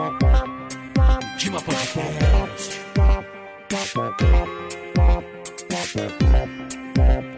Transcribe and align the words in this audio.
Dima 0.00 1.60
Podcast. 1.60 2.80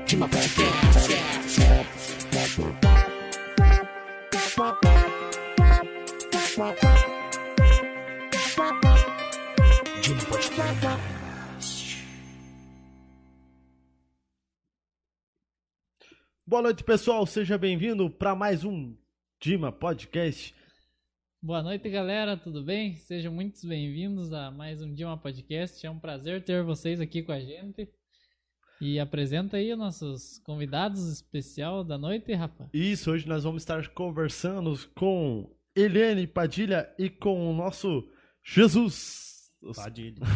Dima 0.06 0.28
Podcast. 0.28 1.08
Dima 10.00 10.24
Podcast. 10.28 11.98
Boa 16.46 16.62
noite, 16.62 16.84
pessoal. 16.84 17.26
Seja 17.26 17.58
bem-vindo 17.58 18.08
para 18.08 18.36
mais 18.36 18.62
um 18.64 18.96
Dima 19.40 19.72
Podcast. 19.72 20.54
Boa 21.44 21.60
noite, 21.60 21.90
galera. 21.90 22.36
Tudo 22.36 22.62
bem? 22.62 22.94
Sejam 22.94 23.32
muito 23.32 23.66
bem-vindos 23.66 24.32
a 24.32 24.48
mais 24.52 24.80
um 24.80 24.94
Dima 24.94 25.16
Podcast. 25.18 25.84
É 25.84 25.90
um 25.90 25.98
prazer 25.98 26.44
ter 26.44 26.62
vocês 26.62 27.00
aqui 27.00 27.20
com 27.20 27.32
a 27.32 27.40
gente. 27.40 27.90
E 28.80 29.00
apresenta 29.00 29.56
aí 29.56 29.72
os 29.72 29.78
nossos 29.78 30.38
convidados 30.44 31.08
especial 31.08 31.82
da 31.82 31.98
noite, 31.98 32.32
Rafa. 32.32 32.70
Isso, 32.72 33.10
hoje 33.10 33.26
nós 33.26 33.42
vamos 33.42 33.62
estar 33.62 33.88
conversando 33.88 34.72
com 34.94 35.52
Eliane 35.74 36.28
Padilha 36.28 36.88
e 36.96 37.10
com 37.10 37.50
o 37.50 37.52
nosso 37.52 38.08
Jesus. 38.44 39.50
Padilha. 39.74 40.22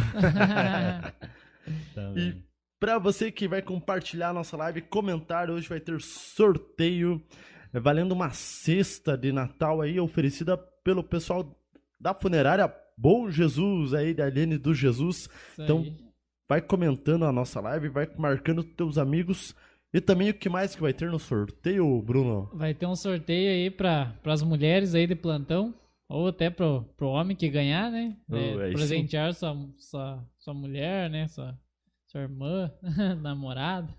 E 2.17 2.45
para 2.79 2.97
você 2.97 3.33
que 3.33 3.49
vai 3.49 3.61
compartilhar 3.61 4.29
a 4.29 4.33
nossa 4.33 4.57
live, 4.57 4.83
comentar, 4.83 5.51
hoje 5.51 5.69
vai 5.69 5.81
ter 5.81 6.01
sorteio 6.01 7.21
é, 7.73 7.81
valendo 7.81 8.13
uma 8.13 8.31
cesta 8.31 9.19
de 9.19 9.33
Natal 9.33 9.81
aí 9.81 9.99
oferecida 9.99 10.57
pelo 10.87 11.03
pessoal 11.03 11.45
da 12.01 12.15
funerária 12.15 12.73
Bom 12.97 13.29
Jesus 13.29 13.93
aí 13.93 14.15
da 14.15 14.29
Eliane 14.29 14.57
do 14.57 14.73
Jesus. 14.73 15.29
Isso 15.51 15.63
Então, 15.63 15.79
aí. 15.79 15.93
Vai 16.49 16.63
comentando 16.63 17.25
a 17.25 17.33
nossa 17.33 17.61
live, 17.61 17.89
vai 17.89 18.09
marcando 18.17 18.63
teus 18.63 18.97
amigos 18.97 19.53
e 19.93 20.01
também 20.01 20.31
o 20.31 20.35
que 20.35 20.49
mais 20.49 20.77
que 20.77 20.81
vai 20.81 20.93
ter 20.93 21.11
no 21.11 21.19
sorteio, 21.19 22.01
Bruno? 22.03 22.49
Vai 22.55 22.73
ter 22.73 22.87
um 22.87 22.95
sorteio 22.95 23.51
aí 23.51 23.69
para 23.69 24.15
as 24.25 24.43
mulheres 24.43 24.95
aí 24.95 25.09
de 25.09 25.17
plantão. 25.17 25.75
Ou 26.09 26.29
até 26.29 26.49
pro, 26.51 26.85
pro 26.97 27.09
homem 27.09 27.37
que 27.37 27.49
ganhar, 27.49 27.91
né? 27.91 28.17
Oh, 28.31 28.37
É, 28.37 28.69
sim. 28.69 28.75
presentear 28.75 29.35
sua, 29.35 29.57
sua, 29.77 30.25
sua 30.39 30.55
mulher, 30.55 31.11
né? 31.11 31.27
Sua, 31.27 31.59
sua 32.07 32.21
irmã, 32.21 32.71
namorada. 33.21 33.93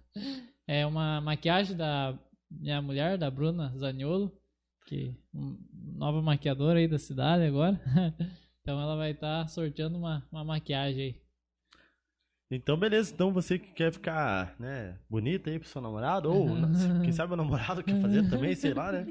É 0.65 0.85
uma 0.85 1.19
maquiagem 1.19 1.75
da 1.75 2.17
minha 2.49 2.81
mulher, 2.81 3.17
da 3.17 3.29
Bruna 3.29 3.73
Zaniolo, 3.77 4.31
que 4.87 5.13
um- 5.33 5.57
nova 5.95 6.21
maquiadora 6.21 6.79
aí 6.79 6.87
da 6.87 6.97
cidade 6.97 7.43
agora. 7.43 7.79
Então 8.61 8.81
ela 8.81 8.97
vai 8.97 9.11
estar 9.11 9.47
sorteando 9.47 9.97
uma, 9.97 10.27
uma 10.29 10.43
maquiagem 10.43 11.01
aí. 11.01 11.21
Então, 12.51 12.77
beleza. 12.77 13.13
Então, 13.13 13.31
você 13.31 13.57
que 13.57 13.71
quer 13.73 13.93
ficar, 13.93 14.55
né, 14.59 14.97
bonita 15.09 15.49
aí 15.49 15.57
pro 15.57 15.69
seu 15.69 15.81
namorado, 15.81 16.29
ou 16.29 16.47
quem 17.01 17.13
sabe 17.13 17.31
o 17.31 17.37
namorado 17.37 17.81
quer 17.81 18.01
fazer 18.01 18.29
também, 18.29 18.53
sei 18.55 18.73
lá, 18.73 18.91
né? 18.91 19.07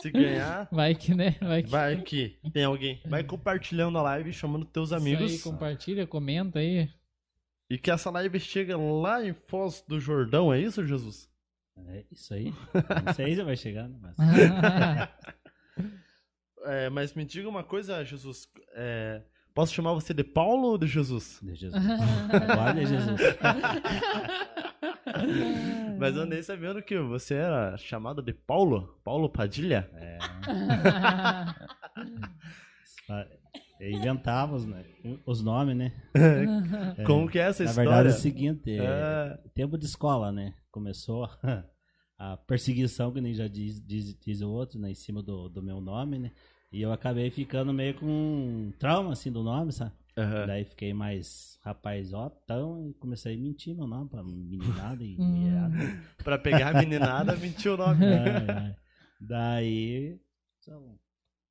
Se 0.00 0.10
ganhar, 0.10 0.68
Vai 0.72 0.96
que, 0.96 1.14
né? 1.14 1.36
Vai 1.40 1.62
que. 1.62 1.68
vai 1.70 2.02
que 2.02 2.40
tem 2.52 2.64
alguém. 2.64 3.00
Vai 3.06 3.22
compartilhando 3.22 3.98
a 3.98 4.02
live, 4.02 4.32
chamando 4.32 4.64
teus 4.64 4.88
Isso 4.90 4.96
amigos. 4.96 5.30
aí, 5.30 5.38
compartilha, 5.38 6.04
comenta 6.04 6.58
aí. 6.58 6.88
E 7.70 7.78
que 7.78 7.88
essa 7.88 8.10
live 8.10 8.40
chega 8.40 8.76
lá 8.76 9.24
em 9.24 9.32
Foz 9.46 9.84
do 9.86 10.00
Jordão, 10.00 10.52
é 10.52 10.60
isso, 10.60 10.84
Jesus? 10.84 11.30
É 11.76 12.04
isso 12.10 12.34
aí. 12.34 12.52
Não 13.04 13.12
sei 13.14 13.34
se 13.34 13.42
vai 13.42 13.56
chegar, 13.56 13.88
né? 13.88 13.98
Mas... 14.00 14.16
É, 16.64 16.88
mas 16.88 17.12
me 17.12 17.24
diga 17.24 17.48
uma 17.48 17.64
coisa, 17.64 18.04
Jesus. 18.04 18.46
é, 18.74 19.20
posso 19.52 19.74
chamar 19.74 19.94
você 19.94 20.14
de 20.14 20.22
Paulo 20.22 20.68
ou 20.68 20.78
de 20.78 20.86
Jesus? 20.86 21.40
De 21.42 21.56
Jesus. 21.56 21.82
Agora 22.32 22.72
de 22.72 22.86
Jesus. 22.86 23.20
Mas 25.98 26.16
eu 26.16 26.22
andei 26.22 26.42
sabendo 26.42 26.82
que 26.82 26.98
você 26.98 27.34
era 27.34 27.76
chamado 27.76 28.22
de 28.22 28.32
Paulo, 28.32 28.98
Paulo 29.04 29.28
Padilha. 29.28 29.90
É, 29.94 30.18
é, 33.10 33.28
inventávamos 33.90 34.66
né? 34.66 34.84
os 35.26 35.42
nomes, 35.42 35.76
né? 35.76 35.92
É, 36.98 37.04
Como 37.04 37.28
que 37.28 37.38
é 37.38 37.42
essa 37.42 37.64
Na 37.64 37.70
história? 37.70 37.90
verdade 37.90 38.08
é 38.08 38.12
o 38.12 38.20
seguinte, 38.20 38.70
é, 38.70 38.82
É. 38.82 39.48
tempo 39.54 39.78
de 39.78 39.86
escola, 39.86 40.30
né? 40.30 40.54
Começou 40.70 41.28
a 42.18 42.36
perseguição, 42.36 43.10
que 43.12 43.20
nem 43.20 43.34
já 43.34 43.48
diz, 43.48 43.80
diz, 43.84 44.14
diz 44.18 44.40
o 44.42 44.50
outro, 44.50 44.78
né? 44.78 44.90
Em 44.90 44.94
cima 44.94 45.22
do, 45.22 45.48
do 45.48 45.62
meu 45.62 45.80
nome, 45.80 46.18
né? 46.18 46.30
E 46.70 46.80
eu 46.82 46.92
acabei 46.92 47.30
ficando 47.30 47.72
meio 47.72 47.94
com 47.94 48.06
um 48.06 48.72
trauma, 48.78 49.12
assim, 49.12 49.32
do 49.32 49.42
nome, 49.42 49.72
sabe? 49.72 49.92
Aham. 50.16 50.46
Daí 50.46 50.64
fiquei 50.64 50.92
mais 50.92 51.58
rapazotão 51.62 52.88
e 52.88 52.94
comecei 52.94 53.34
a 53.34 53.38
mentir 53.38 53.74
meu 53.74 53.86
nome 53.86 54.08
pra 54.10 54.22
meninada 54.22 55.02
e 55.02 55.16
Hum. 55.20 55.28
mulherada. 55.28 55.74
Pra 56.22 56.38
pegar 56.38 56.70
a 56.70 56.78
meninada, 56.78 57.36
mentiu 57.36 57.74
o 57.74 57.76
nome. 57.78 58.04
Ai, 58.04 58.46
ai. 58.48 58.76
Daí, 59.20 60.18
então, 60.60 60.98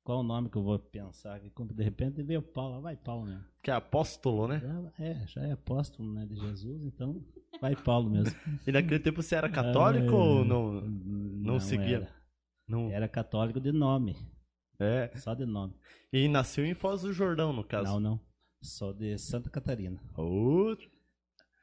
qual 0.04 0.20
o 0.20 0.22
nome 0.22 0.48
que 0.50 0.56
eu 0.56 0.62
vou 0.62 0.78
pensar? 0.78 1.36
aqui? 1.36 1.50
Como 1.50 1.72
De 1.72 1.82
repente 1.82 2.22
veio 2.22 2.42
Paulo, 2.42 2.80
vai 2.80 2.96
Paulo 2.96 3.24
mesmo. 3.26 3.44
Que 3.62 3.70
é 3.70 3.74
apóstolo, 3.74 4.48
né? 4.48 4.60
Já- 4.60 5.04
é, 5.04 5.26
já 5.26 5.42
é 5.42 5.52
apóstolo 5.52 6.12
né, 6.12 6.26
de 6.26 6.36
Jesus, 6.36 6.82
então 6.84 7.24
vai 7.60 7.76
Paulo 7.76 8.10
mesmo. 8.10 8.34
E 8.66 8.72
naquele 8.72 8.98
tempo 8.98 9.22
você 9.22 9.34
era 9.36 9.48
católico 9.48 10.14
Ah, 10.14 10.18
ou 10.18 10.44
não? 10.44 10.80
Não 10.80 11.60
seguia? 11.60 11.96
Era, 11.96 12.08
Não. 12.68 12.90
era 12.90 13.08
católico 13.08 13.60
de 13.60 13.70
nome, 13.72 14.16
É. 14.78 15.10
só 15.16 15.34
de 15.34 15.44
nome. 15.46 15.74
E 16.12 16.26
nasceu 16.28 16.64
em 16.66 16.74
Foz 16.74 17.02
do 17.02 17.12
Jordão, 17.12 17.52
no 17.52 17.64
caso. 17.64 17.84
Não, 17.84 18.00
não. 18.00 18.20
Sou 18.60 18.92
de 18.92 19.16
Santa 19.18 19.50
Catarina. 19.50 20.00
Ô, 20.16 20.76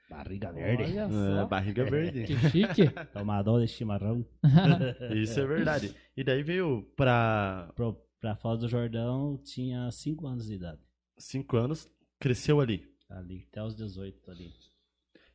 Barriga 0.09 0.51
verde. 0.51 0.83
Olha 0.83 1.01
é, 1.01 1.09
só. 1.09 1.45
barriga 1.47 1.83
verde. 1.85 2.23
Que 2.25 2.35
chique. 2.49 2.89
Tomador 3.13 3.61
de 3.61 3.67
chimarrão. 3.67 4.25
Isso 5.15 5.39
é 5.39 5.45
verdade. 5.45 5.95
E 6.17 6.23
daí 6.23 6.41
veio 6.41 6.81
pra 6.97 7.71
Pro, 7.75 7.95
pra 8.19 8.35
Foz 8.35 8.59
do 8.59 8.67
Jordão 8.67 9.37
tinha 9.43 9.89
5 9.91 10.27
anos 10.27 10.45
de 10.47 10.55
idade. 10.55 10.81
cinco 11.17 11.57
anos, 11.57 11.89
cresceu 12.19 12.61
ali. 12.61 12.87
Ali, 13.09 13.45
até 13.51 13.61
os 13.63 13.75
18 13.75 14.29
ali. 14.31 14.53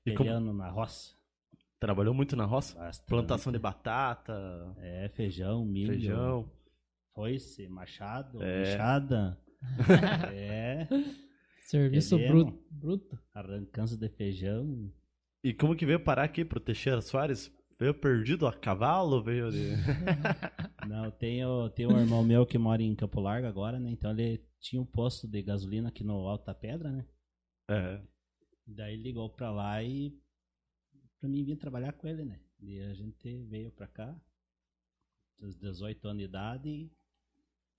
E 0.06 0.15
como- 0.15 0.53
na 0.53 0.71
roça. 0.71 1.15
Trabalhou 1.81 2.15
muito 2.15 2.34
na 2.37 2.45
roça? 2.47 2.78
Bastante. 2.78 3.06
Plantação 3.09 3.53
de 3.53 3.59
batata, 3.59 4.33
É, 4.78 5.09
feijão, 5.11 5.65
milho. 5.65 5.93
feijão. 5.93 6.50
Foice, 7.15 7.69
machado, 7.69 8.43
É. 8.43 8.62
enxada. 8.75 9.39
é, 10.34 10.89
Serviço 11.62 12.16
bruto. 12.19 12.59
bruto. 12.71 13.19
arrancância 13.34 13.97
de 13.97 14.09
feijão. 14.09 14.91
E 15.43 15.53
como 15.53 15.77
que 15.77 15.84
veio 15.87 16.01
parar 16.01 16.25
aqui 16.25 16.45
pro 16.45 16.61
Teixeira 16.61 17.01
Soares? 17.03 17.53
Veio 17.78 17.94
perdido 17.94 18.46
a 18.46 18.52
cavalo? 18.52 19.22
Veio 19.22 19.50
de... 19.50 19.70
Não, 20.88 21.10
tenho 21.10 21.70
um 21.90 21.98
irmão 21.98 22.22
meu 22.22 22.46
que 22.46 22.56
mora 22.56 22.82
em 22.82 22.94
Campo 22.94 23.20
Largo 23.20 23.46
agora, 23.46 23.80
né? 23.80 23.90
Então 23.90 24.10
ele 24.12 24.44
tinha 24.60 24.80
um 24.80 24.86
posto 24.86 25.26
de 25.26 25.42
gasolina 25.42 25.88
aqui 25.88 26.04
no 26.04 26.26
Alto 26.26 26.46
da 26.46 26.54
Pedra, 26.54 26.90
né? 26.90 27.06
É. 27.68 28.00
Daí 28.66 28.96
ligou 28.96 29.28
pra 29.30 29.50
lá 29.50 29.82
e 29.82 30.16
pra 31.18 31.28
mim 31.28 31.44
vir 31.44 31.56
trabalhar 31.56 31.92
com 31.92 32.06
ele, 32.06 32.24
né? 32.24 32.40
E 32.60 32.80
a 32.80 32.94
gente 32.94 33.44
veio 33.44 33.70
pra 33.72 33.86
cá, 33.86 34.14
dos 35.38 35.56
18 35.56 36.06
anos 36.08 36.18
de 36.18 36.24
idade 36.24 36.68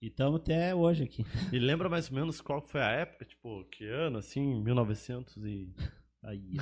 e 0.02 0.08
estamos 0.08 0.42
até 0.42 0.76
hoje 0.76 1.04
aqui. 1.04 1.26
E 1.52 1.58
lembra 1.58 1.90
mais 1.90 2.10
ou 2.10 2.16
menos 2.16 2.42
qual 2.42 2.62
foi 2.62 2.82
a 2.82 2.92
época? 2.92 3.26
Tipo, 3.26 3.64
que 3.66 3.86
ano, 3.88 4.20
assim? 4.20 4.62
1900 4.62 5.38
e... 5.38 5.74
Aí, 6.24 6.58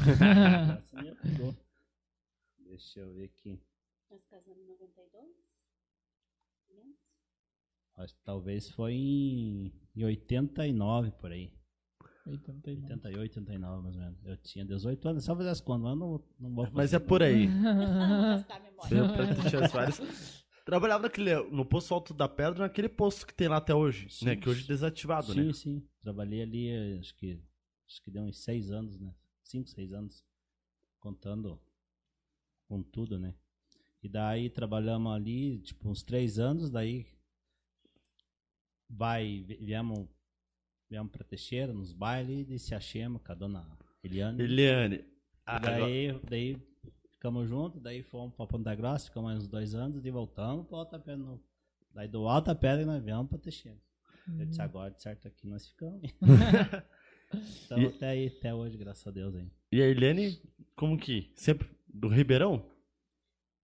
essa 0.77 1.01
me 1.01 1.09
ajudou. 1.09 1.55
Deixa 2.73 3.01
eu 3.01 3.13
ver 3.13 3.25
aqui. 3.25 3.61
Nós 4.09 4.25
casamos 4.25 4.63
em 4.63 4.67
92? 4.67 5.27
Lembra? 6.71 6.93
Acho 7.97 8.15
que 8.15 8.21
talvez 8.23 8.67
foi 8.71 8.93
em, 8.93 9.71
em 9.95 10.03
89 10.03 11.11
por 11.11 11.31
aí. 11.31 11.53
89. 12.25 12.93
88, 12.93 13.19
89 13.19 13.83
mais 13.83 13.95
ou 13.95 14.01
menos. 14.01 14.25
Eu 14.25 14.37
tinha 14.37 14.65
18 14.65 15.07
anos, 15.07 15.23
só 15.23 15.35
fazer 15.35 15.49
as 15.49 15.61
contas, 15.61 15.83
mas 15.83 15.99
não, 15.99 16.23
não 16.39 16.55
vou 16.55 16.65
fazer. 16.65 16.75
Mas 16.75 16.93
é 16.95 16.99
por 16.99 17.21
aí. 17.21 17.47
Soares. 19.69 20.43
Trabalhava 20.65 21.03
naquele, 21.03 21.35
no 21.51 21.63
posto 21.63 21.93
Alto 21.93 22.11
da 22.11 22.27
Pedra, 22.27 22.63
naquele 22.63 22.89
posto 22.89 23.27
que 23.27 23.35
tem 23.35 23.47
lá 23.49 23.57
até 23.57 23.75
hoje, 23.75 24.09
Sim, 24.09 24.25
né? 24.25 24.35
Que 24.35 24.49
hoje 24.49 24.63
é 24.63 24.67
desativado, 24.67 25.31
Sim, 25.33 25.47
né? 25.47 25.53
sim. 25.53 25.87
Trabalhei 26.01 26.41
ali, 26.41 26.69
eh, 26.69 26.97
acho 26.99 27.15
que, 27.17 27.39
acho 27.87 28.01
que 28.01 28.09
deu 28.09 28.23
uns 28.23 28.43
6 28.43 28.71
anos, 28.71 28.97
né? 28.97 29.13
5, 29.43 29.69
6 29.69 29.93
anos. 29.93 30.25
Contando 30.99 31.61
com 32.67 32.81
tudo, 32.81 33.17
né? 33.19 33.33
E 34.01 34.09
daí 34.09 34.49
trabalhamos 34.49 35.13
ali, 35.13 35.59
tipo, 35.59 35.89
uns 35.89 36.03
3 36.03 36.37
anos, 36.39 36.69
daí 36.69 37.05
vai, 38.89 39.43
vi- 39.47 39.57
viemos, 39.57 40.07
viemos 40.89 41.11
pra 41.11 41.23
Teixeira, 41.23 41.73
nos 41.73 41.93
bailes, 41.93 42.49
e 42.49 42.59
se 42.59 42.75
achamos 42.75 43.21
com 43.23 43.31
a 43.31 43.35
dona 43.35 43.77
Eliane. 44.03 44.41
Eliane. 44.43 44.95
E 44.97 45.05
ah, 45.45 45.55
agora- 45.57 45.79
daí, 45.79 46.19
daí 46.29 46.57
ficamos 47.11 47.47
juntos, 47.47 47.81
daí 47.81 48.03
fomos 48.03 48.35
pra 48.35 48.45
Ponta 48.47 48.75
Grossa, 48.75 49.05
ficamos 49.07 49.29
mais 49.31 49.39
uns 49.43 49.47
dois 49.47 49.73
anos 49.73 50.05
e 50.05 50.11
voltamos 50.11 50.67
pro 50.67 50.75
Alta 50.77 50.99
Pedra. 50.99 51.17
novo. 51.17 51.43
Daí 51.93 52.07
do 52.07 52.27
Alta 52.27 52.53
Pedra 52.55 52.85
nós 52.85 53.03
viemos 53.03 53.27
pra 53.29 53.37
Teixeira. 53.37 53.79
Eu 54.27 54.33
Uhum. 54.33 54.45
disse, 54.45 54.61
agora 54.61 54.91
de 54.91 55.01
certo 55.01 55.27
aqui 55.27 55.47
nós 55.47 55.67
ficamos. 55.67 56.01
Então 57.65 57.79
E- 57.81 57.87
até 57.87 58.09
aí, 58.09 58.27
até 58.27 58.53
hoje, 58.53 58.77
graças 58.77 59.07
a 59.07 59.09
Deus 59.09 59.33
aí. 59.35 59.49
E 59.71 59.81
a 59.81 59.87
Irlene, 59.87 60.39
como 60.75 60.95
que? 60.95 61.31
Sempre 61.35 61.67
do 61.93 62.07
Ribeirão? 62.07 62.65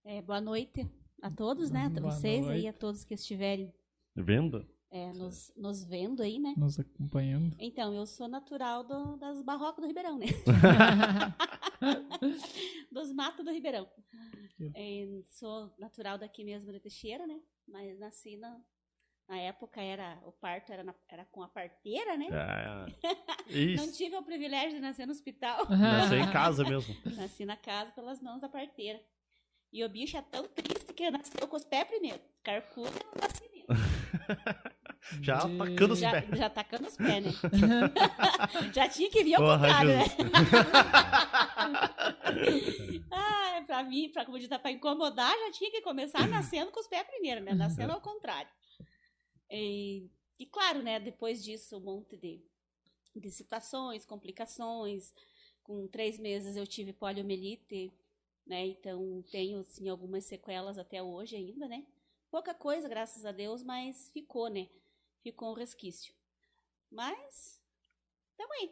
É, 0.06 0.22
boa 0.22 0.42
noite 0.42 0.90
a 1.22 1.30
todos, 1.30 1.70
né? 1.72 1.86
A 1.86 1.90
Boa 1.90 2.12
vocês 2.12 2.46
noite. 2.46 2.60
aí, 2.60 2.68
a 2.68 2.74
todos 2.74 3.04
que 3.04 3.14
estiverem 3.14 3.74
Vendo? 4.16 4.66
é, 4.92 5.12
nos, 5.14 5.54
nos 5.56 5.84
vendo 5.84 6.22
aí, 6.24 6.40
né? 6.40 6.54
Nos 6.58 6.80
acompanhando. 6.80 7.56
Então, 7.60 7.94
eu 7.94 8.06
sou 8.06 8.28
natural 8.28 8.84
do- 8.84 9.18
das 9.18 9.42
barrocas 9.42 9.84
do 9.84 9.88
Ribeirão, 9.88 10.18
né? 10.18 10.28
Dos 12.92 13.12
matos 13.14 13.46
do 13.46 13.52
Ribeirão. 13.52 13.88
É, 14.76 15.22
sou 15.28 15.74
natural 15.78 16.18
daqui 16.18 16.44
mesmo 16.44 16.72
de 16.72 16.80
Teixeira, 16.80 17.26
né? 17.28 17.40
Mas 17.68 17.98
nasci 18.00 18.36
na, 18.38 18.60
na 19.30 19.38
época 19.38 19.80
era 19.82 20.18
o 20.26 20.32
parto 20.32 20.74
era, 20.74 20.84
na- 20.84 20.96
era 21.08 21.24
com 21.26 21.44
a 21.44 21.48
parteira, 21.48 22.18
né? 22.18 22.28
Ah, 22.32 22.86
Não 23.78 23.92
tive 23.92 24.16
o 24.16 24.24
privilégio 24.24 24.72
de 24.72 24.80
nascer 24.80 25.06
no 25.06 25.12
hospital. 25.12 25.70
Nasceu 25.70 26.18
em 26.20 26.32
casa 26.32 26.64
mesmo. 26.64 26.96
Nasci 27.16 27.46
na 27.46 27.56
casa 27.56 27.92
pelas 27.92 28.20
mãos 28.22 28.42
da 28.42 28.50
parteira. 28.50 29.00
E 29.72 29.84
o 29.84 29.90
bicho 29.90 30.18
é 30.18 30.22
tão 30.24 30.48
triste 30.48 30.94
que 30.94 31.12
nasceu 31.12 31.48
com 31.48 31.56
os 31.56 31.64
pés 31.64 31.84
primeiro. 31.88 32.20
Carcuda 32.44 32.90
no 32.90 33.22
nascimento. 33.22 33.50
Já 35.22 35.36
E- 35.48 35.56
atacando 35.62 35.94
os 35.94 36.00
Já, 36.00 36.12
pés. 36.12 36.38
já 36.38 36.50
tacando 36.50 36.88
os 36.88 36.98
pés, 36.98 37.24
né? 37.24 37.32
já 38.74 38.90
tinha 38.90 39.10
que 39.10 39.24
vir 39.24 39.36
ao 39.36 39.42
Porra, 39.42 39.60
contrário, 39.60 39.90
né? 39.98 40.06
Ah, 43.12 43.64
pra 43.66 43.84
mim, 43.84 44.10
pra, 44.12 44.26
como 44.26 44.38
diz, 44.38 44.48
pra 44.48 44.72
incomodar, 44.72 45.32
já 45.32 45.52
tinha 45.52 45.72
que 45.72 45.82
começar 45.82 46.28
nascendo 46.28 46.72
com 46.72 46.80
os 46.80 46.88
pés 46.88 47.04
primeiro, 47.08 47.42
né? 47.42 47.54
Nascendo 47.54 47.94
ao 47.94 48.02
contrário. 48.02 48.50
E, 49.52 50.10
e 50.40 50.46
claro, 50.46 50.82
né? 50.84 51.00
Depois 51.00 51.44
disso, 51.44 51.78
um 51.78 51.82
monte 51.82 52.18
de, 52.18 52.42
de 53.16 53.32
situações, 53.32 54.06
complicações. 54.06 55.14
Com 55.64 55.88
três 55.88 56.18
meses 56.20 56.56
eu 56.56 56.66
tive 56.68 56.94
poliomielite, 56.94 57.94
né? 58.46 58.66
Então 58.68 59.24
tenho, 59.32 59.60
assim, 59.60 59.88
algumas 59.90 60.26
sequelas 60.26 60.78
até 60.78 61.02
hoje 61.04 61.36
ainda, 61.36 61.68
né? 61.68 61.86
Pouca 62.32 62.54
coisa, 62.54 62.88
graças 62.90 63.26
a 63.26 63.32
Deus, 63.32 63.64
mas 63.64 64.10
ficou, 64.12 64.50
né? 64.50 64.68
Ficou 65.24 65.52
um 65.52 65.56
resquício. 65.56 66.14
Mas, 66.92 67.62
tamo 68.38 68.54
aí. 68.54 68.72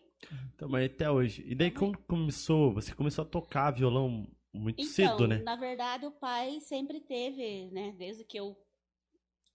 Também 0.57 0.85
até 0.85 1.09
hoje. 1.09 1.44
E 1.45 1.56
daí 1.56 1.71
como 1.71 1.97
começou? 2.07 2.74
Você 2.74 2.94
começou 2.94 3.24
a 3.24 3.27
tocar 3.27 3.71
violão 3.71 4.27
muito 4.53 4.81
Então, 4.81 4.83
cedo, 4.83 5.27
né? 5.27 5.44
na 5.44 5.56
verdade, 5.56 6.06
o 6.06 6.12
pai 6.12 6.59
sempre 6.62 7.00
teve, 7.01 7.69
né? 7.71 7.91
Desde 7.97 8.24
que 8.24 8.38
eu. 8.39 8.56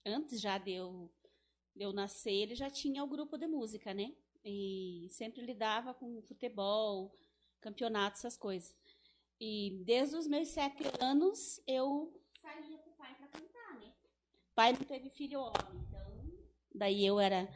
Antes 0.04 0.40
já 0.40 0.58
de 0.58 0.72
eu, 0.72 1.10
de 1.74 1.82
eu 1.84 1.92
nascer, 1.92 2.32
ele 2.32 2.54
já 2.54 2.70
tinha 2.70 3.02
o 3.04 3.06
grupo 3.06 3.36
de 3.38 3.46
música, 3.46 3.94
né? 3.94 4.12
E 4.44 5.06
sempre 5.10 5.42
lidava 5.42 5.94
com 5.94 6.20
futebol, 6.22 7.14
campeonato, 7.60 8.18
essas 8.18 8.36
coisas. 8.36 8.74
E 9.40 9.82
desde 9.84 10.16
os 10.16 10.26
meus 10.26 10.48
sete 10.48 10.82
anos, 11.00 11.60
eu 11.66 12.20
saía 12.40 12.78
com 12.78 12.90
o 12.90 12.94
pai 12.94 13.14
para 13.14 13.26
cantar, 13.28 13.74
né? 13.80 13.92
O 14.50 14.54
pai 14.54 14.72
não 14.72 14.80
teve 14.80 15.10
filho 15.10 15.40
homem, 15.40 15.84
então. 15.88 16.32
Daí 16.74 17.04
eu 17.06 17.20
era. 17.20 17.48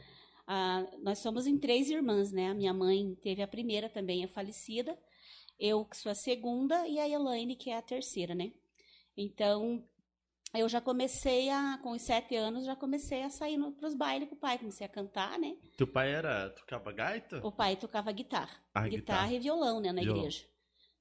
a- 0.47 0.85
nós 0.99 1.19
somos 1.19 1.45
em 1.45 1.57
três 1.57 1.89
irmãs, 1.89 2.31
né? 2.31 2.49
A 2.49 2.53
minha 2.53 2.73
mãe 2.73 3.15
teve 3.15 3.41
a 3.41 3.47
primeira 3.47 3.89
também, 3.89 4.23
é 4.23 4.27
falecida 4.27 4.97
eu 5.59 5.85
que 5.85 5.97
sou 5.97 6.11
a 6.11 6.15
segunda 6.15 6.87
e 6.87 6.99
a 6.99 7.07
Elaine 7.09 7.55
que 7.55 7.69
é 7.69 7.77
a 7.77 7.81
terceira, 7.81 8.35
né? 8.35 8.51
Então, 9.17 9.83
eu 10.59 10.67
já 10.69 10.81
comecei 10.81 11.49
a, 11.49 11.77
com 11.83 11.91
os 11.91 12.01
sete 12.01 12.35
anos, 12.35 12.65
já 12.65 12.75
comecei 12.75 13.23
a 13.23 13.29
sair 13.29 13.57
para 13.73 13.87
os 13.87 13.95
bailes 13.95 14.27
com 14.29 14.35
o 14.35 14.37
pai, 14.39 14.57
comecei 14.57 14.85
a 14.85 14.89
cantar, 14.89 15.37
né? 15.39 15.55
Teu 15.77 15.87
pai 15.87 16.11
era. 16.13 16.49
tocava 16.51 16.91
gaita? 16.91 17.39
O 17.45 17.51
pai 17.51 17.75
tocava 17.75 18.11
guitarra, 18.11 18.55
Ah, 18.73 18.87
guitarra, 18.87 18.89
guitarra. 19.27 19.33
e 19.33 19.39
violão, 19.39 19.79
né, 19.79 19.91
na 19.91 20.01
Violão. 20.01 20.19
igreja. 20.21 20.45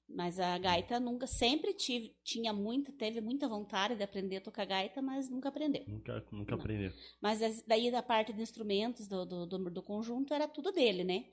Mas 0.08 0.38
a 0.38 0.56
gaita 0.56 1.00
nunca, 1.00 1.26
sempre 1.26 1.74
tive, 1.74 2.14
tinha 2.22 2.52
muito, 2.52 2.92
teve 2.92 3.20
muita 3.20 3.48
vontade 3.48 3.96
de 3.96 4.04
aprender 4.04 4.36
a 4.36 4.40
tocar 4.40 4.64
gaita, 4.64 5.02
mas 5.02 5.28
nunca 5.28 5.48
aprendeu. 5.48 5.82
Nunca, 5.88 6.24
nunca 6.30 6.54
Não. 6.54 6.60
aprendeu. 6.62 6.92
Mas 7.20 7.42
as- 7.42 7.62
daí 7.66 7.90
da 7.90 8.02
parte 8.04 8.32
de 8.32 8.40
instrumentos 8.40 9.08
do, 9.08 9.26
do, 9.26 9.46
do, 9.46 9.70
do 9.70 9.82
conjunto 9.82 10.32
era 10.32 10.46
tudo 10.46 10.70
dele, 10.70 11.02
né? 11.02 11.24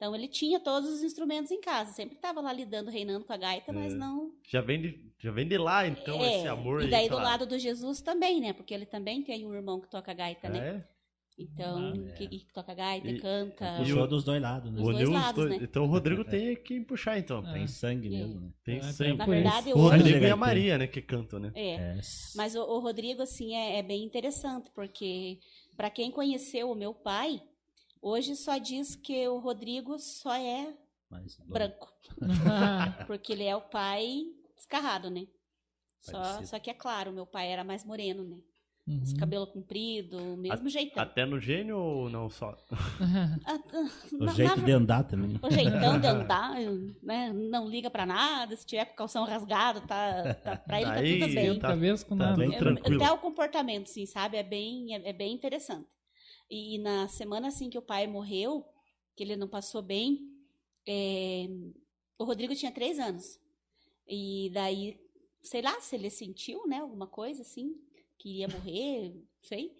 Então 0.00 0.14
ele 0.14 0.28
tinha 0.28 0.58
todos 0.58 0.88
os 0.88 1.02
instrumentos 1.02 1.50
em 1.50 1.60
casa, 1.60 1.92
sempre 1.92 2.16
estava 2.16 2.40
lá 2.40 2.50
lidando, 2.54 2.90
reinando 2.90 3.22
com 3.26 3.34
a 3.34 3.36
gaita, 3.36 3.70
mas 3.70 3.92
É. 3.92 3.96
não 3.96 4.32
Já 4.48 4.62
vem 4.62 4.80
de, 4.80 5.12
já 5.18 5.30
vem 5.30 5.46
de 5.46 5.58
lá, 5.58 5.86
então, 5.86 6.18
É, 6.24 6.38
esse 6.38 6.48
amor 6.48 6.80
E 6.80 6.84
aí 6.86 6.90
daí 6.90 7.02
do 7.04 7.10
pela- 7.16 7.22
lado 7.22 7.44
do 7.46 7.58
Jesus 7.58 8.00
também, 8.00 8.40
né? 8.40 8.54
Porque 8.54 8.72
ele 8.72 8.86
também 8.86 9.22
tem 9.22 9.44
um 9.44 9.52
irmão 9.52 9.78
que 9.78 9.90
toca 9.90 10.14
gaita, 10.14 10.48
né? 10.48 10.58
É? 10.58 11.00
Então, 11.38 11.78
Ah, 11.78 12.08
é. 12.08 12.12
que, 12.12 12.28
que 12.28 12.46
toca 12.52 12.72
gaita, 12.72 13.08
E- 13.10 13.20
canta. 13.20 13.74
E 13.76 13.78
Puxou 13.84 14.02
o- 14.04 14.06
dos 14.06 14.24
dois 14.24 14.40
lados, 14.40 14.70
né? 14.72 14.80
Dos 14.80 14.94
dois 14.94 15.08
lados, 15.10 15.34
dois. 15.44 15.60
né? 15.60 15.66
Então 15.70 15.84
o 15.84 15.86
Rodrigo 15.86 16.24
tem 16.24 16.56
que 16.56 16.80
puxar, 16.80 17.18
então. 17.18 17.42
Ah. 17.46 17.52
Tem 17.52 17.66
sangue 17.66 18.08
É. 18.08 18.10
mesmo, 18.10 18.40
né? 18.40 18.50
Tem 18.64 18.78
É, 18.78 18.82
sangue. 18.84 19.18
Na 19.18 19.26
verdade, 19.26 19.72
O. 19.74 19.76
Rodrigo 19.76 20.24
e 20.24 20.30
a. 20.30 20.36
Maria, 20.36 20.78
né, 20.78 20.86
que 20.86 21.02
cantam, 21.02 21.38
né? 21.38 21.52
É. 21.54 21.74
É. 21.74 22.00
Mas 22.36 22.54
o, 22.54 22.62
o 22.62 22.78
Rodrigo, 22.80 23.20
assim, 23.20 23.54
é, 23.54 23.78
é 23.78 23.82
bem 23.82 24.02
interessante, 24.02 24.70
porque 24.74 25.38
para 25.76 25.90
quem 25.90 26.10
conheceu 26.10 26.70
o 26.70 26.74
meu 26.74 26.94
pai, 26.94 27.42
hoje 28.00 28.36
só 28.36 28.58
diz 28.58 28.94
que 28.96 29.26
o 29.28 29.38
Rodrigo 29.38 29.98
só 29.98 30.34
é 30.34 30.74
branco. 31.46 31.92
Porque 33.06 33.32
ele 33.32 33.44
é 33.44 33.56
o 33.56 33.60
pai 33.62 34.24
descarrado, 34.56 35.10
né? 35.10 35.26
Só, 36.00 36.42
só 36.44 36.58
que 36.58 36.70
é 36.70 36.74
claro, 36.74 37.12
meu 37.12 37.26
pai 37.26 37.48
era 37.52 37.62
mais 37.64 37.84
moreno, 37.84 38.24
né? 38.24 38.36
Uhum. 38.88 39.02
Esse 39.02 39.14
cabelo 39.14 39.46
comprido, 39.46 40.18
mesmo 40.38 40.68
jeitão. 40.68 41.02
Até 41.02 41.26
no 41.26 41.38
gênio 41.38 41.76
ou 41.78 42.08
não 42.08 42.30
só? 42.30 42.56
Ah, 43.46 43.58
ah, 43.72 43.88
O 44.14 44.24
na- 44.24 44.32
jeito 44.32 44.56
na 44.56 44.64
de 44.64 44.72
andar 44.72 45.04
também. 45.04 45.38
O 45.42 45.50
jeitão 45.50 46.00
de 46.00 46.06
andar, 46.08 46.54
né? 47.02 47.30
Não 47.32 47.68
liga 47.68 47.90
pra 47.90 48.06
nada. 48.06 48.56
Se 48.56 48.64
tiver 48.64 48.86
com 48.86 48.94
o 48.94 48.96
calção 48.96 49.24
rasgado, 49.24 49.82
tá, 49.86 50.34
tá 50.34 50.56
pra 50.56 50.80
ele 50.80 50.90
Daí, 50.90 51.18
tá 51.20 51.26
tudo 51.26 51.34
bem. 51.34 51.58
tá- 51.58 51.68
cabeça 51.68 52.04
com 52.06 52.16
tá 52.16 52.24
nada. 52.24 52.38
bem 52.38 52.54
É, 52.54 52.58
tranquilo. 52.58 53.02
Até 53.04 53.12
o 53.12 53.18
comportamento, 53.18 53.86
sim, 53.88 54.06
sabe? 54.06 54.38
É 54.38 54.42
bem, 54.42 54.94
é, 54.94 55.10
é 55.10 55.12
bem 55.12 55.34
interessante. 55.34 55.86
E, 56.50 56.78
na 56.78 57.06
semana 57.08 57.48
assim 57.48 57.70
que 57.70 57.78
o 57.78 57.82
pai 57.82 58.06
morreu, 58.08 58.66
que 59.14 59.22
ele 59.22 59.36
não 59.36 59.46
passou 59.46 59.80
bem, 59.80 60.28
é, 60.86 61.46
o 62.18 62.24
Rodrigo 62.24 62.54
tinha 62.56 62.72
três 62.72 62.98
anos. 62.98 63.38
E 64.06 64.50
daí, 64.52 65.00
sei 65.40 65.62
lá, 65.62 65.80
se 65.80 65.94
ele 65.94 66.10
sentiu, 66.10 66.66
né, 66.66 66.80
alguma 66.80 67.06
coisa 67.06 67.42
assim, 67.42 67.80
que 68.18 68.38
ia 68.38 68.48
morrer, 68.48 69.14
sei. 69.42 69.78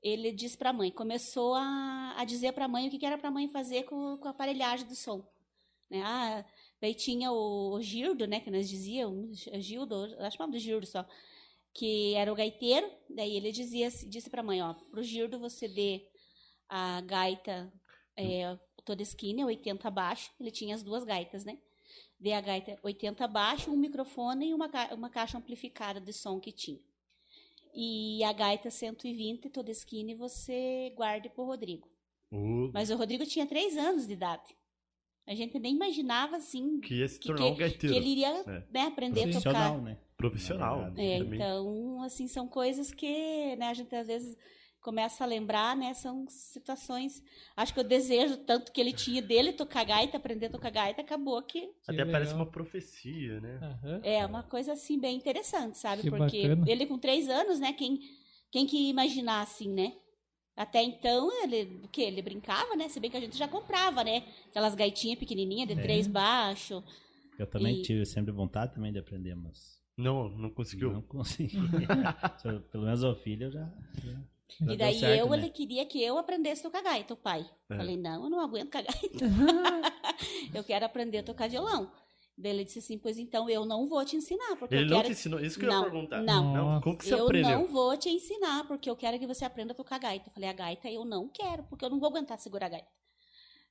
Ele 0.00 0.30
disse 0.30 0.56
pra 0.56 0.72
mãe, 0.72 0.92
começou 0.92 1.54
a, 1.54 2.14
a 2.16 2.24
dizer 2.24 2.52
pra 2.52 2.68
mãe 2.68 2.86
o 2.86 2.90
que, 2.90 2.98
que 2.98 3.06
era 3.06 3.18
pra 3.18 3.30
mãe 3.30 3.48
fazer 3.48 3.82
com, 3.84 4.16
com 4.18 4.28
a 4.28 4.30
aparelhagem 4.30 4.86
do 4.86 4.94
som. 4.94 5.26
Né? 5.90 6.02
Ah, 6.04 6.44
daí 6.80 6.94
tinha 6.94 7.32
o, 7.32 7.74
o 7.74 7.82
Gildo, 7.82 8.26
né, 8.26 8.38
que 8.38 8.50
nós 8.50 8.68
dizíamos, 8.68 9.48
Gildo, 9.54 10.04
acho 10.20 10.36
que 10.36 10.42
é 10.42 10.46
do 10.46 10.58
Gildo 10.58 10.86
só, 10.86 11.04
que 11.76 12.14
era 12.14 12.32
o 12.32 12.36
gaiteiro, 12.36 12.90
daí 13.10 13.36
ele 13.36 13.52
dizia, 13.52 13.90
disse 13.90 14.30
pra 14.30 14.42
mãe, 14.42 14.62
ó, 14.62 14.72
pro 14.90 15.02
Gildo 15.02 15.38
você 15.38 15.68
dê 15.68 16.06
a 16.68 17.00
gaita 17.02 17.72
é, 18.16 18.58
toda 18.84 19.02
esquina, 19.02 19.44
80 19.44 19.86
abaixo, 19.86 20.30
ele 20.40 20.50
tinha 20.50 20.74
as 20.74 20.82
duas 20.82 21.04
gaitas, 21.04 21.44
né? 21.44 21.58
Dê 22.18 22.32
a 22.32 22.40
gaita 22.40 22.78
80 22.82 23.24
abaixo, 23.24 23.70
um 23.70 23.76
microfone 23.76 24.48
e 24.48 24.54
uma, 24.54 24.68
ca- 24.70 24.94
uma 24.94 25.10
caixa 25.10 25.36
amplificada 25.36 26.00
de 26.00 26.12
som 26.14 26.40
que 26.40 26.50
tinha. 26.50 26.80
E 27.74 28.24
a 28.24 28.32
gaita 28.32 28.70
120, 28.70 29.50
toda 29.50 29.70
esquina, 29.70 30.12
e 30.12 30.14
você 30.14 30.90
guarde 30.96 31.28
pro 31.28 31.44
Rodrigo. 31.44 31.86
O... 32.32 32.70
Mas 32.72 32.88
o 32.90 32.96
Rodrigo 32.96 33.26
tinha 33.26 33.44
três 33.46 33.76
anos 33.76 34.06
de 34.06 34.14
idade. 34.14 34.56
A 35.26 35.34
gente 35.34 35.58
nem 35.58 35.74
imaginava, 35.74 36.36
assim, 36.36 36.80
Que 36.80 36.94
ia 37.00 37.08
se 37.08 37.18
que- 37.20 37.26
tornar 37.28 37.46
um 37.48 37.54
gaiteiro. 37.56 37.94
que 37.94 38.00
ele 38.00 38.08
iria 38.12 38.28
É. 38.28 38.66
né, 38.72 38.82
aprender 38.86 39.28
a 39.28 39.32
tocar. 39.42 39.78
Né? 39.82 39.98
Profissional. 40.16 40.78
Na 40.78 40.88
verdade. 40.90 41.02
É, 41.02 41.18
então, 41.18 42.02
assim, 42.02 42.26
são 42.26 42.48
coisas 42.48 42.92
que, 42.92 43.54
né, 43.56 43.66
a 43.68 43.74
gente 43.74 43.94
às 43.94 44.06
vezes 44.06 44.36
começa 44.80 45.24
a 45.24 45.26
lembrar, 45.26 45.76
né, 45.76 45.92
são 45.94 46.26
situações, 46.28 47.20
acho 47.56 47.74
que 47.74 47.80
o 47.80 47.84
desejo 47.84 48.36
tanto 48.36 48.70
que 48.70 48.80
ele 48.80 48.92
tinha 48.92 49.20
dele 49.20 49.52
tocar 49.52 49.82
gaita, 49.84 50.16
aprender 50.16 50.46
a 50.46 50.50
tocar 50.50 50.70
gaita, 50.70 51.00
acabou 51.00 51.42
que 51.42 51.62
Que 51.84 51.90
Até 51.90 52.04
parece 52.04 52.32
uma 52.32 52.46
profecia, 52.46 53.40
né? 53.40 53.58
Aham. 53.60 54.00
é 54.04 54.24
uma 54.24 54.44
coisa, 54.44 54.74
assim, 54.74 54.96
bem 54.98 55.16
interessante, 55.16 55.76
sabe, 55.76 56.02
Que 56.02 56.10
porque 56.10 56.40
bacana. 56.48 56.64
ele 56.70 56.86
com 56.86 56.98
três 56.98 57.28
anos, 57.28 57.58
né, 57.58 57.72
quem, 57.72 57.98
quem 58.50 58.64
que 58.64 58.76
ia 58.76 58.90
imaginar, 58.90 59.42
assim, 59.42 59.68
né, 59.72 59.92
até 60.56 60.82
então, 60.84 61.30
ele, 61.42 61.80
o 61.84 61.88
que, 61.88 62.00
ele 62.00 62.22
brincava, 62.22 62.76
né, 62.76 62.88
se 62.88 63.00
bem 63.00 63.10
que 63.10 63.16
a 63.16 63.20
gente 63.20 63.36
já 63.36 63.48
comprava, 63.48 64.04
né, 64.04 64.22
aquelas 64.50 64.74
gaitinhas 64.76 65.18
pequenininhas 65.18 65.66
de 65.68 65.74
É. 65.74 65.82
três 65.82 66.06
baixo, 66.06 66.82
Eu 67.38 67.46
também 67.46 67.74
E- 67.80 67.82
tive 67.82 68.06
sempre 68.06 68.32
vontade 68.32 68.72
também 68.72 68.90
de 68.92 68.98
aprender, 69.00 69.34
mas 69.34 69.78
Não, 69.96 70.28
não 70.28 70.50
conseguiu. 70.50 70.92
não 70.92 71.02
consegui. 71.02 71.56
Se- 72.38 72.60
Pelo 72.70 72.84
menos 72.84 73.02
o 73.02 73.14
filho 73.16 73.50
já. 73.50 73.64
já- 74.04 74.12
já 74.60 74.72
E 74.72 74.76
daí 74.76 74.98
certo, 75.00 75.18
eu, 75.20 75.28
né? 75.30 75.38
ele 75.38 75.50
queria 75.50 75.84
que 75.86 76.02
eu 76.02 76.18
aprendesse 76.18 76.60
a 76.60 76.70
tocar 76.70 76.82
gaita, 76.82 77.14
o 77.14 77.16
pai. 77.16 77.48
É. 77.70 77.76
Falei, 77.76 77.96
não, 77.96 78.24
eu 78.24 78.30
não 78.30 78.40
aguento 78.40 78.66
tocar 78.70 78.82
gaita. 78.82 79.24
eu 80.54 80.62
quero 80.64 80.84
aprender 80.84 81.18
a 81.18 81.22
tocar 81.22 81.48
violão. 81.48 81.90
Daí 82.38 82.52
ele 82.52 82.64
disse 82.64 82.80
assim, 82.80 82.98
pois 82.98 83.16
então 83.16 83.48
eu 83.48 83.64
não 83.64 83.86
vou 83.88 84.04
te 84.04 84.14
ensinar, 84.14 84.56
porque 84.58 84.74
Ele 84.74 84.84
eu 84.84 84.88
não 84.90 84.96
quero... 84.98 85.06
te 85.08 85.12
ensinou? 85.12 85.40
Isso 85.40 85.58
que 85.58 85.64
eu 85.64 85.70
Não, 85.70 85.84
ia 85.84 85.90
perguntar. 85.90 86.22
não. 86.22 86.52
não 86.52 86.80
como 86.82 86.98
que 86.98 87.06
você 87.06 87.14
eu 87.14 87.24
aprendeu? 87.24 87.50
não 87.60 87.66
vou 87.66 87.96
te 87.96 88.10
ensinar, 88.10 88.66
porque 88.68 88.90
eu 88.90 88.94
quero 88.96 89.18
que 89.18 89.26
você 89.26 89.42
aprenda 89.46 89.72
a 89.72 89.74
tocar 89.74 89.98
gaita. 89.98 90.28
Eu 90.28 90.32
falei, 90.34 90.50
a 90.50 90.52
gaita 90.52 90.90
eu 90.90 91.02
não 91.06 91.28
quero, 91.28 91.62
porque 91.64 91.82
eu 91.82 91.88
não 91.88 91.98
vou 91.98 92.10
aguentar 92.10 92.38
segurar 92.38 92.66
a 92.66 92.68
gaita. 92.68 92.88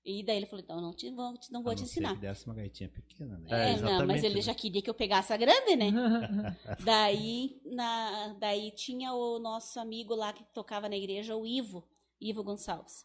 E 0.05 0.23
daí 0.23 0.37
ele 0.37 0.45
falou, 0.45 0.63
então 0.63 0.75
eu 0.75 0.81
não, 0.83 0.93
te, 0.93 1.09
vou, 1.09 1.33
não 1.51 1.63
vou 1.63 1.71
A 1.71 1.75
te 1.75 1.81
não 1.81 1.87
ser 1.87 2.03
ensinar. 2.03 2.13
que 2.13 2.15
desse 2.15 2.45
uma 2.45 2.53
gaitinha 2.53 2.87
pequena, 2.89 3.39
né? 3.39 3.49
É, 3.49 3.71
É, 3.71 3.77
não, 3.81 4.05
mas 4.05 4.23
ele 4.23 4.35
né? 4.35 4.41
já 4.41 4.53
queria 4.53 4.81
que 4.81 4.89
eu 4.89 4.93
pegasse 4.93 5.33
a 5.33 5.37
grande, 5.37 5.75
né? 5.75 5.91
daí, 6.79 7.59
na, 7.65 8.33
daí 8.39 8.69
tinha 8.71 9.13
o 9.13 9.39
nosso 9.39 9.79
amigo 9.79 10.13
lá 10.13 10.31
que 10.31 10.43
tocava 10.53 10.87
na 10.87 10.95
igreja, 10.95 11.35
o 11.35 11.45
Ivo, 11.45 11.83
Ivo 12.21 12.43
Gonçalves. 12.43 13.03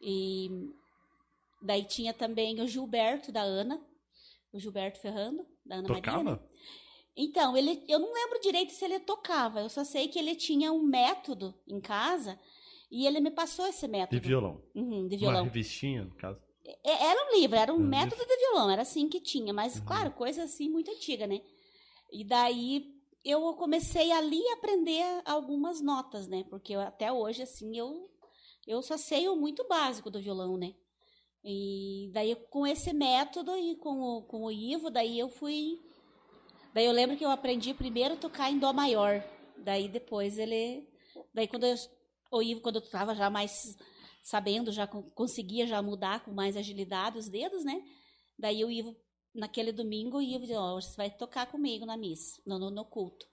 E 0.00 0.50
daí 1.62 1.84
tinha 1.84 2.12
também 2.12 2.60
o 2.60 2.66
Gilberto 2.66 3.30
da 3.30 3.42
Ana, 3.42 3.80
o 4.52 4.58
Gilberto 4.58 4.98
Ferrando, 4.98 5.46
da 5.64 5.76
Ana 5.76 5.88
Maria. 5.90 6.12
né? 6.12 6.24
Tocava? 6.24 6.50
Então, 7.16 7.56
ele, 7.56 7.82
eu 7.88 7.98
não 8.00 8.12
lembro 8.12 8.40
direito 8.40 8.72
se 8.72 8.84
ele 8.84 8.98
tocava, 9.00 9.60
eu 9.60 9.68
só 9.70 9.84
sei 9.84 10.08
que 10.08 10.18
ele 10.18 10.34
tinha 10.34 10.72
um 10.72 10.82
método 10.82 11.54
em 11.66 11.80
casa 11.80 12.38
e 12.90 13.06
ele 13.06 13.20
me 13.20 13.30
passou 13.30 13.66
esse 13.66 13.86
De 13.86 13.92
método. 13.92 14.20
violão. 14.20 14.62
Uhum, 14.74 15.06
de 15.08 15.16
Uma 15.16 15.20
violão. 15.20 15.44
revistinha, 15.44 16.04
no 16.04 16.14
caso. 16.14 16.40
É- 16.84 17.04
Era 17.06 17.28
um 17.30 17.36
livro, 17.38 17.56
era 17.56 17.72
um 17.72 17.76
Um 17.78 17.86
método 17.86 18.24
de 18.26 18.36
violão, 18.36 18.70
era 18.70 18.82
assim 18.82 19.08
que 19.08 19.20
tinha, 19.20 19.52
mas 19.52 19.76
Uhum. 19.76 19.84
claro, 19.84 20.10
coisa 20.12 20.42
assim 20.44 20.68
muito 20.68 20.90
antiga, 20.90 21.26
né? 21.26 21.40
E 22.12 22.24
daí 22.24 22.94
eu 23.24 23.40
comecei 23.54 24.10
ali 24.12 24.40
a 24.50 24.54
aprender 24.54 25.04
algumas 25.24 25.80
notas, 25.80 26.26
né? 26.28 26.44
Porque 26.50 26.72
eu- 26.74 26.80
até 26.80 27.12
hoje, 27.12 27.42
assim, 27.42 27.76
eu, 27.76 28.08
eu 28.66 28.80
só 28.82 28.96
sei 28.96 29.28
o 29.28 29.36
muito 29.36 29.66
básico 29.68 30.10
do 30.10 30.20
violão, 30.20 30.56
né? 30.56 30.74
E 31.44 32.10
daí 32.12 32.34
com 32.50 32.66
esse 32.66 32.92
método 32.92 33.56
e 33.56 33.76
com 33.76 34.00
o, 34.00 34.22
com 34.22 34.44
o 34.44 34.50
Ivo, 34.50 34.90
daí 34.90 35.18
eu 35.18 35.28
fui. 35.28 35.80
Daí 36.74 36.84
eu 36.86 36.92
lembro 36.92 37.16
que 37.16 37.24
eu 37.24 37.30
aprendi 37.30 37.72
primeiro 37.72 38.14
a 38.14 38.16
tocar 38.16 38.50
em 38.50 38.58
Dó 38.58 38.72
maior. 38.72 39.22
Daí 39.58 39.88
depois 39.88 40.38
ele. 40.38 40.88
Daí 41.32 41.46
quando 41.46 41.64
eu, 41.64 41.74
o 42.36 42.42
Ivo, 42.42 42.60
quando 42.60 42.76
eu 42.76 42.82
estava 42.82 43.14
já 43.14 43.28
mais 43.30 43.76
sabendo, 44.22 44.72
já 44.72 44.86
con- 44.86 45.02
conseguia 45.14 45.66
já 45.66 45.80
mudar 45.82 46.24
com 46.24 46.32
mais 46.32 46.56
agilidade 46.56 47.18
os 47.18 47.28
dedos, 47.28 47.64
né? 47.64 47.80
Daí 48.38 48.64
o 48.64 48.70
Ivo, 48.70 48.96
naquele 49.34 49.72
domingo, 49.72 50.18
o 50.18 50.22
Ivo 50.22 50.40
dizia, 50.40 50.60
ó, 50.60 50.80
você 50.80 50.96
vai 50.96 51.10
tocar 51.10 51.46
comigo 51.46 51.86
na 51.86 51.96
missa, 51.96 52.40
no, 52.46 52.58
no, 52.58 52.70
no 52.70 52.84
culto. 52.84 53.26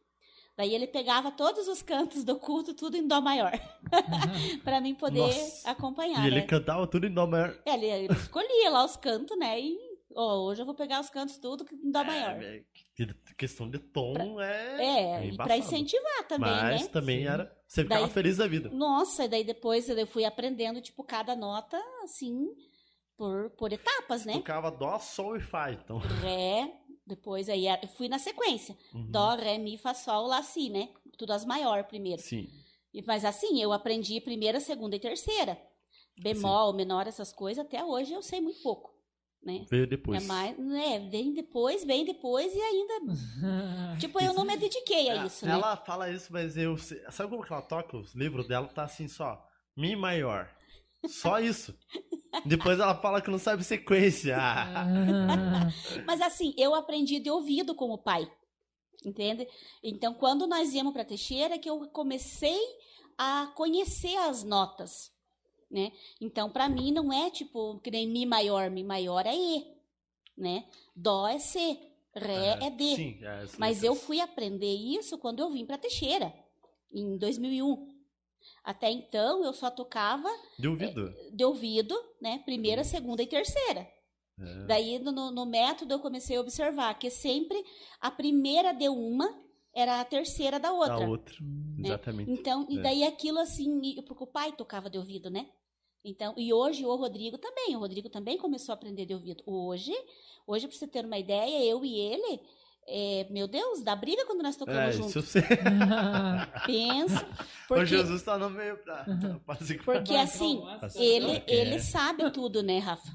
Daí 0.55 0.75
ele 0.75 0.85
pegava 0.85 1.31
todos 1.31 1.67
os 1.67 1.81
cantos 1.81 2.23
do 2.23 2.35
culto, 2.35 2.75
tudo 2.75 2.95
em 2.95 3.07
dó 3.07 3.19
maior, 3.19 3.51
para 4.63 4.79
mim 4.79 4.93
poder 4.93 5.19
Nossa. 5.19 5.69
acompanhar, 5.69 6.23
E 6.23 6.27
ele 6.27 6.41
né? 6.41 6.47
cantava 6.47 6.85
tudo 6.85 7.07
em 7.07 7.13
dó 7.13 7.25
maior. 7.25 7.59
É, 7.65 7.73
Ele, 7.73 7.87
ele 7.87 8.13
escolhia 8.13 8.69
lá 8.69 8.85
os 8.85 8.95
cantos, 8.95 9.35
né? 9.37 9.59
E, 9.59 9.75
ó, 10.15 10.43
hoje 10.45 10.61
eu 10.61 10.65
vou 10.65 10.75
pegar 10.75 10.99
os 11.01 11.09
cantos 11.09 11.37
tudo 11.37 11.65
em 11.71 11.91
dó 11.91 12.03
maior. 12.03 12.41
É, 12.41 12.57
é, 12.57 12.63
que- 12.95 13.35
questão 13.37 13.69
de 13.69 13.79
tom 13.79 14.39
é. 14.41 14.83
É, 14.83 15.01
é 15.21 15.25
e 15.27 15.35
pra 15.35 15.57
incentivar 15.57 16.27
também, 16.27 16.49
Mas 16.51 16.81
né? 16.83 16.87
também 16.89 17.19
Sim. 17.21 17.27
era. 17.27 17.57
Você 17.67 17.83
ficava 17.83 18.01
Daí- 18.01 18.11
feliz 18.11 18.37
da 18.37 18.47
vida. 18.47 18.69
Nossa, 18.69 19.25
e 19.25 19.27
daí 19.27 19.43
depois 19.43 19.89
eu 19.89 20.05
fui 20.07 20.25
aprendendo, 20.25 20.79
tipo, 20.81 21.03
cada 21.03 21.35
nota, 21.35 21.77
assim, 22.03 22.47
por, 23.17 23.49
por 23.51 23.71
etapas, 23.73 24.25
né? 24.25 24.33
Tocava 24.33 24.69
dó, 24.71 24.97
sol 24.99 25.35
e 25.35 25.39
fá, 25.41 25.71
então. 25.71 25.97
Ré, 25.97 26.71
depois 27.05 27.49
aí 27.49 27.65
eu 27.67 27.87
fui 27.97 28.07
na 28.07 28.19
sequência. 28.19 28.77
Uhum. 28.93 29.09
Dó, 29.11 29.35
ré, 29.35 29.57
mi, 29.57 29.77
fá, 29.77 29.93
sol, 29.93 30.27
lá, 30.27 30.41
si, 30.43 30.69
né? 30.69 30.89
Tudo 31.17 31.31
as 31.33 31.45
maior 31.45 31.83
primeiro. 31.85 32.21
Sim. 32.21 32.47
E- 32.93 33.01
Mas 33.05 33.25
assim, 33.25 33.61
eu 33.61 33.71
aprendi 33.73 34.21
primeira, 34.21 34.59
segunda 34.59 34.95
e 34.95 34.99
terceira. 34.99 35.59
Bemol, 36.15 36.73
menor, 36.73 37.07
essas 37.07 37.31
coisas, 37.33 37.65
até 37.65 37.83
hoje 37.83 38.13
eu 38.13 38.21
sei 38.21 38.39
muito 38.39 38.61
pouco, 38.61 38.92
né? 39.45 39.65
Veio 39.69 39.85
depois. 39.87 40.23
É 40.23 40.27
mais, 40.27 40.57
né? 40.57 40.99
Vem 41.11 41.33
depois, 41.33 41.83
vem 41.83 42.05
depois 42.05 42.53
e 42.53 42.61
ainda. 42.61 42.93
Tipo, 43.99 44.19
eu 44.19 44.33
não 44.33 44.45
me 44.45 44.57
dediquei 44.57 45.09
a 45.09 45.23
É, 45.23 45.25
isso, 45.25 45.45
né? 45.45 45.51
ela 45.51 45.75
fala 45.77 46.09
isso, 46.09 46.31
mas 46.31 46.57
eu. 46.57 46.77
sei- 46.77 47.01
Sabe 47.11 47.29
como 47.29 47.43
que 47.43 47.51
ela 47.53 47.61
toca? 47.61 47.97
Os 47.97 48.13
livros 48.15 48.47
dela 48.47 48.67
tá 48.67 48.83
assim 48.83 49.07
só. 49.07 49.45
Mi 49.75 49.95
maior. 49.95 50.49
Só 51.07 51.39
isso. 51.41 51.77
Depois 52.45 52.79
ela 52.79 52.95
fala 52.95 53.21
que 53.21 53.29
não 53.29 53.37
sabe 53.37 53.63
sequência. 53.63 54.37
Mas 56.07 56.21
assim, 56.21 56.53
eu 56.57 56.73
aprendi 56.73 57.19
de 57.19 57.29
ouvido 57.29 57.75
com 57.75 57.89
o 57.91 57.97
pai. 57.97 58.29
Entende? 59.05 59.47
Então, 59.83 60.13
quando 60.13 60.47
nós 60.47 60.73
íamos 60.73 60.93
para 60.93 61.03
Teixeira, 61.03 61.59
que 61.59 61.69
eu 61.69 61.87
comecei 61.89 62.57
a 63.17 63.51
conhecer 63.55 64.15
as 64.17 64.43
notas, 64.43 65.11
né? 65.73 65.91
Então, 66.21 66.49
para 66.49 66.69
mim 66.69 66.91
não 66.91 67.11
é 67.11 67.29
tipo 67.31 67.79
que 67.79 67.89
nem 67.91 68.07
mi 68.07 68.25
maior, 68.25 68.69
mi 68.69 68.83
maior 68.83 69.25
é 69.25 69.35
e, 69.35 69.65
né? 70.37 70.65
Dó 70.95 71.27
é 71.27 71.39
c, 71.39 71.77
ré 72.15 72.59
é, 72.61 72.69
d. 72.69 72.95
Sim, 72.95 73.17
é, 73.21 73.27
as 73.41 73.57
Mas 73.57 73.81
letras. 73.81 73.83
eu 73.83 73.95
fui 73.95 74.21
aprender 74.21 74.71
isso 74.73 75.17
quando 75.17 75.39
eu 75.39 75.49
vim 75.51 75.65
para 75.65 75.77
Teixeira, 75.79 76.31
em 76.93 77.17
2001. 77.17 77.91
Até 78.63 78.91
então, 78.91 79.43
eu 79.43 79.53
só 79.53 79.71
tocava 79.71 80.29
De 80.59 80.67
ouvido. 80.67 81.13
de 81.33 81.43
ouvido, 81.43 81.95
né? 82.21 82.39
Primeira, 82.45 82.83
segunda 82.83 83.23
e 83.23 83.27
terceira. 83.27 83.87
É. 84.39 84.65
Daí, 84.65 84.99
no, 84.99 85.31
no 85.31 85.45
método, 85.45 85.93
eu 85.93 85.99
comecei 85.99 86.35
a 86.37 86.41
observar 86.41 86.97
que 86.99 87.09
sempre 87.09 87.63
a 88.01 88.11
primeira 88.11 88.73
de 88.73 88.89
uma 88.89 89.41
era 89.73 90.01
a 90.01 90.05
terceira 90.05 90.59
da 90.59 90.71
outra. 90.71 90.97
Da 90.99 91.07
outra. 91.07 91.35
Exatamente. 91.79 92.29
Então, 92.31 92.67
e 92.69 92.77
É. 92.79 92.81
daí 92.81 93.03
aquilo 93.03 93.39
assim, 93.39 93.79
porque 94.05 94.23
o 94.23 94.27
pai 94.27 94.51
tocava 94.51 94.89
de 94.89 94.97
ouvido, 94.97 95.29
né? 95.29 95.49
Então, 96.05 96.33
e 96.37 96.51
hoje 96.53 96.85
o 96.85 96.95
Rodrigo 96.95 97.37
também, 97.37 97.75
o 97.75 97.79
Rodrigo 97.79 98.09
também 98.09 98.37
começou 98.37 98.73
a 98.73 98.75
aprender 98.75 99.05
de 99.05 99.13
ouvido. 99.13 99.41
Hoje, 99.45 99.93
hoje 100.45 100.67
para 100.67 100.75
você 100.77 100.87
ter 100.87 101.05
uma 101.05 101.17
ideia, 101.17 101.63
eu 101.63 101.83
e 101.85 101.97
ele, 101.97 102.41
é, 102.85 103.25
meu 103.29 103.47
Deus, 103.47 103.81
dá 103.81 103.95
briga 103.95 104.25
quando 104.25 104.41
nós 104.43 104.57
tocamos 104.57 104.79
É, 104.81 104.91
juntos. 104.91 105.15
isso 105.15 105.21
sei. 105.31 105.41
Pensa, 106.65 107.25
O 107.63 107.67
porque, 107.67 107.85
Jesus 107.85 108.21
tá 108.21 108.37
no 108.37 108.49
meio 108.49 108.77
pra, 108.83 109.05
pra 109.45 109.55
segurar. 109.55 109.99
porque 109.99 110.15
assim, 110.15 110.59
Nossa, 110.59 111.01
ele, 111.01 111.39
que 111.39 111.51
ele 111.53 111.75
é. 111.75 111.79
sabe 111.79 112.29
tudo, 112.31 112.61
né, 112.61 112.79
Rafa? 112.79 113.09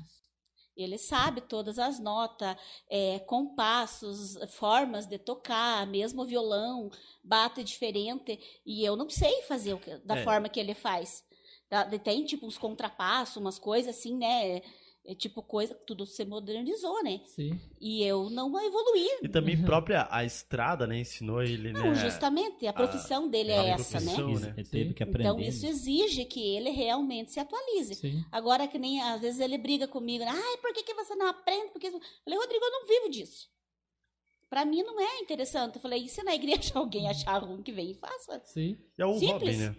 Ele 0.75 0.97
sabe 0.97 1.41
todas 1.43 1.77
as 1.79 1.99
notas, 1.99 2.57
é, 2.89 3.19
compassos, 3.19 4.37
formas 4.55 5.07
de 5.07 5.19
tocar, 5.19 5.85
mesmo 5.89 6.23
o 6.23 6.25
violão 6.27 6.89
bate 7.23 7.63
diferente. 7.65 8.39
E 8.65 8.85
eu 8.85 8.95
não 8.97 9.11
sei 9.11 9.43
fazer 9.43 9.75
o 9.75 9.79
que- 9.81 9.99
da 9.99 10.17
É. 10.19 10.23
forma 10.25 10.49
que 10.49 10.61
ele 10.61 10.75
faz. 10.75 11.25
Tá? 11.69 11.85
Tem 11.99 12.25
tipo 12.25 12.47
uns 12.47 12.57
contrapassos, 12.57 13.37
umas 13.37 13.59
coisas 13.59 13.97
assim, 13.97 14.17
né? 14.17 14.63
É, 15.05 15.15
tipo 15.15 15.43
coisa, 15.43 15.75
tudo 15.75 16.05
se 16.05 16.23
modernizou, 16.25 17.03
né? 17.03 17.23
Sim. 17.25 17.59
E 17.81 18.05
eu 18.05 18.29
não 18.29 18.49
evoluí. 18.61 19.09
E 19.23 19.29
também 19.29 19.63
própria 19.63 20.07
a 20.11 20.23
estrada, 20.23 20.87
né? 20.87 20.99
Ensinou 20.99 21.43
ele, 21.43 21.73
né? 21.73 21.81
Não, 21.81 21.95
justamente, 21.95 22.67
a 22.67 22.75
profissão 22.75 23.27
dele 23.27 23.51
é 23.51 23.59
a 23.59 23.65
essa, 23.75 24.01
né? 24.01 24.17
né? 24.17 24.55
Ele 24.57 24.69
teve 24.69 24.89
Sim. 24.89 24.95
que 24.95 25.03
aprender. 25.03 25.29
Então 25.29 25.41
isso 25.41 25.67
exige 25.67 26.27
que 26.27 26.41
ele 26.41 26.69
realmente 26.71 27.33
se 27.33 27.41
atualize. 27.41 27.95
Sim. 27.95 28.23
Agora 28.31 28.69
que 28.69 28.79
nem 28.79 29.01
às 29.01 29.21
vezes 29.21 29.41
ele 29.41 29.57
briga 29.57 29.89
comigo, 29.89 30.25
né? 30.25 30.31
ai, 30.31 30.57
por 30.59 30.75
que, 30.75 30.83
que 30.83 30.95
você 30.95 31.15
não 31.15 31.27
aprende? 31.27 31.71
Porque 31.73 31.87
eu 31.87 31.93
falei, 31.93 32.39
Rodrigo, 32.39 32.65
eu 32.65 32.71
não 32.71 32.87
vivo 32.87 33.09
disso. 33.09 33.49
Pra 34.51 34.65
mim 34.65 34.83
não 34.83 35.01
é 35.01 35.21
interessante. 35.21 35.77
Eu 35.77 35.81
falei, 35.81 36.05
e 36.05 36.09
se 36.09 36.23
na 36.23 36.35
igreja 36.35 36.73
alguém 36.79 37.09
achar 37.09 37.39
ruim 37.39 37.63
que 37.63 37.73
vem 37.73 37.93
e 37.93 37.95
faça? 37.95 38.41
Sim. 38.45 38.79
É 38.99 39.07
um 39.07 39.19
Simples. 39.19 39.57
hobby, 39.57 39.57
né? 39.57 39.77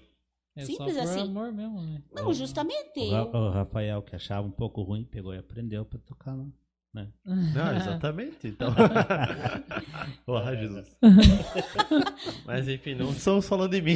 É 0.62 0.66
Simples 0.66 0.96
só 0.96 1.02
por 1.02 1.10
assim. 1.10 1.22
amor 1.22 1.52
mesmo, 1.52 1.82
né? 1.82 2.02
Não, 2.14 2.34
justamente. 2.34 3.00
O, 3.00 3.12
Ra- 3.12 3.26
o 3.38 3.50
Rafael, 3.52 4.02
que 4.02 4.16
achava 4.16 4.46
um 4.48 4.52
pouco 4.52 4.82
ruim, 4.82 5.04
pegou 5.06 5.34
e 5.34 5.38
aprendeu 5.38 5.86
pra 5.86 6.00
tocar 6.00 6.36
lá. 6.36 6.46
Não, 7.24 7.76
exatamente. 7.78 8.48
Então. 8.48 8.74
Porra, 10.26 10.56
Jesus. 10.56 10.98
Mas 12.46 12.68
enfim, 12.68 12.96
não 12.96 13.12
estamos 13.12 13.48
falando 13.48 13.72
de 13.72 13.82
mim. 13.82 13.96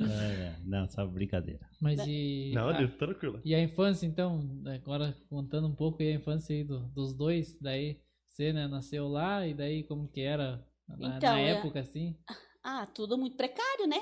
É, 0.00 0.54
não, 0.64 0.88
só 0.88 1.04
brincadeira. 1.06 1.60
Mas 1.80 1.98
e. 2.06 2.52
Não, 2.54 2.68
a, 2.68 2.72
Deus, 2.72 2.94
tranquilo. 2.94 3.40
e 3.44 3.54
a 3.54 3.60
infância, 3.60 4.06
então, 4.06 4.40
agora 4.66 5.16
contando 5.28 5.66
um 5.66 5.74
pouco 5.74 6.00
aí 6.02 6.12
a 6.12 6.14
infância 6.14 6.54
aí 6.54 6.62
do- 6.62 6.86
dos 6.90 7.12
dois, 7.12 7.58
daí 7.60 8.00
você, 8.28 8.52
né, 8.52 8.68
nasceu 8.68 9.08
lá 9.08 9.44
e 9.46 9.54
daí 9.54 9.82
como 9.82 10.06
que 10.08 10.20
era 10.20 10.64
na, 10.88 11.16
Então, 11.16 11.32
na 11.32 11.40
é- 11.40 11.50
época, 11.50 11.80
assim? 11.80 12.16
ah, 12.62 12.86
tudo 12.86 13.18
muito 13.18 13.36
precário, 13.36 13.86
né? 13.88 13.98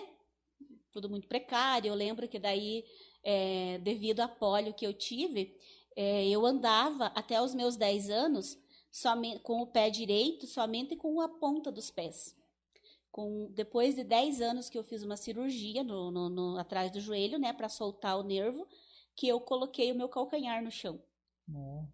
Tudo 0.96 1.10
muito 1.10 1.28
precário. 1.28 1.90
Eu 1.90 1.94
lembro 1.94 2.26
que 2.26 2.38
daí, 2.38 2.82
é, 3.22 3.76
devido 3.82 4.20
à 4.20 4.28
polio 4.28 4.72
que 4.72 4.86
eu 4.86 4.94
tive, 4.94 5.54
é, 5.94 6.26
eu 6.26 6.46
andava 6.46 7.08
até 7.14 7.38
os 7.42 7.54
meus 7.54 7.76
10 7.76 8.08
anos 8.08 8.56
somente, 8.90 9.40
com 9.40 9.60
o 9.60 9.66
pé 9.66 9.90
direito, 9.90 10.46
somente 10.46 10.96
com 10.96 11.20
a 11.20 11.28
ponta 11.28 11.70
dos 11.70 11.90
pés. 11.90 12.34
Com, 13.12 13.50
depois 13.52 13.94
de 13.94 14.04
10 14.04 14.40
anos 14.40 14.70
que 14.70 14.78
eu 14.78 14.82
fiz 14.82 15.02
uma 15.02 15.18
cirurgia 15.18 15.84
no, 15.84 16.10
no- 16.10 16.30
no- 16.30 16.56
atrás 16.58 16.90
do 16.90 16.98
joelho, 16.98 17.38
né, 17.38 17.52
para 17.52 17.68
soltar 17.68 18.18
o 18.18 18.22
nervo, 18.22 18.66
que 19.14 19.28
eu 19.28 19.38
coloquei 19.38 19.92
o 19.92 19.94
meu 19.94 20.08
calcanhar 20.08 20.64
no 20.64 20.70
chão. 20.70 20.98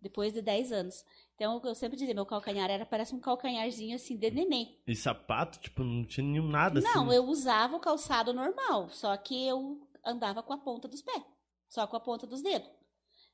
Depois 0.01 0.33
de 0.33 0.41
10 0.41 0.71
anos. 0.71 1.05
Então, 1.43 1.61
eu 1.65 1.75
sempre 1.75 1.99
dizia, 1.99 2.15
meu 2.15 2.25
calcanhar 2.25 2.71
era 2.71 2.87
parece 2.87 3.13
um 3.13 3.19
calcanharzinho 3.19 3.97
assim 3.97 4.17
de 4.17 4.31
neném. 4.31 4.79
E 4.87 4.95
sapato, 4.95 5.59
tipo, 5.59 5.83
não 5.83 6.05
tinha 6.05 6.25
nenhum 6.25 6.47
nada 6.47 6.79
assim. 6.79 6.87
Não, 6.87 7.13
eu 7.13 7.25
usava 7.25 7.77
o 7.77 7.81
calçado 7.81 8.33
normal, 8.33 8.89
só 8.91 9.17
que 9.17 9.49
eu 9.49 9.85
andava 10.07 10.41
com 10.41 10.53
a 10.53 10.59
ponta 10.59 10.87
dos 10.87 11.03
pés, 11.03 11.21
só 11.69 11.85
com 11.85 11.97
a 11.97 12.01
ponta 12.01 12.29
dos 12.29 12.43
dedos. 12.43 12.71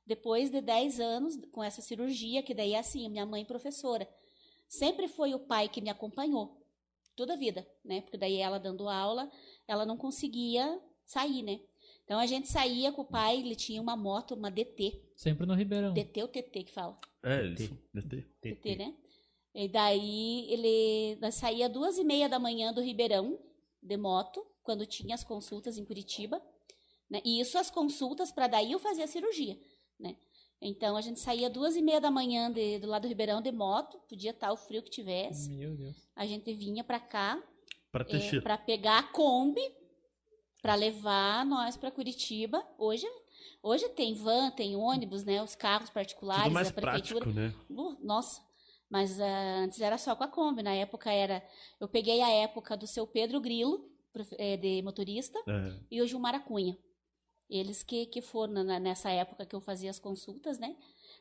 Depois 0.06 0.50
de 0.50 0.62
10 0.62 1.00
anos 1.00 1.38
com 1.52 1.62
essa 1.62 1.82
cirurgia, 1.82 2.42
que 2.42 2.54
daí 2.54 2.72
é 2.72 2.78
assim, 2.78 3.10
minha 3.10 3.26
mãe 3.26 3.44
professora. 3.44 4.08
Sempre 4.66 5.06
foi 5.06 5.34
o 5.34 5.40
pai 5.40 5.68
que 5.68 5.82
me 5.82 5.90
acompanhou 5.90 6.66
toda 7.14 7.34
a 7.34 7.36
vida, 7.36 7.68
né? 7.84 8.00
Porque 8.00 8.16
daí 8.16 8.38
ela 8.38 8.58
dando 8.58 8.88
aula, 8.88 9.30
ela 9.66 9.84
não 9.84 9.98
conseguia 9.98 10.80
sair, 11.04 11.42
né? 11.42 11.60
Então 12.04 12.18
a 12.18 12.24
gente 12.24 12.48
saía 12.48 12.90
com 12.90 13.02
o 13.02 13.04
pai, 13.04 13.36
ele 13.36 13.54
tinha 13.54 13.82
uma 13.82 13.94
moto, 13.94 14.34
uma 14.34 14.50
DT. 14.50 14.98
Sempre 15.14 15.44
no 15.44 15.52
Ribeirão. 15.52 15.92
DT 15.92 16.22
ou 16.22 16.28
TT 16.28 16.64
que 16.64 16.72
fala? 16.72 16.98
É, 17.24 17.44
isso. 17.46 17.76
DT. 17.92 18.22
TT, 18.40 18.76
né? 18.76 18.94
E 19.54 19.68
daí 19.68 20.46
ele 20.52 21.16
nós 21.20 21.34
saía 21.34 21.68
duas 21.68 21.98
e 21.98 22.04
meia 22.04 22.28
da 22.28 22.38
manhã 22.38 22.72
do 22.72 22.80
Ribeirão 22.80 23.38
de 23.82 23.96
moto, 23.96 24.44
quando 24.62 24.86
tinha 24.86 25.14
as 25.14 25.24
consultas 25.24 25.78
em 25.78 25.84
Curitiba. 25.84 26.40
Né? 27.10 27.20
E 27.24 27.40
isso 27.40 27.56
as 27.58 27.70
consultas 27.70 28.30
para 28.30 28.46
daí 28.46 28.72
eu 28.72 28.78
fazia 28.78 29.04
a 29.04 29.08
cirurgia, 29.08 29.58
né? 29.98 30.16
Então 30.60 30.96
a 30.96 31.00
gente 31.00 31.18
saía 31.20 31.48
duas 31.48 31.74
e 31.76 31.80
meia 31.82 32.00
da 32.00 32.10
manhã 32.10 32.50
de- 32.52 32.78
do 32.80 32.86
lado 32.86 33.02
do 33.02 33.08
Ribeirão 33.08 33.40
de 33.40 33.50
moto, 33.50 33.98
podia 34.08 34.30
estar 34.32 34.52
o 34.52 34.56
frio 34.56 34.82
que 34.82 34.90
tivesse. 34.90 35.48
Meu 35.50 35.74
Deus. 35.76 35.96
A 36.14 36.26
gente 36.26 36.52
vinha 36.52 36.84
para 36.84 37.00
cá 37.00 37.42
para 37.90 38.58
pegar 38.58 38.98
a 38.98 39.02
Kombi 39.04 39.62
para 40.60 40.74
levar 40.74 41.46
nós 41.46 41.76
para 41.76 41.90
Curitiba. 41.90 42.62
Hoje, 42.76 43.06
hoje 43.62 43.88
tem 43.90 44.14
van, 44.14 44.50
tem 44.50 44.76
ônibus, 44.76 45.24
né? 45.24 45.42
Os 45.42 45.54
carros 45.54 45.90
particulares 45.90 46.44
Tudo 46.44 46.54
mais 46.54 46.70
da 46.70 46.80
prefeitura. 46.80 47.20
prático, 47.20 47.40
né? 47.40 47.54
Uh, 47.70 47.96
nossa, 48.04 48.40
mas 48.90 49.20
ah, 49.20 49.58
antes 49.60 49.80
era 49.80 49.98
só 49.98 50.14
com 50.16 50.24
a 50.24 50.28
Kombi. 50.28 50.62
Na 50.62 50.74
época 50.74 51.10
era. 51.12 51.42
Eu 51.80 51.88
peguei 51.88 52.20
a 52.20 52.30
época 52.30 52.76
do 52.76 52.86
seu 52.86 53.06
Pedro 53.06 53.40
Grilo, 53.40 53.88
eh, 54.38 54.56
de 54.56 54.82
motorista, 54.82 55.38
É. 55.46 55.78
e 55.90 56.00
o 56.02 56.06
Gilmar 56.06 56.42
Cunha. 56.44 56.76
Eles 57.50 57.82
que, 57.82 58.04
que 58.06 58.20
foram 58.20 58.62
na- 58.64 58.78
nessa 58.80 59.10
época 59.10 59.46
que 59.46 59.54
eu 59.56 59.60
fazia 59.60 59.88
as 59.90 59.98
consultas, 59.98 60.58
né? 60.58 60.76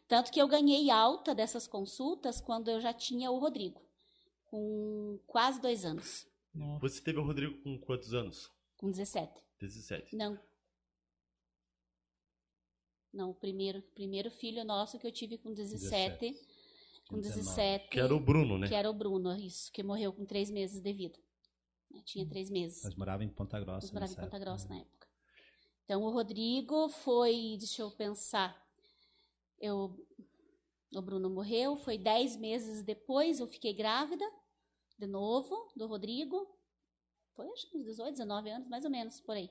Tanto 0.09 0.31
que 0.31 0.41
eu 0.41 0.47
ganhei 0.47 0.89
alta 0.89 1.33
dessas 1.35 1.67
consultas 1.67 2.41
quando 2.41 2.69
eu 2.69 2.79
já 2.81 2.91
tinha 2.93 3.29
o 3.31 3.39
Rodrigo, 3.39 3.81
com 4.45 5.19
quase 5.27 5.61
dois 5.61 5.85
anos, 5.85 6.25
Nossa. 6.53 6.79
Você 6.79 7.01
teve 7.01 7.19
o 7.19 7.23
Rodrigo 7.23 7.61
com 7.63 7.77
quantos 7.79 8.13
anos? 8.13 8.51
com 8.77 8.89
17. 8.91 9.31
17. 9.59 10.15
Não. 10.15 10.37
Não, 13.17 13.31
o 13.31 13.33
primeiro, 13.33 13.81
primeiro 13.95 14.29
filho 14.29 14.63
nosso 14.63 14.99
que 14.99 15.07
eu 15.07 15.11
tive 15.11 15.39
com 15.39 15.51
17. 15.51 16.35
Com 17.09 17.19
19. 17.19 17.45
17. 17.45 17.89
Que 17.89 17.99
era 17.99 18.15
o 18.15 18.19
Bruno, 18.19 18.59
né? 18.59 18.67
que 18.67 18.75
era 18.75 18.87
o 18.87 18.93
Bruno, 18.93 19.35
isso, 19.35 19.71
que 19.71 19.81
morreu 19.81 20.13
com 20.13 20.23
três 20.23 20.51
meses 20.51 20.79
de 20.79 20.93
vida. 20.93 21.17
Tinha 22.05 22.27
três 22.29 22.51
meses. 22.51 22.83
Nós 22.83 22.93
morávamos 22.93 23.31
em 23.31 23.35
Ponta 23.35 23.59
Grossa. 23.59 23.91
Morávamos 23.91 24.15
em 24.15 24.21
Ponta 24.21 24.37
Grossa 24.37 24.67
né? 24.69 24.75
na 24.75 24.81
época. 24.81 25.07
Então, 25.83 26.03
o 26.03 26.11
Rodrigo 26.11 26.89
foi, 26.89 27.55
deixa 27.57 27.81
eu 27.81 27.89
pensar, 27.89 28.55
eu, 29.57 29.97
o 30.93 31.01
Bruno 31.01 31.27
morreu, 31.27 31.75
foi 31.75 31.97
dez 31.97 32.35
meses 32.35 32.83
depois, 32.83 33.39
eu 33.39 33.47
fiquei 33.47 33.73
grávida, 33.73 34.25
de 34.99 35.07
novo, 35.07 35.71
do 35.75 35.87
Rodrigo. 35.87 36.47
Foi, 37.35 37.47
acho 37.47 37.67
que 37.71 37.77
uns 37.79 37.85
18, 37.85 38.11
19 38.11 38.49
anos, 38.51 38.67
mais 38.67 38.85
ou 38.85 38.91
menos, 38.91 39.19
por 39.21 39.35
aí, 39.35 39.49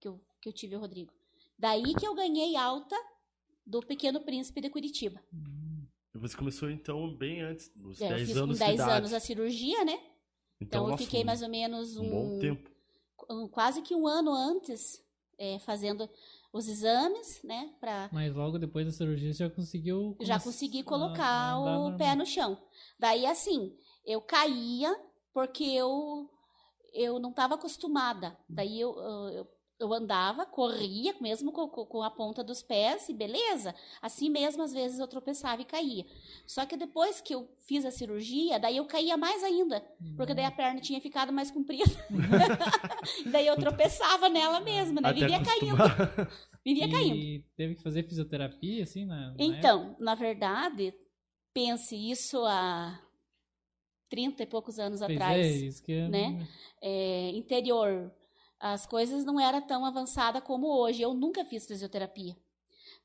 que 0.00 0.08
eu, 0.08 0.20
que 0.40 0.48
eu 0.48 0.52
tive 0.52 0.74
o 0.74 0.80
Rodrigo. 0.80 1.17
Daí 1.58 1.94
que 1.94 2.06
eu 2.06 2.14
ganhei 2.14 2.56
alta 2.56 2.96
do 3.66 3.80
Pequeno 3.80 4.20
Príncipe 4.20 4.60
de 4.60 4.70
Curitiba. 4.70 5.20
E 6.14 6.18
Você 6.18 6.36
começou 6.36 6.70
então 6.70 7.14
bem 7.14 7.42
antes 7.42 7.70
dos 7.74 8.00
É, 8.00 8.06
eu 8.06 8.08
10 8.16 8.28
fiz 8.28 8.36
anos 8.36 8.58
com 8.58 8.64
10 8.64 8.76
de 8.76 8.82
idade. 8.82 8.98
anos 8.98 9.12
a 9.12 9.20
cirurgia, 9.20 9.84
né? 9.84 9.98
Então, 10.60 10.84
eu 10.84 10.90
nossa, 10.90 11.04
fiquei 11.04 11.22
um- 11.22 11.26
mais 11.26 11.42
ou 11.42 11.48
menos 11.48 11.96
um 11.96 12.10
bom 12.10 12.38
tempo. 12.38 12.70
um- 13.30 13.46
quase 13.48 13.82
que 13.82 13.94
um 13.94 14.06
ano 14.06 14.32
antes 14.32 15.02
é, 15.36 15.58
fazendo 15.60 16.08
os 16.52 16.66
exames, 16.66 17.40
né? 17.44 17.72
Pra 17.78 18.08
Mas 18.12 18.34
logo 18.34 18.58
depois 18.58 18.86
da 18.86 18.90
cirurgia 18.92 19.32
você 19.32 19.44
já 19.44 19.50
conseguiu. 19.50 20.16
já 20.20 20.36
a- 20.36 20.84
colocar 20.84 21.24
a 21.24 21.54
andar 21.54 21.70
o 21.78 21.82
normal. 21.82 21.98
pé 21.98 22.14
no 22.16 22.26
chão. 22.26 22.60
Daí, 22.98 23.24
assim, 23.26 23.76
eu 24.04 24.20
caía 24.20 24.98
porque 25.32 25.62
eu, 25.64 26.28
eu 26.92 27.18
não 27.20 27.30
estava 27.30 27.54
acostumada. 27.54 28.36
Daí 28.48 28.80
eu, 28.80 28.98
eu, 29.30 29.48
eu 29.78 29.92
andava, 29.92 30.44
corria, 30.44 31.14
mesmo 31.20 31.52
com, 31.52 31.68
com- 31.68 32.02
a 32.02 32.10
ponta 32.10 32.42
dos 32.42 32.62
pés, 32.62 33.08
e 33.08 33.14
beleza. 33.14 33.74
Assim 34.02 34.28
mesmo, 34.28 34.62
às 34.62 34.72
vezes 34.72 34.98
eu 34.98 35.06
tropeçava 35.06 35.62
e 35.62 35.64
caía. 35.64 36.04
Só 36.46 36.66
que 36.66 36.76
depois 36.76 37.20
que 37.20 37.34
eu 37.34 37.48
fiz 37.66 37.84
a 37.84 37.90
cirurgia, 37.90 38.58
daí 38.58 38.76
eu 38.76 38.86
caía 38.86 39.16
mais 39.16 39.42
ainda. 39.44 39.80
Porque 40.16 40.34
daí 40.34 40.44
a 40.44 40.50
perna 40.50 40.80
tinha 40.80 41.00
ficado 41.00 41.32
mais 41.32 41.50
comprida. 41.50 41.84
daí 43.30 43.46
eu 43.46 43.56
tropeçava 43.56 44.28
nela 44.28 44.60
mesma, 44.60 45.00
né? 45.00 45.08
Até 45.10 45.20
Vivia 45.20 45.42
caindo. 45.42 45.82
acostumar. 45.82 46.32
Vivia 46.64 46.90
caindo. 46.90 47.16
E 47.16 47.44
teve 47.56 47.74
que 47.76 47.82
fazer 47.82 48.02
fisioterapia, 48.02 48.82
assim, 48.82 49.04
na. 49.04 49.30
na 49.30 49.34
Então, 49.38 49.96
na 50.00 50.14
verdade, 50.16 50.92
pense 51.54 51.94
isso 51.96 52.44
há 52.44 53.00
30 54.10 54.42
e 54.42 54.46
poucos 54.46 54.78
anos 54.78 55.00
época? 55.02 55.18
Pois 55.18 55.28
atrás. 55.30 55.46
É, 55.46 55.50
isso 55.50 55.82
que 55.82 55.92
é- 55.92 56.08
né? 56.08 56.46
É, 56.82 57.30
interior, 57.30 58.10
as 58.60 58.86
coisas 58.86 59.24
não 59.24 59.38
eram 59.38 59.60
tão 59.62 59.84
avançadas 59.84 60.42
como 60.42 60.66
hoje. 60.66 61.02
Eu 61.02 61.14
nunca 61.14 61.44
fiz 61.44 61.66
fisioterapia. 61.66 62.36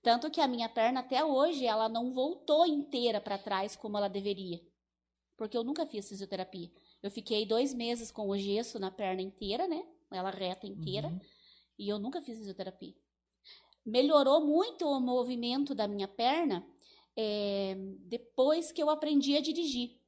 Tanto 0.01 0.29
que 0.29 0.41
a 0.41 0.47
minha 0.47 0.67
perna 0.67 0.99
até 0.99 1.23
hoje 1.23 1.65
ela 1.65 1.87
não 1.87 2.11
voltou 2.11 2.65
inteira 2.65 3.21
para 3.21 3.37
trás 3.37 3.75
como 3.75 3.97
ela 3.97 4.09
deveria. 4.09 4.61
Porque 5.37 5.57
eu 5.57 5.63
nunca 5.63 5.85
fiz 5.85 6.09
fisioterapia. 6.09 6.71
Eu 7.01 7.09
fiquei 7.09 7.45
dois 7.45 7.73
meses 7.73 8.11
com 8.11 8.29
o 8.29 8.37
gesso 8.37 8.79
na 8.79 8.91
perna 8.91 9.21
inteira, 9.21 9.67
né? 9.67 9.85
Ela 10.11 10.29
reta 10.29 10.67
inteira. 10.67 11.07
Uhum. 11.07 11.19
E 11.77 11.89
eu 11.89 11.99
nunca 11.99 12.21
fiz 12.21 12.37
fisioterapia. 12.37 12.93
Melhorou 13.85 14.45
muito 14.45 14.85
o 14.87 14.99
movimento 14.99 15.73
da 15.75 15.87
minha 15.87 16.07
perna 16.07 16.65
é, 17.15 17.75
depois 18.01 18.71
que 18.71 18.81
eu 18.81 18.89
aprendi 18.89 19.35
a 19.35 19.41
dirigir. 19.41 19.99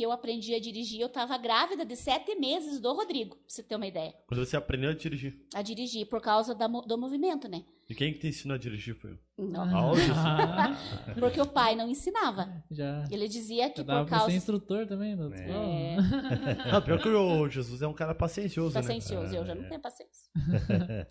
Que 0.00 0.06
eu 0.06 0.12
aprendi 0.12 0.54
a 0.54 0.58
dirigir, 0.58 0.98
eu 0.98 1.08
estava 1.08 1.36
grávida 1.36 1.84
de 1.84 1.94
sete 1.94 2.34
meses 2.34 2.80
do 2.80 2.90
Rodrigo, 2.94 3.36
pra 3.36 3.44
você 3.46 3.62
ter 3.62 3.76
uma 3.76 3.86
ideia. 3.86 4.14
Quando 4.26 4.42
você 4.42 4.56
aprendeu 4.56 4.88
a 4.88 4.94
dirigir. 4.94 5.46
A 5.54 5.60
dirigir, 5.60 6.06
por 6.06 6.22
causa 6.22 6.54
da 6.54 6.66
do 6.66 6.96
movimento, 6.96 7.46
né? 7.48 7.66
E 7.86 7.94
quem 7.94 8.14
que 8.14 8.18
te 8.20 8.28
ensinou 8.28 8.54
a 8.54 8.58
dirigir 8.58 8.94
foi 8.94 9.10
eu. 9.10 9.18
Não, 9.46 9.62
Ah, 9.62 10.74
porque 11.20 11.38
o 11.38 11.46
pai 11.46 11.76
não 11.76 11.86
ensinava. 11.86 12.64
já. 12.70 13.04
Ele 13.10 13.28
dizia 13.28 13.68
que 13.68 13.84
por 13.84 14.06
causa. 14.08 14.32
instrutor 14.32 14.86
também, 14.86 15.14
doutor. 15.14 15.36
É, 15.38 15.96
Não, 16.72 16.80
pior 16.80 16.98
que 16.98 17.08
o 17.10 17.46
Jesus 17.50 17.82
é 17.82 17.86
um 17.86 17.92
cara 17.92 18.14
paciencioso, 18.14 18.74
né? 18.74 18.80
paciencioso, 18.80 19.36
eu 19.36 19.44
já 19.44 19.54
não 19.54 19.64
é. 19.64 19.68
tenho 19.68 19.82
paciência. 19.82 20.30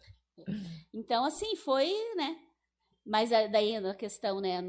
Então, 0.91 1.23
assim, 1.25 1.55
foi, 1.57 1.91
né? 2.15 2.39
Mas 3.05 3.31
a- 3.31 3.45
daí 3.45 3.75
a 3.75 3.93
questão, 3.93 4.39
né? 4.41 4.59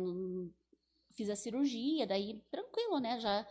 Fiz 1.13 1.31
a 1.31 1.37
cirurgia, 1.37 2.07
daí 2.07 2.43
tranquilo, 2.51 2.99
né? 2.99 3.19
Já. 3.19 3.47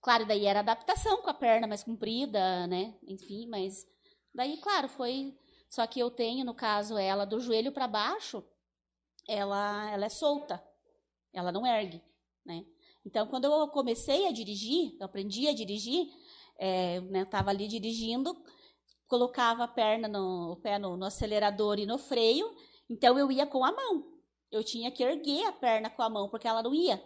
Claro, 0.00 0.26
daí 0.26 0.46
era 0.46 0.60
adaptação 0.60 1.22
com 1.22 1.30
a 1.30 1.34
perna 1.34 1.66
mais 1.66 1.82
comprida, 1.82 2.66
né? 2.66 2.96
Enfim, 3.06 3.46
mas. 3.48 3.86
Daí, 4.34 4.56
claro, 4.58 4.88
foi. 4.88 5.36
Só 5.68 5.86
que 5.86 6.00
eu 6.00 6.10
tenho, 6.10 6.44
no 6.44 6.54
caso, 6.54 6.96
ela 6.96 7.24
do 7.24 7.40
joelho 7.40 7.72
para 7.72 7.86
baixo, 7.86 8.42
ela, 9.28 9.90
ela 9.90 10.06
é 10.06 10.08
solta. 10.08 10.62
Ela 11.32 11.52
não 11.52 11.66
ergue, 11.66 12.02
né? 12.44 12.64
Então, 13.04 13.26
quando 13.26 13.44
eu 13.44 13.68
comecei 13.68 14.26
a 14.26 14.32
dirigir, 14.32 14.96
eu 14.98 15.06
aprendi 15.06 15.48
a 15.48 15.54
dirigir, 15.54 16.08
é, 16.58 17.00
né, 17.02 17.24
tava 17.24 17.50
ali 17.50 17.68
dirigindo, 17.68 18.34
colocava 19.06 19.64
a 19.64 19.68
perna 19.68 20.08
no 20.08 20.52
o 20.52 20.56
pé 20.56 20.78
no, 20.78 20.96
no 20.96 21.06
acelerador 21.06 21.78
e 21.78 21.86
no 21.86 21.98
freio, 21.98 22.54
então 22.88 23.18
eu 23.18 23.30
ia 23.30 23.46
com 23.46 23.64
a 23.64 23.72
mão. 23.72 24.18
Eu 24.50 24.64
tinha 24.64 24.90
que 24.90 25.02
erguer 25.02 25.46
a 25.46 25.52
perna 25.52 25.90
com 25.90 26.02
a 26.02 26.08
mão, 26.08 26.28
porque 26.28 26.48
ela 26.48 26.62
não 26.62 26.74
ia. 26.74 27.02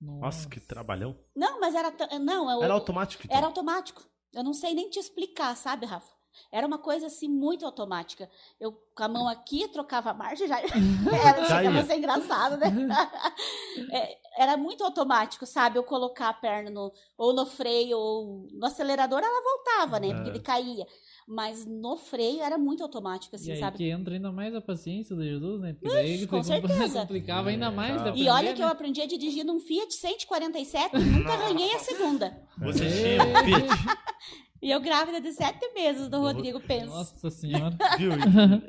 Nossa, 0.00 0.48
que 0.48 0.58
trabalhão. 0.58 1.18
Não, 1.36 1.60
mas 1.60 1.74
era. 1.74 1.92
Não, 2.18 2.50
eu, 2.50 2.62
Era 2.62 2.72
automático, 2.72 3.22
então. 3.24 3.36
era 3.36 3.46
automático. 3.46 4.02
Eu 4.32 4.42
não 4.42 4.54
sei 4.54 4.74
nem 4.74 4.88
te 4.88 4.98
explicar, 4.98 5.54
sabe, 5.56 5.84
Rafa? 5.86 6.19
Era 6.52 6.66
uma 6.66 6.78
coisa 6.78 7.06
assim 7.06 7.28
muito 7.28 7.64
automática. 7.66 8.28
Eu 8.60 8.72
com 8.94 9.04
a 9.04 9.08
mão 9.08 9.28
aqui, 9.28 9.66
trocava 9.68 10.10
a 10.10 10.14
marcha 10.14 10.46
já. 10.46 10.58
Era, 10.60 11.44
chegava 11.46 11.78
a 11.78 11.84
ser 11.84 11.96
engraçado, 11.96 12.56
né? 12.58 12.70
É, 13.92 14.18
era 14.42 14.56
muito 14.56 14.84
automático, 14.84 15.46
sabe? 15.46 15.78
Eu 15.78 15.82
colocar 15.84 16.28
a 16.28 16.34
perna 16.34 16.70
no, 16.70 16.92
ou 17.16 17.32
no 17.34 17.46
freio 17.46 17.96
ou 17.98 18.46
no 18.52 18.66
acelerador, 18.66 19.20
ela 19.20 19.42
voltava, 19.42 19.98
né? 20.00 20.08
Porque 20.14 20.28
Ah. 20.30 20.32
ele 20.32 20.40
caía. 20.40 20.86
Mas 21.26 21.64
no 21.64 21.96
freio 21.96 22.42
era 22.42 22.58
muito 22.58 22.82
automático, 22.82 23.36
assim, 23.36 23.50
e 23.50 23.52
aí 23.52 23.60
sabe? 23.60 23.76
que 23.78 23.88
entra 23.88 24.14
ainda 24.14 24.32
mais 24.32 24.52
a 24.54 24.60
paciência 24.60 25.14
do 25.14 25.22
Jesus, 25.22 25.60
né? 25.60 25.72
Porque 25.74 25.94
daí 25.94 26.10
ele 26.14 26.26
com 26.26 26.42
certeza. 26.42 27.00
complicava 27.02 27.50
ainda 27.50 27.66
É, 27.66 27.70
mais. 27.70 28.02
tá. 28.02 28.10
de 28.10 28.22
E 28.22 28.28
aprender, 28.28 28.30
olha 28.30 28.54
que 28.54 28.62
eu 28.62 28.66
né? 28.66 28.72
aprendi 28.72 29.00
a 29.00 29.06
dirigir 29.06 29.44
num 29.44 29.60
Fiat 29.60 29.94
147 29.94 30.96
e 30.96 30.98
nunca 30.98 31.36
ganhei 31.36 31.72
a 31.74 31.78
segunda. 31.78 32.36
Você 32.58 32.84
É. 32.84 32.88
tinha 32.90 33.24
um 33.24 33.44
Fiat, 33.44 33.68
E 34.62 34.70
eu 34.70 34.78
grávida 34.80 35.20
de 35.22 35.32
sete 35.32 35.72
meses 35.72 36.08
do 36.08 36.18
Rodrigo 36.20 36.60
Penso. 36.60 36.86
Nossa 36.92 37.30
senhora. 37.30 37.74
viu? 37.98 38.12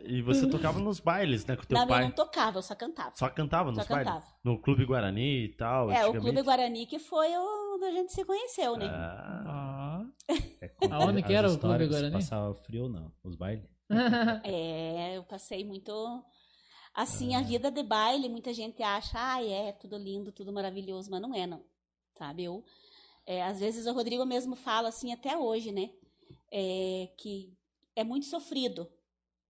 E, 0.05 0.19
e 0.19 0.21
você 0.21 0.47
tocava 0.49 0.79
nos 0.79 0.99
bailes, 1.01 1.45
né, 1.45 1.55
com 1.57 1.63
teu 1.63 1.75
Não, 1.75 1.83
eu 1.83 1.87
pai. 1.89 2.03
não 2.05 2.11
tocava, 2.11 2.59
eu 2.59 2.61
só 2.61 2.73
cantava. 2.75 3.11
Só 3.15 3.29
cantava 3.29 3.69
Só 3.71 3.77
nos 3.79 3.87
bailes? 3.87 4.07
cantava. 4.07 4.25
No 4.43 4.57
Clube 4.61 4.85
Guarani 4.85 5.45
e 5.45 5.49
tal, 5.55 5.91
É, 5.91 6.05
o? 6.07 6.11
Clube 6.13 6.41
Guarani 6.41 6.85
que 6.85 6.97
foi 6.97 7.27
onde 7.37 7.85
a 7.85 7.91
gente 7.91 8.13
se 8.13 8.23
conheceu, 8.23 8.77
né? 8.77 8.85
Ah, 8.89 9.43
Ah. 9.47 10.05
É 10.61 10.71
Aonde 10.91 11.21
que 11.23 11.33
era 11.33 11.51
o 11.51 11.57
Clube 11.57 11.87
Guarani? 11.87 12.13
Passava 12.13 12.53
frio, 12.53 12.87
não. 12.87 13.11
Os 13.23 13.35
bailes. 13.35 13.65
É, 14.43 15.17
eu 15.17 15.23
passei 15.23 15.65
muito. 15.65 15.91
Assim, 16.93 17.35
a 17.35 17.41
vida 17.41 17.69
de 17.71 17.83
baile, 17.83 18.29
muita 18.29 18.53
gente 18.53 18.81
acha, 18.83 19.17
ah, 19.17 19.43
é, 19.43 19.71
tudo 19.73 19.97
lindo, 19.97 20.31
tudo 20.31 20.51
maravilhoso, 20.53 21.09
mas 21.11 21.21
não 21.21 21.33
é, 21.33 21.45
não. 21.47 21.63
Sabe? 22.17 22.43
Eu, 22.43 22.63
é, 23.25 23.43
às 23.43 23.59
vezes 23.59 23.85
o 23.85 23.93
Rodrigo 23.93 24.25
mesmo 24.25 24.55
fala 24.55 24.89
assim, 24.89 25.11
até 25.13 25.37
hoje, 25.37 25.71
né? 25.71 25.89
É, 26.51 27.09
que 27.17 27.53
é 27.95 28.03
muito 28.03 28.25
sofrido, 28.25 28.87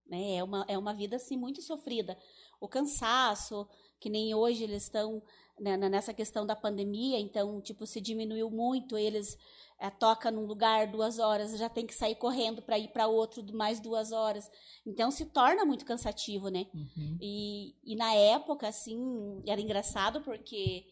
né? 0.06 0.36
É 0.36 0.44
uma, 0.44 0.64
é 0.68 0.78
uma 0.78 0.94
vida, 0.94 1.16
assim, 1.16 1.36
muito 1.36 1.62
sofrida. 1.62 2.18
O 2.60 2.68
cansaço, 2.68 3.68
que 3.98 4.08
nem 4.08 4.34
hoje 4.34 4.64
eles 4.64 4.84
estão 4.84 5.22
né, 5.58 5.76
nessa 5.76 6.12
questão 6.14 6.46
da 6.46 6.56
pandemia, 6.56 7.18
então, 7.18 7.60
tipo, 7.60 7.86
se 7.86 8.00
diminuiu 8.00 8.50
muito, 8.50 8.96
eles 8.96 9.38
é, 9.78 9.90
toca 9.90 10.30
num 10.30 10.46
lugar 10.46 10.86
duas 10.86 11.18
horas, 11.18 11.58
já 11.58 11.68
tem 11.68 11.86
que 11.86 11.94
sair 11.94 12.14
correndo 12.14 12.62
para 12.62 12.78
ir 12.78 12.88
para 12.88 13.06
outro 13.06 13.44
mais 13.52 13.80
duas 13.80 14.12
horas. 14.12 14.50
Então 14.86 15.10
se 15.10 15.26
torna 15.26 15.64
muito 15.64 15.84
cansativo, 15.84 16.48
né? 16.48 16.66
Uhum. 16.72 17.18
E, 17.20 17.74
e 17.84 17.96
na 17.96 18.14
época, 18.14 18.68
assim, 18.68 19.42
era 19.46 19.60
engraçado 19.60 20.20
porque 20.22 20.86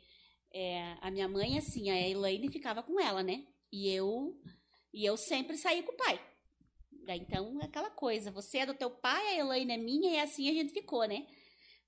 é, 0.53 0.97
a 1.01 1.11
minha 1.11 1.29
mãe, 1.29 1.59
assim, 1.59 1.91
a 1.91 2.09
Elaine 2.09 2.51
ficava 2.51 2.83
com 2.83 3.01
ela, 3.01 3.23
né? 3.23 3.45
E 3.73 3.89
eu, 3.91 4.37
e 4.93 5.05
eu 5.05 5.17
sempre 5.17 5.57
saía 5.57 5.83
com 5.83 5.93
o 5.93 5.97
pai. 5.97 6.21
Daí, 7.05 7.21
Então, 7.21 7.59
é 7.61 7.65
aquela 7.65 7.91
coisa, 7.91 8.31
você 8.31 8.59
é 8.59 8.67
do 8.67 8.75
teu 8.75 8.91
pai, 8.91 9.27
a 9.29 9.39
Elaine 9.39 9.73
é 9.73 9.77
minha, 9.77 10.11
e 10.13 10.19
assim 10.19 10.49
a 10.51 10.53
gente 10.53 10.73
ficou, 10.73 11.05
né? 11.07 11.27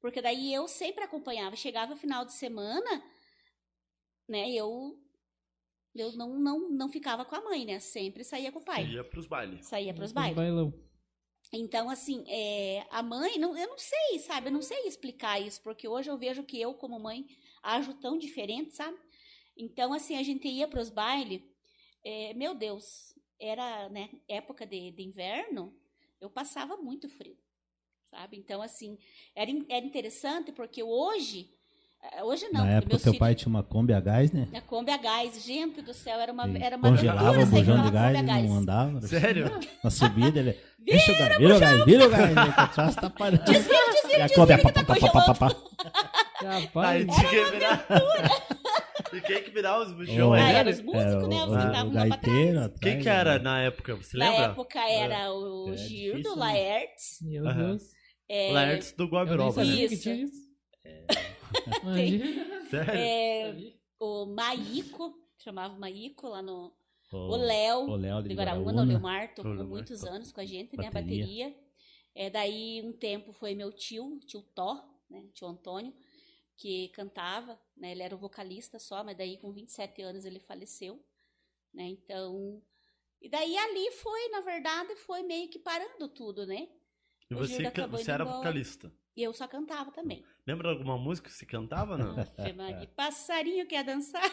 Porque 0.00 0.20
daí 0.20 0.52
eu 0.52 0.66
sempre 0.66 1.04
acompanhava. 1.04 1.54
Chegava 1.54 1.94
final 1.94 2.24
de 2.24 2.32
semana, 2.32 3.04
né? 4.28 4.50
Eu, 4.50 4.98
eu 5.94 6.12
não, 6.16 6.38
não, 6.38 6.70
não 6.70 6.88
ficava 6.88 7.24
com 7.24 7.36
a 7.36 7.40
mãe, 7.40 7.64
né? 7.64 7.78
Sempre 7.78 8.24
saía 8.24 8.50
com 8.50 8.58
o 8.58 8.64
pai. 8.64 8.84
Ia 8.86 9.04
pros 9.04 9.26
bailes. 9.26 9.64
Saía 9.66 9.94
pros 9.94 10.08
Os 10.08 10.12
bailes. 10.12 10.34
bailão. 10.36 10.72
Então, 11.52 11.88
assim, 11.90 12.24
é, 12.28 12.84
a 12.90 13.02
mãe, 13.02 13.38
não, 13.38 13.56
eu 13.56 13.68
não 13.68 13.78
sei, 13.78 14.18
sabe? 14.20 14.48
Eu 14.48 14.52
não 14.52 14.62
sei 14.62 14.86
explicar 14.88 15.38
isso, 15.40 15.60
porque 15.62 15.86
hoje 15.86 16.10
eu 16.10 16.16
vejo 16.16 16.42
que 16.44 16.60
eu, 16.60 16.74
como 16.74 16.98
mãe, 16.98 17.26
ajo 17.62 17.94
tão 17.94 18.18
diferente, 18.18 18.74
sabe? 18.74 18.96
Então, 19.56 19.92
assim, 19.92 20.16
a 20.16 20.22
gente 20.22 20.48
ia 20.48 20.66
pros 20.66 20.88
bailes, 20.90 21.42
é, 22.04 22.32
meu 22.34 22.54
Deus, 22.54 23.14
era, 23.40 23.88
né, 23.88 24.08
época 24.28 24.66
de, 24.66 24.90
de 24.92 25.02
inverno, 25.02 25.74
eu 26.20 26.30
passava 26.30 26.76
muito 26.76 27.08
frio, 27.08 27.36
sabe? 28.10 28.36
Então, 28.38 28.62
assim, 28.62 28.96
era, 29.34 29.50
era 29.68 29.84
interessante, 29.84 30.52
porque 30.52 30.82
hoje, 30.82 31.50
eh, 32.02 32.22
hoje 32.24 32.48
não, 32.52 32.64
Na 32.64 32.70
época, 32.72 32.90
teu 32.90 32.98
filhos- 33.00 33.18
pai 33.18 33.34
tinha 33.34 33.48
uma 33.48 33.62
Kombi 33.62 33.92
a 33.92 34.00
gás, 34.00 34.32
né? 34.32 34.48
a 34.54 34.60
Kombi 34.60 34.90
a 34.90 34.96
gás, 34.96 35.44
gente 35.44 35.82
do 35.82 35.92
céu, 35.92 36.18
era 36.18 36.32
uma, 36.32 36.48
E 36.48 36.56
era 36.62 36.76
uma 36.76 36.88
congelava 36.90 37.28
aventura 37.30 37.46
o 37.46 37.50
bujão 37.50 37.82
de 37.84 37.90
gás 37.90 38.18
e 38.18 38.22
não 38.22 38.56
andava. 38.56 39.00
Sério? 39.02 39.50
Na 39.84 39.90
subida, 39.90 40.38
ele. 40.40 40.58
Deixa 40.78 41.12
o 41.12 41.16
gás, 41.16 41.36
vira 41.38 41.56
o 41.56 41.60
gás, 41.60 41.84
vira 41.84 42.06
o 42.06 42.10
gás. 42.10 42.74
Trás 42.74 42.96
tá 42.96 43.08
parando. 43.10 43.44
Desvia, 43.44 43.78
desvia, 43.92 44.18
E 44.18 44.22
a 44.22 44.28
Kombi, 44.30 44.56
que 44.56 44.62
pá, 44.62 44.72
tá 45.24 45.34
pá, 45.34 45.50
Rapaz, 46.42 47.06
tinha 47.06 47.28
que 47.28 47.50
virar. 47.50 47.86
E 49.12 49.20
quem 49.20 49.42
que 49.42 49.50
virava 49.50 49.84
os 49.84 49.92
buchão 49.92 50.30
Oh. 50.30 50.32
Ah, 50.32 50.44
aí? 50.46 50.54
eram 50.54 50.70
os 50.70 50.78
É, 50.78 50.82
músicos, 50.82 51.28
né? 51.28 51.44
o, 51.44 51.50
Os 51.50 51.56
que 51.56 51.66
estavam 51.66 51.90
o 51.90 51.94
lá 51.94 52.06
pra 52.06 52.16
trás. 52.18 52.72
Quem 52.80 53.00
que 53.00 53.08
era 53.08 53.34
né? 53.38 53.44
na 53.44 53.62
época? 53.62 53.96
Você 53.96 54.16
Na 54.16 54.30
lembra? 54.30 54.44
época 54.46 54.80
era 54.80 55.32
o 55.32 55.70
É 55.72 55.76
Girdo, 55.76 56.16
difícil, 56.18 56.36
né? 56.36 56.40
Laertes. 56.42 57.18
meu 57.22 57.46
Aham. 57.46 57.68
Deus. 57.68 57.82
É, 58.28 58.52
Laertes 58.52 58.92
do 58.92 59.06
Guabiroba, 59.06 59.64
né? 59.64 59.74
Isso. 59.74 60.08
Imagina. 61.82 62.64
Sério? 62.70 62.92
é, 62.94 63.54
o 64.00 64.26
Maíco, 64.26 65.14
chamava 65.38 65.78
Maíco 65.78 66.28
lá 66.28 66.40
no. 66.42 66.72
O, 67.12 67.16
O 67.16 67.36
Léo, 67.36 67.80
o 67.90 67.96
Léo 67.96 68.22
de 68.22 68.34
Guaraúna, 68.34 68.82
o. 68.82 68.84
Leomar, 68.86 69.34
tocou 69.34 69.50
O 69.50 69.54
Leomar, 69.54 69.68
muitos 69.70 70.02
anos 70.04 70.32
com 70.32 70.40
a 70.40 70.46
gente, 70.46 70.74
né? 70.78 70.86
A 70.86 70.90
Bateria. 70.90 71.24
bateria. 71.24 71.54
É, 72.14 72.30
daí, 72.30 72.80
um 72.84 72.92
tempo 72.92 73.32
foi 73.34 73.54
meu 73.54 73.70
tio, 73.72 74.18
tio 74.26 74.40
Tó, 74.54 74.82
né? 75.10 75.22
Tio 75.34 75.46
Antônio, 75.48 75.92
que 76.62 76.88
cantava, 76.90 77.58
né? 77.76 77.90
Ele 77.90 78.04
era 78.04 78.14
o 78.14 78.18
vocalista 78.18 78.78
só, 78.78 79.02
mas 79.02 79.16
daí 79.16 79.36
com 79.36 79.50
27 79.52 80.00
anos 80.00 80.24
ele 80.24 80.38
faleceu, 80.38 81.04
né? 81.74 81.82
Então. 81.88 82.62
E 83.20 83.28
daí 83.28 83.58
ali 83.58 83.90
foi, 83.90 84.28
na 84.28 84.40
verdade, 84.42 84.94
foi 84.94 85.24
meio 85.24 85.48
que 85.50 85.58
parando 85.58 86.08
tudo, 86.08 86.46
né? 86.46 86.68
E 87.28 87.34
você, 87.34 87.68
você 87.88 88.10
era 88.12 88.22
embora. 88.22 88.38
vocalista. 88.38 88.92
E 89.16 89.22
eu 89.24 89.32
só 89.32 89.48
cantava 89.48 89.90
também. 89.90 90.24
Lembra 90.46 90.68
de 90.68 90.74
alguma 90.78 90.96
música 90.96 91.28
que 91.28 91.34
você 91.34 91.44
cantava, 91.44 91.98
não? 91.98 92.14
Ave 92.38 92.52
Maria, 92.52 92.86
passarinho 92.94 93.66
quer 93.66 93.82
dançar? 93.84 94.22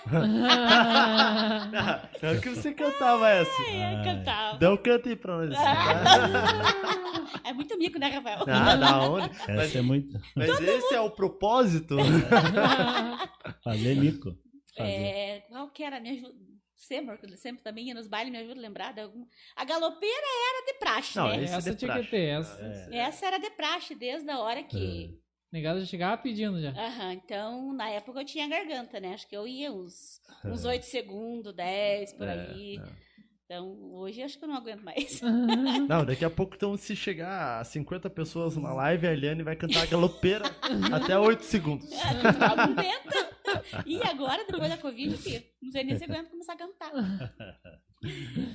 Ah, 1.01 2.09
é 2.21 2.39
que 2.39 2.49
você 2.49 2.73
cantava 2.73 3.27
essa. 3.27 3.61
É, 3.63 3.95
Ah, 3.95 4.03
cantava. 4.03 4.57
Dá 4.59 4.71
um 4.71 4.77
canto 4.77 5.09
aí 5.09 5.15
pra 5.15 5.37
nós. 5.37 5.49
É 7.43 7.53
muito 7.53 7.77
mico, 7.77 7.97
né, 7.99 8.07
Rafael? 8.07 8.43
Ah, 8.47 8.75
da 8.75 9.01
onde? 9.09 9.29
Mas, 9.47 9.59
Essa 9.69 9.79
é 9.79 9.81
muito. 9.81 10.19
mas 10.35 10.49
esse 10.61 10.93
é 10.93 11.01
o 11.01 11.09
propósito? 11.11 11.95
Fazer 13.63 13.95
mico. 13.95 14.35
Fazer. 14.75 14.91
É, 14.91 15.39
qual 15.49 15.69
que 15.69 15.83
era? 15.83 15.99
Me 15.99 16.11
ajuda. 16.11 16.49
Sempre, 16.75 17.37
sempre 17.37 17.61
também 17.61 17.87
ia 17.89 17.93
nos 17.93 18.07
bailes, 18.07 18.31
me 18.31 18.39
ajuda 18.39 18.57
a 18.57 18.61
lembrar 18.61 18.93
de 18.93 19.01
algum. 19.01 19.25
A 19.55 19.65
galopeira 19.65 20.15
era 20.15 20.65
de 20.71 20.79
praxe, 20.79 21.17
Não, 21.17 21.27
né? 21.27 21.43
esse 21.43 21.53
Essa 21.53 21.75
tinha 21.75 22.01
que 22.01 22.07
ter, 22.09 22.39
essa. 22.39 22.61
É. 22.89 22.97
Essa 22.99 23.25
era 23.27 23.37
de 23.37 23.49
praxe 23.51 23.93
desde 23.95 24.29
a 24.31 24.39
hora 24.39 24.63
que. 24.63 25.19
Negado 25.51 25.79
já 25.81 25.85
chegava 25.87 26.15
pedindo 26.21 26.61
já. 26.61 26.69
Aham, 26.71 27.13
então, 27.13 27.73
na 27.73 27.89
época 27.89 28.21
eu 28.21 28.25
tinha 28.25 28.47
garganta, 28.47 28.99
né? 28.99 29.13
Acho 29.15 29.27
que 29.27 29.35
eu 29.35 29.47
ia 29.47 29.71
uns, 29.73 30.21
uns 30.45 30.63
É. 30.63 30.69
8 30.69 30.83
segundos, 30.85 31.53
10 31.53 32.13
por 32.13 32.27
É, 32.27 32.31
aí. 32.33 32.77
é. 32.77 33.08
Então, 33.49 33.75
hoje 33.93 34.21
acho 34.21 34.37
que 34.37 34.45
eu 34.45 34.47
não 34.47 34.57
aguento 34.57 34.83
mais. 34.83 35.19
Não, 35.89 36.05
daqui 36.05 36.23
a 36.23 36.29
pouco, 36.29 36.53
então, 36.55 36.77
se 36.77 36.95
chegar 36.95 37.59
a 37.59 37.63
50 37.63 38.07
pessoas 38.11 38.55
na 38.55 38.71
live, 38.71 39.07
a 39.07 39.11
Eliane 39.11 39.41
vai 39.41 39.55
cantar 39.55 39.81
a 39.81 39.85
galopeira 39.87 40.45
até 40.93 41.17
8 41.17 41.41
segundos. 41.41 41.89
Não 41.89 42.63
aguenta. 42.63 43.83
E 43.87 43.99
agora, 44.03 44.45
depois 44.45 44.69
da 44.69 44.77
Covid, 44.77 45.17
filho, 45.17 45.43
não 45.63 45.71
sei 45.71 45.83
nem 45.83 45.97
se 45.97 46.03
aguenta 46.03 46.29
começar 46.29 46.53
a 46.53 46.57
cantar. 46.57 46.91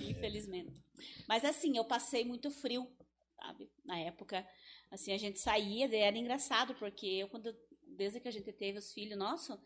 Infelizmente. 0.09 0.81
Mas 1.27 1.45
assim, 1.45 1.77
eu 1.77 1.85
passei 1.85 2.25
muito 2.25 2.49
frio, 2.53 2.87
sabe? 3.35 3.69
Na 3.85 3.99
época, 3.99 4.47
assim, 4.93 5.13
a 5.13 5.19
gente 5.19 5.41
saía, 5.41 5.93
era 5.93 6.17
engraçado, 6.17 6.73
porque 6.77 7.05
eu, 7.05 7.29
quando, 7.29 7.53
desde 7.97 8.21
que 8.21 8.29
a 8.29 8.33
gente 8.33 8.53
teve 8.53 8.79
os 8.79 8.93
filhos 8.93 9.19
nossos, 9.19 9.59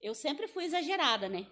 eu 0.00 0.14
sempre 0.14 0.46
fui 0.46 0.66
exagerada, 0.66 1.28
né? 1.28 1.48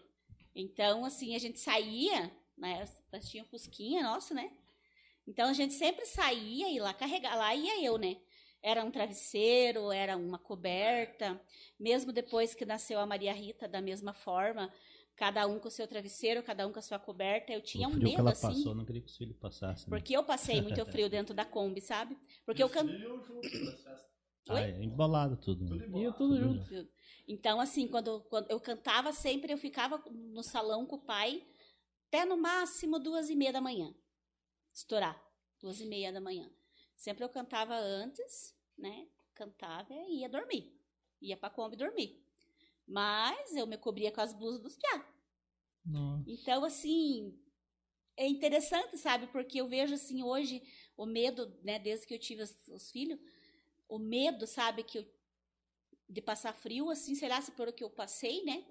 Então, 0.55 1.05
assim, 1.05 1.35
a 1.35 1.41
gente 1.41 1.59
saía, 1.59 2.31
né? 2.57 2.85
Tinha 3.21 3.45
Fusquinha 3.45 4.03
nosso, 4.03 4.35
né? 4.35 4.51
Então 5.27 5.49
a 5.49 5.53
gente 5.53 5.75
sempre 5.75 6.07
saía 6.07 6.71
e 6.71 6.79
lá 6.79 6.95
carregar, 6.95 7.37
lá 7.37 7.55
ia 7.55 7.85
eu, 7.85 7.99
né? 7.99 8.17
Era 8.63 8.85
um 8.85 8.91
travesseiro, 8.91 9.93
era 9.93 10.17
uma 10.17 10.39
coberta. 10.39 11.41
Mesmo 11.79 12.13
depois 12.13 12.55
que 12.55 12.65
nasceu 12.65 12.99
a 12.99 13.07
Maria 13.07 13.33
Rita, 13.33 13.69
da 13.69 13.81
mesma 13.81 14.13
forma, 14.13 14.73
cada 15.17 15.47
um 15.47 15.59
com 15.59 15.69
o 15.69 15.71
seu 15.71 15.87
travesseiro, 15.87 16.43
cada 16.43 16.67
um 16.67 16.73
com 16.73 16.79
a 16.79 16.83
sua 16.83 16.99
coberta. 16.99 17.53
Eu 17.53 17.61
tinha 17.61 17.87
o 17.87 17.91
um 17.91 17.95
frio 17.95 18.05
que 18.05 18.11
medo 18.11 18.21
ela 18.21 18.33
assim. 18.33 18.47
passou, 18.49 18.75
não 18.75 18.85
queria 18.85 19.03
que 19.03 19.09
os 19.09 19.17
filhos 19.17 19.37
passassem. 19.37 19.91
né? 19.91 19.97
Porque 19.97 20.17
eu 20.17 20.25
passei 20.25 20.61
muito 20.61 20.85
frio 20.87 21.09
dentro 21.09 21.35
da 21.35 21.45
Kombi, 21.45 21.81
sabe? 21.81 22.17
Porque 22.45 22.63
eu 22.63 22.69
can... 22.69 22.87
Ah, 24.49 24.61
é 24.61 24.83
embolado 24.83 25.37
tudo. 25.37 25.65
né? 25.65 26.01
E 26.01 26.05
eu 26.05 26.13
tudo 26.13 26.37
junto. 26.37 26.89
Então, 27.27 27.61
assim, 27.61 27.89
quando, 27.89 28.21
quando 28.29 28.49
eu 28.49 28.61
cantava 28.61 29.13
sempre, 29.13 29.53
eu 29.53 29.59
ficava 29.59 30.01
no 30.09 30.43
salão 30.43 30.87
com 30.87 30.97
o 30.97 31.05
pai 31.05 31.45
até 32.09 32.25
no 32.25 32.37
máximo 32.37 32.99
duas 32.99 33.29
e 33.29 33.37
meia 33.37 33.53
da 33.53 33.61
manhã. 33.61 33.95
Estourar. 34.73 35.21
Duas 35.61 35.81
e 35.81 35.87
meia 35.87 36.13
da 36.13 36.21
manhã. 36.21 36.51
Sempre 36.95 37.25
eu 37.25 37.29
cantava 37.29 37.77
antes, 37.77 38.55
né? 38.77 39.09
Cantava 39.35 39.95
e 40.09 40.21
ia 40.21 40.29
dormir. 40.29 40.79
Ia 41.21 41.37
pra 41.37 41.51
Kombi 41.51 41.77
dormir. 41.77 42.23
Mas 42.87 43.55
eu 43.55 43.67
me 43.67 43.77
cobria 43.77 44.13
com 44.13 44.21
as 44.21 44.33
blusas 44.33 44.63
dos. 44.63 44.79
Nossa. 45.85 46.25
Então, 46.31 46.65
assim, 46.65 47.39
é 48.17 48.27
interessante, 48.27 48.97
sabe? 48.97 49.27
Porque 49.29 49.61
eu 49.61 49.69
vejo, 49.69 49.95
assim, 49.95 50.23
hoje, 50.23 50.63
o 50.97 51.05
medo, 51.05 51.59
né, 51.63 51.79
desde 51.79 52.07
que 52.07 52.15
eu 52.15 52.19
tive 52.19 52.43
os, 52.43 52.69
os 52.69 52.91
filhos, 52.91 53.19
o 53.89 53.99
medo, 53.99 54.47
sabe, 54.47 54.83
que 54.83 54.99
eu, 54.99 55.07
de 56.09 56.23
passar 56.23 56.53
frio, 56.53 56.91
assim, 56.91 57.15
sei 57.15 57.29
lá, 57.29 57.41
se 57.41 57.53
por 57.53 57.69
o 57.69 57.73
que 57.73 57.85
eu 57.85 57.91
passei, 57.91 58.45
né? 58.45 58.65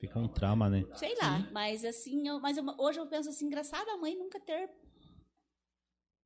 Fica 0.00 0.18
um 0.18 0.26
trauma, 0.28 0.68
né? 0.70 0.82
Sei 0.94 1.14
lá, 1.16 1.46
mas 1.52 1.84
assim, 1.84 2.26
eu, 2.26 2.40
mas 2.40 2.56
eu- 2.56 2.64
hoje 2.78 2.98
eu 2.98 3.06
penso 3.06 3.28
assim, 3.28 3.44
engraçado 3.46 3.86
a 3.90 3.98
mãe 3.98 4.16
nunca 4.16 4.40
ter 4.40 4.70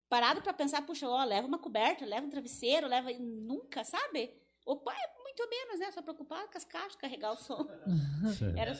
parado 0.08 0.40
pra 0.42 0.52
pensar, 0.52 0.82
puxa, 0.86 1.08
ó, 1.08 1.24
leva 1.24 1.46
uma 1.48 1.58
coberta, 1.58 2.06
leva 2.06 2.24
um 2.26 2.30
travesseiro, 2.30 2.86
leva. 2.86 3.10
Nunca, 3.18 3.82
sabe? 3.82 4.32
O 4.64 4.76
pai, 4.76 4.96
muito 5.24 5.48
menos, 5.50 5.80
né? 5.80 5.90
Só 5.90 6.00
preocupado 6.02 6.48
com 6.50 6.56
as 6.56 6.64
caixas, 6.64 6.94
carregar 6.94 7.32
o 7.32 7.36
som. 7.36 7.66
Era... 8.56 8.72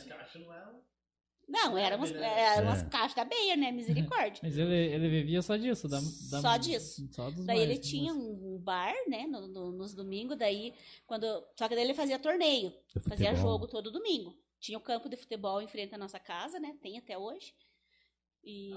Não, 1.47 1.77
eram 1.77 1.97
umas, 1.97 2.11
eram 2.11 2.63
umas 2.63 2.81
É. 2.81 2.85
caixas 2.89 3.13
da 3.15 3.23
beia, 3.25 3.55
né? 3.55 3.71
Misericórdia. 3.71 4.39
Mas 4.41 4.57
ele, 4.57 4.73
ele 4.73 5.09
vivia 5.09 5.41
só 5.43 5.55
disso? 5.57 5.87
Da, 5.87 5.99
da- 5.99 6.41
Só 6.41 6.57
disso. 6.57 7.07
Só 7.11 7.29
dos 7.29 7.45
Daí 7.45 7.57
mais, 7.57 7.69
ele 7.69 7.77
tinha 7.77 8.13
um, 8.13 8.57
bar, 8.57 8.93
né, 9.07 9.27
no- 9.27 9.45
no- 9.47 9.71
nos 9.71 9.93
domingos, 9.93 10.37
daí 10.37 10.73
quando. 11.05 11.25
Só 11.55 11.67
que 11.67 11.75
daí 11.75 11.83
ele 11.83 11.93
fazia 11.93 12.17
torneio, 12.17 12.73
fazia 13.07 13.35
jogo 13.35 13.67
todo 13.67 13.91
domingo. 13.91 14.35
Tinha 14.59 14.77
o 14.77 14.81
campo 14.81 15.07
de 15.09 15.15
futebol 15.17 15.61
em 15.61 15.67
frente 15.67 15.93
à 15.93 15.97
nossa 15.97 16.19
casa, 16.19 16.59
né? 16.59 16.77
Tem 16.81 16.97
até 16.97 17.17
hoje. 17.17 17.53
E, 18.43 18.71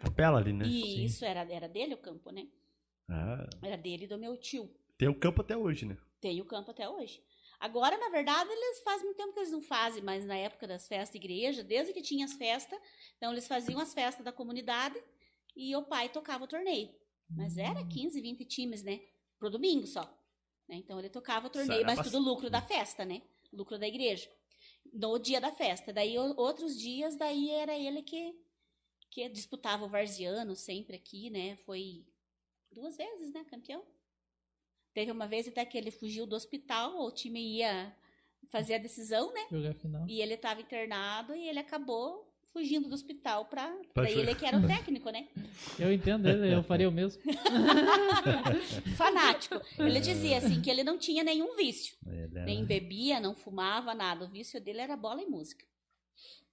Capela 0.00 0.38
ali, 0.38 0.52
né? 0.52 0.66
e 0.66 1.04
isso 1.04 1.24
era, 1.24 1.40
era 1.52 1.68
dele 1.68 1.94
o 1.94 1.98
campo, 1.98 2.30
né? 2.30 2.48
Ah, 3.08 3.48
Era 3.62 3.76
dele 3.76 4.04
e 4.04 4.08
do 4.08 4.18
meu 4.18 4.36
tio. 4.36 4.72
tem 4.96 5.08
o 5.08 5.18
campo 5.18 5.40
até 5.40 5.56
hoje, 5.56 5.84
né? 5.84 5.98
Tem 6.20 6.40
o 6.40 6.44
campo 6.44 6.70
até 6.70 6.88
hoje. 6.88 7.22
Agora, 7.58 7.98
na 7.98 8.08
verdade, 8.08 8.48
eles 8.50 8.80
fazem 8.82 9.04
muito 9.04 9.16
tempo 9.18 9.32
que 9.32 9.40
eles 9.40 9.50
não 9.50 9.60
fazem, 9.60 10.02
mas 10.02 10.24
na 10.24 10.36
época 10.36 10.66
das 10.66 10.86
festas 10.88 11.10
de 11.10 11.18
igreja, 11.18 11.62
desde 11.62 11.92
que 11.92 12.00
tinha 12.00 12.24
as 12.24 12.32
festas, 12.34 12.78
então 13.16 13.32
eles 13.32 13.46
faziam 13.46 13.80
as 13.80 13.92
festas 13.92 14.24
da 14.24 14.32
comunidade 14.32 15.02
e 15.54 15.74
o 15.76 15.82
pai 15.82 16.08
tocava 16.08 16.44
o 16.44 16.48
torneio. 16.48 16.88
Mas 17.28 17.56
era 17.58 17.84
15, 17.84 18.20
20 18.20 18.44
times, 18.44 18.82
né? 18.82 19.00
Pro 19.38 19.50
domingo 19.50 19.86
só. 19.86 20.02
né? 20.68 20.76
Então 20.76 20.98
ele 20.98 21.08
tocava 21.10 21.48
o 21.48 21.50
torneio, 21.50 21.84
mas 21.84 21.96
bastante. 21.96 22.12
tudo 22.12 22.24
lucro 22.24 22.48
da 22.48 22.62
festa, 22.62 23.04
né? 23.04 23.22
Lucro 23.52 23.78
da 23.78 23.86
igreja. 23.86 24.30
No 24.92 25.18
dia 25.18 25.40
da 25.40 25.52
festa. 25.52 25.92
Daí 25.92 26.18
outros 26.18 26.78
dias, 26.78 27.16
daí 27.16 27.50
era 27.50 27.76
ele 27.76 28.02
que, 28.02 28.34
que 29.10 29.28
disputava 29.28 29.84
o 29.84 29.88
Varziano 29.88 30.54
sempre 30.54 30.96
aqui, 30.96 31.30
né? 31.30 31.56
Foi 31.64 32.06
duas 32.70 32.96
vezes, 32.96 33.32
né? 33.32 33.44
Campeão. 33.44 33.84
Teve 34.92 35.12
uma 35.12 35.26
vez 35.26 35.46
até 35.46 35.64
que 35.64 35.78
ele 35.78 35.90
fugiu 35.90 36.26
do 36.26 36.34
hospital, 36.34 37.00
o 37.00 37.12
time 37.12 37.40
ia 37.58 37.96
fazer 38.48 38.74
a 38.74 38.78
decisão, 38.78 39.32
né? 39.32 39.46
Jogar 39.50 39.74
final. 39.74 40.08
E 40.08 40.20
ele 40.20 40.34
estava 40.34 40.60
internado 40.60 41.34
e 41.34 41.48
ele 41.48 41.58
acabou 41.58 42.29
fugindo 42.52 42.88
do 42.88 42.94
hospital 42.94 43.46
pra, 43.46 43.68
Pra 43.68 44.02
pra 44.02 44.04
jogar. 44.06 44.22
ele 44.22 44.34
que 44.34 44.44
era 44.46 44.58
o 44.58 44.66
técnico, 44.66 45.10
né? 45.10 45.28
Eu 45.78 45.92
entendo 45.92 46.28
ele, 46.28 46.52
eu 46.54 46.62
faria 46.62 46.88
o 46.88 46.92
mesmo. 46.92 47.22
Fanático. 48.96 49.60
Ele 49.78 50.00
dizia 50.00 50.38
assim 50.38 50.60
que 50.60 50.70
ele 50.70 50.82
não 50.84 50.98
tinha 50.98 51.22
nenhum 51.22 51.54
vício. 51.56 51.96
Era- 52.06 52.44
Nem 52.44 52.64
bebia, 52.64 53.20
não 53.20 53.34
fumava, 53.34 53.94
nada. 53.94 54.24
O 54.24 54.28
vício 54.30 54.60
dele 54.60 54.80
era 54.80 54.96
bola 54.96 55.22
e 55.22 55.26
música. 55.26 55.64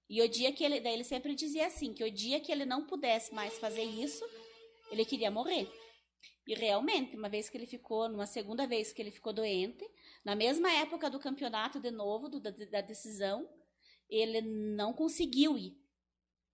E 0.08 0.22
o 0.22 0.28
dia 0.28 0.52
que 0.52 0.64
ele. 0.64 0.80
Daí 0.80 0.94
ele 0.94 1.04
sempre 1.04 1.34
dizia 1.34 1.66
assim: 1.66 1.92
que 1.92 2.04
o 2.04 2.10
dia 2.10 2.40
que 2.40 2.50
ele 2.50 2.64
não 2.64 2.86
pudesse 2.86 3.34
mais 3.34 3.58
fazer 3.58 3.82
isso, 3.84 4.24
ele 4.90 5.04
queria 5.04 5.30
morrer. 5.30 5.68
E 6.46 6.54
realmente, 6.54 7.14
uma 7.14 7.28
vez 7.28 7.50
que 7.50 7.58
ele 7.58 7.66
ficou, 7.66 8.08
numa 8.08 8.24
segunda 8.26 8.66
vez 8.66 8.90
que 8.92 9.02
ele 9.02 9.10
ficou 9.10 9.34
doente, 9.34 9.84
na 10.24 10.34
mesma 10.34 10.70
época 10.72 11.10
do 11.10 11.18
campeonato 11.18 11.78
de 11.78 11.90
novo, 11.90 12.28
do- 12.28 12.40
da, 12.40 12.50
da 12.50 12.80
decisão, 12.80 13.46
ele 14.08 14.40
não 14.40 14.94
conseguiu 14.94 15.58
ir. 15.58 15.76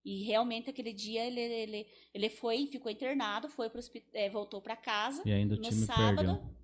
E 0.05 0.23
realmente 0.25 0.69
aquele 0.69 0.93
dia 0.93 1.25
ele, 1.25 1.41
ele, 1.41 1.87
ele 2.13 2.29
foi, 2.29 2.67
ficou 2.67 2.93
internado, 2.93 3.49
foi 3.49 3.71
pro 3.71 3.81
eh, 4.13 4.29
voltou 4.29 4.61
para 4.61 4.77
casa 4.77 5.23
E 5.25 5.33
ainda 5.33 5.55
o 5.55 5.57
no 5.57 5.63
time 5.63 5.87
sábado. 5.87 6.17
perdeu. 6.17 6.55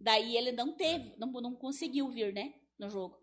Daí 0.00 0.36
ele 0.36 0.50
não 0.50 0.72
teve, 0.74 1.14
não, 1.16 1.30
não 1.30 1.54
conseguiu 1.54 2.08
vir, 2.10 2.32
né, 2.32 2.54
no 2.78 2.90
jogo. 2.90 3.16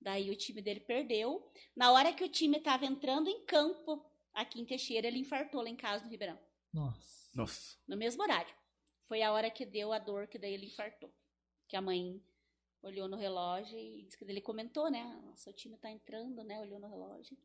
Daí 0.00 0.30
o 0.30 0.36
time 0.36 0.60
dele 0.60 0.80
perdeu. 0.80 1.48
Na 1.76 1.92
hora 1.92 2.12
que 2.12 2.24
o 2.24 2.28
time 2.28 2.58
estava 2.58 2.84
entrando 2.86 3.28
em 3.28 3.44
campo 3.44 4.04
aqui 4.34 4.60
em 4.60 4.64
Teixeira, 4.64 5.06
ele 5.06 5.18
infartou 5.20 5.62
lá 5.62 5.68
em 5.68 5.76
casa 5.76 6.04
no 6.04 6.10
Ribeirão, 6.10 6.38
Nossa. 6.72 7.30
Nossa. 7.34 7.76
no 7.86 7.96
mesmo 7.96 8.22
horário. 8.22 8.52
Foi 9.06 9.22
a 9.22 9.32
hora 9.32 9.50
que 9.50 9.64
deu 9.64 9.92
a 9.92 9.98
dor 9.98 10.26
que 10.26 10.38
daí 10.38 10.54
ele 10.54 10.66
infartou. 10.66 11.12
Que 11.68 11.76
a 11.76 11.82
mãe 11.82 12.20
olhou 12.82 13.06
no 13.08 13.16
relógio 13.16 13.78
e 13.78 14.02
disse 14.04 14.16
que 14.16 14.24
ele 14.24 14.40
comentou, 14.40 14.90
né? 14.90 15.04
Nossa, 15.26 15.50
o 15.50 15.52
time 15.52 15.76
tá 15.76 15.90
entrando, 15.90 16.42
né? 16.42 16.60
Olhou 16.60 16.80
no 16.80 16.88
relógio 16.88 17.36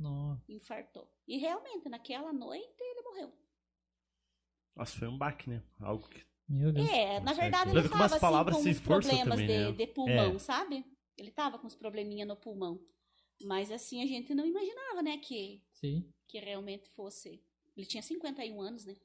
Nossa. 0.00 0.42
infartou. 0.52 1.08
E 1.28 1.36
realmente, 1.38 1.88
naquela 1.88 2.32
noite, 2.32 2.74
ele 2.80 3.02
morreu. 3.02 3.32
Nossa, 4.76 4.98
foi 4.98 5.08
um 5.08 5.18
baque, 5.18 5.50
né? 5.50 5.62
Algo 5.80 6.08
que. 6.08 6.22
Meu 6.48 6.72
Deus. 6.72 6.88
É, 6.88 7.20
na 7.20 7.32
verdade 7.32 7.70
ele 7.70 7.76
Deve 7.82 7.88
com 7.90 7.94
umas 7.94 8.18
tava 8.18 8.50
assim, 8.50 8.74
com 8.74 8.80
força 8.80 9.08
problemas 9.10 9.38
também, 9.38 9.46
de, 9.46 9.64
né? 9.64 9.72
de 9.72 9.86
pulmão, 9.86 10.34
É. 10.34 10.38
sabe? 10.38 10.84
Ele 11.16 11.30
tava 11.30 11.58
com 11.58 11.66
uns 11.66 11.76
probleminha 11.76 12.26
no 12.26 12.34
pulmão. 12.34 12.80
Mas 13.44 13.70
assim, 13.70 14.02
a 14.02 14.06
gente 14.06 14.34
não 14.34 14.44
imaginava, 14.44 15.00
né, 15.02 15.16
que, 15.18 15.62
Sim. 15.72 16.12
que 16.26 16.38
realmente 16.40 16.88
fosse... 16.90 17.40
Ele 17.76 17.86
tinha 17.86 18.02
51 18.02 18.60
anos, 18.60 18.84
né? 18.84 18.96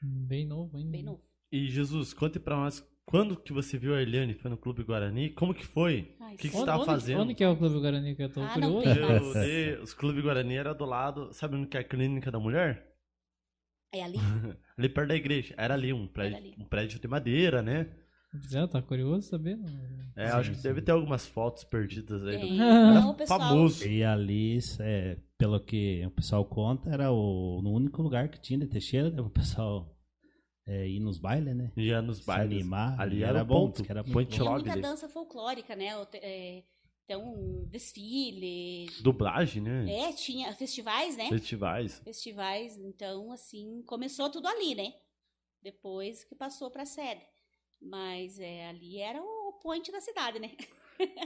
Bem 0.00 0.46
novo 0.46 0.76
ainda. 0.76 0.92
Bem 0.92 1.02
novo. 1.02 1.24
E 1.50 1.68
Jesus, 1.68 2.14
conte 2.14 2.38
pra 2.38 2.56
nós 2.56 2.80
quando 3.04 3.36
que 3.36 3.52
você 3.52 3.76
viu 3.78 3.94
a 3.94 4.00
Eliane? 4.02 4.34
Foi 4.34 4.50
no 4.50 4.56
Clube 4.56 4.82
Guarani? 4.84 5.30
Como 5.30 5.52
que 5.54 5.64
foi? 5.66 6.14
O 6.20 6.36
que, 6.36 6.48
que 6.48 6.56
você 6.56 6.64
tava 6.64 6.78
onde, 6.78 6.86
fazendo? 6.86 7.22
Onde 7.22 7.34
que 7.34 7.44
é 7.44 7.48
o 7.48 7.56
Clube 7.56 7.78
Guarani 7.80 8.14
que 8.16 8.22
eu 8.22 8.32
tô 8.32 8.40
Ah, 8.40 8.56
não 8.58 8.72
curioso? 8.80 8.82
tem 8.94 9.02
mais. 9.08 9.22
Eu 9.22 9.32
dei- 9.34 9.74
os 9.78 9.92
Clube 9.94 10.22
Guarani 10.22 10.54
era 10.56 10.72
do 10.74 10.84
lado. 10.84 11.32
Sabe 11.32 11.56
onde 11.56 11.66
que 11.66 11.76
é 11.76 11.80
a 11.80 11.84
clínica 11.84 12.30
da 12.30 12.38
mulher? 12.38 12.86
É 13.94 14.02
ali? 14.02 14.16
Ali 14.78 14.88
perto 14.88 15.08
da 15.08 15.14
igreja. 15.16 15.54
Era 15.58 15.74
ali, 15.74 15.92
um 15.92 16.06
prédio, 16.08 16.36
ali. 16.38 16.54
um 16.58 16.64
prédio 16.64 16.98
de 16.98 17.06
madeira, 17.06 17.60
né? 17.60 17.86
Já 18.50 18.66
tá 18.66 18.80
curioso 18.80 19.28
saber? 19.28 19.58
É, 20.16 20.28
Sim, 20.30 20.36
acho 20.38 20.50
que 20.52 20.56
sim. 20.56 20.62
deve 20.62 20.80
ter 20.80 20.92
algumas 20.92 21.26
fotos 21.26 21.62
perdidas 21.64 22.24
aí. 22.26 22.38
Do- 22.40 22.56
Não, 22.56 23.10
o 23.10 23.14
pessoal... 23.14 23.38
famoso. 23.38 23.86
E 23.86 24.02
ali, 24.02 24.58
é, 24.80 25.18
pelo 25.36 25.60
que 25.60 26.02
o 26.06 26.10
pessoal 26.10 26.42
conta, 26.46 26.88
era 26.88 27.12
o, 27.12 27.60
no 27.62 27.70
único 27.70 28.00
lugar 28.00 28.30
que 28.30 28.40
tinha 28.40 28.58
de 28.58 28.66
Teixeira, 28.66 29.10
né, 29.10 29.20
o 29.20 29.28
pessoal 29.28 29.91
é, 30.66 30.86
ir 30.88 31.00
nos 31.00 31.18
bailes, 31.18 31.54
né? 31.56 31.72
Ia 31.76 32.00
nos 32.02 32.18
Se 32.18 32.26
bailes. 32.26 32.60
animar. 32.60 33.00
Ali 33.00 33.18
e 33.18 33.22
era, 33.22 33.38
era 33.38 33.44
bom, 33.44 33.70
ponto. 33.70 33.84
era 33.90 34.02
Point 34.04 34.30
Tinha 34.30 34.50
muita 34.50 34.72
ali. 34.72 34.80
dança 34.82 35.08
folclórica, 35.08 35.74
né? 35.74 35.88
É, 36.14 36.62
Então, 37.04 37.66
desfile... 37.68 38.86
Dublagem, 39.02 39.62
né? 39.62 39.90
É, 39.90 40.12
tinha 40.12 40.52
festivais, 40.54 41.16
né? 41.16 41.28
Festivais. 41.28 42.00
festivais, 42.04 42.78
então 42.78 43.32
assim, 43.32 43.82
começou 43.86 44.30
tudo 44.30 44.46
ali, 44.46 44.74
né? 44.74 44.92
Depois 45.60 46.24
que 46.24 46.34
passou 46.34 46.70
pra 46.70 46.84
sede. 46.84 47.22
Mas 47.80 48.38
é, 48.38 48.68
ali 48.68 48.98
era 48.98 49.20
o 49.20 49.52
point 49.60 49.90
da 49.90 50.00
cidade, 50.00 50.38
né? 50.38 50.50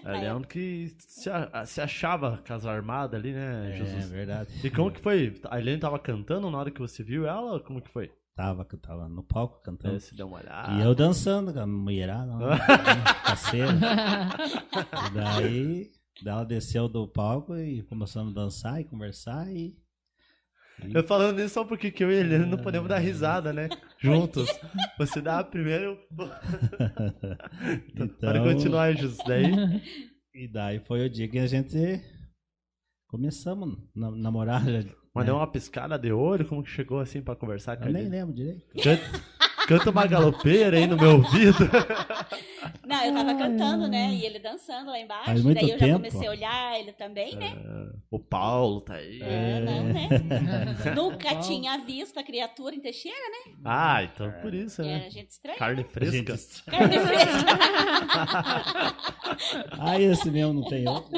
Ali 0.05 0.25
é 0.25 0.33
onde 0.35 0.47
que 0.47 0.89
se, 0.99 1.29
a- 1.29 1.67
se 1.67 1.81
achava 1.81 2.39
casa 2.39 2.71
armada 2.71 3.17
ali, 3.17 3.33
né, 3.33 3.73
É, 3.73 3.77
Jesus? 3.77 4.11
verdade. 4.11 4.51
E 4.67 4.71
como 4.71 4.91
que 4.91 5.01
foi? 5.01 5.39
A 5.45 5.59
Eliane 5.59 5.81
tava 5.81 5.99
cantando 5.99 6.51
na 6.51 6.59
hora 6.59 6.71
que 6.71 6.81
você 6.81 7.03
viu 7.03 7.27
ela? 7.27 7.61
Como 7.61 7.83
que 7.83 7.91
foi? 7.91 8.11
Tava, 8.37 8.67
tava 8.67 9.09
no 9.09 9.23
palco 9.23 9.63
cantando. 9.63 9.97
É, 9.97 9.99
se 9.99 10.15
deu 10.15 10.27
uma 10.27 10.37
olhada. 10.37 10.75
E 10.75 10.83
eu 10.85 10.95
dançando 10.95 11.55
com 11.55 11.59
a 11.59 11.67
mulherada, 11.67 12.35
lá, 12.35 12.59
parceiro. 13.25 13.71
E 13.73 15.15
daí, 15.15 15.91
ela 16.25 16.45
desceu 16.45 16.87
do 16.87 17.09
palco 17.09 17.57
e 17.57 17.83
começamos 17.85 18.37
a 18.37 18.43
dançar 18.43 18.79
e 18.79 18.85
conversar 18.85 19.51
e. 19.51 19.75
Eu 20.93 21.03
falando 21.03 21.41
isso 21.41 21.55
só 21.55 21.65
porque 21.65 21.91
que 21.91 22.05
eu 22.05 22.13
e 22.13 22.19
a 22.19 22.21
Eliane 22.21 22.45
não 22.45 22.59
podemos 22.59 22.87
dar 22.87 22.99
risada, 22.99 23.51
né? 23.55 23.71
Juntos. 23.99 24.47
Você 24.99 25.23
dá 25.23 25.39
a 25.39 25.45
primeiro. 25.45 25.99
Então, 27.89 28.09
Para 28.21 28.43
continuar, 28.43 28.83
aí, 28.85 28.97
Jesus. 28.97 29.19
Daí. 29.27 29.51
E 30.35 30.47
daí 30.53 30.81
foi 30.81 31.07
o 31.07 31.11
dia 31.11 31.27
que 31.27 31.39
a 31.39 31.47
gente 31.47 32.03
começamos 33.09 33.79
a 33.97 34.11
namorar. 34.11 34.63
Já, 35.17 35.21
Mas 35.21 35.25
né? 35.25 35.27
deu 35.27 35.37
uma 35.37 35.47
piscada 35.47 35.99
de 35.99 36.13
olho, 36.13 36.47
como 36.47 36.63
que 36.63 36.71
chegou 36.71 37.01
assim 37.01 37.21
pra 37.23 37.35
conversar 37.37 37.77
com 37.77 37.87
Eu 37.87 37.93
nem 37.93 38.09
lembro 38.09 38.35
direito. 38.35 38.63
Canta, 38.83 39.03
canta 39.67 39.91
uma 39.91 40.07
galopeira 40.07 40.77
aí 40.77 40.87
no 40.87 40.97
meu 40.97 41.13
ouvido. 41.17 41.59
Não, 42.87 43.05
eu 43.05 43.13
tava 43.15 43.35
cantando, 43.35 43.89
né? 43.89 44.11
E 44.13 44.25
ele 44.25 44.39
dançando 44.39 44.91
lá 44.91 44.99
embaixo. 44.99 45.25
Faz 45.27 45.43
muito 45.43 45.61
daí 45.61 45.71
eu 45.71 45.79
já 45.79 45.87
tempo. 45.87 45.97
comecei 45.99 46.27
a 46.27 46.31
olhar 46.31 46.81
ele 46.81 46.93
também, 46.93 47.35
né? 47.37 47.57
O 48.11 48.19
Paulo 48.19 48.81
tá 48.81 48.95
aí. 48.95 49.21
É, 49.23 49.61
não, 49.61 49.85
né? 49.85 50.09
Nunca 50.95 51.31
Paulo. 51.31 51.43
tinha 51.43 51.79
visto 51.79 52.19
a 52.19 52.23
criatura 52.23 52.75
em 52.77 52.81
Teixeira, 52.81 53.17
né? 53.19 53.55
Ah, 53.65 54.05
então 54.05 54.33
por 54.41 54.55
isso, 54.55 54.83
Era 54.83 54.99
né? 55.05 55.11
gente 55.11 55.31
estranha. 55.31 55.59
Carne 55.59 55.85
fresca. 55.85 56.37
Gente, 56.37 56.65
Carne 56.65 56.99
fresca. 57.01 57.47
Ah, 59.79 60.01
esse 60.01 60.31
mesmo 60.31 60.53
não 60.55 60.65
tem 60.69 60.89
outro. 60.89 61.11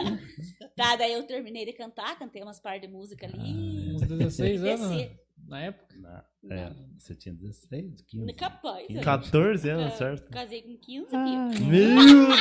tá, 0.76 0.96
daí 0.96 1.12
eu 1.12 1.22
terminei 1.24 1.64
de 1.66 1.72
cantar, 1.72 2.18
cantei 2.18 2.42
umas 2.42 2.58
par 2.60 2.78
de 2.80 2.88
música 2.88 3.26
ali. 3.26 3.87
Uns 4.02 4.08
16 4.08 4.64
anos 4.64 4.80
Desci. 4.90 5.02
né? 5.04 5.10
na 5.46 5.60
época. 5.62 5.94
Não, 5.98 6.56
é, 6.56 6.72
você 6.98 7.14
tinha 7.14 7.34
16, 7.34 8.02
15. 8.06 8.32
Capaz. 8.34 8.86
Quinze. 8.86 8.98
eu- 8.98 9.04
14 9.04 9.68
anos, 9.70 9.92
eu 9.92 9.98
certo? 9.98 10.30
Casei 10.30 10.62
com 10.62 10.76
15, 10.76 11.06
Ah. 11.14 11.48
Meu 11.60 11.96
Deus 11.96 12.26
do 12.28 12.36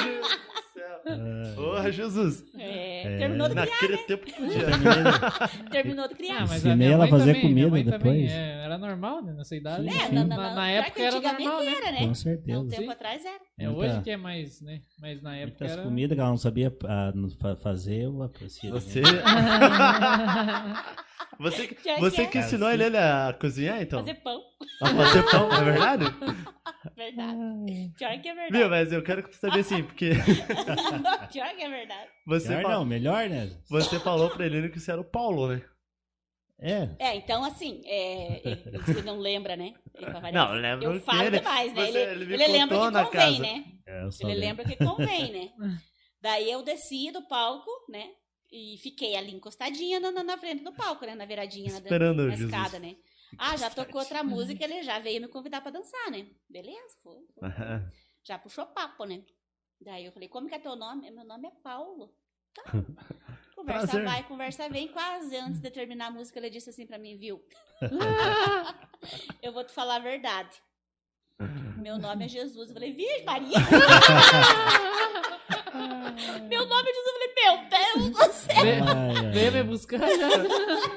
céu. 0.74 1.02
Ah, 1.08 1.54
Porra, 1.56 1.91
Jesus. 1.91 2.43
É, 2.58 3.15
É. 3.15 3.17
Terminou 3.17 3.48
de 3.48 3.54
criar, 3.56 3.65
Naquele 3.65 3.98
tempo 4.00 4.26
que 4.26 4.34
podia. 4.34 4.65
terminou 5.72 6.08
de 6.08 6.15
criar. 6.15 6.43
Ah, 6.43 6.46
mas 6.48 6.65
a 6.65 6.76
minha 6.76 6.91
ela 6.91 7.08
fazer 7.08 7.34
também, 7.36 7.41
comida 7.50 7.70
também, 7.70 7.84
depois. 7.91 8.32
é, 8.32 8.63
era 8.65 8.78
normal, 8.78 9.24
né? 9.24 9.34
Nessa 9.34 9.56
idade. 9.56 9.88
É, 9.88 10.04
assim, 10.04 10.15
na, 10.15 10.26
na, 10.26 10.36
na, 10.36 10.43
na, 10.50 10.56
na 10.56 10.70
época 10.70 10.91
que 10.96 11.02
era 11.02 11.20
normal, 11.22 11.60
né? 11.63 11.74
era, 11.78 11.91
né? 11.93 11.98
Com 12.00 12.06
Há 12.06 12.10
um 12.10 12.13
certeza. 12.13 12.65
tempo 12.70 12.82
Sim. 12.84 12.89
atrás 12.89 13.26
era. 13.26 13.39
É 13.58 13.67
Muita- 13.70 13.93
hoje 13.93 14.02
que 14.04 14.10
é 14.12 14.17
mais, 14.17 14.62
né? 14.62 14.82
Mas 15.00 15.22
na 15.22 15.36
época 15.38 15.58
Muitas 15.62 15.72
era... 15.78 15.84
comidas 15.88 16.15
que 16.15 16.20
ela 16.22 16.30
não 16.30 16.38
sabia 16.38 16.78
ah, 16.86 17.13
fazer, 17.63 18.04
eu 18.04 18.22
aprecio. 18.22 18.72
Você, 18.72 19.02
você, 21.39 21.67
que- 21.67 21.95
você 21.99 22.25
que 22.27 22.38
ensinou 22.39 22.69
ele 22.71 22.97
a 22.97 23.36
cozinhar, 23.39 23.82
então? 23.82 23.99
Fazer 23.99 24.15
pão. 24.15 24.41
A 24.82 24.88
fazer 24.88 25.23
pão, 25.30 25.51
é 25.53 25.63
verdade? 25.63 26.06
Verdade. 26.95 27.93
Pior 27.97 28.21
que 28.21 28.30
é 28.30 28.34
Viu, 28.34 28.36
verdade. 28.51 28.69
mas 28.69 28.91
eu 28.91 29.03
quero 29.03 29.32
saber 29.34 29.60
assim, 29.60 29.84
porque 29.84 30.12
Pior 31.32 31.56
que 31.56 31.62
é 31.63 31.69
verdade. 31.69 32.10
você, 32.25 32.49
Melhor 32.49 32.63
fa- 32.63 32.69
não, 32.69 32.86
melhor, 32.86 33.30
né? 33.30 33.49
você 33.69 33.99
falou 33.99 34.30
pra 34.32 34.45
ele 34.45 34.69
que 34.69 34.80
você 34.80 34.91
era 34.91 35.01
o 35.01 35.06
Paulo, 35.06 35.47
né? 35.49 35.62
É. 36.60 36.89
É, 36.97 37.15
então 37.15 37.43
assim, 37.43 37.82
é, 37.86 38.41
ele, 38.43 38.63
ele 38.88 39.01
não 39.03 39.19
lembra, 39.19 39.56
né? 39.56 39.73
Ele. 39.93 40.32
Não, 40.32 40.56
eu 40.56 40.60
lembro 40.62 40.93
Eu 40.93 41.01
falo 41.01 41.21
ele- 41.23 41.38
demais, 41.38 41.73
né? 41.73 41.86
você- 41.86 41.97
ele 41.99 42.23
ele 42.23 42.34
ele 42.34 42.47
lembra 42.53 42.77
que 42.77 42.91
convém, 42.91 43.12
casa. 43.12 43.39
né? 43.41 43.63
é 43.86 43.99
Ele 44.01 44.10
lembro. 44.23 44.39
lembra 44.39 44.65
que 44.65 44.75
convém, 44.77 45.32
né? 45.32 45.49
Daí 46.21 46.49
eu 46.51 46.63
desci 46.63 47.12
do 47.12 47.21
palco, 47.27 47.69
né? 47.89 48.08
E 48.51 48.77
fiquei 48.81 49.15
ali 49.15 49.33
encostadinha 49.33 49.99
na, 49.99 50.12
na- 50.12 50.23
na 50.23 50.38
frente 50.38 50.63
do 50.63 50.71
palco, 50.73 51.05
né? 51.05 51.15
Na 51.15 51.25
beiradinha, 51.25 51.71
na, 51.71 51.79
Esperando 51.79 52.23
na 52.23 52.36
Jesus. 52.36 52.45
escada, 52.53 52.79
né? 52.79 52.95
Ah, 53.38 53.57
já 53.57 53.69
tocou 53.69 53.99
outra 54.01 54.23
música, 54.23 54.63
ele 54.63 54.81
já 54.83 54.99
veio 54.99 55.19
me 55.21 55.27
convidar 55.27 55.60
pra 55.62 55.69
dançar, 55.71 56.10
né? 56.12 56.27
Beleza, 56.49 56.97
foi. 57.03 57.25
foi. 57.33 57.49
já 58.23 58.39
puxou 58.39 58.65
papo, 58.67 59.03
né? 59.03 59.21
Daí 59.81 60.05
eu 60.05 60.12
falei, 60.13 60.29
como 60.29 60.47
que 60.47 60.55
é 60.55 60.60
teu 60.60 60.75
nome? 60.77 61.12
Meu 61.12 61.25
nome 61.25 61.47
é 61.47 61.51
Paulo. 61.62 62.13
Tá. 62.53 62.63
Conversa 63.53 63.88
Prazer. 63.88 64.05
vai, 64.05 64.23
conversa 64.27 64.69
vem. 64.69 64.88
Quase 64.88 65.36
antes 65.36 65.60
de 65.60 65.69
terminar 65.71 66.07
a 66.07 66.12
música, 66.12 66.38
ele 66.39 66.49
disse 66.49 66.69
assim 66.69 66.86
pra 66.86 66.97
mim, 66.99 67.17
viu? 67.17 67.43
eu 69.41 69.51
vou 69.51 69.63
te 69.63 69.73
falar 69.73 69.95
a 69.95 69.99
verdade. 69.99 70.55
Meu 71.77 71.97
nome 71.97 72.25
é 72.25 72.27
Jesus. 72.27 72.69
Eu 72.69 72.73
falei, 72.75 72.93
Virgem 72.93 73.25
Maria. 73.25 73.57
meu 76.49 76.65
nome 76.67 76.89
é 76.89 76.93
Jesus. 76.93 77.07
Eu 77.07 77.13
falei, 77.13 77.33
meu 77.36 77.57
Deus 77.69 78.12
do. 78.12 78.17
Vem, 79.34 79.52
me 79.52 79.63
buscar 79.63 80.00
já. 80.00 80.30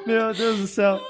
Meu 0.07 0.33
Deus 0.35 0.59
do 0.59 0.67
céu. 0.67 1.01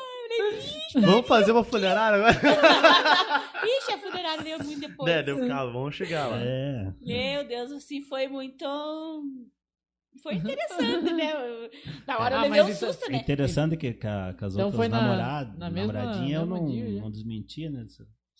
Vamos 0.95 1.27
fazer 1.27 1.53
uma 1.53 1.63
folharada 1.65 2.17
agora? 2.17 2.35
Ixi, 3.65 3.93
a 3.93 3.99
funerária 3.99 4.43
veio 4.43 4.65
muito 4.65 4.81
depois. 4.81 5.13
né, 5.13 5.23
deu 5.23 5.47
calma, 5.47 5.73
vamos 5.73 5.95
chegar 5.95 6.27
lá. 6.27 6.39
É. 6.41 6.93
Meu 7.01 7.45
Deus, 7.47 7.71
assim, 7.73 8.01
foi 8.03 8.27
muito... 8.27 8.65
Foi 10.23 10.35
interessante, 10.35 11.13
né? 11.13 11.33
Na 12.07 12.19
hora 12.19 12.41
Ah, 12.41 12.47
eu 12.47 12.51
levei 12.51 12.63
um 12.63 12.69
isso- 12.69 12.87
susto, 12.87 13.07
É 13.07 13.11
né? 13.11 13.19
interessante 13.19 13.77
que 13.77 13.97
a- 14.05 14.35
com 14.39 14.45
as 14.45 14.55
Então 14.55 14.67
outras 14.67 14.75
foi 14.77 14.89
na- 14.89 15.01
namoradas, 15.01 15.57
na 15.59 15.71
mesma- 15.71 15.93
namoradinha, 15.93 16.37
eu 16.39 16.47
não, 16.47 16.67
dia, 16.67 17.01
não 17.01 17.11
desmentia, 17.11 17.71
né? 17.71 17.87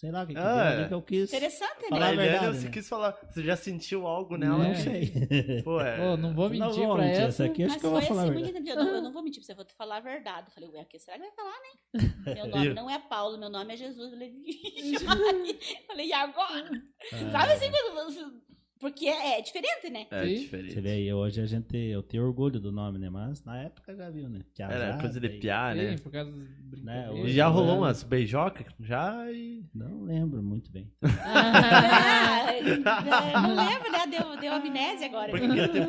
Sei 0.01 0.11
lá 0.11 0.23
o 0.23 0.27
que, 0.27 0.33
que 0.33 0.39
Ah, 0.41 0.81
é. 0.85 0.89
que 0.89 0.95
eu 0.95 1.03
quis. 1.03 1.29
Interessante, 1.29 1.89
Falar 1.91 2.07
A 2.07 2.09
a 2.09 2.13
né? 2.13 2.23
Eliane, 2.23 2.31
verdade, 2.39 2.57
você 2.59 2.65
né? 2.65 2.71
quis 2.71 2.89
falar, 2.89 3.19
você 3.31 3.43
já 3.45 3.55
sentiu 3.55 4.07
algo 4.07 4.39
nela? 4.39 4.57
Não 4.65 4.75
sei. 4.75 5.13
Pô, 5.63 5.79
é. 5.79 5.97
Pô, 5.99 6.17
não 6.17 6.35
vou 6.35 6.49
Não 6.49 6.69
mentir 6.69 6.87
vou 6.87 6.95
pra 6.97 7.05
mentir, 7.05 7.21
essa. 7.23 7.45
aqui 7.45 7.65
acho 7.65 7.73
Mas 7.75 7.81
que 7.83 7.87
eu 7.87 7.91
vou 7.91 8.01
falar 8.01 8.21
a 8.23 8.25
assim, 8.25 8.33
verdade. 8.33 8.53
muito 8.53 8.71
entendido. 8.71 8.81
Eu 8.81 8.85
não, 8.87 8.95
eu 8.95 9.03
não 9.03 9.13
vou 9.13 9.23
mentir 9.23 9.41
pra 9.41 9.47
você, 9.47 9.53
eu 9.53 9.57
vou 9.57 9.65
te 9.67 9.75
falar 9.75 9.97
a 9.99 10.01
verdade. 10.01 10.47
Eu 10.49 10.53
falei, 10.55 10.71
ué, 10.71 10.81
o 10.81 10.87
que 10.87 10.99
será 10.99 11.19
que 11.19 11.25
vai 11.25 11.33
falar, 11.33 11.53
né? 11.61 12.15
Meu 12.35 12.47
nome 12.47 12.73
não 12.73 12.89
é 12.89 12.99
Paulo, 12.99 13.37
meu 13.37 13.51
nome 13.51 13.75
é 13.75 13.77
Jesus. 13.77 14.11
Eu 14.13 14.19
falei, 15.87 16.07
e 16.07 16.13
agora? 16.15 16.71
Sabe 17.31 17.53
assim, 17.53 17.71
quando 17.71 17.95
você- 18.07 18.50
porque 18.81 19.07
é, 19.07 19.39
é 19.39 19.43
diferente, 19.43 19.91
né? 19.91 20.07
É 20.11 20.25
Sim. 20.27 20.35
diferente. 20.41 20.73
Você 20.73 20.81
vê 20.81 20.91
aí, 20.93 21.13
hoje 21.13 21.41
a 21.41 21.47
gente, 21.47 21.77
eu 21.77 22.03
tenho 22.03 22.25
orgulho 22.27 22.59
do 22.59 22.73
nome, 22.73 22.99
né? 22.99 23.09
Mas 23.11 23.45
na 23.45 23.61
época 23.63 23.95
já 23.95 24.09
viu, 24.11 24.29
né? 24.29 24.41
Que 24.55 24.63
Era 24.63 24.99
coisa 24.99 25.21
de 25.21 25.29
piar, 25.29 25.77
né? 25.77 25.97
Sim, 25.97 26.03
por 26.03 26.11
causa 26.11 26.31
dos 26.31 26.49
brincadeiras. 26.71 27.15
hoje 27.15 27.33
já 27.33 27.47
rolou 27.49 27.73
né? 27.75 27.79
umas 27.79 28.03
beijocas? 28.03 28.67
Já 28.81 29.31
e. 29.31 29.63
Não 29.75 30.03
lembro 30.05 30.43
muito 30.43 30.71
bem. 30.73 30.91
Ah, 31.23 32.53
é, 32.53 32.63
não 33.41 33.55
lembro, 33.57 33.91
né? 33.93 34.07
Deu, 34.11 34.37
deu 34.39 34.53
amnésia 34.53 35.07
agora. 35.07 35.31
Porque 35.31 35.47
ia 35.47 35.69
ter... 35.69 35.87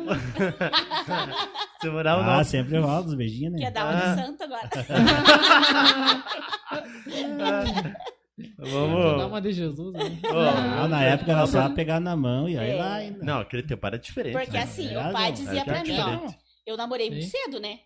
Você 1.80 1.90
morava 1.90 2.22
Ah, 2.22 2.38
no. 2.38 2.44
sempre 2.44 2.78
rola 2.78 3.04
os 3.06 3.14
beijinhos, 3.14 3.54
Que 3.54 3.60
né? 3.60 3.66
ia 3.66 3.70
dar 3.70 3.84
uma 3.90 3.98
Ah. 3.98 4.14
de 4.14 4.22
santo 4.22 4.42
agora. 4.44 4.68
Vou 8.36 8.46
dar 8.56 8.70
Vamos. 8.70 9.24
uma 9.26 9.40
de 9.42 9.52
Jesus, 9.52 9.92
né? 9.92 10.18
Ah, 10.34 10.88
na 10.88 11.02
época 11.04 11.32
era 11.32 11.46
só 11.46 11.68
pegar 11.74 12.00
na 12.00 12.16
mão 12.16 12.48
e 12.48 12.56
aí 12.58 12.70
É. 12.70 12.76
vai. 12.78 13.10
né? 13.10 13.18
Não, 13.22 13.40
aquele 13.40 13.62
tempo 13.62 13.86
era 13.86 13.98
diferente. 13.98 14.32
Porque 14.32 14.50
né? 14.52 14.62
assim, 14.62 14.88
É, 14.88 14.98
o 15.08 15.12
pai 15.12 15.28
não, 15.28 15.32
dizia 15.34 15.60
é 15.60 15.64
pra 15.64 15.82
mim, 15.82 15.98
ó, 15.98 16.32
eu 16.66 16.76
namorei 16.76 17.10
muito 17.10 17.24
Sim. 17.24 17.30
cedo, 17.30 17.60
né? 17.60 17.80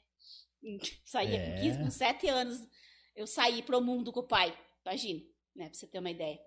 Saía 1.05 1.37
É. 1.37 1.51
com 1.57 1.61
15, 1.63 1.79
com 1.79 1.91
7 1.91 2.29
anos, 2.29 2.59
eu 3.15 3.27
saí 3.27 3.63
pro 3.63 3.81
mundo 3.81 4.13
com 4.13 4.21
o 4.21 4.27
pai, 4.27 4.55
imagina, 4.85 5.21
né? 5.55 5.65
Pra 5.67 5.75
você 5.75 5.87
ter 5.87 5.99
uma 5.99 6.11
ideia. 6.11 6.39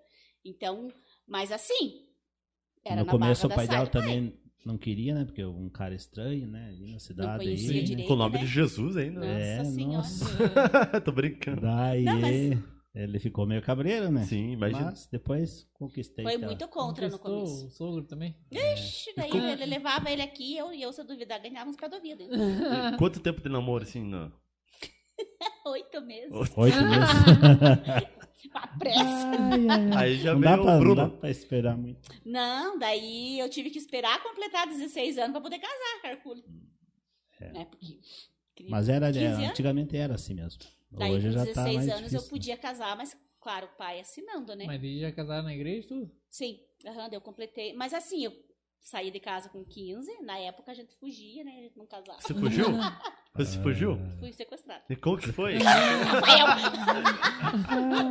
Então, 0.44 0.88
mas 1.28 1.52
assim, 1.52 2.06
era 2.84 2.96
no 3.00 3.04
na 3.06 3.12
começo 3.12 3.46
o 3.46 3.50
pai 3.50 3.68
dela 3.68 3.86
também 3.86 4.34
não 4.64 4.78
queria, 4.78 5.14
né? 5.14 5.24
Porque 5.26 5.44
um 5.44 5.68
cara 5.68 5.94
estranho, 5.94 6.46
né? 6.46 6.68
Ali 6.68 6.92
na 6.92 6.98
cidade 6.98 7.46
aí. 7.48 7.54
direito. 7.56 8.06
Com 8.06 8.14
o 8.14 8.16
nome 8.16 8.34
né? 8.36 8.40
de 8.40 8.46
Jesus 8.46 8.96
ainda. 8.96 9.20
Nossa 9.20 9.30
É, 9.38 9.64
senhora. 9.64 9.96
nossa. 9.98 11.00
Tô 11.04 11.12
brincando. 11.12 11.60
Daí 11.62 12.04
Não, 12.04 12.18
mas- 12.20 12.58
ele 12.94 13.18
ficou 13.20 13.46
meio 13.46 13.62
cabreiro, 13.62 14.10
né? 14.10 14.24
Sim, 14.24 14.50
imagina. 14.52 14.86
Mas 14.86 15.06
depois 15.06 15.68
conquistei. 15.72 16.24
Foi 16.24 16.38
tá? 16.38 16.46
muito 16.46 16.66
contra 16.68 17.08
no 17.08 17.18
Conquistou 17.18 17.44
começo. 17.46 17.66
o 17.66 17.70
sogro 17.70 18.04
também. 18.04 18.36
Ixi, 18.50 19.12
daí 19.16 19.30
Como- 19.30 19.44
ele 19.46 19.64
levava 19.66 20.10
ele 20.10 20.22
aqui 20.22 20.54
e 20.54 20.58
eu, 20.58 20.72
e 20.72 20.82
eu, 20.82 20.92
se 20.92 21.00
eu 21.00 21.06
duvidar, 21.06 21.40
ganhava 21.40 21.70
uns 21.70 21.76
do. 21.76 22.24
E 22.34 22.96
Quanto 22.98 23.20
tempo 23.20 23.40
de 23.40 23.48
namoro, 23.48 23.84
assim, 23.84 24.02
no... 24.02 24.32
Oito 25.66 26.00
meses. 26.00 26.32
Oito 26.56 26.76
meses. 26.82 28.10
A 28.54 28.66
pressa. 28.78 29.04
Ai, 29.04 29.68
ai, 29.68 29.90
ai. 29.92 29.96
Aí 30.02 30.16
já 30.16 30.32
não, 30.34 30.40
dá 30.40 30.50
veio 30.56 30.62
pra, 30.64 30.72
o 30.76 30.84
não 30.84 30.94
dá 30.94 31.04
Bruno. 31.04 31.18
pra 31.20 31.30
esperar 31.30 31.76
muito. 31.76 32.08
Não, 32.24 32.78
daí 32.78 33.38
eu 33.38 33.48
tive 33.50 33.70
que 33.70 33.78
esperar 33.78 34.20
completar 34.22 34.66
16 34.66 35.18
anos 35.18 35.32
pra 35.32 35.40
poder 35.42 35.58
casar, 35.58 36.02
Carculho. 36.02 36.42
É. 37.38 37.52
Né? 37.52 37.64
Porque. 37.66 38.00
Mas 38.68 38.88
era, 38.88 39.06
15 39.08 39.18
era- 39.24 39.34
anos? 39.36 39.48
antigamente 39.50 39.96
era 39.96 40.14
assim 40.14 40.34
mesmo. 40.34 40.58
Daí, 40.90 41.12
Hoje 41.12 41.28
com 41.28 41.32
já 41.32 41.44
16 41.44 41.54
tá 41.54 41.62
mais 41.62 41.88
anos, 41.88 42.10
difícil. 42.10 42.18
eu 42.20 42.28
podia 42.28 42.56
casar, 42.56 42.96
mas, 42.96 43.16
claro, 43.40 43.66
o 43.66 43.76
pai 43.76 44.00
assinando, 44.00 44.54
né? 44.56 44.66
Mas 44.66 44.82
eles 44.82 45.00
já 45.00 45.12
casaram 45.12 45.44
na 45.44 45.54
igreja 45.54 45.86
e 45.86 45.88
tudo? 45.88 46.10
Sim, 46.28 46.60
daí 46.82 47.08
eu 47.12 47.20
completei. 47.20 47.72
Mas 47.74 47.94
assim, 47.94 48.24
eu 48.24 48.32
saí 48.80 49.10
de 49.10 49.20
casa 49.20 49.48
com 49.48 49.64
15, 49.64 50.22
na 50.22 50.38
época 50.38 50.72
a 50.72 50.74
gente 50.74 50.94
fugia, 50.96 51.44
né? 51.44 51.52
A 51.58 51.62
gente 51.62 51.76
não 51.78 51.86
casava. 51.86 52.20
Você 52.20 52.34
fugiu? 52.34 52.66
Você 53.36 53.58
fugiu? 53.60 53.96
Fui 54.18 54.32
sequestrada. 54.32 54.82
E 54.90 54.96
como 54.96 55.16
que 55.16 55.30
foi? 55.32 55.54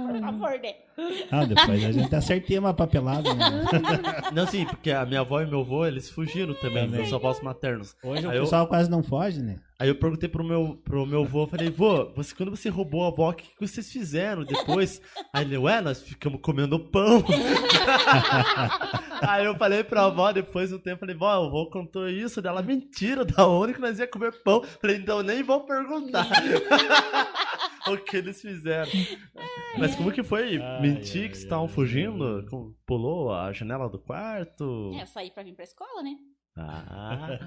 Por 0.08 0.20
favor, 0.22 0.52
né? 0.62 0.74
Ah, 1.32 1.46
depois 1.46 1.84
a 1.84 1.92
gente 1.92 2.16
acertei 2.16 2.58
uma 2.58 2.74
papelada. 2.74 3.34
Né? 3.34 3.64
Não, 4.34 4.48
sim, 4.48 4.66
porque 4.66 4.92
a 4.92 5.06
minha 5.06 5.20
avó 5.22 5.42
e 5.42 5.46
meu 5.46 5.60
avô, 5.60 5.86
eles 5.86 6.10
fugiram 6.10 6.54
também, 6.56 6.86
Também. 6.86 7.02
meus 7.02 7.14
avós 7.14 7.42
maternos. 7.42 7.96
Hoje 8.04 8.26
o 8.26 8.30
Aí 8.30 8.38
eu- 8.38 8.44
pessoal 8.44 8.66
quase 8.68 8.90
não 8.90 9.04
foge, 9.04 9.42
né? 9.42 9.60
Aí 9.82 9.88
eu 9.88 9.96
perguntei 9.96 10.28
pro 10.28 10.44
meu, 10.44 10.76
pro 10.84 11.06
meu 11.06 11.24
avô, 11.24 11.44
eu 11.44 11.48
falei, 11.48 11.70
vô, 11.70 12.12
você, 12.14 12.36
quando 12.36 12.50
você 12.50 12.68
roubou 12.68 13.06
a 13.06 13.08
avó, 13.08 13.30
o 13.30 13.34
que, 13.34 13.44
que 13.48 13.66
vocês 13.66 13.90
fizeram 13.90 14.44
depois? 14.44 15.02
Aí 15.34 15.46
ele, 15.46 15.58
ué, 15.58 15.80
nós 15.80 16.02
ficamos 16.02 16.42
comendo 16.42 16.78
pão. 16.80 17.24
Aí 19.22 19.46
eu 19.46 19.56
falei 19.56 19.82
pra 19.84 20.06
avó, 20.06 20.32
depois 20.34 20.70
do 20.70 20.80
tempo, 20.80 21.00
falei, 21.00 21.16
vó, 21.16 21.28
o 21.44 21.48
avô 21.48 21.70
contou 21.70 22.10
isso 22.10 22.42
dela, 22.42 22.62
mentira, 22.62 23.24
da 23.24 23.48
onde 23.48 23.74
que 23.74 23.80
nós 23.80 24.00
ia 24.00 24.08
comer 24.08 24.34
pão? 24.44 24.62
Falei, 24.82 25.00
então 25.10 25.24
nem 25.24 25.42
vou 25.42 25.62
perguntar. 25.62 26.28
o 27.90 27.98
que 27.98 28.18
eles 28.18 28.40
fizeram. 28.40 28.92
Mas 29.80 29.96
como 29.96 30.12
que 30.12 30.22
foi? 30.22 30.62
Ai, 30.62 30.82
Mentir 30.82 31.24
ai, 31.24 31.30
que 31.30 31.34
vocês 31.36 31.44
estavam 31.46 31.68
fugindo? 31.68 32.46
Pulou 32.86 33.34
a 33.34 33.52
janela 33.52 33.90
do 33.90 33.98
quarto? 33.98 34.92
É, 34.94 35.02
eu 35.02 35.08
saí 35.08 35.32
pra 35.32 35.42
vir 35.42 35.56
pra 35.56 35.64
escola, 35.64 36.04
né? 36.04 36.16
Ah, 36.56 37.40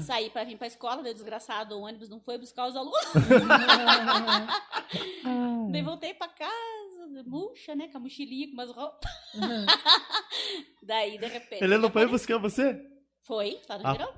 Saí 0.00 0.30
pra 0.30 0.44
vir 0.44 0.56
pra 0.56 0.66
escola, 0.66 1.00
o 1.00 1.02
desgraçado, 1.02 1.76
o 1.76 1.82
ônibus 1.82 2.08
não 2.08 2.20
foi 2.20 2.38
buscar 2.38 2.68
os 2.68 2.76
alunos. 2.76 3.12
daí 5.72 5.82
voltei 5.82 6.14
pra 6.14 6.28
casa, 6.28 7.22
murcha, 7.26 7.74
né? 7.74 7.88
Com 7.88 7.98
a 7.98 8.00
mochilinha, 8.00 8.46
com 8.46 8.54
umas 8.54 8.70
roupas. 8.70 9.10
daí, 10.82 11.18
de 11.18 11.26
repente. 11.26 11.62
ele 11.64 11.76
não 11.76 11.90
foi 11.90 12.06
buscar 12.06 12.38
você? 12.38 12.80
Foi, 13.26 13.60
lá 13.68 13.78
no 13.78 13.86
Ah. 13.86 13.92
Verão. 13.92 14.14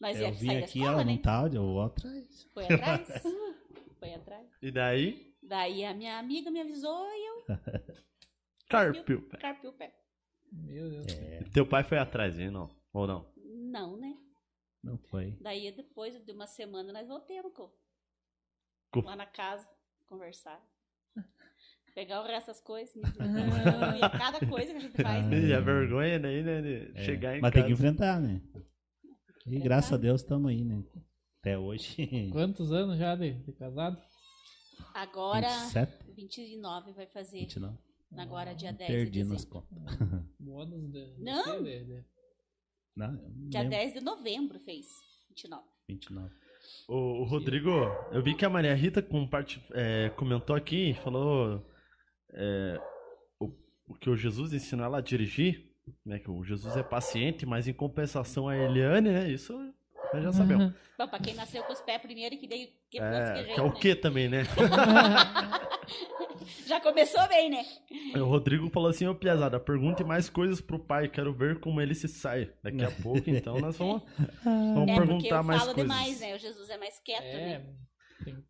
Nós 0.00 0.16
Eu 0.16 0.22
ia 0.28 0.32
vim 0.32 0.56
aqui, 0.56 0.78
escola, 0.78 0.92
ela 0.92 1.04
né? 1.04 1.12
não 1.12 1.22
tá, 1.22 1.50
eu 1.52 1.62
vou 1.62 1.82
atrás. 1.82 2.48
Foi 2.54 2.64
atrás. 2.64 3.08
foi 3.98 4.14
atrás. 4.14 4.46
E 4.62 4.70
daí? 4.70 5.34
Daí 5.42 5.84
a 5.84 5.94
minha 5.94 6.18
amiga 6.18 6.50
me 6.50 6.60
avisou 6.60 7.06
e 7.10 7.26
eu 7.28 7.44
Carpiu. 8.68 9.28
carpi 9.40 9.66
o 9.66 9.72
pé. 9.72 9.94
Meu 10.52 10.88
Deus. 10.90 11.06
É, 11.08 11.40
Teu 11.52 11.66
pai 11.66 11.82
foi 11.84 11.98
atrás, 11.98 12.38
hein? 12.38 12.50
Não? 12.50 12.70
Ou 12.92 13.06
não? 13.06 13.32
Não, 13.36 13.96
né? 13.96 14.16
não 14.82 14.96
foi. 14.98 15.36
Daí 15.40 15.70
depois 15.72 16.14
de 16.24 16.32
uma 16.32 16.46
semana 16.46 16.92
nós 16.92 17.06
voltamos 17.08 17.52
co- 17.52 17.74
Co- 18.90 19.00
lá 19.00 19.16
na 19.16 19.26
casa 19.26 19.68
conversar. 20.06 20.62
Pegar 21.94 22.20
o 22.22 22.26
resto 22.26 22.46
das 22.48 22.60
coisas, 22.60 22.94
e 22.94 24.18
cada 24.18 24.46
coisa 24.46 24.70
que 24.70 24.76
a 24.76 24.80
gente 24.80 25.02
faz. 25.02 25.26
né? 25.26 25.40
E 25.40 25.52
a 25.52 25.60
vergonha 25.60 26.20
daí, 26.20 26.42
né? 26.44 26.62
De 26.62 26.92
É, 26.98 27.04
chegar 27.04 27.36
em 27.36 27.40
mas 27.40 27.50
casa. 27.50 27.64
tem 27.64 27.64
que 27.66 27.72
enfrentar, 27.72 28.20
né? 28.20 28.40
E 29.46 29.58
graças 29.58 29.92
a 29.92 29.96
Deus 29.96 30.20
estamos 30.22 30.50
aí, 30.50 30.64
né? 30.64 30.82
Até 31.40 31.58
hoje. 31.58 31.96
Quantos 32.32 32.72
anos 32.72 32.98
já 32.98 33.14
de, 33.14 33.32
de 33.32 33.52
casado? 33.52 34.00
Agora, 34.94 35.48
27, 35.48 35.92
29 36.14 36.92
vai 36.92 37.06
fazer. 37.06 37.40
29. 37.40 37.76
Agora, 38.16 38.54
dia 38.54 38.72
10 38.72 38.88
Perdi 38.90 39.10
de 39.10 39.24
nas 39.24 39.44
dezembro. 39.44 39.66
contas. 39.68 39.98
De. 40.38 41.14
Não. 41.20 41.44
quê? 41.44 41.62
De- 41.62 41.84
de- 41.84 42.04
Não, 42.96 43.16
Dia 43.48 43.60
lembro. 43.62 43.70
10 43.78 43.92
de 43.94 44.00
novembro 44.00 44.58
fez. 44.60 44.86
29. 45.28 45.62
29. 45.88 46.34
O, 46.88 46.94
o 47.20 47.24
Rodrigo, 47.24 47.70
eu 48.12 48.22
vi 48.22 48.34
que 48.34 48.44
a 48.44 48.50
Maria 48.50 48.74
Rita 48.74 49.00
comparti- 49.02 49.62
é, 49.72 50.10
comentou 50.10 50.54
aqui, 50.56 50.94
falou 51.02 51.64
é, 52.32 52.80
o, 53.40 53.46
o 53.86 53.94
que 53.94 54.10
o 54.10 54.16
Jesus 54.16 54.52
ensinou 54.52 54.84
ela 54.84 54.98
a 54.98 55.02
dirigir, 55.02 55.67
né? 56.04 56.18
Que 56.18 56.30
o 56.30 56.42
Jesus 56.44 56.76
é 56.76 56.82
paciente, 56.82 57.44
mas 57.46 57.66
em 57.68 57.72
compensação 57.72 58.48
a 58.48 58.56
Eliane, 58.56 59.10
né? 59.10 59.30
Isso 59.30 59.52
nós 60.12 60.22
já 60.22 60.32
sabemos. 60.32 60.72
Bom, 60.98 61.06
pra 61.08 61.18
quem 61.18 61.34
nasceu 61.34 61.62
com 61.64 61.72
os 61.72 61.80
pés 61.82 62.00
primeiro 62.00 62.36
que 62.38 62.48
daí 62.48 62.72
que 62.90 62.98
É, 62.98 63.44
que 63.44 63.54
que 63.54 63.60
é 63.60 63.62
o 63.62 63.68
né? 63.68 63.74
que 63.80 63.94
também, 63.94 64.28
né? 64.28 64.42
Já 66.66 66.80
começou 66.80 67.26
bem, 67.28 67.50
né? 67.50 67.64
O 68.16 68.24
Rodrigo 68.24 68.68
falou 68.70 68.88
assim, 68.90 69.06
ô 69.06 69.14
Piazada, 69.14 69.58
pergunte 69.58 70.04
mais 70.04 70.28
coisas 70.30 70.60
pro 70.60 70.78
pai, 70.78 71.08
quero 71.08 71.32
ver 71.34 71.60
como 71.60 71.80
ele 71.80 71.94
se 71.94 72.08
sai. 72.08 72.52
Daqui 72.62 72.82
a 72.84 72.90
pouco, 72.90 73.28
então, 73.28 73.58
nós 73.58 73.76
vamos, 73.76 74.02
vamos 74.44 74.88
É 74.88 74.94
porque 74.94 75.06
perguntar 75.06 75.36
eu 75.38 75.42
mais 75.44 75.60
falo 75.62 75.74
coisas. 75.74 75.92
demais, 75.92 76.20
né? 76.20 76.34
O 76.34 76.38
Jesus 76.38 76.70
é 76.70 76.78
mais 76.78 76.98
quieto, 77.00 77.24
É. 77.24 77.58
né? 77.58 77.66
Tem, 78.24 78.44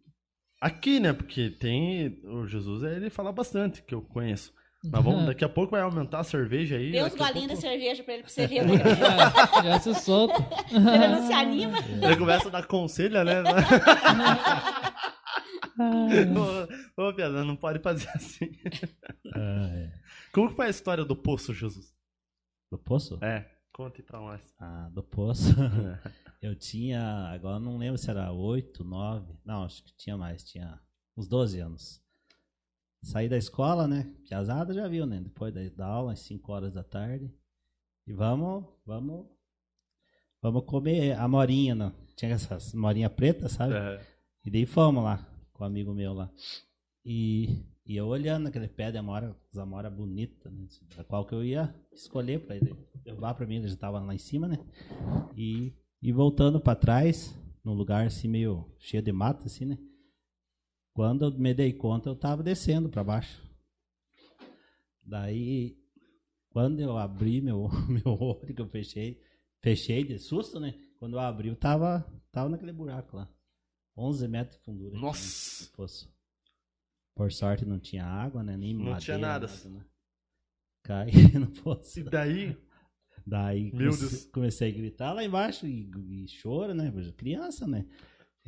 Aqui, 0.61 0.99
né? 1.01 1.13
Porque 1.13 1.51
tem. 1.51 2.21
O 2.25 2.47
Jesus, 2.47 2.83
ele 2.83 3.11
fala 3.11 3.31
bastante, 3.33 3.83
que 3.83 3.95
eu 3.95 4.03
conheço. 4.03 4.53
Mas 4.85 5.05
vamos, 5.05 5.27
daqui 5.27 5.45
a 5.45 5.49
pouco 5.49 5.73
vai 5.73 5.81
aumentar 5.81 6.21
a 6.21 6.25
cerveja 6.25 6.77
aí. 6.77 6.93
Dê 6.93 7.03
uns 7.03 7.15
golinhos 7.15 7.51
de 7.51 7.57
pouco 7.57 7.61
cerveja 7.61 8.05
pra 8.05 8.15
ele 8.15 8.23
pra 8.23 8.31
você 8.31 8.47
ver. 8.47 8.65
Né? 8.69 8.79
Já, 8.79 9.63
já 9.63 9.81
se 9.81 9.95
solta. 9.95 10.35
Ele 10.71 11.09
não 11.09 11.27
se 11.27 11.33
anima. 11.33 11.79
Ele 11.79 12.17
começa 12.17 12.47
a 12.49 12.51
dar 12.51 12.67
conselho, 12.67 13.25
né? 13.25 13.43
ô, 16.97 17.03
ô, 17.09 17.15
Pedro, 17.15 17.45
não 17.45 17.57
pode 17.57 17.81
fazer 17.81 18.09
assim. 18.11 18.51
Ah, 19.35 19.69
é. 19.73 19.93
Como 20.33 20.49
que 20.51 20.57
foi 20.57 20.67
a 20.67 20.71
história 20.71 21.05
do 21.05 21.17
poço, 21.17 21.53
Jesus? 21.53 21.93
Do 22.71 22.79
poço? 22.79 23.19
É, 23.23 23.47
conte 23.73 24.03
pra 24.03 24.21
nós. 24.21 24.55
Ah, 24.61 24.89
do 24.93 25.03
poço. 25.03 25.55
Eu 26.41 26.55
tinha, 26.55 27.03
agora 27.33 27.59
não 27.59 27.79
lembro 27.79 27.99
se 27.99 28.09
era 28.09 28.31
8, 28.31 28.85
9, 28.85 29.35
não, 29.45 29.65
acho 29.65 29.83
que 29.83 29.93
tinha 29.97 30.17
mais, 30.17 30.45
tinha 30.45 30.81
uns 31.17 31.27
12 31.27 31.59
anos. 31.59 32.01
Saí 33.03 33.29
da 33.29 33.37
escola, 33.37 33.87
né? 33.87 34.13
Piazada 34.29 34.75
já 34.75 34.89
viu, 34.89 35.07
né? 35.07 35.21
Depois 35.21 35.55
da, 35.55 35.61
da 35.71 35.87
aula, 35.87 36.13
às 36.13 36.21
5 36.21 36.53
horas 36.53 36.75
da 36.75 36.83
tarde. 36.83 37.33
E 38.07 38.13
vamos, 38.13 38.65
vamos, 38.85 39.27
vamos 40.43 40.65
comer 40.65 41.13
a 41.13 41.29
morinha, 41.29 41.75
não. 41.75 41.93
Tinha 42.17 42.33
essas 42.33 42.75
morinha 42.75 43.09
preta, 43.09 43.49
sabe? 43.49 43.75
E 44.45 44.51
daí 44.51 44.67
fomos 44.67 45.05
lá, 45.05 45.27
com 45.53 45.63
um 45.63 45.67
amigo 45.67 45.95
meu 45.95 46.13
lá. 46.13 46.31
E, 47.05 47.65
e 47.87 47.97
eu 47.97 48.07
olhando 48.07 48.49
aquele 48.49 48.69
pé 48.69 48.91
de 48.91 48.99
amora, 48.99 49.37
as 49.53 49.59
amora 49.59 49.91
bonita, 49.91 50.51
né? 50.51 50.67
Da 50.97 51.05
qual 51.05 51.25
que 51.27 51.35
eu 51.35 51.45
ia 51.45 51.75
escolher 51.93 52.45
pra 52.47 52.57
ele 52.57 52.75
derrubar 53.05 53.35
pra 53.35 53.47
mim, 53.47 53.57
ele 53.57 53.69
já 53.69 53.77
tava 53.77 54.01
lá 54.01 54.15
em 54.15 54.19
cima, 54.19 54.49
né? 54.49 54.59
E, 55.37 55.73
e 56.03 56.13
voltando 56.13 56.61
pra 56.61 56.75
trás, 56.75 57.39
num 57.65 57.75
lugar 57.75 58.07
assim 58.07 58.29
meio 58.29 58.75
cheio 58.79 59.03
de 59.03 59.13
mato, 59.13 59.47
assim, 59.47 59.65
né? 59.65 59.79
Quando 60.99 61.27
eu 61.27 61.31
me 61.39 61.55
dei 61.55 61.73
conta, 61.73 62.09
eu 62.11 62.17
tava 62.17 62.43
descendo 62.43 62.89
pra 62.89 63.05
baixo. 63.05 63.41
Daí, 65.01 65.79
quando 66.51 66.81
eu 66.81 66.99
abri 66.99 67.41
meu, 67.41 67.69
meu 67.89 68.21
olho, 68.21 68.53
que 68.53 68.61
eu 68.61 68.67
fechei, 68.67 69.23
fechei 69.63 70.03
de 70.03 70.19
susto, 70.19 70.59
né? 70.59 70.75
Quando 70.99 71.13
eu 71.13 71.21
abri, 71.21 71.51
eu 71.51 71.55
tava, 71.55 72.05
tava 72.33 72.49
naquele 72.49 72.73
buraco 72.73 73.17
lá. 73.17 73.33
11 73.97 74.27
metros 74.27 74.59
de 74.59 74.65
fundura. 74.65 74.91
tinha 74.91 75.01
Nossa. 75.01 75.67
no 75.67 75.71
poço. 75.77 76.13
Por 77.15 77.31
sorte 77.31 77.65
não 77.65 77.79
tinha 77.79 78.05
água, 78.05 78.43
né? 78.43 78.57
Nem 78.57 78.75
Não 78.75 78.81
madeira, 78.87 79.01
tinha 79.01 79.19
nada. 79.19 79.47
né? 79.67 79.85
Caí 80.83 81.13
no 81.39 81.47
poço. 81.63 82.01
E 82.01 82.03
daí, 82.03 82.57
Daí 83.25 83.71
comecei, 83.71 84.31
comecei 84.33 84.69
a 84.73 84.75
gritar 84.75 85.13
lá 85.13 85.23
embaixo 85.23 85.65
e, 85.65 85.89
e 86.09 86.27
chora, 86.43 86.75
né? 86.75 86.93
Criança, 87.17 87.69
né? 87.69 87.87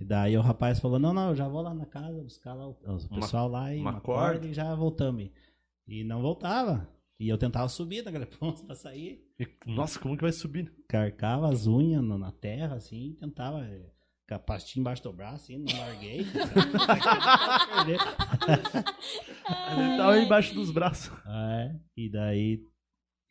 E 0.01 0.05
daí 0.05 0.35
o 0.37 0.41
rapaz 0.41 0.81
falou, 0.81 0.99
não, 0.99 1.13
não, 1.13 1.29
eu 1.31 1.37
já 1.37 1.47
vou 1.47 1.61
lá 1.61 1.75
na 1.75 1.85
casa 1.85 2.23
buscar 2.23 2.55
lá 2.55 2.67
o, 2.69 2.71
o 2.71 3.09
pessoal 3.21 3.49
lá 3.49 3.75
e 3.75 3.81
uma 3.81 3.91
uma, 3.91 4.01
corda. 4.01 4.31
corda 4.33 4.47
e 4.49 4.55
já 4.55 4.75
voltamos. 4.75 5.29
E 5.87 6.03
não 6.05 6.23
voltava. 6.23 6.89
E 7.19 7.29
eu 7.29 7.37
tentava 7.37 7.69
subir 7.69 8.03
naquele 8.03 8.25
ponto 8.25 8.65
pra 8.65 8.75
sair. 8.75 9.23
e- 9.39 9.47
nossa, 9.67 9.99
como 10.01 10.17
que 10.17 10.23
vai 10.23 10.33
subir? 10.33 10.73
Carcava 10.89 11.51
as 11.53 11.67
unhas 11.67 12.03
no- 12.03 12.17
na 12.17 12.33
terra, 12.33 12.77
assim, 12.77 13.11
e 13.11 13.15
tentava... 13.15 13.67
Com 14.27 14.35
a 14.37 14.39
pastinha 14.39 14.81
embaixo 14.81 15.03
do 15.03 15.13
braço, 15.13 15.53
assim, 15.53 15.59
não 15.59 15.77
larguei. 15.81 16.21
Ele 19.77 19.97
tava 19.97 20.19
embaixo 20.19 20.55
dos 20.55 20.71
braços. 20.71 21.13
É, 21.27 21.75
e 21.97 22.09
daí, 22.09 22.63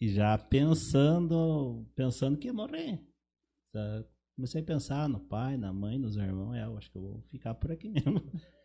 já 0.02 0.38
pensando, 0.38 1.86
pensando 1.96 2.38
que 2.38 2.48
ia 2.48 2.54
morrer. 2.54 3.02
Tá? 3.74 4.04
Comecei 4.40 4.62
a 4.62 4.64
pensar 4.64 5.10
no 5.10 5.20
pai, 5.20 5.58
na 5.58 5.74
mãe, 5.74 5.98
nos 6.00 6.16
irmãos, 6.16 6.56
é, 6.56 6.64
eu 6.64 6.78
acho 6.78 6.90
que 6.90 6.98
eu 6.98 7.02
vou 7.02 7.22
ficar 7.24 7.54
por 7.56 7.74
aqui 7.74 7.90
mesmo. 7.92 8.24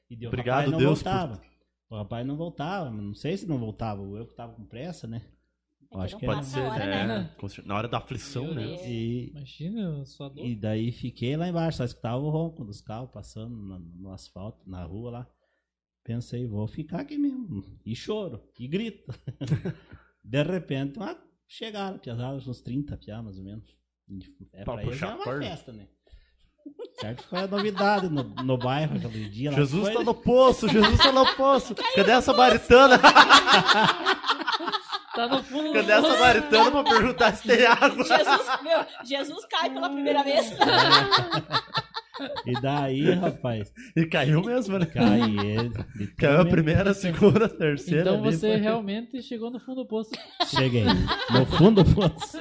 E 0.08 0.24
o 0.24 0.28
Obrigado, 0.28 0.56
rapaz 0.58 0.70
não 0.70 0.78
Deus, 0.78 1.02
por- 1.02 1.10
voltava. 1.10 1.42
O 1.90 1.96
rapaz 1.96 2.24
não 2.24 2.36
voltava, 2.36 2.90
não 2.92 3.12
sei 3.12 3.36
se 3.36 3.44
não 3.48 3.58
voltava, 3.58 4.00
ou 4.00 4.16
eu 4.16 4.24
que 4.24 4.34
tava 4.36 4.54
com 4.54 4.64
pressa, 4.64 5.08
né? 5.08 5.26
Eu 5.90 6.00
acho 6.00 6.16
que 6.16 6.24
era. 6.26 6.34
Pode 6.36 6.46
ser, 6.46 6.60
hora, 6.60 6.84
é, 6.84 7.06
né? 7.08 7.34
com 7.40 7.48
cer- 7.48 7.66
na 7.66 7.74
hora 7.74 7.88
da 7.88 7.98
aflição, 7.98 8.44
Meu 8.44 8.54
né? 8.54 8.88
E, 8.88 9.30
Imagina, 9.30 10.04
só 10.06 10.28
dor. 10.28 10.46
e 10.46 10.54
daí 10.54 10.92
fiquei 10.92 11.36
lá 11.36 11.48
embaixo, 11.48 11.78
só 11.78 11.84
escutava 11.84 12.18
o 12.22 12.30
ronco 12.30 12.64
dos 12.64 12.80
carros 12.80 13.10
passando 13.10 13.56
no, 13.56 13.78
no 13.80 14.12
asfalto, 14.12 14.68
na 14.70 14.84
rua 14.84 15.10
lá. 15.10 15.30
Pensei, 16.04 16.46
vou 16.46 16.68
ficar 16.68 17.00
aqui 17.00 17.18
mesmo. 17.18 17.64
E 17.84 17.96
choro, 17.96 18.40
e 18.60 18.68
grito. 18.68 19.12
De 20.22 20.42
repente, 20.44 21.00
ah, 21.00 21.20
chegaram, 21.48 21.98
piazadas, 21.98 22.46
uns 22.46 22.60
30 22.60 22.96
piá, 22.96 23.20
mais 23.20 23.38
ou 23.38 23.44
menos. 23.44 23.74
É 24.52 24.64
Pra 24.64 24.74
pra, 24.74 24.82
eles 24.82 24.94
puxar 24.94 25.06
é 25.06 25.10
a 25.10 25.14
uma 25.16 25.24
corda. 25.24 25.46
festa, 25.46 25.72
né? 25.72 25.86
Certo 27.00 27.22
que 27.24 27.28
foi 27.28 27.38
a 27.40 27.46
novidade 27.46 28.08
no, 28.08 28.22
no 28.22 28.56
bairro 28.58 28.96
aquele 28.96 29.28
dia 29.28 29.50
lá. 29.50 29.56
Jesus 29.56 29.92
tá 29.92 30.02
no 30.02 30.14
poço, 30.14 30.68
Jesus 30.68 30.98
tá 30.98 31.12
no 31.12 31.26
poço. 31.34 31.74
Cadê 31.94 32.12
a 32.12 32.20
samaritana? 32.22 33.00
Tá 35.14 35.28
no 35.28 35.44
fundo 35.44 35.68
do 35.68 35.72
Cadê 35.74 35.92
a 35.92 36.02
samaritana 36.02 36.70
pra 36.72 36.82
perguntar 36.82 37.36
se 37.36 37.46
tem 37.46 37.64
água? 37.64 38.04
Jesus, 38.04 38.62
meu, 38.62 38.84
Jesus 39.04 39.46
cai 39.46 39.70
pela 39.70 39.88
primeira 39.88 40.24
vez. 40.24 40.50
E 42.46 42.52
daí, 42.60 43.10
rapaz, 43.12 43.72
E 43.96 44.06
caiu 44.06 44.42
mesmo, 44.42 44.78
né? 44.78 44.86
cai 44.86 45.20
ele. 45.38 45.72
Caiu 46.16 46.40
a 46.40 46.44
primeira, 46.44 46.90
a 46.90 46.94
segunda, 46.94 47.46
a 47.46 47.48
terceira. 47.48 48.02
Então 48.12 48.24
ali, 48.24 48.32
você 48.36 48.48
foi- 48.52 48.56
realmente 48.60 49.22
chegou 49.22 49.50
no 49.50 49.58
fundo 49.58 49.82
do 49.82 49.86
poço. 49.88 50.10
Cheguei. 50.46 50.84
No 50.84 51.46
fundo 51.46 51.82
do 51.82 51.94
poço. 51.94 52.38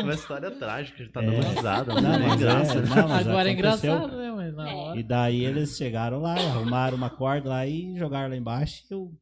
Uma 0.00 0.14
história 0.14 0.50
trágica, 0.50 0.96
a 1.00 1.04
gente 1.04 1.12
tá 1.12 1.22
É. 1.22 1.26
dando 1.26 1.46
risada, 1.54 1.94
Não, 1.94 2.02
não 2.02 2.10
tem 2.18 2.28
mas 2.28 2.32
é, 2.40 2.44
graça. 2.44 2.80
não, 2.80 3.08
mas 3.08 3.26
Agora 3.28 3.48
é 3.48 3.52
engraçado, 3.52 4.16
né? 4.16 4.32
Mas 4.32 4.54
na 4.54 4.70
É. 4.70 4.74
hora. 4.74 4.98
E 5.00 5.02
daí 5.02 5.44
eles 5.44 5.76
chegaram 5.76 6.20
lá, 6.20 6.34
arrumaram 6.34 6.96
uma 6.96 7.10
corda 7.10 7.48
lá 7.48 7.66
e 7.66 7.96
jogaram 7.96 8.30
lá 8.30 8.36
embaixo 8.36 8.82
e 8.90 8.94
eu. 8.94 9.12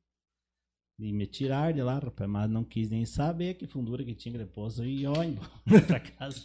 E 1.02 1.12
me 1.14 1.26
tiraram 1.26 1.72
de 1.72 1.82
lá, 1.82 1.98
rapaz, 1.98 2.28
mas 2.28 2.50
não 2.50 2.62
quis 2.62 2.90
nem 2.90 3.06
saber 3.06 3.54
que 3.54 3.66
fundura 3.66 4.04
que 4.04 4.14
tinha 4.14 4.34
aquele 4.34 4.48
poço 4.50 4.84
e 4.84 5.06
ó, 5.06 5.22
embora 5.22 5.48
pra 5.86 6.00
casa. 6.00 6.42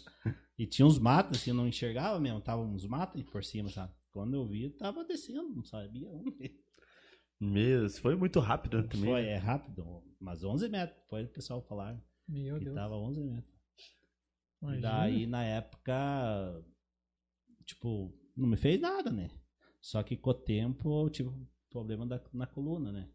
E 0.58 0.66
tinha 0.66 0.86
uns 0.86 0.98
matos, 0.98 1.40
assim, 1.40 1.50
eu 1.50 1.56
não 1.56 1.68
enxergava 1.68 2.20
mesmo, 2.20 2.40
tava 2.42 2.62
uns 2.62 2.86
matos 2.86 3.22
por 3.24 3.44
cima, 3.44 3.70
sabe? 3.70 3.94
Quando 4.12 4.36
eu 4.36 4.48
vi, 4.48 4.70
tava 4.70 5.04
descendo, 5.04 5.50
não 5.50 5.64
sabia 5.64 6.10
onde. 6.10 6.58
Meu, 7.40 7.90
foi 7.90 8.16
muito 8.16 8.40
rápido 8.40 8.82
né, 8.82 8.88
também. 8.88 9.10
Foi, 9.10 9.22
né? 9.24 9.32
é 9.32 9.38
rápido, 9.38 10.04
mas 10.20 10.44
11 10.44 10.70
metros, 10.70 10.98
depois 11.02 11.28
o 11.28 11.32
pessoal 11.32 11.62
falaram 11.62 12.02
Meu 12.28 12.58
que 12.58 12.64
Deus. 12.64 12.76
tava 12.76 12.96
11 12.96 13.22
metros. 13.22 13.54
E 14.62 14.66
Imagina. 14.66 14.82
daí, 14.82 15.28
na 15.28 15.44
época, 15.44 16.66
tipo, 17.66 18.18
não 18.36 18.48
me 18.48 18.56
fez 18.56 18.80
nada, 18.80 19.12
né? 19.12 19.30
Só 19.82 20.02
que 20.02 20.16
com 20.16 20.30
o 20.30 20.34
tempo 20.34 21.04
eu 21.04 21.10
tive 21.10 21.30
um 21.30 21.46
problema 21.70 22.08
da, 22.08 22.22
na 22.34 22.48
coluna, 22.48 22.92
né? 22.92 23.10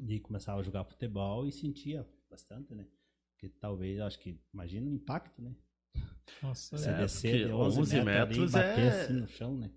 E 0.00 0.18
começava 0.18 0.60
a 0.60 0.64
jogar 0.64 0.84
futebol 0.84 1.46
e 1.46 1.52
sentia 1.52 2.06
bastante, 2.28 2.74
né? 2.74 2.88
Porque 3.32 3.48
talvez, 3.48 3.98
eu 3.98 4.04
acho 4.04 4.18
que, 4.18 4.40
imagina 4.52 4.90
o 4.90 4.92
impacto, 4.92 5.40
né? 5.40 5.54
Nossa, 6.42 6.76
Você 6.78 6.88
É, 6.90 6.96
descer 6.98 7.30
porque 7.32 7.44
de 7.46 7.52
11, 7.52 7.80
11 7.80 8.02
metros, 8.02 8.38
metros 8.38 8.54
ali, 8.54 8.64
e 8.64 8.68
bater 8.70 8.84
é- 8.84 8.88
assim 9.02 9.12
no 9.14 9.28
chão, 9.28 9.56
né? 9.56 9.70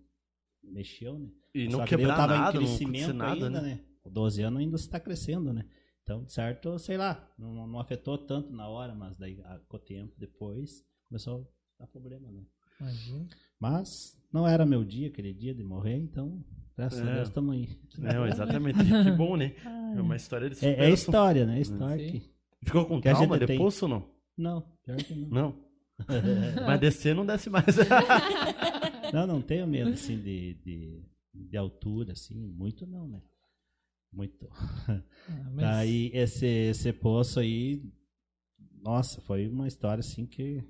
Mexeu, 0.64 1.20
né? 1.20 1.30
E 1.54 1.66
não 1.66 1.80
Só 1.80 1.86
que 1.86 1.96
daí 1.96 2.04
eu 2.04 2.10
quebrar 2.10 2.16
tava 2.18 2.38
nada, 2.38 2.58
em 2.58 2.60
não 2.62 2.68
crescimento 2.68 3.14
nada, 3.14 3.34
ainda, 3.34 3.50
né? 3.50 3.62
né? 3.62 3.80
Com 4.02 4.12
12 4.12 4.42
anos 4.42 4.60
ainda 4.60 4.76
está 4.76 5.00
crescendo, 5.00 5.54
né? 5.54 5.66
Então, 6.04 6.24
de 6.24 6.32
certo, 6.34 6.78
sei 6.80 6.98
lá, 6.98 7.32
não, 7.38 7.68
não 7.68 7.80
afetou 7.80 8.18
tanto 8.18 8.52
na 8.52 8.68
hora, 8.68 8.94
mas 8.94 9.18
daí 9.18 9.40
a- 9.44 9.60
com 9.68 9.78
o 9.78 9.80
tempo 9.80 10.14
depois 10.18 10.84
começou 11.08 11.52
a 11.80 11.84
dar 11.84 11.88
problema, 11.88 12.32
né? 12.32 12.44
imagina. 12.80 13.28
Mas 13.60 14.18
não 14.34 14.48
era 14.48 14.66
meu 14.66 14.84
dia, 14.84 15.08
aquele 15.08 15.34
dia 15.34 15.54
de 15.56 15.64
morrer, 15.64 15.96
então, 15.98 16.44
graças 16.78 17.00
a 17.02 17.10
É. 17.10 17.16
Deus, 17.16 17.28
estamos 17.30 17.56
aí. 17.56 17.70
Não, 17.98 18.28
exatamente. 18.28 18.78
que 19.04 19.12
bom, 19.12 19.38
né? 19.38 19.56
É 19.96 20.02
uma 20.02 20.16
história 20.16 20.50
de 20.50 20.56
É, 20.56 20.58
é 20.58 20.72
superação. 20.74 20.94
história, 20.94 21.46
né? 21.46 21.58
É 21.58 21.62
história 21.62 22.12
que... 22.12 22.36
Ficou 22.64 22.86
com 22.86 23.00
que 23.02 23.08
a 23.08 23.16
tem. 23.16 23.40
depois 23.40 23.82
ou 23.84 23.90
não? 23.90 24.10
Não, 24.38 24.62
pior 24.84 24.98
que 24.98 25.16
não. 25.16 25.30
Não. 25.30 25.65
Mas 26.66 26.80
descer 26.80 27.16
não 27.16 27.26
desce 27.26 27.50
mais. 27.50 27.66
Não, 29.14 29.26
não 29.28 29.42
tenho 29.42 29.66
medo, 29.68 29.92
assim, 29.94 30.20
de, 30.20 30.56
de, 30.56 31.02
de 31.34 31.56
altura, 31.58 32.12
assim, 32.14 32.36
muito 32.36 32.86
não, 32.86 33.08
né? 33.08 33.22
Muito. 34.12 34.48
Ah, 35.28 35.50
mas 35.54 35.56
Daí, 35.56 36.12
esse, 36.14 36.46
esse 36.46 36.92
poço 36.92 37.40
aí, 37.40 37.82
nossa, 38.82 39.22
foi 39.22 39.48
uma 39.48 39.68
história 39.68 40.00
assim 40.02 40.26
que. 40.26 40.64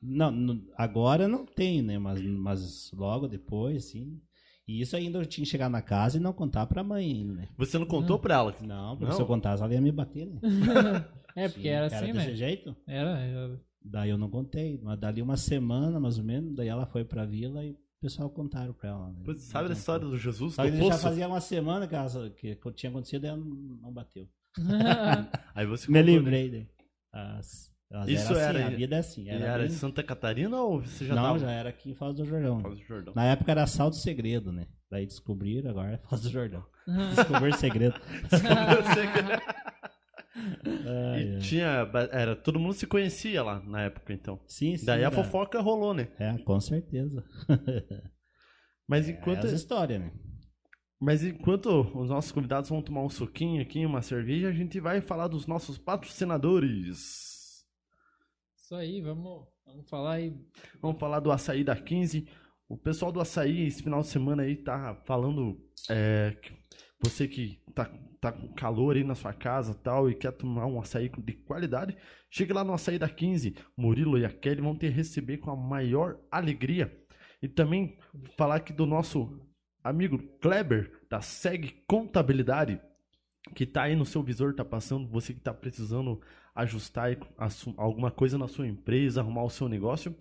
Não, 0.00 0.30
não- 0.30 0.62
agora 0.76 1.26
não 1.26 1.44
tem, 1.44 1.82
né? 1.82 1.98
Mas, 1.98 2.20
mas 2.22 2.90
logo 2.92 3.26
depois, 3.26 3.86
assim. 3.86 4.20
E 4.66 4.80
isso 4.80 4.94
ainda 4.96 5.18
eu 5.18 5.26
tinha 5.26 5.44
que 5.44 5.50
chegar 5.50 5.68
na 5.70 5.82
casa 5.82 6.18
e 6.18 6.20
não 6.20 6.32
contar 6.32 6.66
pra 6.66 6.84
mãe 6.84 7.10
ainda, 7.10 7.32
né? 7.32 7.48
Você 7.56 7.78
não 7.78 7.86
contou 7.86 8.18
pra 8.18 8.34
ela? 8.34 8.54
Não, 8.60 8.96
porque 8.96 9.06
Não? 9.10 9.16
se 9.16 9.22
eu 9.22 9.26
contasse, 9.26 9.62
ela 9.62 9.72
ia 9.72 9.80
me 9.80 9.90
bater, 9.90 10.26
né? 10.26 10.40
É, 11.34 11.48
porque 11.48 11.62
Sim, 11.62 11.68
era 11.68 11.86
assim, 11.86 12.12
desse 12.12 12.14
né? 12.30 12.34
jeito. 12.34 12.76
Era, 12.86 13.16
era. 13.20 13.60
Daí 13.90 14.10
eu 14.10 14.18
não 14.18 14.28
contei. 14.30 14.78
Mas 14.82 14.98
dali 14.98 15.22
uma 15.22 15.36
semana, 15.36 15.98
mais 15.98 16.18
ou 16.18 16.24
menos, 16.24 16.54
daí 16.54 16.68
ela 16.68 16.86
foi 16.86 17.04
pra 17.04 17.24
vila 17.24 17.64
e 17.64 17.70
o 17.72 17.76
pessoal 18.00 18.28
contaram 18.30 18.72
pra 18.72 18.90
ela. 18.90 19.08
Né? 19.08 19.22
Pois, 19.24 19.40
sabe 19.42 19.68
da 19.68 19.74
história 19.74 20.06
do 20.06 20.16
Jesus 20.16 20.54
Só 20.54 20.64
que 20.64 20.70
do 20.70 20.76
já 20.76 20.82
poço? 20.84 20.98
fazia 21.02 21.26
uma 21.28 21.40
semana 21.40 21.86
que, 21.88 21.94
ela- 21.94 22.30
que 22.30 22.56
tinha 22.74 22.90
acontecido 22.90 23.24
e 23.24 23.26
ela 23.28 23.38
não 23.38 23.92
bateu. 23.92 24.28
Aí 25.54 25.66
você 25.66 25.90
Me 25.90 25.98
contou, 25.98 26.12
né? 26.12 26.18
lembrei 26.18 26.50
daí. 26.50 26.66
As- 27.12 27.68
Mas 27.90 28.08
Isso 28.08 28.34
era, 28.34 28.50
assim, 28.50 28.58
era- 28.58 28.66
a 28.66 28.70
vida 28.76 28.96
é 28.96 28.98
assim. 28.98 29.28
Era, 29.30 29.44
Era, 29.44 29.58
bem- 29.62 29.66
em 29.68 29.70
Santa 29.70 30.02
Catarina 30.02 30.60
ou 30.60 30.80
você 30.82 31.06
já 31.06 31.14
Não, 31.14 31.22
tava? 31.22 31.38
já 31.38 31.50
era 31.50 31.68
aqui 31.70 31.90
em 31.90 31.94
Foz 31.94 32.14
do 32.14 32.24
Jordão. 32.24 32.60
Foz 32.60 32.78
do 32.78 32.84
Jordão. 32.84 33.14
Na 33.16 33.24
época 33.24 33.50
era 33.50 33.66
Salto 33.66 33.96
Segredo, 33.96 34.52
né? 34.52 34.66
Daí 34.90 35.06
descobriram, 35.06 35.70
agora 35.70 35.92
é 35.92 35.98
Foz 35.98 36.20
do 36.22 36.28
Jordão. 36.30 36.64
Descobrir 37.14 37.54
segredo. 37.56 37.94
E 40.64 41.34
ai. 41.34 41.38
tinha, 41.40 41.88
era, 42.12 42.34
todo 42.36 42.58
mundo 42.58 42.74
se 42.74 42.86
conhecia 42.86 43.42
lá 43.42 43.60
na 43.60 43.82
época, 43.82 44.12
então. 44.12 44.40
Sim, 44.46 44.76
sim. 44.76 44.86
Daí 44.86 45.02
a 45.04 45.06
era- 45.08 45.10
fofoca 45.14 45.60
rolou, 45.60 45.92
né? 45.94 46.08
É, 46.18 46.36
com 46.38 46.60
certeza. 46.60 47.24
Mas 48.86 49.08
É 49.08 49.12
enquanto, 49.12 49.44
as 49.46 49.52
histórias, 49.52 50.00
né? 50.00 50.10
mas 51.00 51.22
enquanto 51.22 51.68
os 51.96 52.08
nossos 52.08 52.32
convidados 52.32 52.70
vão 52.70 52.82
tomar 52.82 53.02
um 53.02 53.08
suquinho 53.10 53.62
aqui, 53.62 53.84
uma 53.86 54.02
cerveja, 54.02 54.48
a 54.48 54.52
gente 54.52 54.80
vai 54.80 55.00
falar 55.00 55.28
dos 55.28 55.46
nossos 55.46 55.78
patrocinadores. 55.78 57.64
Isso 58.56 58.74
aí, 58.74 59.00
vamos, 59.00 59.46
vamos 59.64 59.88
falar 59.88 60.14
aí. 60.14 60.34
Vamos 60.80 60.98
falar 60.98 61.20
do 61.20 61.30
açaí 61.30 61.62
da 61.62 61.76
15. 61.76 62.26
O 62.68 62.76
pessoal 62.76 63.12
do 63.12 63.20
açaí, 63.20 63.66
esse 63.66 63.82
final 63.82 64.00
de 64.00 64.08
semana 64.08 64.42
aí, 64.42 64.56
tá 64.56 65.00
falando. 65.06 65.60
é, 65.88 66.36
você 67.00 67.28
que 67.28 67.62
tá, 67.74 67.90
tá 68.20 68.32
com 68.32 68.48
calor 68.48 68.96
aí 68.96 69.04
na 69.04 69.14
sua 69.14 69.32
casa 69.32 69.74
tal, 69.74 70.10
e 70.10 70.14
quer 70.14 70.32
tomar 70.32 70.66
um 70.66 70.80
açaí 70.80 71.10
de 71.18 71.32
qualidade, 71.32 71.96
chegue 72.30 72.52
lá 72.52 72.64
no 72.64 72.72
açaí 72.72 72.98
da 72.98 73.08
15. 73.08 73.56
Murilo 73.76 74.18
e 74.18 74.24
a 74.24 74.30
Kelly 74.30 74.60
vão 74.60 74.76
te 74.76 74.88
receber 74.88 75.38
com 75.38 75.50
a 75.50 75.56
maior 75.56 76.18
alegria. 76.30 76.96
E 77.40 77.48
também 77.48 77.98
falar 78.36 78.56
aqui 78.56 78.72
do 78.72 78.86
nosso 78.86 79.40
amigo 79.82 80.18
Kleber, 80.40 80.92
da 81.08 81.20
SEG 81.20 81.82
Contabilidade, 81.86 82.80
que 83.54 83.64
tá 83.64 83.84
aí 83.84 83.96
no 83.96 84.04
seu 84.04 84.22
visor, 84.22 84.54
tá 84.54 84.64
passando, 84.64 85.08
você 85.08 85.32
que 85.32 85.40
tá 85.40 85.54
precisando 85.54 86.20
ajustar 86.54 87.16
alguma 87.76 88.10
coisa 88.10 88.36
na 88.36 88.48
sua 88.48 88.66
empresa, 88.66 89.20
arrumar 89.20 89.44
o 89.44 89.50
seu 89.50 89.68
negócio. 89.68 90.14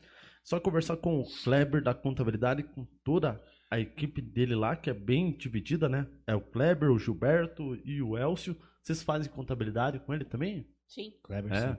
Só 0.44 0.60
conversar 0.60 0.98
com 0.98 1.20
o 1.20 1.26
Kleber 1.44 1.84
da 1.84 1.94
contabilidade, 1.94 2.64
com 2.64 2.86
toda 3.04 3.32
a 3.32 3.40
equipe 3.80 4.22
dele 4.22 4.56
lá, 4.56 4.76
que 4.76 4.90
é 4.90 4.94
bem 4.94 5.32
dividida, 5.38 5.90
né? 5.90 6.08
É 6.26 6.34
o 6.36 6.42
Kleber, 6.42 6.90
o 6.92 6.98
Gilberto 7.00 7.76
e 7.84 8.02
o 8.02 8.18
Elcio. 8.18 8.56
Vocês 8.82 9.04
fazem 9.04 9.32
contabilidade 9.32 10.00
com 10.00 10.14
ele 10.14 10.24
também? 10.24 10.66
Sim. 10.88 11.12
Kleber, 11.24 11.52
É. 11.54 11.60
sim. 11.74 11.78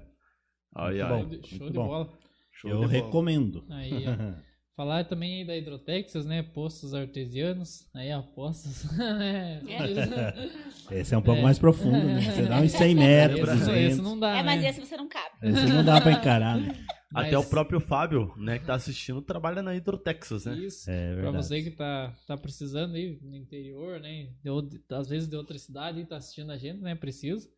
Ai, 0.77 0.93
Muito 0.95 1.05
ai. 1.05 1.09
bom. 1.09 1.19
Show 1.19 1.29
de, 1.41 1.49
show 1.49 1.59
muito 1.59 1.73
de 1.73 1.79
bom. 1.79 1.87
bola. 1.87 2.19
Show 2.53 2.71
Eu 2.71 2.81
de 2.81 2.87
bola. 2.87 2.93
recomendo. 2.93 3.65
Aí, 3.71 3.93
ó. 4.07 4.49
Falar 4.77 5.03
também 5.07 5.41
aí 5.41 5.45
da 5.45 5.57
Hidrotexas, 5.57 6.25
né? 6.25 6.41
Postos 6.43 6.95
artesianos, 6.95 7.89
aí 7.93 8.13
apostas, 8.13 8.85
né? 8.97 9.61
Esse 10.93 11.15
é 11.15 11.19
um 11.19 11.23
pouco 11.23 11.41
É. 11.41 11.43
mais 11.43 11.59
profundo, 11.59 11.97
né? 12.07 12.21
Você 12.21 12.43
dá 12.47 12.61
uns 12.61 12.71
100 12.73 12.95
metros, 12.95 13.41
Esse, 13.49 13.59
200. 13.67 13.93
esse 13.93 14.03
não 14.03 14.19
dá, 14.21 14.39
é, 14.39 14.43
mas 14.45 14.63
né? 14.63 14.69
esse 14.69 14.79
você 14.81 14.97
não 14.97 15.09
cabe. 15.09 15.31
Esse 15.43 15.67
não 15.67 15.85
dá 15.85 16.01
pra 16.01 16.13
encarar, 16.13 16.57
né? 16.59 16.73
Até 17.15 17.37
Mas- 17.37 17.47
o 17.47 17.49
próprio 17.51 17.81
Fábio, 17.81 18.35
né, 18.37 18.59
que 18.59 18.67
tá 18.67 18.75
assistindo, 18.75 19.23
trabalha 19.23 19.63
na 19.63 19.75
Hidrotexas, 19.75 20.45
né? 20.45 20.59
Isso. 20.59 20.91
É 20.91 21.13
Pra 21.15 21.23
verdade. 21.23 21.47
você 21.47 21.63
que 21.63 21.71
tá, 21.71 22.15
tá 22.27 22.37
precisando 22.37 22.95
aí 22.97 23.19
no 23.23 23.35
interior, 23.35 23.99
né? 23.99 24.31
de 24.45 24.83
às 24.91 25.09
vezes 25.09 25.27
de 25.29 25.35
outra 25.37 25.59
cidade 25.59 26.01
e 26.01 26.07
tá 26.07 26.17
assistindo 26.19 26.53
a 26.53 26.59
gente, 26.59 26.81
né? 26.83 26.95
Precisa. 26.95 27.49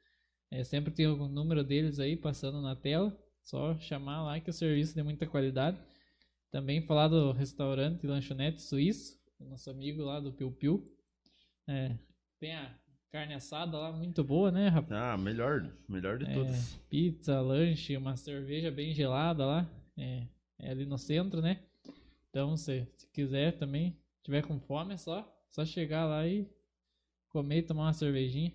É, 0.52 0.62
sempre 0.62 0.92
tem 0.92 1.06
o 1.08 1.28
número 1.28 1.64
deles 1.64 1.98
aí 1.98 2.16
passando 2.16 2.62
na 2.62 2.76
tela. 2.76 3.16
Só 3.42 3.76
chamar 3.80 4.22
lá 4.22 4.38
que 4.38 4.50
o 4.50 4.52
serviço 4.52 4.92
é 4.92 4.94
de 4.96 5.02
muita 5.02 5.26
qualidade. 5.26 5.78
Também 6.52 6.82
falar 6.86 7.08
do 7.08 7.32
restaurante 7.32 8.04
e 8.04 8.06
lanchonete 8.06 8.62
suíço, 8.62 9.18
nosso 9.40 9.68
amigo 9.70 10.02
lá 10.02 10.20
do 10.20 10.32
Piu 10.32 10.52
Piu. 10.52 10.92
É, 11.68 11.96
tem 12.38 12.54
a 12.54 12.72
carne 13.10 13.34
assada 13.34 13.76
lá, 13.76 13.92
muito 13.92 14.22
boa, 14.22 14.50
né, 14.50 14.68
rapaz? 14.68 14.92
Ah, 14.92 15.16
melhor, 15.16 15.68
melhor 15.88 16.18
de 16.18 16.26
É, 16.26 16.34
todas. 16.34 16.76
pizza, 16.88 17.40
lanche, 17.40 17.96
uma 17.96 18.16
cerveja 18.16 18.70
bem 18.70 18.92
gelada 18.94 19.44
lá. 19.44 19.68
É, 19.96 20.26
é 20.60 20.70
ali 20.70 20.86
no 20.86 20.96
centro, 20.96 21.42
né? 21.42 21.60
Então, 22.30 22.56
se, 22.56 22.86
se 22.96 23.06
quiser 23.08 23.58
também, 23.58 23.96
tiver 24.22 24.42
com 24.42 24.60
fome, 24.60 24.94
é 24.94 24.96
só, 24.96 25.28
só 25.50 25.64
chegar 25.64 26.06
lá 26.06 26.26
e 26.26 26.48
comer 27.28 27.58
e 27.58 27.62
tomar 27.62 27.84
uma 27.86 27.92
cervejinha. 27.92 28.52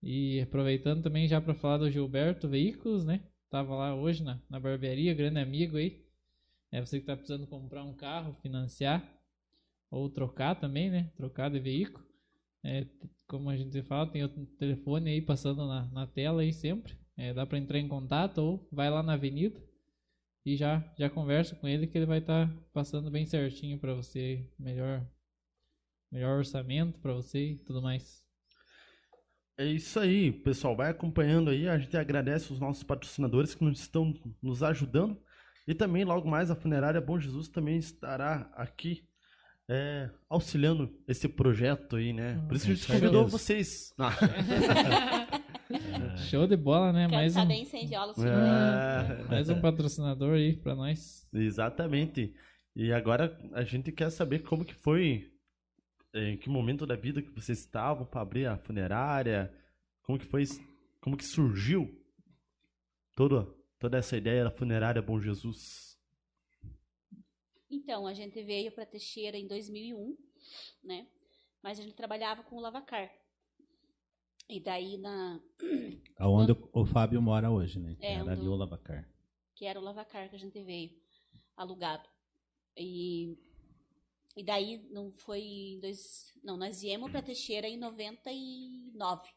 E 0.00 0.40
aproveitando 0.40 1.02
também 1.02 1.26
já 1.26 1.40
para 1.40 1.54
falar 1.54 1.78
do 1.78 1.90
Gilberto 1.90 2.48
Veículos, 2.48 3.04
né? 3.04 3.20
Tava 3.50 3.74
lá 3.74 3.94
hoje 3.94 4.22
na, 4.22 4.40
na 4.48 4.60
barbearia, 4.60 5.12
grande 5.14 5.40
amigo 5.40 5.76
aí. 5.76 6.06
É 6.70 6.80
você 6.80 7.00
que 7.00 7.06
tá 7.06 7.16
precisando 7.16 7.46
comprar 7.48 7.82
um 7.82 7.94
carro, 7.94 8.36
financiar 8.42 9.02
ou 9.90 10.08
trocar 10.08 10.54
também, 10.54 10.90
né? 10.90 11.10
Trocar 11.16 11.50
de 11.50 11.58
veículo. 11.58 12.07
É, 12.64 12.86
como 13.26 13.50
a 13.50 13.56
gente 13.56 13.82
fala, 13.82 14.10
tem 14.10 14.24
o 14.24 14.28
telefone 14.28 15.10
aí 15.10 15.22
passando 15.22 15.66
na, 15.66 15.86
na 15.92 16.06
tela 16.06 16.42
aí 16.42 16.52
sempre. 16.52 16.98
É, 17.16 17.34
dá 17.34 17.44
para 17.44 17.58
entrar 17.58 17.78
em 17.78 17.88
contato 17.88 18.38
ou 18.38 18.68
vai 18.70 18.88
lá 18.90 19.02
na 19.02 19.14
avenida 19.14 19.60
e 20.46 20.56
já 20.56 20.82
já 20.96 21.10
conversa 21.10 21.56
com 21.56 21.66
ele 21.66 21.86
que 21.86 21.98
ele 21.98 22.06
vai 22.06 22.18
estar 22.18 22.48
passando 22.72 23.10
bem 23.10 23.26
certinho 23.26 23.78
para 23.78 23.92
você 23.92 24.48
melhor 24.58 25.04
melhor 26.10 26.38
orçamento 26.38 26.98
para 27.00 27.12
você 27.12 27.52
e 27.52 27.58
tudo 27.58 27.82
mais. 27.82 28.26
É 29.58 29.66
isso 29.66 29.98
aí, 29.98 30.30
pessoal. 30.30 30.76
Vai 30.76 30.90
acompanhando 30.90 31.50
aí. 31.50 31.68
A 31.68 31.76
gente 31.76 31.96
agradece 31.96 32.52
os 32.52 32.60
nossos 32.60 32.84
patrocinadores 32.84 33.56
que 33.56 33.64
nos 33.64 33.80
estão 33.80 34.14
nos 34.40 34.62
ajudando. 34.62 35.20
E 35.66 35.74
também, 35.74 36.04
logo 36.04 36.28
mais, 36.28 36.50
a 36.50 36.54
Funerária 36.54 37.00
Bom 37.00 37.18
Jesus 37.18 37.48
também 37.48 37.76
estará 37.76 38.50
aqui 38.54 39.04
é, 39.68 40.10
auxiliando 40.28 40.90
esse 41.06 41.28
projeto 41.28 41.96
aí, 41.96 42.12
né? 42.12 42.42
Por 42.48 42.56
isso 42.56 42.66
que 42.66 42.72
a 42.72 42.74
gente 42.74 42.86
Com 42.86 42.92
convidou 42.94 43.28
vocês. 43.28 43.92
Ah, 43.98 44.12
Show 46.30 46.46
de 46.46 46.56
bola, 46.56 46.92
né? 46.92 47.00
Quero 47.02 47.12
Mais 47.12 47.36
um, 47.36 47.40
saber 47.40 47.64
sem 47.66 47.86
viola. 47.86 48.14
é, 48.18 49.22
mais 49.28 49.50
um 49.50 49.60
patrocinador 49.60 50.34
aí 50.34 50.56
para 50.56 50.74
nós. 50.74 51.28
exatamente. 51.34 52.34
E 52.74 52.92
agora 52.92 53.36
a 53.52 53.62
gente 53.64 53.92
quer 53.92 54.10
saber 54.10 54.42
como 54.42 54.64
que 54.64 54.74
foi, 54.74 55.30
em 56.14 56.38
que 56.38 56.48
momento 56.48 56.86
da 56.86 56.96
vida 56.96 57.20
que 57.20 57.30
vocês 57.30 57.58
estavam 57.58 58.06
para 58.06 58.22
abrir 58.22 58.46
a 58.46 58.56
funerária, 58.56 59.52
como 60.02 60.18
que 60.18 60.24
foi, 60.24 60.44
como 61.00 61.16
que 61.16 61.24
surgiu 61.24 61.90
toda, 63.14 63.46
toda 63.78 63.98
essa 63.98 64.16
ideia 64.16 64.44
da 64.44 64.50
funerária 64.50 65.02
Bom 65.02 65.20
Jesus. 65.20 65.87
Então, 67.70 68.06
a 68.06 68.14
gente 68.14 68.42
veio 68.42 68.72
para 68.72 68.86
Teixeira 68.86 69.36
em 69.36 69.46
2001, 69.46 70.16
né? 70.82 71.06
Mas 71.62 71.78
a 71.78 71.82
gente 71.82 71.94
trabalhava 71.94 72.42
com 72.42 72.56
o 72.56 72.60
Lavacar. 72.60 73.12
E 74.48 74.58
daí, 74.60 74.96
na, 74.96 75.40
Aonde 76.16 76.52
o, 76.52 76.70
o 76.72 76.86
Fábio 76.86 77.20
mora 77.20 77.50
hoje, 77.50 77.78
né? 77.78 77.94
Que 77.96 78.06
É, 78.06 78.14
era 78.14 78.32
ali 78.32 78.48
o 78.48 78.54
Lavacar. 78.54 79.06
que 79.54 79.66
era 79.66 79.78
o 79.78 79.82
Lavacar 79.82 80.30
que 80.30 80.36
a 80.36 80.38
gente 80.38 80.62
veio, 80.62 80.90
alugado. 81.56 82.08
E, 82.76 83.36
e 84.36 84.42
daí, 84.42 84.78
não 84.90 85.12
foi 85.12 85.40
em 85.40 85.80
dois... 85.80 86.32
Não, 86.42 86.56
nós 86.56 86.80
viemos 86.80 87.10
para 87.10 87.20
Teixeira 87.22 87.68
em 87.68 87.76
99, 87.76 89.28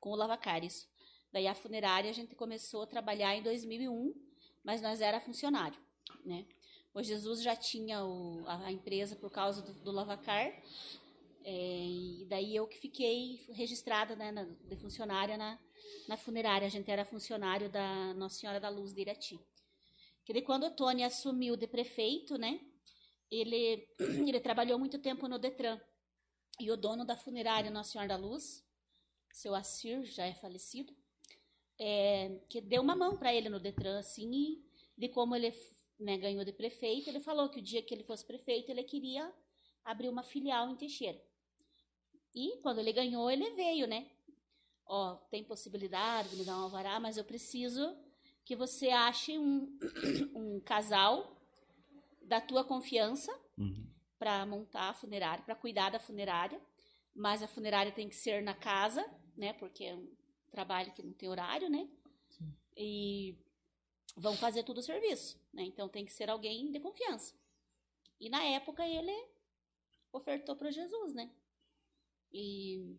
com 0.00 0.10
o 0.10 0.16
Lavacar, 0.16 0.62
isso. 0.62 0.86
Daí, 1.32 1.46
a 1.46 1.54
funerária, 1.54 2.10
a 2.10 2.12
gente 2.12 2.34
começou 2.34 2.82
a 2.82 2.86
trabalhar 2.86 3.34
em 3.34 3.42
2001, 3.42 4.12
mas 4.62 4.82
nós 4.82 5.00
era 5.00 5.20
funcionário, 5.20 5.80
né? 6.24 6.46
O 6.94 7.02
Jesus 7.02 7.42
já 7.42 7.56
tinha 7.56 8.04
o- 8.04 8.44
a, 8.46 8.66
a 8.66 8.72
empresa 8.72 9.16
por 9.16 9.30
causa 9.30 9.60
do, 9.60 9.74
do 9.82 9.90
Lavacar, 9.90 10.46
é, 11.44 11.50
e 11.52 12.24
daí 12.26 12.56
eu 12.56 12.66
que 12.66 12.78
fiquei 12.78 13.44
registrada 13.52 14.16
né, 14.16 14.32
na, 14.32 14.44
de 14.44 14.76
funcionária 14.76 15.36
na, 15.36 15.58
na 16.08 16.16
funerária. 16.16 16.66
A 16.66 16.70
gente 16.70 16.90
era 16.90 17.04
funcionário 17.04 17.68
da 17.70 18.14
Nossa 18.14 18.38
Senhora 18.38 18.58
da 18.58 18.70
Luz 18.70 18.94
de 18.94 19.02
Irati. 19.02 19.38
Que 20.24 20.32
daí 20.32 20.40
quando 20.40 20.64
o 20.64 20.70
Tony 20.70 21.02
assumiu 21.02 21.54
de 21.54 21.66
prefeito, 21.66 22.38
né, 22.38 22.58
ele, 23.30 23.86
ele 24.26 24.40
trabalhou 24.40 24.78
muito 24.78 24.98
tempo 24.98 25.28
no 25.28 25.38
Detran. 25.38 25.78
E 26.60 26.70
o 26.70 26.76
dono 26.76 27.04
da 27.04 27.16
funerária 27.16 27.70
Nossa 27.70 27.90
Senhora 27.92 28.08
da 28.08 28.16
Luz, 28.16 28.64
seu 29.32 29.54
Assir, 29.54 30.04
já 30.04 30.24
é 30.24 30.34
falecido, 30.34 30.96
é, 31.78 32.40
que 32.48 32.60
deu 32.60 32.80
uma 32.80 32.94
mão 32.96 33.18
para 33.18 33.34
ele 33.34 33.48
no 33.48 33.58
Detran, 33.60 33.98
assim, 33.98 34.30
e 34.32 34.64
de 34.96 35.08
como 35.08 35.34
ele 35.34 35.52
né, 35.98 36.16
ganhou 36.18 36.44
de 36.44 36.52
prefeito, 36.52 37.08
ele 37.08 37.20
falou 37.20 37.48
que 37.48 37.60
o 37.60 37.62
dia 37.62 37.82
que 37.82 37.94
ele 37.94 38.04
fosse 38.04 38.24
prefeito, 38.24 38.70
ele 38.70 38.82
queria 38.82 39.32
abrir 39.84 40.08
uma 40.08 40.22
filial 40.22 40.68
em 40.70 40.76
Teixeira. 40.76 41.20
E 42.34 42.58
quando 42.62 42.78
ele 42.78 42.92
ganhou, 42.92 43.30
ele 43.30 43.50
veio, 43.50 43.86
né? 43.86 44.10
Ó, 44.86 45.14
tem 45.30 45.44
possibilidade 45.44 46.30
de 46.30 46.36
me 46.36 46.44
dar 46.44 46.58
um 46.58 46.62
alvará, 46.62 46.98
mas 46.98 47.16
eu 47.16 47.24
preciso 47.24 47.96
que 48.44 48.56
você 48.56 48.90
ache 48.90 49.38
um, 49.38 49.78
um 50.34 50.60
casal 50.60 51.40
da 52.22 52.40
tua 52.40 52.64
confiança 52.64 53.32
Uhum. 53.56 53.88
para 54.18 54.44
montar 54.44 54.90
a 54.90 54.94
funerária, 54.94 55.44
para 55.44 55.54
cuidar 55.54 55.90
da 55.90 56.00
funerária. 56.00 56.60
Mas 57.14 57.40
a 57.42 57.46
funerária 57.46 57.92
tem 57.92 58.08
que 58.08 58.16
ser 58.16 58.42
na 58.42 58.54
casa, 58.54 59.04
né? 59.36 59.52
Porque 59.52 59.84
é 59.84 59.94
um 59.94 60.12
trabalho 60.50 60.92
que 60.92 61.02
não 61.02 61.12
tem 61.12 61.28
horário, 61.28 61.70
né? 61.70 61.88
E 62.76 63.38
vão 64.16 64.34
fazer 64.36 64.62
todo 64.62 64.78
o 64.78 64.82
serviço, 64.82 65.38
né? 65.52 65.62
Então 65.64 65.88
tem 65.88 66.04
que 66.04 66.12
ser 66.12 66.30
alguém 66.30 66.70
de 66.70 66.78
confiança. 66.80 67.34
E 68.20 68.28
na 68.30 68.42
época 68.44 68.86
ele 68.86 69.12
ofertou 70.12 70.54
para 70.56 70.70
Jesus, 70.70 71.12
né? 71.14 71.28
E 72.32 72.96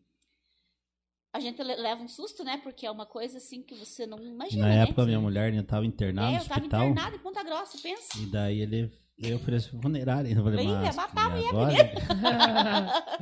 a 1.33 1.39
gente 1.39 1.61
le- 1.63 1.75
leva 1.75 2.01
um 2.01 2.07
susto, 2.07 2.43
né? 2.43 2.57
Porque 2.57 2.85
é 2.85 2.91
uma 2.91 3.05
coisa 3.05 3.37
assim 3.37 3.61
que 3.61 3.73
você 3.75 4.05
não 4.05 4.21
imagina, 4.23 4.67
na 4.67 4.73
né? 4.75 4.83
época 4.83 5.05
minha 5.05 5.19
mulher 5.19 5.51
ainda 5.51 5.63
tava 5.63 5.85
internada 5.85 6.27
é, 6.29 6.37
no 6.37 6.43
eu 6.43 6.47
tava 6.47 6.59
hospital. 6.61 6.85
internada 6.89 7.15
em 7.15 7.19
Ponta 7.19 7.43
Grossa, 7.43 7.77
pensa. 7.81 8.17
E 8.19 8.25
daí 8.27 8.59
ele 8.61 8.91
veio 9.17 9.37
oferecer 9.37 9.69
funerária. 9.81 10.29
Eu 10.29 10.43
falei, 10.43 10.65
ia 10.65 10.73
mas 10.81 10.95
matar 10.95 11.25
a 11.25 11.29
e 11.29 11.43
mulher 11.43 11.49
agora? 11.49 11.73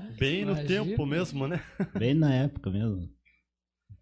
Bem 0.20 0.46
no 0.46 0.52
Imagina. 0.54 0.68
tempo 0.86 1.06
mesmo, 1.06 1.48
né? 1.48 1.64
Bem 1.98 2.14
na 2.14 2.34
época 2.34 2.70
mesmo. 2.70 3.10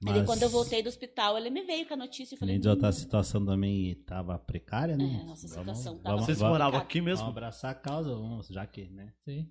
Mas, 0.03 0.25
quando 0.25 0.41
eu 0.41 0.49
voltei 0.49 0.81
do 0.81 0.89
hospital, 0.89 1.37
ele 1.37 1.49
me 1.49 1.61
veio 1.63 1.87
com 1.87 1.93
a 1.93 1.97
notícia 1.97 2.33
e 2.35 2.37
falei. 2.37 2.59
Outra 2.65 2.89
"Hum, 2.89 2.91
situação 2.91 3.45
também 3.45 3.93
tava 4.03 4.37
precária, 4.39 4.97
né? 4.97 5.19
É, 5.21 5.25
nossa 5.25 5.47
situação 5.47 5.97
tava 5.99 6.15
vamos, 6.15 6.25
Vocês 6.25 6.39
vamos, 6.39 6.53
moravam 6.53 6.79
complicado. 6.79 6.89
aqui 6.89 6.99
vamos 7.01 7.19
mesmo? 7.19 7.29
abraçar 7.29 7.71
a 7.71 7.75
causa, 7.75 8.09
vamos, 8.15 8.47
já 8.47 8.65
que, 8.65 8.85
né? 8.89 9.13
Sim. 9.23 9.47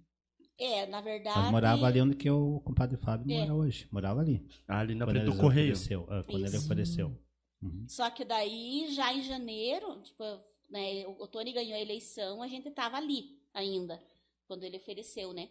É, 0.58 0.86
na 0.86 1.00
verdade. 1.00 1.38
Nós 1.38 1.50
morava 1.50 1.86
ali 1.86 2.00
onde 2.02 2.16
que 2.16 2.28
o 2.30 2.60
compadre 2.60 2.96
Fábio 2.98 3.32
É. 3.34 3.38
mora 3.40 3.54
hoje. 3.54 3.88
Morava 3.92 4.20
ali. 4.20 4.44
Ali 4.68 4.94
na 4.94 5.06
frente 5.06 5.24
do 5.24 5.36
correio. 5.38 5.72
ofereceu, 5.72 6.06
ah, 6.10 6.22
quando 6.24 6.44
ele 6.44 6.56
Isso. 6.56 6.64
ofereceu. 6.66 7.18
Uhum. 7.62 7.86
Só 7.88 8.10
que 8.10 8.24
daí, 8.24 8.88
já 8.92 9.12
em 9.14 9.22
janeiro, 9.22 10.02
tipo, 10.02 10.22
né, 10.68 11.06
o 11.06 11.26
Tony 11.28 11.52
ganhou 11.52 11.74
a 11.74 11.80
eleição, 11.80 12.42
a 12.42 12.48
gente 12.48 12.70
tava 12.70 12.96
ali 12.96 13.38
ainda, 13.54 14.02
quando 14.46 14.64
ele 14.64 14.76
ofereceu, 14.78 15.32
né? 15.32 15.48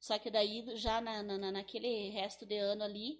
Só 0.00 0.18
que 0.18 0.30
daí, 0.30 0.64
já 0.76 1.00
na- 1.00 1.22
na- 1.22 1.52
naquele 1.52 2.08
resto 2.10 2.46
de 2.46 2.56
ano 2.56 2.82
ali, 2.82 3.18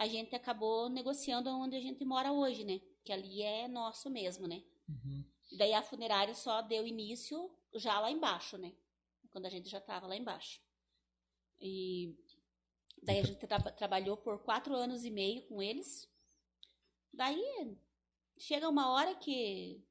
a 0.00 0.06
gente 0.08 0.34
acabou 0.34 0.88
negociando 0.88 1.50
onde 1.50 1.76
a 1.76 1.80
gente 1.80 2.02
mora 2.06 2.32
hoje, 2.32 2.64
né? 2.64 2.80
Que 3.04 3.12
ali 3.12 3.42
é 3.42 3.68
nosso 3.68 4.08
mesmo, 4.08 4.46
né? 4.46 4.62
Uhum. 4.88 5.22
Daí 5.58 5.74
a 5.74 5.82
funerária 5.82 6.34
só 6.34 6.62
deu 6.62 6.86
início 6.86 7.50
já 7.74 8.00
lá 8.00 8.10
embaixo, 8.10 8.56
né? 8.56 8.72
Quando 9.30 9.44
a 9.44 9.50
gente 9.50 9.68
já 9.68 9.78
tava 9.78 10.06
lá 10.06 10.16
embaixo. 10.16 10.58
E 11.60 12.16
daí 13.02 13.18
a 13.18 13.22
gente 13.22 13.46
tra- 13.46 13.60
trabalhou 13.72 14.16
por 14.16 14.38
quatro 14.38 14.74
anos 14.74 15.04
e 15.04 15.10
meio 15.10 15.42
com 15.42 15.62
eles. 15.62 16.08
Daí 17.12 17.76
chega 18.38 18.70
uma 18.70 18.90
hora 18.92 19.14
que 19.16 19.84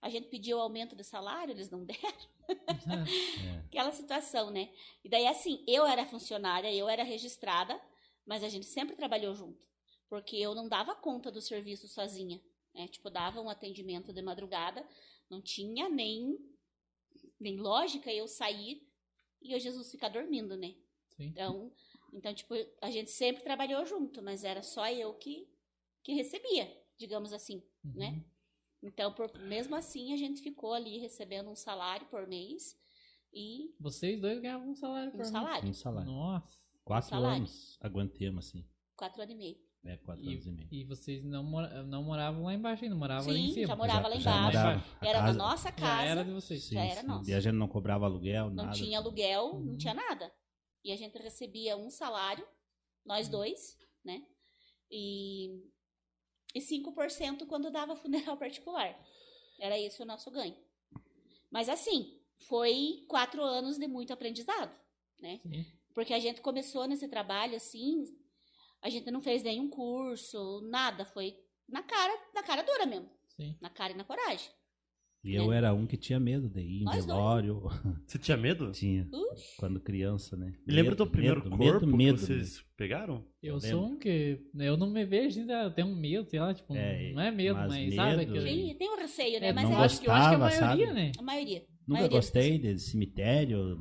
a 0.00 0.08
gente 0.10 0.26
pediu 0.26 0.58
aumento 0.58 0.96
de 0.96 1.04
salário, 1.04 1.52
eles 1.52 1.70
não 1.70 1.84
deram. 1.86 2.32
É. 2.90 3.58
Aquela 3.68 3.92
situação, 3.92 4.50
né? 4.50 4.68
E 5.04 5.08
daí 5.08 5.28
assim, 5.28 5.64
eu 5.66 5.86
era 5.86 6.04
funcionária, 6.04 6.74
eu 6.74 6.88
era 6.88 7.04
registrada, 7.04 7.80
mas 8.26 8.42
a 8.44 8.48
gente 8.48 8.66
sempre 8.66 8.96
trabalhou 8.96 9.34
junto. 9.34 9.66
Porque 10.08 10.36
eu 10.36 10.54
não 10.54 10.68
dava 10.68 10.94
conta 10.94 11.30
do 11.30 11.40
serviço 11.40 11.88
sozinha. 11.88 12.40
Né? 12.74 12.86
Tipo, 12.88 13.10
dava 13.10 13.40
um 13.40 13.48
atendimento 13.48 14.12
de 14.12 14.22
madrugada, 14.22 14.86
não 15.28 15.40
tinha 15.40 15.88
nem, 15.88 16.38
nem 17.40 17.56
lógica 17.58 18.12
eu 18.12 18.26
sair 18.28 18.86
e 19.40 19.54
o 19.54 19.58
Jesus 19.60 19.90
ficar 19.90 20.08
dormindo, 20.08 20.56
né? 20.56 20.74
Sim. 21.16 21.24
Então, 21.28 21.72
então, 22.12 22.34
tipo, 22.34 22.54
a 22.80 22.90
gente 22.90 23.10
sempre 23.10 23.42
trabalhou 23.42 23.84
junto, 23.86 24.22
mas 24.22 24.44
era 24.44 24.62
só 24.62 24.88
eu 24.90 25.14
que, 25.14 25.48
que 26.02 26.12
recebia, 26.12 26.70
digamos 26.98 27.32
assim, 27.32 27.62
Uhum. 27.84 27.92
né? 27.94 28.24
Então, 28.82 29.12
por- 29.14 29.32
mesmo 29.40 29.74
assim, 29.76 30.12
a 30.12 30.16
gente 30.16 30.42
ficou 30.42 30.72
ali 30.72 30.98
recebendo 30.98 31.48
um 31.50 31.54
salário 31.56 32.06
por 32.08 32.26
mês 32.26 32.76
e 33.32 33.74
Vocês 33.78 34.20
dois 34.20 34.40
ganhavam 34.40 34.70
um 34.70 34.74
salário 34.74 35.10
por 35.10 35.18
um 35.18 35.22
mês. 35.22 35.30
salário, 35.32 35.68
Um 35.68 35.72
salário. 35.74 36.10
Nossa. 36.10 36.61
Quatro 36.84 37.10
salário. 37.10 37.36
anos 37.38 37.78
aguentemos, 37.80 38.48
assim. 38.48 38.68
quatro 38.96 39.22
anos 39.22 39.34
e 39.34 39.38
meio. 39.38 39.56
É, 39.84 39.96
quatro 39.96 40.22
E, 40.24 40.32
anos 40.32 40.46
e 40.46 40.52
meio. 40.52 40.68
e 40.70 40.84
vocês 40.84 41.24
não, 41.24 41.42
mora- 41.42 41.82
não 41.82 42.04
moravam 42.04 42.44
lá 42.44 42.54
embaixo 42.54 42.84
ainda, 42.84 42.94
moravam 42.96 43.30
ali 43.30 43.40
em 43.40 43.48
Sim, 43.48 43.54
cima. 43.54 43.66
já 43.68 43.76
morava 43.76 44.08
lá 44.08 44.14
Já- 44.16 44.20
já 44.20 44.38
embaixo. 44.38 44.58
morava. 44.58 44.84
A 45.00 45.06
Era 45.08 45.18
na 45.20 45.26
casa- 45.26 45.38
nossa 45.38 45.68
Já 45.70 45.72
casa, 45.72 46.02
era 46.08 46.24
de 46.24 46.30
vocês. 46.30 46.64
Sim, 46.64 46.74
já 46.74 46.84
era 46.84 47.00
sim. 47.00 47.06
nossa. 47.06 47.30
E 47.30 47.34
a 47.34 47.40
gente 47.40 47.54
não 47.54 47.66
cobrava 47.68 48.04
aluguel, 48.06 48.48
não 48.50 48.64
nada. 48.64 48.76
tinha 48.76 48.98
aluguel, 48.98 49.54
não 49.54 49.72
Uhum. 49.72 49.76
tinha 49.76 49.94
nada. 49.94 50.32
E 50.84 50.92
a 50.92 50.96
gente 50.96 51.18
recebia 51.18 51.76
um 51.76 51.90
salário, 51.90 52.46
nós 53.04 53.26
Uhum. 53.26 53.32
dois, 53.32 53.76
né? 54.04 54.24
E, 54.90 55.48
e 56.54 56.60
5% 56.60 57.46
quando 57.46 57.70
dava 57.70 57.96
funeral 58.30 58.36
particular. 58.36 58.96
Era 59.58 59.78
esse 59.78 60.00
o 60.02 60.06
nosso 60.06 60.30
ganho. 60.30 60.56
Mas 61.50 61.68
assim, 61.68 62.20
foi 62.48 63.04
quatro 63.08 63.42
anos 63.42 63.78
de 63.78 63.86
muito 63.88 64.12
aprendizado, 64.12 64.72
né? 65.20 65.40
Sim. 65.42 65.66
Porque 65.94 66.12
a 66.14 66.18
gente 66.20 66.40
começou 66.40 66.86
nesse 66.86 67.06
trabalho 67.08 67.56
assim, 67.56 68.04
a 68.82 68.88
gente 68.88 69.10
não 69.10 69.20
fez 69.22 69.42
nenhum 69.42 69.68
curso, 69.68 70.60
nada, 70.70 71.04
foi 71.04 71.34
na 71.68 71.82
cara, 71.82 72.12
na 72.34 72.42
cara 72.42 72.62
dura 72.62 72.86
mesmo, 72.86 73.08
Sim. 73.36 73.56
na 73.60 73.68
cara 73.70 73.92
e 73.92 73.96
na 73.96 74.04
coragem. 74.04 74.48
E 75.24 75.36
eu 75.36 75.52
É. 75.52 75.58
era 75.58 75.72
um 75.72 75.86
que 75.86 75.96
tinha 75.96 76.18
medo 76.18 76.48
de 76.48 76.60
ir 76.60 76.80
em 76.80 76.84
Nós 76.84 76.94
dois. 76.96 77.06
velório. 77.06 77.62
Você 78.08 78.18
tinha 78.18 78.36
medo? 78.36 78.72
Tinha. 78.72 79.08
Ux, 79.12 79.54
Quando 79.56 79.78
criança, 79.78 80.36
né? 80.36 80.52
E 80.66 80.72
lembra 80.72 80.90
Medo, 80.92 81.04
do 81.04 81.10
primeiro 81.12 81.36
medo, 81.44 81.50
corpo 81.56 81.86
medo, 81.86 81.96
medo, 81.96 82.18
que 82.18 82.26
vocês 82.26 82.60
pegaram? 82.76 83.24
Eu 83.40 83.54
Eu 83.54 83.60
sou 83.60 83.84
um 83.86 83.96
que. 83.96 84.40
Eu 84.58 84.76
não 84.76 84.90
me 84.90 85.04
vejo 85.04 85.38
ainda, 85.38 85.62
eu 85.62 85.70
tenho 85.72 85.86
um 85.86 85.94
medo, 85.94 86.28
sei 86.28 86.40
lá, 86.40 86.52
tipo, 86.52 86.74
É, 86.74 87.12
não 87.12 87.22
é 87.22 87.30
medo, 87.30 87.54
mas 87.54 87.68
mas, 87.68 87.94
sabe? 87.94 88.16
medo- 88.16 88.30
aquele- 88.32 88.44
tem, 88.66 88.74
tem 88.78 88.90
um 88.90 88.96
receio, 88.96 89.40
né? 89.40 89.46
É, 89.48 89.52
Mas 89.52 89.62
não 89.64 89.72
eu 89.74 89.78
acho 89.78 90.00
que 90.00 90.08
eu 90.08 90.12
acho 90.12 90.28
que 90.30 90.34
a 90.34 90.38
gostava, 90.38 90.66
maioria, 90.66 90.86
sabe? 90.88 90.96
né? 91.00 91.12
a 91.16 91.22
maioria. 91.22 91.60
Nunca 91.86 92.00
maioria 92.00 92.16
gostei 92.18 92.58
de 92.58 92.78
cemitério, 92.80 93.78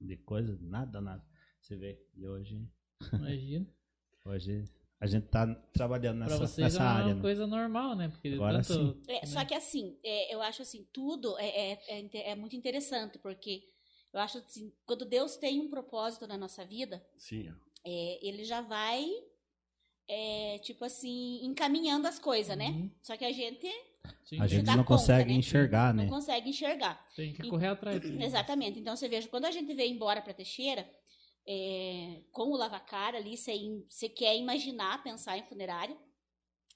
de 0.00 0.16
coisa, 0.16 0.58
nada, 0.62 1.00
nada. 1.00 1.22
Você 1.62 1.76
vê. 1.76 1.98
E 2.16 2.26
hoje, 2.26 2.68
Imagina. 3.12 3.66
hoje 4.26 4.64
a 5.00 5.06
gente 5.06 5.26
tá 5.28 5.46
trabalhando 5.72 6.18
Pra 6.18 6.26
nessa, 6.26 6.38
vocês 6.46 6.74
nessa 6.74 6.78
é 6.78 6.86
uma 6.86 6.90
área, 6.92 7.14
né? 7.14 7.20
coisa 7.20 7.46
normal, 7.46 7.96
né? 7.96 8.08
Porque 8.08 8.28
Agora 8.28 8.62
tanto. 8.62 8.98
sim. 9.04 9.12
É, 9.12 9.26
Só 9.26 9.44
que 9.44 9.54
assim, 9.54 9.96
é, 10.04 10.34
eu 10.34 10.42
acho 10.42 10.62
assim, 10.62 10.86
tudo 10.92 11.36
é, 11.38 11.72
é, 11.72 11.78
é, 11.88 12.30
é 12.30 12.34
muito 12.34 12.54
interessante, 12.56 13.18
porque 13.18 13.64
eu 14.12 14.20
acho 14.20 14.38
assim, 14.38 14.72
quando 14.84 15.04
Deus 15.04 15.36
tem 15.36 15.60
um 15.60 15.70
propósito 15.70 16.26
na 16.26 16.36
nossa 16.36 16.64
vida, 16.64 17.04
Sim. 17.16 17.52
é, 17.84 18.26
ele 18.26 18.44
já 18.44 18.60
vai, 18.60 19.08
é, 20.08 20.58
tipo 20.58 20.84
assim, 20.84 21.44
encaminhando 21.44 22.06
as 22.06 22.18
coisas, 22.18 22.56
né? 22.56 22.68
Uhum. 22.68 22.90
Só 23.02 23.16
que 23.16 23.24
a 23.24 23.32
gente 23.32 23.68
Sim, 24.24 24.40
A 24.40 24.46
gente 24.46 24.66
não 24.66 24.78
conta, 24.78 24.84
consegue 24.88 25.32
né? 25.32 25.38
enxergar, 25.38 25.94
não 25.94 26.04
né? 26.04 26.10
consegue 26.10 26.50
enxergar. 26.50 27.08
Tem 27.14 27.32
que 27.32 27.48
correr 27.48 27.68
atrás. 27.68 28.04
Exatamente. 28.04 28.78
Então 28.80 28.96
você 28.96 29.08
veja, 29.08 29.28
quando 29.28 29.44
a 29.44 29.50
gente 29.50 29.72
veio 29.74 29.92
embora 29.92 30.20
para 30.20 30.34
Teixeira, 30.34 30.88
é, 31.46 32.22
com 32.30 32.50
o 32.50 32.56
lavacar 32.56 33.14
ali, 33.14 33.36
você 33.36 34.08
quer 34.08 34.36
imaginar, 34.36 35.02
pensar 35.02 35.36
em 35.36 35.44
funerária. 35.44 35.96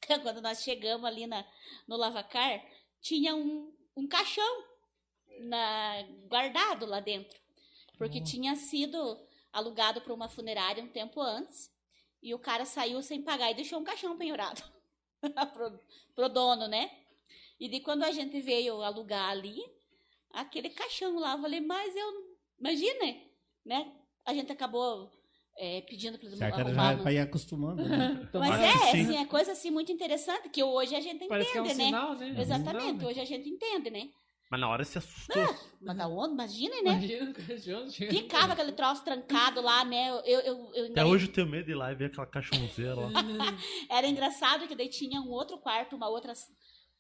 Quando 0.23 0.43
nós 0.43 0.63
chegamos 0.63 1.07
ali 1.07 1.27
na, 1.27 1.47
no 1.87 1.97
lavacar, 1.97 2.65
tinha 3.01 3.35
um, 3.35 3.73
um 3.97 4.07
caixão 4.07 4.65
na- 5.41 6.03
guardado 6.29 6.87
lá 6.87 7.01
dentro. 7.01 7.39
Porque 7.97 8.21
Nossa. 8.21 8.33
tinha 8.33 8.57
sido 8.57 9.19
alugado 9.53 10.01
para 10.01 10.13
uma 10.13 10.29
funerária 10.29 10.83
um 10.83 10.89
tempo 10.89 11.21
antes. 11.21 11.75
E 12.23 12.35
o 12.35 12.39
cara 12.39 12.65
saiu 12.65 13.03
sem 13.03 13.23
pagar 13.23 13.51
e 13.51 13.55
deixou 13.55 13.79
um 13.79 13.85
caixão 13.85 14.17
penhorado 14.19 14.63
pro, 15.53 15.81
pro 16.15 16.29
dono, 16.29 16.67
né? 16.67 16.91
E 17.59 17.69
de 17.69 17.81
quando 17.81 18.03
a 18.03 18.11
gente 18.11 18.41
veio 18.41 18.83
alugar 18.83 19.31
ali, 19.31 19.65
aquele 20.31 20.71
caixão 20.71 21.19
lá, 21.19 21.33
eu 21.33 21.41
falei, 21.41 21.61
mas 21.61 21.95
eu. 21.95 22.37
Imagina, 22.59 23.23
né? 23.65 23.93
A 24.27 24.35
gente 24.35 24.51
acabou 24.53 25.11
é, 25.59 25.81
pedindo 25.83 26.19
para 26.19 26.29
Certo, 26.31 26.61
arrumar. 26.61 26.93
já 26.93 26.99
um- 26.99 27.03
pra 27.03 27.13
ir 27.13 27.19
acostumando, 27.19 27.83
né? 27.89 28.29
Mas 28.35 28.61
é, 28.61 28.73
sim. 28.91 29.01
assim, 29.01 29.17
é 29.17 29.25
coisa 29.27 29.53
assim 29.53 29.71
muito 29.71 29.91
interessante 29.93 30.49
que 30.51 30.63
hoje 30.63 30.95
a 30.95 31.01
gente 31.01 31.27
Parece 31.27 31.53
que 31.53 31.59
é 31.59 31.63
um 31.63 31.65
entende, 31.65 31.79
né? 31.79 31.87
sinal, 31.87 32.15
né? 32.17 32.29
É 32.29 32.33
um 32.33 32.41
Exatamente, 32.41 32.81
sinal, 32.83 32.95
né? 32.97 33.07
hoje 33.07 33.21
a 33.21 33.25
gente 33.25 33.49
entende, 33.49 33.91
né? 33.91 34.09
Mas 34.51 34.61
na 34.61 34.69
hora 34.69 34.85
se 34.85 34.97
assustou. 34.99 35.43
Mas 35.81 35.97
da 35.97 36.07
onde? 36.07 36.35
Imagina, 36.35 36.75
né? 36.83 36.91
Imagina 36.91 37.33
cachorro. 37.35 37.91
Ficava 37.91 38.53
aquele 38.53 38.73
troço 38.73 39.03
trancado 39.05 39.61
lá, 39.61 39.85
né? 39.85 40.11
Eu, 40.11 40.41
eu, 40.41 40.71
eu, 40.75 40.87
Até 40.91 41.05
hoje 41.05 41.27
eu 41.27 41.33
tenho 41.33 41.49
medo 41.49 41.65
de 41.67 41.73
ir 41.73 41.75
lá 41.75 41.91
e 41.91 41.95
ver 41.95 42.07
aquela 42.07 42.27
caixãozinha 42.27 42.95
lá. 42.95 43.11
Era 43.91 44.07
engraçado 44.07 44.69
que 44.69 44.77
daí 44.77 44.89
tinha 44.89 45.21
um 45.21 45.31
outro 45.31 45.59
quarto, 45.59 45.97
uma 45.97 46.09
outra, 46.09 46.33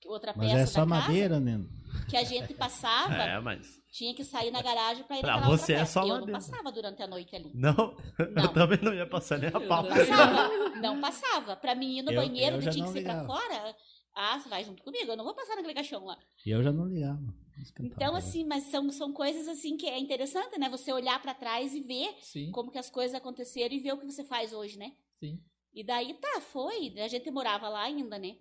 outra 0.06 0.32
Mas 0.36 0.50
peça 0.50 0.62
é 0.62 0.66
só 0.66 0.84
da 0.84 0.90
casa, 0.90 1.06
madeira, 1.08 1.38
né? 1.40 1.60
que 2.08 2.16
a 2.16 2.24
gente 2.24 2.52
passava, 2.54 3.14
É, 3.14 3.40
mas. 3.40 3.80
Tinha 3.96 4.14
que 4.14 4.24
sair 4.24 4.50
na 4.50 4.60
garagem 4.60 5.04
pra 5.04 5.16
ir 5.16 5.20
Pra 5.20 5.36
naquela 5.36 5.56
você 5.56 5.72
outra 5.72 5.82
é 5.82 5.86
só 5.86 6.02
Eu 6.06 6.20
não 6.20 6.26
passava 6.32 6.70
durante 6.72 7.02
a 7.02 7.06
noite 7.06 7.34
ali. 7.34 7.50
Não, 7.54 7.72
Não. 7.74 8.42
eu 8.44 8.52
também 8.52 8.78
não 8.82 8.92
ia 8.94 9.08
passar 9.08 9.38
nem 9.38 9.48
a 9.48 9.52
pau. 9.60 9.84
Eu 9.86 9.88
Passava, 9.94 10.48
não 10.80 11.00
passava. 11.00 11.56
Pra 11.56 11.74
mim 11.74 11.98
ir 11.98 12.02
no 12.02 12.12
Eu- 12.12 12.20
banheiro, 12.22 12.56
eu 12.56 12.60
tinha 12.60 12.72
que 12.72 12.80
não 12.80 12.92
ser 12.92 13.02
pra 13.02 13.22
ligava. 13.22 13.26
fora, 13.26 13.76
ah, 14.14 14.38
você 14.38 14.48
vai 14.48 14.64
junto 14.64 14.82
comigo, 14.82 15.10
eu 15.12 15.16
não 15.16 15.24
vou 15.24 15.34
passar 15.34 15.56
naquele 15.56 15.74
caixão 15.74 16.04
lá. 16.04 16.18
E 16.44 16.50
eu 16.50 16.62
já 16.62 16.72
não 16.72 16.86
ligava. 16.86 17.22
Esquentava, 17.58 17.94
Então, 17.94 18.14
assim, 18.16 18.44
mas 18.44 18.64
são, 18.64 18.90
são 18.90 19.12
coisas 19.14 19.48
assim 19.48 19.78
que 19.78 19.86
é 19.86 19.98
interessante, 19.98 20.58
né? 20.58 20.68
Você 20.68 20.92
olhar 20.92 21.20
pra 21.22 21.32
trás 21.32 21.74
e 21.74 21.80
ver 21.80 22.14
Sim, 22.20 22.50
como 22.50 22.70
que 22.70 22.76
as 22.78 22.90
coisas 22.90 23.14
aconteceram 23.14 23.74
e 23.74 23.80
ver 23.80 23.92
o 23.94 23.98
que 23.98 24.04
você 24.04 24.22
faz 24.24 24.52
hoje, 24.52 24.78
né? 24.78 24.92
sim. 25.18 25.40
E 25.72 25.82
daí 25.84 26.12
tá, 26.14 26.40
foi. 26.40 26.94
A 27.00 27.08
gente 27.08 27.30
morava 27.30 27.68
lá 27.68 27.82
ainda, 27.82 28.18
né? 28.18 28.36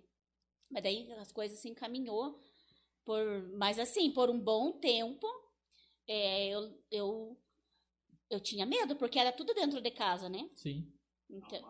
Mas 0.70 0.82
daí 0.82 1.10
as 1.12 1.30
coisas 1.32 1.58
se 1.58 1.68
encaminhou. 1.68 2.38
Por, 3.04 3.22
mas 3.58 3.78
assim, 3.78 4.10
por 4.10 4.28
um 4.30 4.38
bom 4.40 4.72
tempo, 4.72 5.26
é, 6.08 6.48
eu, 6.48 6.78
eu, 6.90 7.36
eu 8.30 8.40
tinha 8.40 8.64
medo, 8.66 8.96
porque 8.96 9.18
era 9.18 9.32
tudo 9.32 9.54
dentro 9.54 9.80
de 9.80 9.90
casa, 9.90 10.28
né? 10.28 10.48
Sim. 10.54 10.86
Então, 11.28 11.60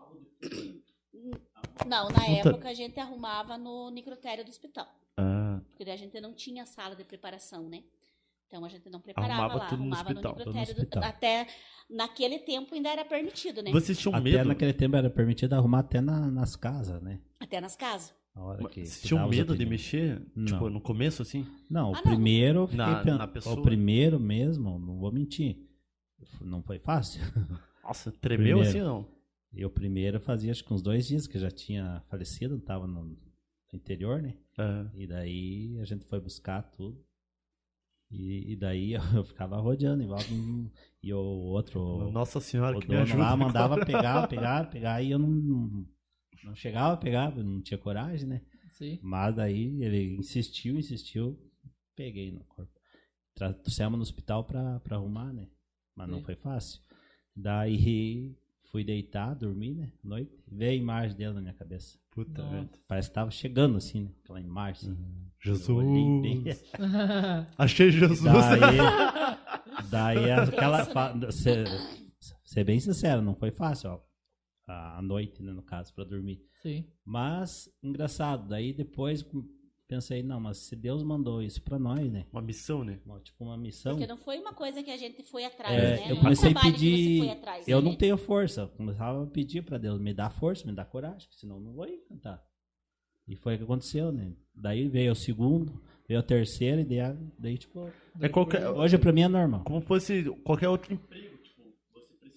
não, 1.87 2.09
na 2.09 2.20
Puta. 2.20 2.49
época 2.51 2.68
a 2.68 2.74
gente 2.74 2.99
arrumava 3.01 3.57
no 3.57 3.91
necrotério 3.91 4.45
do 4.45 4.51
hospital. 4.51 4.87
Ah, 5.16 5.61
Porque 5.76 5.91
a 5.91 5.97
gente 5.97 6.20
não 6.20 6.34
tinha 6.34 6.66
sala 6.66 6.95
de 6.95 7.05
preparação, 7.05 7.68
né? 7.68 7.82
Então 8.47 8.64
a 8.64 8.68
gente 8.68 8.89
não 8.91 9.01
preparava 9.01 9.32
Arrumava 9.32 9.59
lá, 9.59 9.66
tudo 9.66 9.78
no 9.82 9.95
arrumava 9.95 10.11
hospital, 10.11 10.32
no 10.32 10.39
tudo 10.39 10.53
no 10.53 10.61
necrotério. 10.61 10.74
do- 10.74 10.78
hospital. 10.82 11.03
Até 11.05 11.47
naquele 11.91 12.39
tempo 12.39 12.74
ainda 12.74 12.91
era 12.91 13.05
permitido, 13.05 13.61
né? 13.62 13.72
Vocês 13.72 13.99
tinham 13.99 14.14
Até 14.14 14.22
medo? 14.24 14.45
naquele 14.45 14.72
tempo 14.72 14.95
era 14.95 15.11
permitido 15.11 15.55
arrumar 15.55 15.80
até 15.80 16.01
na- 16.01 16.30
nas 16.30 16.55
casas, 16.55 17.03
né? 17.03 17.20
Até 17.41 17.61
nas 17.61 17.74
casas. 17.74 18.14
A 18.37 18.43
hora 18.43 18.68
que, 18.68 18.82
tinham 18.82 19.18
dava 19.20 19.30
os 19.30 19.37
medo 19.37 19.57
de 19.57 19.64
mexer? 19.66 20.22
Não. 20.37 20.45
Tipo, 20.45 20.68
no 20.70 20.80
começo, 20.80 21.22
assim? 21.22 21.45
Não, 21.70 21.87
Ah, 21.89 21.91
o 21.91 21.95
não. 21.95 22.03
primeiro, 22.03 22.59
eu 22.61 22.66
fiquei 22.68 22.84
Na- 22.87 23.03
pen- 23.03 23.14
na 23.18 23.26
pessoa? 23.26 23.59
o 23.59 23.62
primeiro 23.62 24.20
mesmo, 24.20 24.78
não 24.78 24.99
vou 24.99 25.11
mentir, 25.11 25.59
não 26.43 26.62
foi 26.62 26.78
fácil. 26.78 27.20
Nossa, 27.82 28.12
tremeu 28.12 28.59
Primeiro. 28.59 28.68
assim, 28.68 28.80
não? 28.80 29.09
E 29.53 29.64
o 29.64 29.70
primeiro 29.70 30.20
fazia 30.20 30.51
acho 30.53 30.62
que 30.64 30.72
uns 30.74 30.82
dois 30.82 31.07
dias 31.07 31.26
que 31.26 31.39
eu 31.39 31.41
já 31.41 31.51
tinha 31.51 32.03
falecido, 32.11 32.59
tava 32.61 32.87
no, 32.87 33.05
no 33.05 33.16
interior, 33.72 34.20
né? 34.20 34.34
É. 34.59 34.87
E 34.95 35.07
daí 35.07 35.78
a 35.80 35.84
gente 35.84 36.05
foi 36.05 36.20
buscar 36.20 36.62
tudo. 36.62 37.03
E, 38.11 38.53
e 38.53 38.57
daí 38.57 38.93
eu 39.14 39.24
ficava 39.24 39.57
rodeando 39.59 40.03
em 40.03 40.07
volta. 40.07 40.26
hum, 40.30 40.68
E 41.03 41.12
o 41.14 41.18
outro, 41.18 42.11
Nossa 42.11 42.39
senhora, 42.41 42.76
o 42.76 42.80
que 42.80 42.87
me 42.89 42.95
dono 42.97 43.03
ajuda. 43.05 43.22
lá 43.22 43.37
mandava 43.37 43.84
pegar, 43.87 44.28
pegar, 44.28 44.68
pegar. 44.68 45.03
E 45.03 45.11
eu 45.12 45.18
não, 45.18 45.28
não, 45.28 45.87
não 46.45 46.55
chegava 46.55 46.95
a 46.95 46.97
pegar, 46.97 47.37
eu 47.37 47.45
não 47.45 47.61
tinha 47.62 47.78
coragem, 47.78 48.26
né? 48.28 48.41
Sim. 48.72 48.99
Mas 49.03 49.34
daí 49.34 49.82
ele 49.82 50.16
insistiu, 50.16 50.76
insistiu, 50.78 51.39
peguei 51.95 52.30
no 52.32 52.45
corpo. 52.45 52.72
Trouxemos 53.34 53.97
no 53.99 54.03
hospital 54.03 54.45
pra, 54.45 54.80
pra 54.80 54.97
arrumar, 54.97 55.32
né? 55.32 55.49
Mas 55.95 56.09
não 56.09 56.18
Sim. 56.18 56.24
foi 56.24 56.37
fácil. 56.37 56.80
Daí 57.34 58.34
fui 58.70 58.82
deitar, 58.84 59.34
dormir, 59.34 59.74
né? 59.74 59.93
Noite. 60.03 60.32
Veio 60.51 60.72
a 60.72 60.74
imagem 60.74 61.16
dela 61.16 61.34
na 61.34 61.41
minha 61.41 61.55
cabeça. 61.55 61.99
Puta, 62.11 62.43
velho. 62.49 62.68
Parece 62.89 63.09
que 63.09 63.14
tava 63.14 63.30
chegando 63.30 63.76
assim, 63.76 64.05
né? 64.05 64.11
Aquela 64.24 64.41
imagem. 64.41 64.91
Assim. 64.91 65.01
Uhum. 65.03 65.26
Eu 65.45 65.76
olhei 65.76 66.22
bem- 66.22 66.43
Jesus. 66.45 66.72
Achei 67.59 67.91
Jesus. 67.91 68.22
Daí, 68.22 69.89
daí 69.91 70.30
aquela. 70.30 71.30
Ser, 71.30 71.66
ser 72.45 72.64
bem 72.64 72.80
sincero, 72.80 73.20
não 73.22 73.34
foi 73.34 73.51
fácil, 73.51 73.91
ó. 73.91 74.01
A 74.67 74.99
a 74.99 75.03
noite, 75.03 75.43
né, 75.43 75.53
no 75.53 75.62
caso, 75.62 75.95
pra 75.95 76.05
dormir. 76.05 76.43
Sim. 76.62 76.85
Mas, 77.05 77.69
engraçado, 77.83 78.49
daí 78.49 78.73
depois 78.73 79.25
pensei, 79.87 80.21
não, 80.25 80.41
mas 80.41 80.59
se 80.59 80.75
Deus 80.75 81.05
mandou 81.05 81.41
isso 81.41 81.62
pra 81.62 81.79
nós, 81.79 82.11
né? 82.11 82.27
Uma 82.33 82.43
missão, 82.43 82.83
né? 82.83 82.99
Uma- 83.07 83.21
tipo 83.21 83.45
uma 83.45 83.57
missão. 83.57 83.93
Porque 83.93 84.07
não 84.09 84.17
foi 84.17 84.39
uma 84.39 84.53
coisa 84.53 84.83
que 84.83 84.91
a 84.91 84.97
gente 84.97 85.23
foi 85.23 85.45
atrás, 85.45 85.73
É, 85.73 85.97
né? 85.97 86.03
eu 86.11 86.17
é 86.17 86.19
um 86.19 86.23
comecei 86.23 86.51
a 86.51 86.53
trabalho 86.53 86.75
que 86.75 86.81
você 86.81 86.87
pedir. 86.87 87.19
foi 87.19 87.31
atrás, 87.31 87.69
eu 87.69 87.81
né? 87.81 87.89
não 87.89 87.97
tenho 87.97 88.17
força. 88.17 88.62
Eu 88.62 88.69
começava 88.71 89.23
a 89.23 89.27
pedir 89.29 89.62
pra 89.62 89.79
Deus, 89.79 90.01
me 90.01 90.12
dá 90.12 90.29
força, 90.29 90.67
me 90.67 90.73
dá 90.75 90.85
coragem, 90.85 91.29
senão 91.31 91.57
eu 91.59 91.62
não 91.62 91.73
vou 91.73 91.87
ir 91.87 91.99
cantar. 92.09 92.43
E 93.29 93.37
foi 93.37 93.55
o 93.55 93.59
que 93.59 93.64
aconteceu, 93.64 94.11
né? 94.11 94.33
Daí 94.55 94.89
veio 94.89 95.12
o 95.12 95.17
segundo, 95.17 95.81
veio 96.09 96.19
o 96.19 96.23
terceiro, 96.25 96.81
e 96.81 96.85
daí, 96.85 97.17
daí 97.39 97.59
tipo. 97.59 97.89
É 98.21 98.29
qualquer, 98.29 98.69
Hoje 98.71 98.99
pra 98.99 99.12
mim 99.12 99.23
é 99.23 99.29
normal. 99.29 99.62
como 99.64 99.81
fosse 99.81 100.25
qualquer 100.45 100.69
outro 100.69 100.93
emprego. 100.95 101.36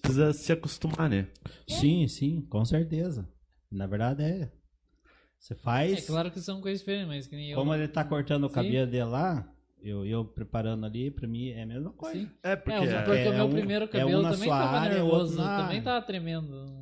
Você 0.02 0.14
precisa 0.14 0.34
se 0.34 0.52
acostumar, 0.52 1.10
né? 1.10 1.28
Sim, 1.68 2.08
sim, 2.08 2.42
com 2.42 2.64
certeza. 2.66 3.28
Na 3.72 3.86
verdade 3.86 4.24
é. 4.24 4.52
Você 5.38 5.54
É 5.54 5.58
faz. 5.58 6.08
claro 6.08 6.32
que 6.32 6.40
são 6.42 6.62
coisas 6.62 6.80
diferentes, 6.80 7.08
mas 7.08 7.28
que 7.28 7.36
nem 7.36 7.52
eu. 7.52 7.58
Como 7.58 7.74
ele 7.74 7.88
tá 7.88 8.04
cortando 8.04 8.46
o 8.46 8.50
Sim. 8.50 8.56
cabelo 8.56 8.88
dele 8.90 9.04
lá, 9.06 9.48
eu, 9.82 10.06
eu 10.06 10.26
preparando 10.26 10.86
ali, 10.86 11.12
pra 11.12 11.28
mim 11.28 11.50
é 11.50 11.64
a 11.64 11.66
mesma 11.66 11.92
coisa. 11.94 12.20
Sim. 12.20 12.30
É, 12.44 12.56
porque... 12.56 12.72
É, 12.80 12.84
é- 12.84 13.02
porque 13.04 13.20
é 13.20 13.30
o 13.30 13.34
meu 13.36 13.46
um- 13.46 13.52
primeiro 13.52 13.86
é 13.86 13.88
cabelo 13.88 14.20
um 14.20 14.24
na 14.24 14.32
também 14.32 14.48
sua 14.50 14.60
tava 14.60 14.78
área, 14.80 14.96
nervoso, 14.96 15.38
na- 15.38 15.62
também 15.64 15.82
tava 15.82 16.06
tremendo. 16.06 16.82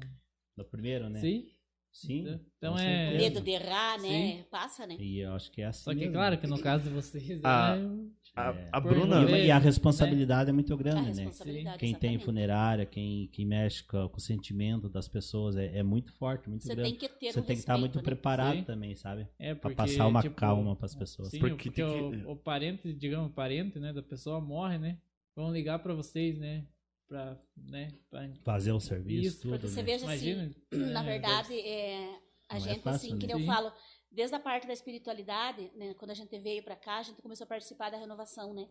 No 0.56 0.66
primeiro, 0.66 1.10
né? 1.10 1.20
Sim. 1.20 1.46
Sim. 1.92 2.40
Então 2.58 2.78
é-. 2.78 3.18
Medo 3.18 3.42
de 3.42 3.52
errar, 3.52 4.00
né? 4.00 4.44
Passa, 4.52 4.86
né? 4.86 4.96
E 5.00 5.20
eu 5.20 5.34
acho 5.34 5.52
que 5.52 5.62
é 5.62 5.66
assim. 5.66 5.84
Só 5.84 5.92
que, 5.92 6.00
mesmo. 6.00 6.14
claro, 6.14 6.38
que 6.38 6.46
no 6.48 6.60
caso 6.60 6.84
de 6.84 6.90
vocês, 6.90 7.40
Ah, 7.44 7.76
né, 7.76 8.08
A, 8.38 8.52
É. 8.52 8.70
a 8.72 8.80
Bruna... 8.80 9.24
E, 9.32 9.48
e 9.48 9.52
a 9.52 9.58
responsabilidade 9.58 10.52
é 10.52 10.54
muito 10.54 10.72
A 10.72 10.78
grande, 10.78 11.02
né? 11.12 11.24
responsabilidade, 11.24 11.80
Quem 11.80 11.96
tem 11.96 12.20
funerária, 12.20 12.86
quem, 12.86 13.28
quem 13.30 13.46
mexe 13.46 13.84
com, 13.84 14.08
com 14.08 14.18
o 14.18 14.22
sentimento 14.22 14.88
das 14.88 15.08
pessoas 15.08 15.56
é, 15.58 15.78
é 15.80 15.82
muito 15.84 16.14
forte, 16.14 16.48
muito 16.48 16.62
Você 16.64 16.76
grande. 16.76 16.92
tem 16.92 17.00
que 17.00 17.10
ter 17.20 17.32
Você 17.34 17.40
um 17.40 17.44
tem 17.44 17.56
que 17.56 17.62
estar 17.62 17.74
respeito, 17.74 17.80
muito 17.80 17.98
né? 17.98 18.04
preparado 18.04 18.58
Sim. 18.58 18.64
também, 18.64 18.96
sabe? 18.96 19.28
É, 19.40 19.56
Pra 19.56 19.62
porque, 19.72 19.76
passar 19.76 20.08
uma 20.08 20.22
tipo, 20.22 20.36
calma 20.36 20.76
pras 20.76 20.94
pessoas. 20.94 21.30
Sim, 21.30 21.40
Porque 21.40 21.56
porque, 21.72 21.82
tem 21.84 22.12
que- 22.12 22.26
o, 22.28 22.32
o 22.32 22.36
parente, 22.36 22.94
digamos, 22.94 23.32
o 23.32 23.34
parente, 23.34 23.80
né, 23.80 23.92
da 23.92 24.04
pessoa 24.04 24.40
morre, 24.40 24.78
né? 24.78 25.00
Vão 25.36 25.52
ligar 25.52 25.80
pra 25.80 25.96
vocês, 25.96 26.38
né? 26.38 26.64
Pra, 27.08 27.40
né? 27.56 27.88
Pra... 28.10 28.30
Fazer 28.44 28.72
o 28.72 28.80
serviço, 28.80 29.28
Isso, 29.30 29.42
tudo, 29.42 29.52
Porque 29.54 29.68
você 29.68 29.78
né? 29.82 29.84
veja 29.84 30.04
Imagina. 30.06 30.44
assim, 30.44 30.92
na 30.92 31.02
é, 31.02 31.06
verdade, 31.06 31.54
é, 31.60 32.20
a 32.50 32.58
é 32.58 32.60
gente, 32.60 32.82
fácil, 32.82 33.10
assim, 33.10 33.18
que 33.18 33.26
né? 33.28 33.34
nem 33.34 33.46
eu 33.48 33.52
falo, 33.52 33.72
desde 34.12 34.36
a 34.36 34.40
parte 34.40 34.66
da 34.68 34.74
espiritualidade, 34.74 35.72
né, 35.76 35.94
quando 35.96 36.12
a 36.12 36.16
gente 36.16 36.38
veio 36.40 36.64
pra 36.64 36.76
cá, 36.76 36.98
a 36.98 37.04
gente 37.04 37.22
começou 37.22 37.46
a 37.46 37.48
participar 37.48 37.90
da 37.90 37.98
renovação, 37.98 38.54
né? 38.54 38.68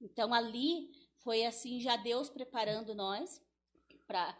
Então 0.00 0.34
ali 0.34 0.90
foi 1.18 1.44
assim, 1.44 1.80
já 1.80 1.96
Deus 1.96 2.28
preparando 2.28 2.94
nós 2.94 3.42
para 4.06 4.36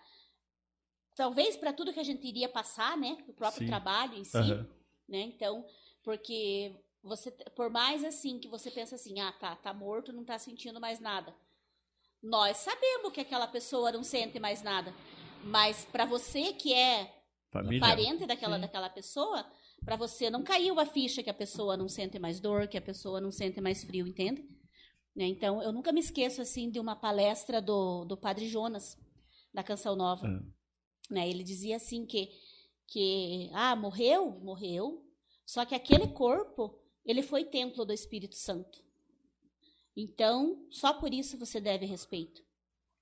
talvez 1.14 1.56
para 1.56 1.72
tudo 1.72 1.92
que 1.92 2.00
a 2.00 2.04
gente 2.04 2.26
iria 2.26 2.48
passar, 2.48 2.96
né, 2.96 3.24
o 3.26 3.32
próprio 3.32 3.60
Sim. 3.60 3.66
trabalho 3.66 4.14
em 4.14 4.24
si, 4.24 4.36
Aham. 4.36 4.68
né? 5.08 5.20
Então, 5.20 5.66
porque 6.02 6.76
você, 7.02 7.30
por 7.30 7.70
mais 7.70 8.04
assim 8.04 8.38
que 8.38 8.48
você 8.48 8.70
pensa 8.70 8.96
assim, 8.96 9.18
ah, 9.20 9.32
tá, 9.32 9.56
tá 9.56 9.72
morto, 9.72 10.12
não 10.12 10.24
tá 10.24 10.38
sentindo 10.38 10.80
mais 10.80 11.00
nada. 11.00 11.34
Nós 12.22 12.58
sabemos 12.58 13.12
que 13.12 13.20
aquela 13.20 13.46
pessoa 13.46 13.92
não 13.92 14.02
sente 14.02 14.38
mais 14.38 14.62
nada, 14.62 14.92
mas 15.44 15.84
para 15.86 16.04
você 16.04 16.52
que 16.52 16.74
é 16.74 17.22
Família. 17.50 17.80
parente 17.80 18.26
daquela 18.26 18.56
Sim. 18.56 18.62
daquela 18.62 18.90
pessoa, 18.90 19.46
para 19.86 19.94
você 19.96 20.28
não 20.28 20.42
caiu 20.42 20.80
a 20.80 20.84
ficha 20.84 21.22
que 21.22 21.30
a 21.30 21.34
pessoa 21.34 21.76
não 21.76 21.88
sente 21.88 22.18
mais 22.18 22.40
dor, 22.40 22.66
que 22.66 22.76
a 22.76 22.82
pessoa 22.82 23.20
não 23.20 23.30
sente 23.30 23.60
mais 23.60 23.84
frio, 23.84 24.04
entende? 24.04 24.42
Né? 25.14 25.26
Então, 25.26 25.62
eu 25.62 25.72
nunca 25.72 25.92
me 25.92 26.00
esqueço 26.00 26.42
assim 26.42 26.68
de 26.68 26.80
uma 26.80 26.96
palestra 26.96 27.62
do, 27.62 28.04
do 28.04 28.16
Padre 28.16 28.48
Jonas 28.48 28.98
da 29.54 29.62
Canção 29.62 29.94
Nova. 29.94 30.26
É. 30.26 31.14
Né? 31.14 31.30
Ele 31.30 31.44
dizia 31.44 31.76
assim 31.76 32.04
que 32.04 32.28
que 32.88 33.50
ah, 33.52 33.74
morreu, 33.74 34.38
morreu, 34.40 35.04
só 35.44 35.64
que 35.64 35.74
aquele 35.74 36.06
corpo, 36.08 36.78
ele 37.04 37.20
foi 37.20 37.44
templo 37.44 37.84
do 37.84 37.92
Espírito 37.92 38.36
Santo. 38.36 38.84
Então, 39.96 40.66
só 40.70 40.92
por 40.92 41.12
isso 41.12 41.36
você 41.36 41.60
deve 41.60 41.84
respeito, 41.84 42.42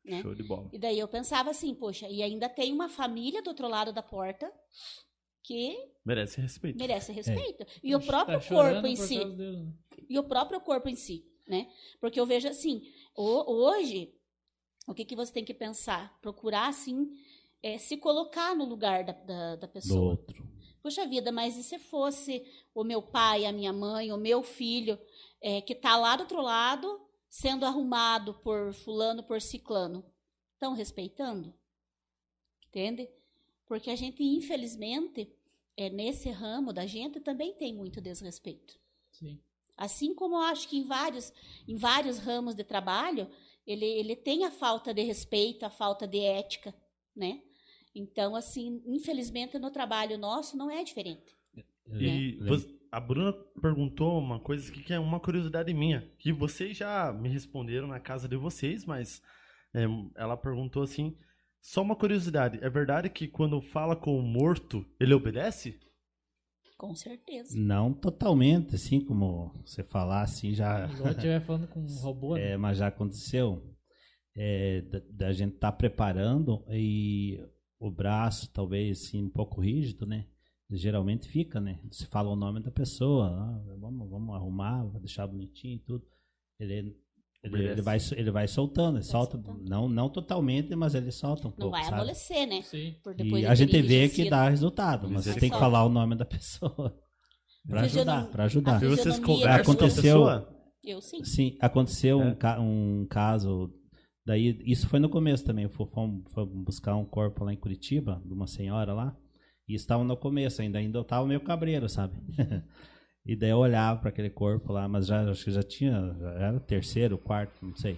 né? 0.05 0.23
Show 0.23 0.35
de 0.35 0.43
bola. 0.43 0.71
E 0.73 0.79
daí 0.79 0.99
eu 0.99 1.09
pensava 1.09 1.51
assim, 1.51 1.75
poxa, 1.75 2.09
e 2.09 2.23
ainda 2.23 2.49
tem 2.49 2.73
uma 2.73 2.89
família 2.89 3.43
do 3.43 3.49
outro 3.49 3.69
lado 3.69 3.93
da 3.93 4.03
porta 4.03 4.51
que 5.45 5.77
Merece 6.05 6.41
respeito. 6.41 6.79
merece 6.79 7.13
respeito. 7.13 7.65
E 7.83 7.95
o 7.95 8.01
Tá 8.01 8.07
próprio 8.07 8.41
chorando 8.41 8.75
corpo 8.83 8.87
em 8.89 8.97
si, 8.97 9.19
dele, 9.19 9.37
né? 9.37 9.73
e 10.09 10.19
o 10.19 10.25
próprio 10.25 10.61
corpo 10.61 10.89
em 10.89 10.97
si, 10.97 11.25
né? 11.47 11.71
Porque 12.01 12.19
eu 12.19 12.27
vejo 12.27 12.49
assim, 12.49 12.83
ho- 13.15 13.45
hoje, 13.53 14.13
o 14.89 14.95
que, 14.95 15.05
que 15.05 15.15
você 15.15 15.33
tem 15.33 15.45
que 15.45 15.55
pensar? 15.55 16.19
Procurar, 16.21 16.69
assim, 16.69 17.11
é, 17.63 17.79
se 17.79 17.97
colocar 17.99 18.57
no 18.57 18.65
lugar 18.65 19.05
da, 19.05 19.13
da, 19.13 19.57
da 19.57 19.67
Do 19.67 19.73
pessoa. 19.73 20.11
outro. 20.13 20.45
Puxa 20.83 21.07
vida, 21.07 21.31
mas 21.33 21.57
e 21.57 21.63
se 21.63 21.79
fosse 21.79 22.45
o 22.75 22.85
meu 22.85 23.01
pai, 23.03 23.47
a 23.47 23.53
minha 23.53 23.73
mãe, 23.73 24.13
o 24.13 24.19
meu 24.19 24.43
filho, 24.43 24.99
é, 25.41 25.61
que 25.63 25.73
está 25.75 25.97
lá 25.97 26.17
do 26.17 26.23
outro 26.23 26.43
lado, 26.43 27.01
sendo 27.29 27.65
arrumado 27.65 28.35
por 28.35 28.73
fulano, 28.75 29.23
por 29.23 29.41
ciclano? 29.41 30.05
Estão 30.55 30.75
respeitando? 30.75 31.55
Entende? 32.69 33.09
Porque 33.67 33.91
a 33.91 33.97
gente, 33.97 34.23
infelizmente, 34.23 35.29
é, 35.77 35.89
nesse 35.91 36.31
ramo 36.31 36.73
da 36.73 36.87
gente 36.87 37.21
também 37.21 37.55
tem 37.55 37.75
muito 37.75 38.01
desrespeito. 38.01 38.79
Sim. 39.11 39.41
Assim 39.77 40.15
como 40.15 40.37
eu 40.37 40.41
acho 40.43 40.69
que 40.69 40.77
em 40.77 40.85
vários, 40.85 41.33
em 41.67 41.77
vários 41.77 42.19
ramos 42.19 42.55
de 42.55 42.63
trabalho, 42.63 43.29
ele, 43.67 43.85
ele 43.87 44.15
tem 44.15 44.45
a 44.45 44.51
falta 44.51 44.95
de 44.95 45.03
respeito, 45.03 45.65
a 45.65 45.71
falta 45.71 46.07
de 46.07 46.21
ética, 46.21 46.75
né? 47.17 47.43
Então, 47.95 48.37
assim, 48.37 48.83
infelizmente 48.87 49.59
no 49.59 49.71
trabalho 49.71 50.19
nosso 50.19 50.57
não 50.57 50.71
é 50.71 50.83
diferente. 50.85 51.35
E 51.87 52.37
Lembra- 52.39 52.47
você- 52.59 52.75
a 52.91 53.01
Bruna 53.01 53.33
perguntou 53.61 54.17
uma 54.19 54.39
coisa 54.39 54.71
que 54.71 54.93
é 54.93 54.99
uma 55.01 55.19
curiosidade 55.19 55.73
minha, 55.75 56.09
que 56.19 56.33
vocês 56.33 56.77
já 56.77 57.13
me 57.13 57.29
responderam 57.29 57.89
na 57.89 57.99
casa 57.99 58.29
de 58.29 58.37
vocês, 58.37 58.85
mas 58.85 59.21
é, 59.75 59.83
ela 60.15 60.37
perguntou 60.37 60.83
assim, 60.85 61.17
só 61.65 61.81
uma 61.81 61.97
curiosidade, 61.97 62.59
é 62.61 62.69
verdade 62.69 63.09
que 63.09 63.27
quando 63.27 63.59
fala 63.63 63.97
com 63.97 64.19
o 64.19 64.23
morto, 64.23 64.85
ele 65.01 65.15
obedece? 65.15 65.81
Com 66.77 66.95
certeza. 66.95 67.59
Não 67.59 67.91
totalmente, 67.91 68.75
assim 68.75 69.03
como 69.03 69.51
você 69.65 69.83
falar, 69.83 70.21
assim 70.21 70.53
já. 70.53 70.87
Igual 70.87 71.13
estiver 71.13 71.41
falando 71.41 71.67
com 71.69 71.81
um 71.81 71.87
robô, 72.03 72.35
né? 72.35 72.51
É, 72.51 72.57
mas 72.59 72.77
já 72.77 72.89
aconteceu. 72.89 73.75
É, 74.37 74.83
da, 74.83 75.01
da 75.09 75.33
gente 75.33 75.55
estar 75.55 75.73
preparando 75.73 76.63
e 76.69 77.41
o 77.79 77.91
braço 77.91 78.53
talvez 78.53 79.01
assim 79.01 79.25
um 79.25 79.31
pouco 79.31 79.63
rígido, 79.63 80.05
né? 80.05 80.27
Geralmente 80.69 81.27
fica, 81.29 81.63
né? 81.63 81.81
Se 81.91 82.05
fala 82.09 82.29
o 82.29 82.37
nome 82.37 82.61
da 82.61 82.71
pessoa, 82.71 83.29
ah, 83.29 83.77
vamos, 83.79 84.11
vamos 84.11 84.35
arrumar, 84.35 84.85
vou 84.85 85.01
deixar 85.01 85.27
bonitinho 85.27 85.77
e 85.77 85.81
tudo. 85.81 86.07
Ele, 86.61 86.95
ele, 87.45 87.65
ele 87.69 87.83
vai, 87.83 87.99
ele 88.17 88.31
vai 88.31 88.49
soltando, 88.49 88.97
ele 88.99 89.05
Vai 89.05 89.11
solta, 89.13 89.33
soltando. 89.41 89.69
não, 89.69 89.89
não 89.89 90.09
totalmente, 90.09 90.75
mas 90.75 90.95
ele 90.95 91.11
solta 91.11 91.47
um 91.47 91.51
Não 91.51 91.57
pouco, 91.57 91.71
vai 91.73 91.85
sabe? 91.85 91.95
amolecer, 91.97 92.47
né? 92.49 92.63
Sim. 92.63 92.97
E 93.19 93.47
a 93.47 93.55
gente 93.55 93.81
vê 93.83 94.09
que 94.09 94.29
dá 94.31 94.49
resultado, 94.49 95.09
mas 95.11 95.25
você 95.25 95.39
tem 95.39 95.51
que 95.51 95.59
falar 95.59 95.85
o 95.85 95.89
nome 95.89 96.17
da 96.17 96.25
pessoa. 96.27 96.97
Pra 97.69 97.83
ajudar, 97.83 98.27
pra 98.31 98.45
ajudar. 98.45 98.81
a 98.83 98.85
E 98.85 98.89
vocês 98.89 99.19
conversam 99.19 99.65
com 99.65 99.71
a 99.71 99.75
Aconteceu- 99.75 100.03
pessoa? 100.03 100.51
Eu 100.83 101.01
sim. 101.01 101.25
Sim, 101.25 101.57
aconteceu 101.61 102.21
É. 102.21 102.25
um, 102.27 102.35
ca- 102.35 102.61
um 102.61 103.07
caso. 103.09 103.71
Daí, 104.27 104.59
isso 104.67 104.87
foi 104.89 104.99
no 105.01 105.09
começo 105.09 105.43
também. 105.45 105.67
Fomos 105.69 105.91
fomos 106.35 106.65
buscar 106.65 106.95
um 106.97 107.05
corpo 107.07 107.43
lá 107.45 107.53
em 107.55 107.57
Curitiba, 107.57 108.23
de 108.27 108.33
uma 108.35 108.47
senhora 108.47 108.93
lá. 108.93 109.17
E 109.67 109.75
estavam 109.75 110.05
no 110.05 110.15
começo 110.17 110.61
ainda. 110.61 110.79
Ainda 110.79 110.99
eu 110.99 111.05
tava 111.05 111.27
meio 111.27 111.41
cabreiro, 111.41 111.89
sabe? 111.89 112.15
e 113.27 113.35
daí 113.37 113.51
eu 113.51 113.59
olhava 113.59 114.01
para 114.01 114.09
aquele 114.11 114.31
corpo 114.31 114.73
lá, 114.73 114.87
mas 114.89 115.07
já, 115.07 115.29
acho 115.31 115.45
que 115.45 115.51
já 115.51 115.63
tinha. 115.63 116.15
Já 116.21 116.31
era 116.33 116.57
o 116.57 116.61
terceiro, 116.61 117.17
quarto, 117.19 117.65
não 117.65 117.75
sei. 117.75 117.97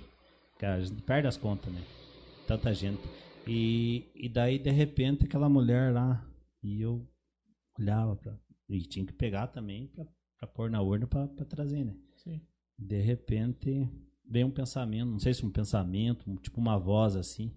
Cara, 0.58 0.76
a 0.76 0.80
gente 0.80 1.02
perde 1.02 1.26
as 1.28 1.36
contas, 1.36 1.72
né? 1.72 1.82
Tanta 2.46 2.72
gente. 2.72 3.02
E, 3.46 4.10
e 4.14 4.28
daí, 4.28 4.58
de 4.58 4.70
repente, 4.70 5.24
aquela 5.24 5.48
mulher 5.48 5.92
lá. 5.92 6.24
E 6.62 6.80
eu 6.80 7.06
olhava 7.78 8.16
pra. 8.16 8.38
E 8.68 8.80
tinha 8.82 9.04
que 9.06 9.12
pegar 9.12 9.48
também 9.48 9.88
pra, 9.88 10.04
pra 10.38 10.46
pôr 10.48 10.70
na 10.70 10.80
urna 10.80 11.06
pra, 11.06 11.26
pra 11.28 11.44
trazer, 11.44 11.84
né? 11.84 11.96
Sim. 12.16 12.40
De 12.78 13.00
repente, 13.00 13.88
veio 14.28 14.46
um 14.46 14.50
pensamento, 14.50 15.10
não 15.10 15.18
sei 15.18 15.32
se 15.34 15.44
um 15.46 15.50
pensamento, 15.50 16.28
um- 16.30 16.36
tipo 16.36 16.60
uma 16.60 16.78
voz 16.78 17.14
assim, 17.16 17.56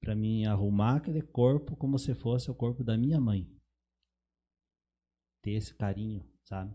pra 0.00 0.14
mim 0.14 0.44
arrumar 0.44 0.96
aquele 0.96 1.20
corpo 1.22 1.76
como 1.76 1.98
se 1.98 2.14
fosse 2.14 2.50
o 2.50 2.54
corpo 2.54 2.82
da 2.84 2.96
minha 2.96 3.20
mãe. 3.20 3.46
Ter 5.42 5.52
esse 5.52 5.74
carinho, 5.74 6.22
sabe? 6.50 6.74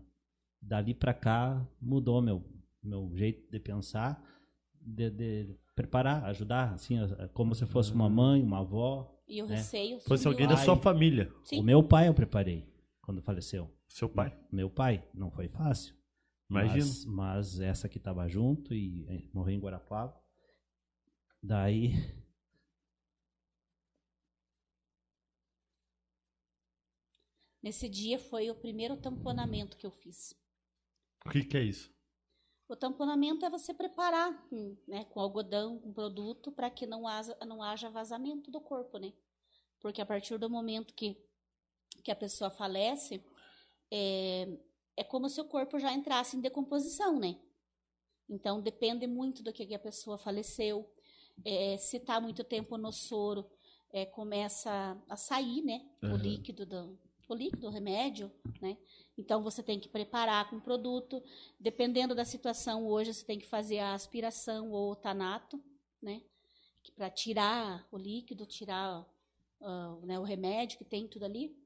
Dali 0.60 0.94
pra 0.94 1.12
cá 1.14 1.64
mudou 1.80 2.20
meu 2.20 2.42
meu 2.82 3.10
jeito 3.16 3.50
de 3.50 3.58
pensar, 3.60 4.22
de, 4.80 5.10
de 5.10 5.56
preparar, 5.74 6.24
ajudar, 6.26 6.72
assim, 6.74 6.96
como 7.34 7.52
se 7.54 7.66
fosse 7.66 7.92
uma 7.92 8.08
mãe, 8.08 8.40
uma 8.42 8.60
avó. 8.60 9.12
E 9.28 9.42
o 9.42 9.46
É. 9.46 9.56
receio. 9.56 9.98
Fosse 10.00 10.26
alguém 10.28 10.46
da 10.46 10.56
sua 10.56 10.76
família. 10.76 11.28
Sim. 11.44 11.58
O 11.60 11.62
meu 11.64 11.82
pai 11.82 12.06
eu 12.08 12.14
preparei 12.14 12.64
quando 13.02 13.20
faleceu. 13.20 13.68
Seu 13.88 14.08
pai. 14.08 14.38
Meu 14.52 14.70
pai, 14.70 15.04
não 15.12 15.32
foi 15.32 15.48
fácil. 15.48 15.94
Imagino. 16.48 16.76
Mas, 16.86 17.04
mas 17.04 17.60
essa 17.60 17.88
que 17.88 17.98
tava 17.98 18.28
junto 18.28 18.72
e 18.72 19.28
morreu 19.34 19.56
em 19.56 19.60
Guarapava. 19.60 20.14
Daí. 21.42 21.92
Nesse 27.66 27.88
dia 27.88 28.16
foi 28.16 28.48
o 28.48 28.54
primeiro 28.54 28.96
tamponamento 28.96 29.76
que 29.76 29.84
eu 29.84 29.90
fiz. 29.90 30.32
O 31.26 31.30
que, 31.30 31.42
que 31.42 31.56
é 31.56 31.64
isso? 31.64 31.92
O 32.68 32.76
tamponamento 32.76 33.44
é 33.44 33.50
você 33.50 33.74
preparar 33.74 34.30
né, 34.86 35.04
com 35.06 35.18
algodão, 35.18 35.76
com 35.80 35.92
produto, 35.92 36.52
para 36.52 36.70
que 36.70 36.86
não 36.86 37.08
haja, 37.08 37.36
não 37.44 37.60
haja 37.60 37.90
vazamento 37.90 38.52
do 38.52 38.60
corpo, 38.60 38.98
né? 38.98 39.12
Porque 39.80 40.00
a 40.00 40.06
partir 40.06 40.38
do 40.38 40.48
momento 40.48 40.94
que, 40.94 41.20
que 42.04 42.12
a 42.12 42.14
pessoa 42.14 42.50
falece, 42.50 43.20
é, 43.90 44.46
é 44.96 45.02
como 45.02 45.28
se 45.28 45.40
o 45.40 45.44
corpo 45.44 45.76
já 45.80 45.92
entrasse 45.92 46.36
em 46.36 46.40
decomposição, 46.40 47.18
né? 47.18 47.36
Então, 48.28 48.60
depende 48.60 49.08
muito 49.08 49.42
do 49.42 49.52
que 49.52 49.74
a 49.74 49.78
pessoa 49.80 50.16
faleceu. 50.16 50.88
É, 51.44 51.76
se 51.78 51.96
está 51.96 52.20
muito 52.20 52.44
tempo 52.44 52.78
no 52.78 52.92
soro, 52.92 53.50
é, 53.92 54.06
começa 54.06 54.96
a 55.08 55.16
sair, 55.16 55.62
né? 55.62 55.84
O 56.00 56.06
Aham. 56.06 56.18
líquido 56.18 56.64
do, 56.64 56.96
o 57.28 57.34
líquido, 57.34 57.66
o 57.66 57.70
remédio, 57.70 58.30
né? 58.60 58.76
Então, 59.18 59.42
você 59.42 59.62
tem 59.62 59.80
que 59.80 59.88
preparar 59.88 60.48
com 60.48 60.60
produto. 60.60 61.22
Dependendo 61.58 62.14
da 62.14 62.24
situação, 62.24 62.86
hoje 62.86 63.14
você 63.14 63.24
tem 63.24 63.38
que 63.38 63.46
fazer 63.46 63.78
a 63.78 63.94
aspiração 63.94 64.70
ou 64.70 64.92
o 64.92 64.96
tanato, 64.96 65.62
né? 66.00 66.22
Para 66.94 67.10
tirar 67.10 67.86
o 67.90 67.98
líquido, 67.98 68.46
tirar 68.46 69.04
ah, 69.60 69.96
né, 70.02 70.18
o 70.18 70.22
remédio 70.22 70.78
que 70.78 70.84
tem 70.84 71.08
tudo 71.08 71.24
ali, 71.24 71.56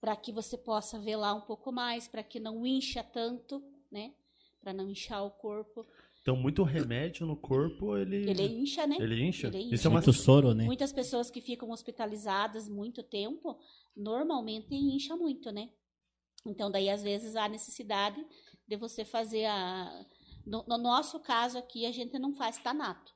para 0.00 0.14
que 0.16 0.32
você 0.32 0.56
possa 0.56 0.98
velar 0.98 1.34
um 1.34 1.40
pouco 1.40 1.72
mais, 1.72 2.06
para 2.06 2.22
que 2.22 2.38
não 2.38 2.66
incha 2.66 3.02
tanto, 3.02 3.62
né? 3.90 4.14
Para 4.60 4.72
não 4.72 4.90
inchar 4.90 5.24
o 5.24 5.30
corpo. 5.30 5.86
Então, 6.28 6.36
muito 6.36 6.62
remédio 6.62 7.26
no 7.26 7.34
corpo, 7.34 7.96
ele. 7.96 8.28
Ele 8.28 8.42
incha, 8.60 8.86
né? 8.86 8.96
Ele 9.00 9.24
incha? 9.24 9.46
Ele 9.46 9.60
incha. 9.62 9.74
Isso 9.74 9.86
é 9.86 9.88
uma. 9.88 10.02
Muito 10.02 10.12
soro, 10.12 10.52
né? 10.52 10.66
Muitas 10.66 10.92
pessoas 10.92 11.30
que 11.30 11.40
ficam 11.40 11.70
hospitalizadas 11.70 12.68
muito 12.68 13.02
tempo, 13.02 13.58
normalmente 13.96 14.74
incha 14.74 15.16
muito, 15.16 15.50
né? 15.50 15.70
Então, 16.44 16.70
daí, 16.70 16.90
às 16.90 17.02
vezes, 17.02 17.34
há 17.34 17.48
necessidade 17.48 18.22
de 18.66 18.76
você 18.76 19.06
fazer 19.06 19.46
a. 19.46 20.04
No, 20.44 20.64
no 20.68 20.76
nosso 20.76 21.18
caso 21.18 21.56
aqui, 21.56 21.86
a 21.86 21.92
gente 21.92 22.18
não 22.18 22.34
faz 22.34 22.58
tanato. 22.58 23.14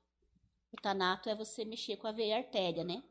O 0.72 0.80
tanato 0.80 1.28
é 1.28 1.34
você 1.34 1.66
mexer 1.66 1.98
com 1.98 2.06
a 2.06 2.12
veia 2.12 2.38
artéria, 2.38 2.82
né? 2.82 3.02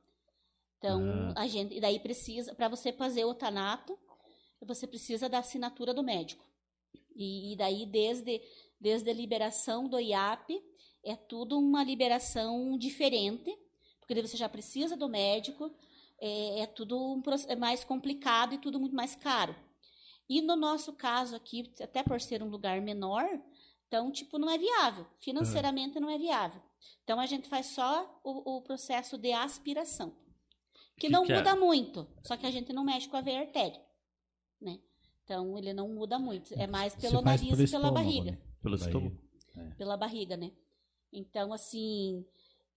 Então, 0.79 0.99
Ah. 1.35 1.43
a 1.43 1.47
gente. 1.47 1.75
E 1.75 1.79
daí 1.79 1.99
precisa, 1.99 2.55
para 2.55 2.67
você 2.67 2.91
fazer 2.91 3.23
o 3.25 3.35
tanato, 3.35 3.95
você 4.65 4.87
precisa 4.87 5.29
da 5.29 5.37
assinatura 5.37 5.93
do 5.93 6.01
médico. 6.01 6.43
E, 7.15 7.53
e 7.53 7.55
daí, 7.55 7.85
desde, 7.85 8.41
desde 8.82 9.11
a 9.11 9.13
liberação 9.13 9.88
do 9.88 9.99
IAP, 9.99 10.59
é 11.03 11.15
tudo 11.15 11.57
uma 11.57 11.84
liberação 11.84 12.75
diferente, 12.77 13.55
porque 13.99 14.15
daí 14.15 14.27
você 14.27 14.36
já 14.36 14.49
precisa 14.49 14.97
do 14.97 15.07
médico, 15.07 15.71
é, 16.19 16.61
é 16.61 16.65
tudo 16.65 16.99
um, 16.99 17.21
é 17.47 17.55
mais 17.55 17.84
complicado 17.84 18.55
e 18.55 18.57
tudo 18.57 18.79
muito 18.79 18.95
mais 18.95 19.15
caro. 19.15 19.55
E 20.27 20.41
no 20.41 20.55
nosso 20.55 20.93
caso 20.93 21.36
aqui, 21.36 21.71
até 21.79 22.01
por 22.01 22.19
ser 22.19 22.41
um 22.41 22.49
lugar 22.49 22.82
menor, 22.82 23.27
então, 23.88 24.11
tipo, 24.11 24.39
não 24.39 24.49
é 24.49 24.57
viável. 24.57 25.05
Financeiramente 25.19 25.99
não 25.99 26.09
é 26.09 26.17
viável. 26.17 26.61
Então, 27.03 27.19
a 27.19 27.25
gente 27.25 27.49
faz 27.49 27.67
só 27.67 28.19
o, 28.23 28.57
o 28.57 28.61
processo 28.61 29.17
de 29.17 29.34
aspiração. 29.34 30.11
Que, 30.97 31.07
Que 31.07 31.09
não 31.09 31.25
que 31.25 31.34
é? 31.34 31.38
muda 31.38 31.55
muito, 31.55 32.07
só 32.23 32.38
que 32.38 32.45
a 32.45 32.51
gente 32.51 32.71
não 32.71 32.86
mexe 32.86 33.09
com 33.09 33.17
a 33.17 33.21
veia 33.21 33.41
artéria, 33.41 33.82
né? 34.61 34.79
Então, 35.23 35.57
ele 35.57 35.73
não 35.73 35.89
muda 35.89 36.17
muito. 36.17 36.53
É 36.53 36.67
mais 36.67 36.95
pelo 36.95 37.21
faz 37.21 37.41
nariz 37.41 37.59
e 37.59 37.71
pela 37.71 37.91
barriga 37.91 38.32
né? 38.32 38.50
Pelo 38.62 38.78
Daí- 38.78 38.88
estômago. 38.88 39.18
pela 39.78 39.97
barriga, 39.97 40.38
né? 40.38 40.51
Então, 41.12 41.51
assim, 41.51 42.26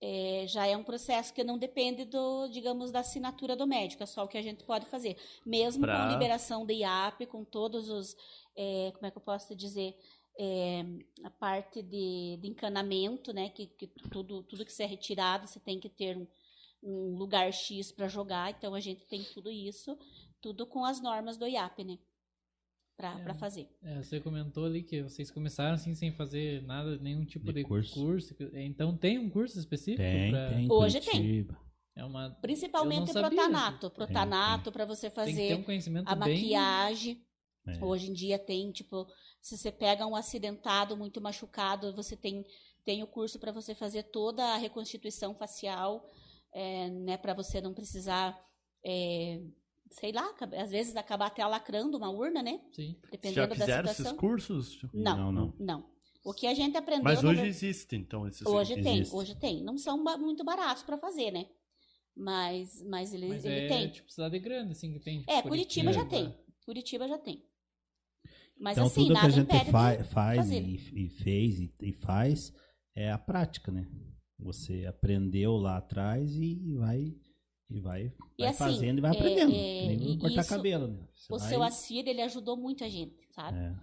é, 0.01 0.45
já 0.49 0.66
é 0.66 0.76
um 0.76 0.82
processo 0.85 1.32
que 1.32 1.45
não 1.45 1.57
depende 1.57 2.05
do, 2.05 2.49
digamos, 2.49 2.91
da 2.91 3.01
assinatura 3.01 3.55
do 3.57 3.66
médico, 3.66 4.03
é 4.03 4.07
só 4.07 4.24
o 4.24 4.28
que 4.28 4.37
a 4.39 4.43
gente 4.43 4.64
pode 4.64 4.87
fazer. 4.87 5.16
Mesmo 5.47 5.82
Pra- 5.82 5.97
com 5.97 6.03
a 6.03 6.12
liberação 6.12 6.66
de 6.66 6.74
IAP, 6.74 7.26
com 7.26 7.45
todos 7.45 7.89
os, 7.89 8.16
é, 8.57 8.91
como 8.95 9.07
é 9.07 9.11
que 9.11 9.18
eu 9.18 9.22
posso 9.22 9.55
dizer, 9.55 9.95
É, 10.37 10.82
a 11.22 11.30
parte 11.30 11.80
de, 11.80 12.37
de 12.43 12.49
encanamento, 12.49 13.32
né? 13.32 13.51
Que, 13.51 13.68
que 13.68 13.87
tudo, 14.11 14.43
tudo 14.43 14.64
que 14.64 14.72
você 14.72 14.82
é 14.82 14.87
retirado, 14.87 15.47
você 15.47 15.61
tem 15.61 15.78
que 15.78 15.89
ter 15.89 16.16
um, 16.16 16.26
um 16.82 17.14
lugar 17.16 17.53
X 17.53 17.93
para 17.93 18.09
jogar. 18.09 18.51
Então, 18.51 18.74
a 18.74 18.80
gente 18.80 19.07
tem 19.07 19.22
tudo 19.32 19.49
isso, 19.49 19.97
tudo 20.41 20.66
com 20.66 20.85
as 20.85 21.01
normas 21.01 21.37
do 21.37 21.47
IAP, 21.47 21.85
né? 21.85 21.99
Para 22.97 23.18
É. 23.28 23.34
fazer. 23.34 23.68
É, 23.82 24.03
você 24.03 24.20
comentou 24.20 24.64
ali 24.64 24.82
que 24.82 25.03
vocês 25.03 25.30
começaram 25.30 25.74
assim 25.74 25.95
sem 25.95 26.12
fazer 26.12 26.62
nada, 26.62 26.97
nenhum 26.99 27.24
tipo 27.24 27.47
De 27.47 27.55
de, 27.55 27.64
curso. 27.64 27.95
curso. 27.95 28.36
Então 28.55 28.97
tem 28.97 29.18
um 29.18 29.28
curso 29.28 29.59
específico? 29.59 30.03
Tem, 30.03 30.30
pra- 30.30 30.49
tem. 30.51 30.70
Hoje 30.70 31.01
tem. 31.01 31.11
Curitiba. 31.11 31.61
É 31.97 32.05
uma. 32.05 32.30
Principalmente 32.40 33.12
protanato. 33.12 33.90
Protanato, 33.90 34.64
Tem, 34.64 34.72
para 34.72 34.84
você 34.84 35.11
Tem 35.11 35.24
que 35.26 35.32
ter 35.34 35.49
fazer 35.49 35.55
um 35.55 35.62
conhecimento 35.64 36.09
a 36.09 36.14
bem. 36.14 36.34
maquiagem. 36.40 37.24
É. 37.66 37.82
Hoje 37.84 38.11
em 38.11 38.12
dia 38.12 38.38
tem, 38.38 38.70
tipo, 38.70 39.07
se 39.40 39.57
você 39.57 39.72
pega 39.72 40.07
um 40.07 40.14
acidentado 40.14 40.97
muito 40.97 41.20
machucado, 41.20 41.95
você 41.95 42.14
tem, 42.16 42.45
tem 42.84 43.03
o 43.03 43.07
curso 43.07 43.38
para 43.40 43.51
você 43.53 43.74
fazer 43.74 44.03
toda 44.05 44.45
a 44.45 44.57
reconstituição 44.59 45.34
facial, 45.34 46.07
é, 46.53 46.90
né, 46.90 47.16
para 47.16 47.32
você 47.32 47.61
não 47.62 47.72
precisar, 47.72 48.38
é, 48.84 49.40
sei 49.99 50.12
lá, 50.12 50.34
às 50.61 50.70
vezes 50.70 50.97
acabar 50.97 51.26
até 51.26 51.42
alacrando 51.42 51.97
uma 51.97 52.11
urna, 52.11 52.42
né? 52.42 52.61
Sim. 52.72 52.97
Já 53.03 53.09
Dependendo 53.11 53.49
da 53.49 53.55
fizeram 53.55 53.84
esses 53.84 53.97
situação. 53.97 54.16
cursos? 54.18 54.82
Não, 54.92 55.16
Não, 55.16 55.32
não, 55.32 55.55
não. 55.59 55.95
O 56.24 56.32
que 56.32 56.47
a 56.47 56.55
gente 56.55 56.76
aprendeu. 56.76 57.05
Mas 57.05 57.22
hoje 57.22 57.42
ver- 57.42 57.47
existe, 57.49 57.97
então, 57.97 58.26
esses 58.26 58.47
hoje 58.47 58.74
tem, 58.82 59.01
existe. 59.01 59.14
hoje 59.14 59.34
tem. 59.36 59.62
Não 59.62 59.76
são 59.76 60.03
ba- 60.03 60.16
muito 60.16 60.42
baratos 60.42 60.82
para 60.82 60.97
fazer, 60.99 61.30
né? 61.30 61.47
Mas, 62.16 62.82
mas 62.88 63.12
ele, 63.12 63.28
Mas 63.28 63.45
ele 63.45 63.61
é 63.61 63.68
tem. 63.68 63.90
tipo 63.90 64.11
cidade 64.11 64.38
grande, 64.38 64.72
assim, 64.72 64.92
que 64.92 65.01
tem. 65.01 65.20
tipo, 65.20 65.30
É, 65.32 65.42
Curitiba 65.42 65.92
já 65.92 66.05
tem. 66.05 66.34
Curitiba 66.64 67.07
já 67.09 67.18
tem. 67.18 67.45
Mas 68.59 68.78
então 68.78 68.86
assim, 68.86 69.03
tudo 69.09 69.18
que 69.20 69.26
a 69.26 69.28
gente 69.30 69.70
fa 69.70 70.05
faz 70.05 70.51
e, 70.51 70.76
e 70.95 71.09
fez 71.09 71.59
e, 71.61 71.74
e 71.82 71.92
faz 71.92 72.53
é 72.95 73.11
a 73.11 73.18
prática, 73.18 73.70
né? 73.72 73.86
Você 74.38 74.86
aprendeu 74.86 75.57
lá 75.57 75.76
atrás 75.76 76.34
e 76.36 76.72
vai 76.76 77.14
e 77.70 77.80
vai, 77.80 78.12
E 78.38 78.42
vai 78.42 78.48
assim, 78.50 78.58
fazendo 78.58 78.98
e 78.98 79.00
vai 79.00 79.10
é, 79.10 79.14
aprendendo. 79.18 79.52
é, 79.54 79.86
Nem 79.96 80.18
cortar 80.18 80.40
isso- 80.40 80.48
cabelo, 80.50 80.88
né? 80.88 81.08
Você 81.14 81.32
O 81.34 81.38
vai- 81.38 81.48
seu 81.48 81.62
Assir, 81.62 82.06
ele 82.08 82.20
ajudou 82.22 82.56
muito 82.56 82.84
a 82.84 82.88
gente, 82.88 83.16
sabe? 83.32 83.58
é. 83.58 83.74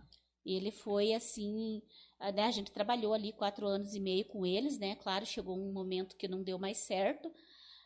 Ele 0.43 0.71
foi 0.71 1.13
assim, 1.13 1.83
a- 2.19 2.31
né, 2.31 2.45
a 2.45 2.51
gente 2.51 2.71
trabalhou 2.71 3.13
ali 3.13 3.31
quatro 3.31 3.67
anos 3.67 3.93
e 3.93 3.99
meio 3.99 4.25
com 4.25 4.43
eles, 4.45 4.79
né? 4.79 4.95
Claro, 4.95 5.23
chegou 5.25 5.55
um 5.55 5.71
momento 5.71 6.15
que 6.17 6.27
não 6.27 6.41
deu 6.41 6.57
mais 6.57 6.77
certo, 6.77 7.31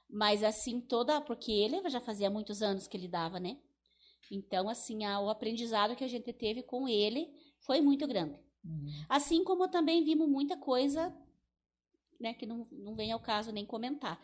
mas 0.10 0.42
assim 0.44 0.80
toda, 0.80 1.20
porque 1.20 1.52
ele 1.52 1.90
já 1.90 2.00
fazia 2.00 2.30
muitos 2.30 2.62
anos 2.62 2.88
que 2.88 2.96
ele 2.96 3.10
dava, 3.10 3.40
né? 3.42 3.58
Então 4.32 4.70
assim, 4.70 5.04
a- 5.04 5.20
o 5.20 5.30
aprendizado 5.30 5.96
que 5.98 6.04
a 6.04 6.08
gente 6.08 6.32
teve 6.32 6.64
com 6.64 6.88
ele 6.88 7.28
foi 7.60 7.82
muito 7.82 8.08
grande. 8.08 8.40
Uhum. 8.64 8.88
Assim 9.10 9.44
como 9.44 9.68
também 9.68 10.04
vimos 10.04 10.28
muita 10.30 10.56
coisa, 10.58 11.14
né, 12.20 12.34
que 12.34 12.46
não, 12.46 12.66
não 12.72 12.96
vem 12.96 13.12
ao 13.12 13.20
caso 13.20 13.52
nem 13.52 13.66
comentar. 13.66 14.18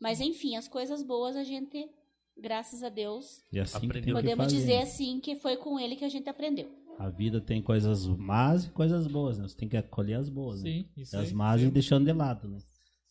Mas 0.00 0.20
enfim, 0.20 0.56
as 0.56 0.68
coisas 0.68 1.02
boas 1.02 1.36
a 1.36 1.42
gente, 1.44 1.88
graças 2.36 2.82
a 2.82 2.88
Deus, 2.88 3.42
E 3.52 3.58
assim 3.60 3.88
podemos 3.88 4.52
dizer 4.52 4.76
né? 4.76 4.82
assim 4.82 5.20
que 5.20 5.36
foi 5.36 5.56
com 5.56 5.78
ele 5.80 5.96
que 5.96 6.04
a 6.04 6.08
gente 6.08 6.28
aprendeu. 6.28 6.70
A 6.98 7.10
vida 7.10 7.40
tem 7.40 7.60
coisas 7.62 8.06
más 8.06 8.64
e 8.66 8.70
coisas 8.70 9.06
boas, 9.06 9.38
né? 9.38 9.46
Você 9.46 9.56
tem 9.56 9.68
que 9.68 9.76
acolher 9.76 10.14
as 10.14 10.28
boas, 10.30 10.62
né? 10.62 10.70
Sim, 10.70 10.90
isso 10.96 11.14
E 11.14 11.18
as 11.18 11.28
aí, 11.28 11.34
más 11.34 11.60
e 11.60 11.64
sempre, 11.64 11.74
deixando 11.74 12.04
de 12.06 12.12
lado, 12.12 12.48
né? 12.48 12.58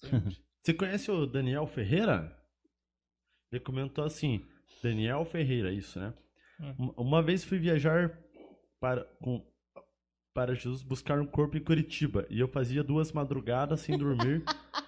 Você 0.63 0.73
conhece 0.73 1.11
o 1.11 1.27
Daniel 1.27 1.67
Ferreira? 1.67 2.35
Ele 3.51 3.59
comentou 3.63 4.03
assim, 4.03 4.43
Daniel 4.81 5.23
Ferreira, 5.25 5.71
isso, 5.71 5.99
né? 5.99 6.13
Hum. 6.59 6.73
Uma- 6.79 6.93
Uma 6.97 7.21
vez 7.23 7.43
fui 7.43 7.59
viajar 7.59 8.17
para, 8.79 9.05
com, 9.21 9.45
para 10.33 10.55
Jesus 10.55 10.81
buscar 10.81 11.19
um 11.19 11.25
corpo 11.27 11.55
em 11.55 11.63
Curitiba 11.63 12.25
e 12.29 12.39
eu 12.39 12.47
fazia 12.47 12.83
duas 12.83 13.11
madrugadas 13.11 13.81
sem 13.81 13.95
dormir. 13.97 14.43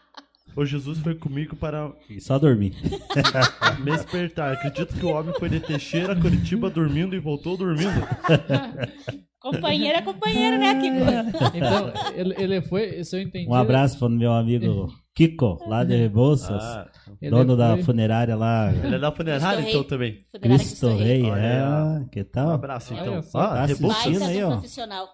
o 0.55 0.65
Jesus 0.65 0.97
foi 0.99 1.13
comigo 1.15 1.55
para 1.55 1.91
E 2.09 2.19
só 2.19 2.37
dormir. 2.39 2.73
me 3.83 3.91
despertar. 3.91 4.53
Acredito 4.53 4.93
que 4.95 5.05
o 5.05 5.09
homem 5.09 5.33
foi 5.37 5.49
de 5.49 5.59
Teixeira, 5.59 6.15
Curitiba, 6.15 6.69
dormindo 6.69 7.15
e 7.15 7.19
voltou 7.19 7.55
dormindo. 7.57 7.91
Companheiro 9.39 9.99
é 9.99 10.01
companheiro, 10.01 10.57
né, 10.57 10.81
Kiko? 10.81 11.55
Então, 11.55 11.93
ele, 12.15 12.35
ele 12.37 12.61
foi, 12.63 13.03
se 13.03 13.15
eu 13.15 13.21
entendi. 13.21 13.47
Um 13.47 13.53
abraço 13.53 13.97
para 13.99 14.07
o 14.07 14.09
meu 14.11 14.33
amigo 14.33 14.91
Kiko, 15.15 15.59
lá 15.67 15.83
de 15.83 15.95
Rebouças. 15.95 16.61
Ah, 16.61 16.89
ele 17.21 17.31
dono 17.31 17.55
da 17.55 17.75
foi- 17.75 17.83
funerária 17.83 18.35
lá. 18.35 18.73
ele 18.73 18.95
é 18.95 18.99
da 18.99 19.11
funerária 19.11 19.61
Cristo 19.61 19.69
então 19.69 19.81
Rei. 19.81 19.87
também. 19.89 20.25
Funerária 20.31 20.57
Cristo 20.65 20.87
Cristo 20.87 21.03
Rei, 21.03 21.23
Olha 21.23 21.39
é. 21.39 22.09
Que 22.11 22.21
Um 22.21 22.23
tal? 22.25 22.49
abraço 22.51 22.93
Olha 22.93 23.01
então. 23.01 23.21
só. 23.21 23.39
Ah, 23.39 23.47
Tá 23.53 23.65
Rebouças. 23.67 24.21
aí, 24.23 24.43
ó. 24.43 24.51
profissional. 24.53 25.07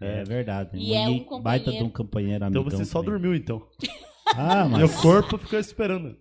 É 0.00 0.24
verdade. 0.24 0.70
E 0.78 0.94
é 0.94 1.00
um 1.08 1.10
Muito 1.16 1.40
Baita 1.42 1.70
de 1.72 1.82
um 1.82 1.90
companheiro. 1.90 1.92
companheiro 1.92 2.46
Então 2.46 2.64
você 2.64 2.84
só 2.86 3.00
também. 3.02 3.20
dormiu 3.20 3.34
então. 3.34 3.60
Ah, 4.26 4.64
Meu 4.64 4.88
mas 4.88 5.00
corpo 5.00 5.38
ficou 5.38 5.58
esperando. 5.58 6.16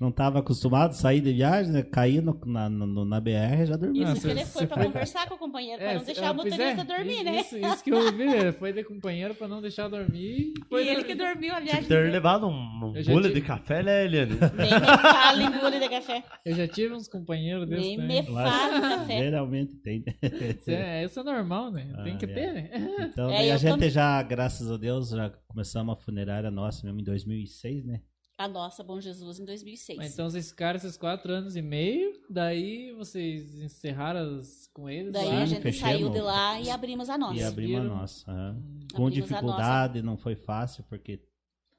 Não 0.00 0.10
tava 0.12 0.40
acostumado 0.40 0.90
a 0.90 0.94
sair 0.94 1.20
de 1.20 1.32
viagem, 1.32 1.72
né? 1.72 1.82
Cair 1.82 2.20
no, 2.20 2.38
na, 2.44 2.68
no- 2.68 3.04
na 3.04 3.20
BR 3.20 3.64
já 3.66 3.76
dormiu. 3.76 4.02
Isso 4.02 4.12
Ah, 4.12 4.20
que 4.20 4.26
ele 4.28 4.44
foi 4.44 4.66
foi- 4.66 4.84
conversar 4.84 5.28
com 5.28 5.34
o 5.34 5.38
companheiro, 5.38 5.78
pra 5.80 5.92
É, 5.92 5.98
não 5.98 6.04
deixar 6.04 6.28
ah, 6.28 6.32
o 6.32 6.34
motorista 6.34 6.62
é, 6.64 6.84
dormir, 6.84 7.20
i- 7.20 7.24
né? 7.24 7.40
Isso, 7.40 7.56
isso 7.56 7.84
que 7.84 7.90
eu 7.90 7.98
ouvi, 7.98 8.22
ele 8.22 8.52
foi 8.52 8.72
de 8.72 8.84
companheiro 8.84 9.34
pra 9.34 9.46
não 9.48 9.62
deixar 9.62 9.88
dormir. 9.88 10.52
Foi 10.68 10.84
E 10.84 10.88
ele 10.88 10.96
dormir. 10.96 11.06
que 11.06 11.14
dormiu 11.14 11.54
a 11.54 11.60
viagem. 11.60 11.82
Tipo, 11.82 11.88
ter 11.94 12.10
levado 12.12 12.46
um, 12.46 12.86
um 12.88 12.92
tive- 12.92 13.32
de 13.32 13.40
café, 13.40 13.82
né, 13.82 14.04
Eliane? 14.04 14.32
Nem 14.32 14.74
me 14.80 14.86
fala 14.86 15.42
em 15.42 15.50
bule 15.50 15.78
de 15.80 15.88
café. 15.88 16.22
Eu 16.44 16.54
já 16.54 16.68
tive 16.68 16.92
uns 16.94 17.08
companheiros 17.08 17.68
desses 17.68 17.84
Nem 17.86 17.96
também. 17.96 18.22
me 18.24 18.30
Lá- 18.30 18.50
fala 18.50 18.80
café. 18.98 19.18
Geralmente 19.18 19.74
tem. 19.76 20.04
Isso 20.22 20.70
é, 20.70 21.04
isso 21.04 21.20
é 21.20 21.22
normal, 21.22 21.70
né? 21.70 21.90
Tem 22.04 22.14
Ah, 22.14 22.16
que 22.18 22.24
é. 22.24 22.28
ter, 22.28 22.52
né? 22.52 22.70
Então, 23.12 23.30
É, 23.30 23.50
a 23.52 23.56
gente 23.56 23.70
também. 23.70 23.90
já, 23.90 24.22
graças 24.22 24.70
a 24.70 24.76
Deus, 24.76 25.10
já 25.10 25.30
começamos 25.48 25.94
a 25.96 25.96
funerária 25.96 26.50
nossa 26.50 26.84
mesmo 26.84 27.00
em 27.00 27.04
2006, 27.04 27.84
né? 27.86 28.00
A 28.36 28.48
nossa 28.48 28.82
Bom 28.82 29.00
Jesus 29.00 29.38
em 29.38 29.44
2006. 29.44 29.96
Mas 29.96 30.12
Então 30.12 30.28
vocês 30.28 30.50
ficaram 30.50 30.76
esses 30.76 30.96
quatro 30.96 31.32
anos 31.32 31.54
e 31.54 31.62
meio, 31.62 32.20
daí 32.28 32.92
vocês 32.92 33.60
encerraram 33.60 34.38
as- 34.38 34.68
com 34.74 34.90
eles 34.90 35.12
Daí 35.12 35.28
lá. 35.28 35.42
a 35.42 35.46
gente 35.46 35.72
saiu 35.72 36.10
de 36.10 36.20
lá 36.20 36.60
e 36.60 36.68
abrimos 36.68 37.08
a 37.08 37.16
nossa. 37.16 37.36
E 37.36 37.44
abrimos 37.44 37.80
a 37.80 37.84
nossa. 37.84 38.32
Abrimos 38.32 38.92
Com 38.92 39.06
a 39.06 39.10
dificuldade, 39.10 40.02
não 40.02 40.16
foi 40.16 40.34
fácil, 40.34 40.82
porque 40.88 41.20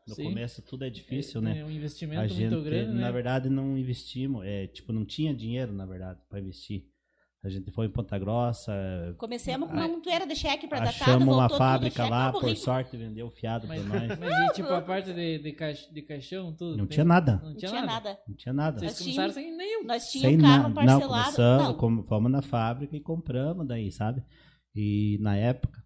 no 0.08 0.16
Sim. 0.16 0.24
começo 0.26 0.62
tudo 0.62 0.86
é 0.86 0.89
difícil, 0.89 1.41
né? 1.41 1.60
É 1.60 1.64
um 1.66 1.68
A 1.68 1.72
investimento 1.74 2.34
gente, 2.34 2.51
muito 2.51 2.64
grande, 2.64 2.93
né? 2.93 3.01
na 3.01 3.12
verdade, 3.12 3.49
não 3.49 3.78
investimos. 3.78 4.45
É, 4.45 4.68
tipo, 4.68 4.93
não 4.93 5.03
tinha 5.03 5.34
dinheiro, 5.34 5.74
na 5.74 5.86
verdade, 5.86 6.22
para 6.30 6.39
investir. 6.39 6.86
A 7.45 7.49
gente 7.49 7.69
foi 7.71 7.85
em 7.85 7.89
Ponta 7.91 8.17
Grossa, 8.17 8.73
Começamos 9.19 9.69
com 9.69 9.75
uma 9.75 9.87
montoeira 9.87 10.25
de 10.25 10.35
cheque 10.35 10.67
para 10.67 10.79
datar, 10.79 10.93
achamos 11.09 11.27
uma 11.35 11.47
fábrica 11.47 11.97
cheque, 12.01 12.09
lá, 12.09 12.31
por 12.31 12.55
sorte 12.57 12.97
vendeu 12.97 13.29
fiado 13.29 13.67
Mas, 13.67 13.83
pra 13.83 13.99
nós. 13.99 14.19
mas 14.19 14.49
e 14.49 14.53
tipo 14.53 14.69
a 14.73 14.81
parte 14.81 15.13
de, 15.13 15.37
de, 15.37 15.51
caix- 15.51 15.87
de 15.93 16.01
caixão, 16.01 16.51
tudo? 16.53 16.75
Não 16.75 16.87
tem- 16.87 16.95
tinha 16.95 17.05
nada. 17.05 17.33
Não 17.43 17.49
Não 17.51 17.55
tinha, 17.55 17.69
tinha 17.69 17.81
nada. 17.81 17.93
nada. 18.09 18.19
Não 18.27 18.35
tinha 18.35 18.53
nada. 18.53 18.79
Vocês 18.79 18.91
Nós 18.91 18.99
começaram 18.99 19.33
tínhamos- 19.33 19.33
sem 19.35 19.57
nenhum. 19.57 19.83
Nós 19.85 20.03
Sem 20.03 20.21
tínhamos 20.21 20.39
um 20.39 20.47
carro 20.47 20.57
nada. 20.57 20.67
Não, 20.69 20.99
parcelado. 20.99 21.23
começamos, 21.23 21.63
Não, 21.67 21.73
com- 21.75 22.03
fomos 22.07 22.31
na 22.31 22.41
fábrica 22.41 22.95
e 22.97 22.99
compramos 22.99 23.67
daí, 23.67 23.91
sabe? 23.91 24.23
E 24.75 25.19
na 25.21 25.37
época, 25.37 25.83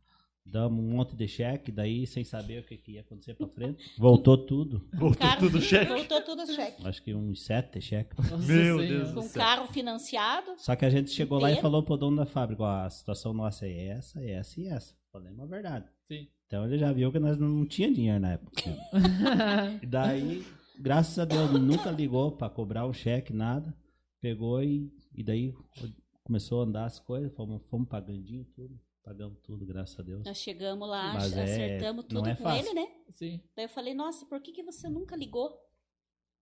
damos 0.49 0.83
um 0.83 0.89
monte 0.89 1.15
de 1.15 1.27
cheque, 1.27 1.71
daí 1.71 2.05
sem 2.07 2.23
saber 2.23 2.61
o 2.61 2.63
que, 2.65 2.77
que 2.77 2.93
ia 2.93 3.01
acontecer 3.01 3.33
pra 3.35 3.47
frente. 3.47 3.83
Voltou 3.97 4.37
tudo. 4.37 4.87
Voltou 4.93 5.17
carro- 5.19 5.39
tudo 5.39 5.61
cheque. 5.61 5.91
Voltou 5.93 6.21
tudo 6.21 6.45
cheque. 6.47 6.87
Acho 6.87 7.03
que 7.03 7.13
uns 7.13 7.45
sete 7.45 7.79
cheques. 7.81 8.17
Nossa 8.29 8.37
Meu. 8.51 8.77
Deus 8.79 9.09
do 9.09 9.15
Com 9.15 9.21
céu. 9.21 9.41
carro 9.41 9.67
financiado. 9.67 10.53
Só 10.57 10.75
que 10.75 10.85
a 10.85 10.89
gente 10.89 11.09
chegou 11.11 11.37
lá 11.39 11.49
e 11.49 11.53
Inteiro? 11.53 11.61
falou 11.61 11.83
pro 11.83 11.97
dono 11.97 12.17
da 12.17 12.25
fábrica, 12.25 12.63
ó, 12.63 12.85
a 12.85 12.89
situação 12.89 13.33
nossa 13.33 13.65
é 13.67 13.87
essa, 13.87 14.21
essa 14.23 14.59
e 14.59 14.67
essa. 14.67 14.93
Falei 15.11 15.31
uma 15.31 15.47
verdade. 15.47 15.85
Sim. 16.07 16.27
Então 16.47 16.65
ele 16.65 16.77
já 16.77 16.91
viu 16.91 17.11
que 17.11 17.19
nós 17.19 17.37
não 17.37 17.65
tinha 17.65 17.91
dinheiro 17.93 18.19
na 18.19 18.33
época. 18.33 18.51
E 19.81 19.85
daí, 19.85 20.43
graças 20.79 21.17
a 21.19 21.25
Deus, 21.25 21.51
nunca 21.51 21.91
ligou 21.91 22.31
pra 22.31 22.49
cobrar 22.49 22.85
o 22.85 22.93
cheque, 22.93 23.31
nada. 23.33 23.73
Pegou 24.21 24.61
e, 24.63 24.91
e 25.15 25.23
daí 25.23 25.53
começou 26.23 26.61
a 26.61 26.65
andar 26.65 26.85
as 26.85 26.99
coisas, 26.99 27.31
fomos, 27.33 27.61
fomos 27.69 27.87
pagandinho 27.87 28.45
tudo. 28.55 28.77
Pagamos 29.03 29.39
tudo, 29.41 29.65
graças 29.65 29.97
a 29.99 30.03
Deus. 30.03 30.23
Nós 30.25 30.37
chegamos 30.37 30.87
lá, 30.87 31.13
Mas 31.13 31.33
é- 31.35 31.43
acertamos 31.43 32.03
não 32.05 32.09
tudo 32.21 32.29
é 32.29 32.35
com 32.35 32.43
fácil. 32.43 32.65
ele, 32.71 32.73
né? 32.73 32.95
Sim. 33.15 33.41
Daí 33.55 33.65
eu 33.65 33.69
falei, 33.69 33.93
nossa, 33.93 34.25
por 34.25 34.41
que, 34.41 34.51
que 34.51 34.61
você 34.63 34.87
nunca 34.89 35.15
ligou 35.15 35.57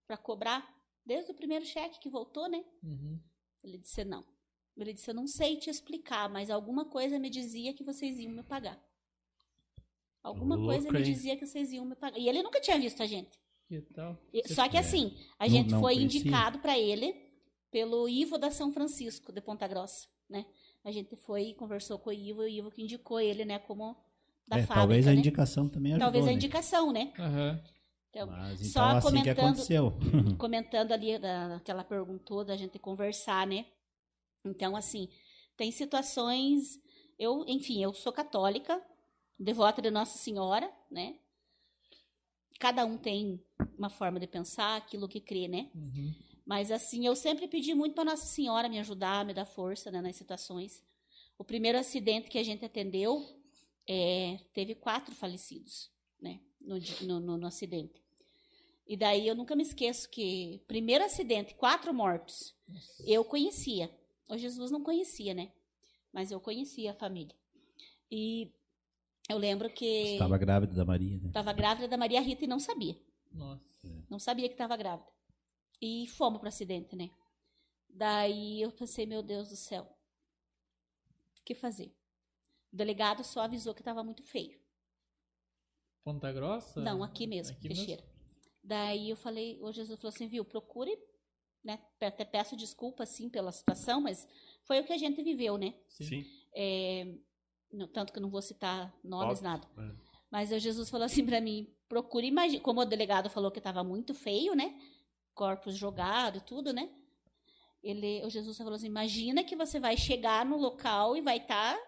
pra 0.06 0.16
cobrar? 0.16 0.76
Desde 1.04 1.30
o 1.30 1.34
primeiro 1.34 1.64
cheque 1.64 1.98
que 1.98 2.10
voltou, 2.10 2.48
né? 2.48 2.62
Uhum. 2.82 3.18
Ele 3.64 3.78
disse, 3.78 4.04
não. 4.04 4.24
Ele 4.76 4.92
disse, 4.92 5.10
eu 5.10 5.14
não 5.14 5.26
sei 5.26 5.56
te 5.56 5.70
explicar, 5.70 6.28
mas 6.28 6.50
alguma 6.50 6.84
coisa 6.84 7.18
me 7.18 7.30
dizia 7.30 7.72
que 7.72 7.82
vocês 7.82 8.18
iam 8.18 8.32
me 8.32 8.42
pagar. 8.42 8.78
Alguma 10.22 10.56
Louco, 10.56 10.70
coisa 10.72 10.90
me 10.90 10.98
hein? 10.98 11.04
dizia 11.04 11.36
que 11.36 11.46
vocês 11.46 11.72
iam 11.72 11.84
me 11.84 11.94
pagar. 11.94 12.18
E 12.18 12.28
ele 12.28 12.42
nunca 12.42 12.60
tinha 12.60 12.78
visto 12.78 13.02
a 13.02 13.06
gente. 13.06 13.38
Que 13.66 13.80
tal? 13.80 14.18
E- 14.32 14.46
Só 14.52 14.68
que 14.68 14.76
É. 14.76 14.80
assim, 14.80 15.16
a 15.38 15.46
Não- 15.46 15.50
gente 15.54 15.70
não 15.70 15.80
foi 15.80 15.94
conhecia. 15.94 16.20
indicado 16.20 16.58
pra 16.58 16.78
ele 16.78 17.14
pelo 17.70 18.08
Ivo 18.08 18.36
da 18.38 18.50
São 18.50 18.72
Francisco, 18.72 19.32
de 19.32 19.40
Ponta 19.40 19.66
Grossa, 19.66 20.06
né? 20.28 20.44
A 20.84 20.90
gente 20.90 21.16
foi 21.16 21.48
e 21.50 21.54
conversou 21.54 21.98
com 21.98 22.10
o 22.10 22.12
Ivo, 22.12 22.42
e 22.42 22.46
o 22.46 22.48
Ivo 22.48 22.70
que 22.70 22.82
indicou 22.82 23.20
ele, 23.20 23.44
né, 23.44 23.58
como 23.58 23.96
da 24.46 24.56
É, 24.56 24.62
fábrica, 24.62 24.74
talvez 24.74 25.06
a 25.06 25.12
né? 25.12 25.16
indicação 25.18 25.68
também 25.68 25.92
ajudou, 25.92 26.06
Talvez 26.06 26.24
a 26.24 26.28
né? 26.28 26.32
indicação, 26.34 26.92
né? 26.92 27.12
Aham. 27.18 27.62
Então, 28.10 28.26
Mas 28.26 28.72
só 28.72 28.80
então 28.84 28.96
assim 28.96 29.08
que 29.08 29.12
comentando- 29.20 29.44
aconteceu. 29.46 29.92
comentando 30.38 30.92
ali 30.92 31.18
da, 31.18 31.48
daquela 31.48 31.84
perguntou 31.84 32.44
da 32.44 32.56
gente 32.56 32.78
conversar, 32.78 33.46
né? 33.46 33.66
Então, 34.44 34.74
assim, 34.74 35.08
tem 35.56 35.70
situações. 35.70 36.80
Eu, 37.18 37.44
enfim, 37.46 37.82
eu 37.82 37.92
sou 37.92 38.10
católica, 38.12 38.80
devota 39.38 39.82
de 39.82 39.90
Nossa 39.90 40.16
Senhora, 40.16 40.72
né? 40.90 41.16
Cada 42.58 42.84
um 42.86 42.96
tem 42.96 43.44
uma 43.76 43.90
forma 43.90 44.18
de 44.18 44.26
pensar, 44.26 44.76
aquilo 44.76 45.06
que 45.08 45.20
crê, 45.20 45.46
né? 45.46 45.70
Uhum. 45.74 46.14
Mas 46.48 46.70
assim, 46.72 47.04
eu 47.06 47.14
sempre 47.14 47.46
pedi 47.46 47.74
muito 47.74 47.94
para 47.94 48.06
Nossa 48.06 48.24
Senhora 48.24 48.70
me 48.70 48.78
ajudar, 48.78 49.22
me 49.22 49.34
dar 49.34 49.44
força 49.44 49.90
né, 49.90 50.00
nas 50.00 50.16
situações. 50.16 50.82
O 51.36 51.44
primeiro 51.44 51.76
acidente 51.78 52.30
que 52.30 52.38
a 52.38 52.42
gente 52.42 52.64
atendeu 52.64 53.22
é, 53.86 54.38
teve 54.54 54.74
quatro 54.74 55.14
falecidos, 55.14 55.90
né, 56.18 56.40
no, 56.58 56.78
no- 57.20 57.36
no 57.36 57.46
acidente. 57.46 58.02
E 58.86 58.96
daí 58.96 59.28
eu 59.28 59.34
nunca 59.34 59.54
me 59.54 59.62
esqueço 59.62 60.08
que 60.08 60.62
primeiro 60.66 61.04
acidente, 61.04 61.54
quatro 61.54 61.92
mortos. 61.92 62.54
Eu 63.06 63.22
conhecia. 63.22 63.94
O 64.26 64.38
Jesus 64.38 64.70
não 64.70 64.82
conhecia, 64.82 65.34
né? 65.34 65.52
Mas 66.10 66.30
eu 66.30 66.40
conhecia 66.40 66.92
a 66.92 66.94
família. 66.94 67.36
E 68.10 68.50
eu 69.28 69.36
lembro 69.36 69.68
que 69.68 69.84
Estava 70.14 70.38
grávida 70.38 70.72
da 70.74 70.84
Maria, 70.86 71.18
né? 71.18 71.28
estava 71.28 71.52
grávida 71.52 71.86
da 71.88 71.98
Maria 71.98 72.22
Rita 72.22 72.44
e 72.44 72.48
não 72.48 72.58
sabia. 72.58 72.96
Nossa. 73.30 73.62
Não 74.08 74.18
sabia 74.18 74.48
que 74.48 74.54
estava 74.54 74.74
grávida. 74.78 75.10
E 75.80 76.06
fomos 76.08 76.38
pro 76.40 76.48
acidente, 76.48 76.96
né? 76.96 77.10
Daí 77.88 78.60
eu 78.60 78.70
pensei, 78.72 79.06
meu 79.06 79.22
Deus 79.22 79.48
do 79.48 79.56
céu. 79.56 79.84
O 81.40 81.44
que 81.44 81.54
fazer? 81.54 81.94
O 82.72 82.76
delegado 82.76 83.24
só 83.24 83.40
avisou 83.40 83.74
que 83.74 83.80
estava 83.80 84.02
muito 84.04 84.22
feio. 84.22 84.58
Ponta 86.04 86.32
Grossa? 86.32 86.80
Não, 86.80 87.02
aqui 87.02 87.26
mesmo, 87.26 87.56
Aqui 87.56 87.68
Teixeira. 87.68 88.04
Daí 88.62 89.10
eu 89.10 89.16
falei, 89.16 89.58
o 89.62 89.72
Jesus 89.72 89.98
falou 90.00 90.14
assim, 90.14 90.26
viu, 90.26 90.44
procure, 90.44 90.98
né? 91.64 91.80
Até 92.00 92.24
peço 92.24 92.56
desculpa, 92.56 93.02
assim, 93.04 93.28
pela 93.28 93.52
situação, 93.52 94.00
mas 94.00 94.26
foi 94.64 94.80
o 94.80 94.84
que 94.84 94.92
a 94.92 94.98
gente 94.98 95.22
viveu, 95.22 95.56
né? 95.56 95.74
Sim. 95.88 96.24
É, 96.54 97.14
no- 97.72 97.88
tanto 97.88 98.12
que 98.12 98.18
eu 98.18 98.22
não 98.22 98.30
vou 98.30 98.42
citar 98.42 98.94
nomes, 99.02 99.38
Óbvio, 99.38 99.44
nada. 99.44 99.68
é. 99.78 100.08
Mas 100.30 100.52
o 100.52 100.58
Jesus 100.58 100.90
falou 100.90 101.06
assim 101.06 101.24
pra 101.24 101.40
mim, 101.40 101.74
procure 101.88 102.26
imaginar, 102.26 102.62
como 102.62 102.80
o 102.80 102.84
delegado 102.84 103.30
falou 103.30 103.50
que 103.50 103.58
estava 103.58 103.82
muito 103.82 104.14
feio, 104.14 104.54
né? 104.54 104.78
Corpos 105.38 105.76
jogados, 105.76 106.42
tudo, 106.42 106.72
né? 106.72 106.88
Ele, 107.80 108.24
o 108.26 108.28
Jesus 108.30 108.56
falou 108.58 108.72
assim, 108.74 108.88
imagina 108.88 109.44
que 109.44 109.54
você 109.54 109.78
vai 109.78 109.96
chegar 109.96 110.44
no 110.44 110.56
local 110.56 111.16
e 111.16 111.20
vai 111.20 111.36
estar 111.36 111.78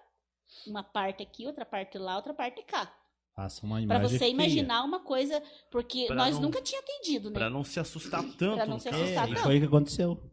uma 0.68 0.84
parte 0.84 1.20
aqui, 1.20 1.46
outra 1.48 1.66
parte 1.66 1.98
lá, 1.98 2.14
outra 2.14 2.32
parte 2.32 2.62
cá. 2.62 2.94
Faça 3.34 3.66
uma 3.66 3.74
Pra 3.76 3.82
imagem 3.82 4.08
você 4.08 4.18
feia. 4.20 4.30
imaginar 4.30 4.84
uma 4.84 5.00
coisa, 5.00 5.42
porque 5.68 6.06
Pra 6.06 6.14
nós 6.14 6.36
não- 6.36 6.42
nunca 6.42 6.62
tinha 6.62 6.80
atendido, 6.80 7.28
né? 7.30 7.34
Pra 7.34 7.50
não 7.50 7.64
se 7.64 7.80
assustar 7.80 8.22
tanto. 8.38 8.54
Pra 8.54 8.66
não 8.66 8.74
no 8.74 8.80
se 8.80 8.88
assustar 8.88 9.28
É, 9.28 9.30
e 9.32 9.34
tanto. 9.34 9.42
foi 9.42 9.56
o 9.56 9.60
que 9.60 9.66
aconteceu. 9.66 10.30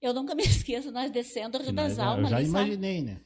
Eu 0.00 0.14
nunca 0.14 0.32
me 0.36 0.42
esqueço, 0.64 0.92
nós 0.92 1.10
descendo 1.10 1.58
o 1.58 1.62
Rio 1.62 1.72
das 1.72 1.96
nós- 1.96 2.06
eu 2.06 2.12
Almas 2.12 2.30
já 2.30 2.36
ali, 2.36 2.46
sabe? 2.46 2.64
imaginei, 2.64 3.02
né? 3.02 3.20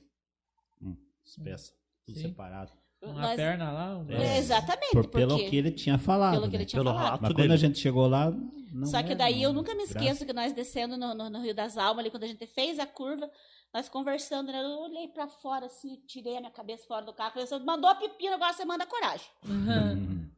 Hum, 0.81 0.97
as 1.27 1.37
peças, 1.37 1.75
tudo 2.07 2.17
Sim. 2.19 2.29
separado. 2.29 2.73
Uma 3.05 3.21
Nós- 3.23 3.37
perna 3.37 3.71
lá, 3.73 3.97
um 3.99 4.11
É. 4.11 4.39
Exatamente, 4.39 4.93
Por, 4.93 5.03
porque 5.05 5.19
pelo 5.19 5.37
que 5.37 5.57
ele 5.57 5.71
tinha 5.71 5.99
falado. 5.99 6.33
pelo 6.33 6.45
que 6.47 6.53
né? 6.53 6.57
ele 6.59 6.65
tinha 6.67 6.83
Pelo 6.83 6.95
falado. 6.95 7.21
Mas 7.23 7.31
quando 7.33 7.37
dele. 7.37 7.53
a 7.53 7.57
gente 7.57 7.79
chegou 7.79 8.07
lá, 8.09 8.31
não 8.73 8.87
Só 8.87 9.03
que 9.03 9.15
daí 9.15 9.43
eu 9.43 9.53
nunca 9.53 9.73
me 9.75 9.87
Graças- 9.87 9.97
esqueço 9.97 10.27
que 10.27 10.33
nós 10.33 10.53
descendo 10.53 10.97
no, 10.97 11.15
no- 11.15 11.31
no 11.31 11.41
Rio 11.43 11.55
das 11.55 11.77
Almas, 11.79 12.01
ali, 12.01 12.11
quando 12.11 12.25
a 12.25 12.29
gente 12.29 12.47
fez 12.47 12.79
a 12.79 12.87
curva, 12.87 13.31
Nós 13.73 13.89
conversando, 13.89 14.53
né? 14.53 14.63
Eu 14.63 14.79
olhei 14.83 15.09
pra 15.09 15.27
fora, 15.27 15.67
assim, 15.67 15.97
tirei 16.07 16.37
a 16.37 16.41
minha 16.41 16.53
cabeça 16.53 16.87
fora 16.87 17.05
do 17.05 17.13
carro. 17.13 17.33
Falei 17.33 17.43
assim, 17.45 17.59
mandou 17.65 17.91
a 17.91 17.97
pepino, 17.97 18.35
agora 18.35 18.53
você 18.53 18.65
manda 18.65 18.87
coragem. 18.87 19.27
Uhum. 19.49 20.31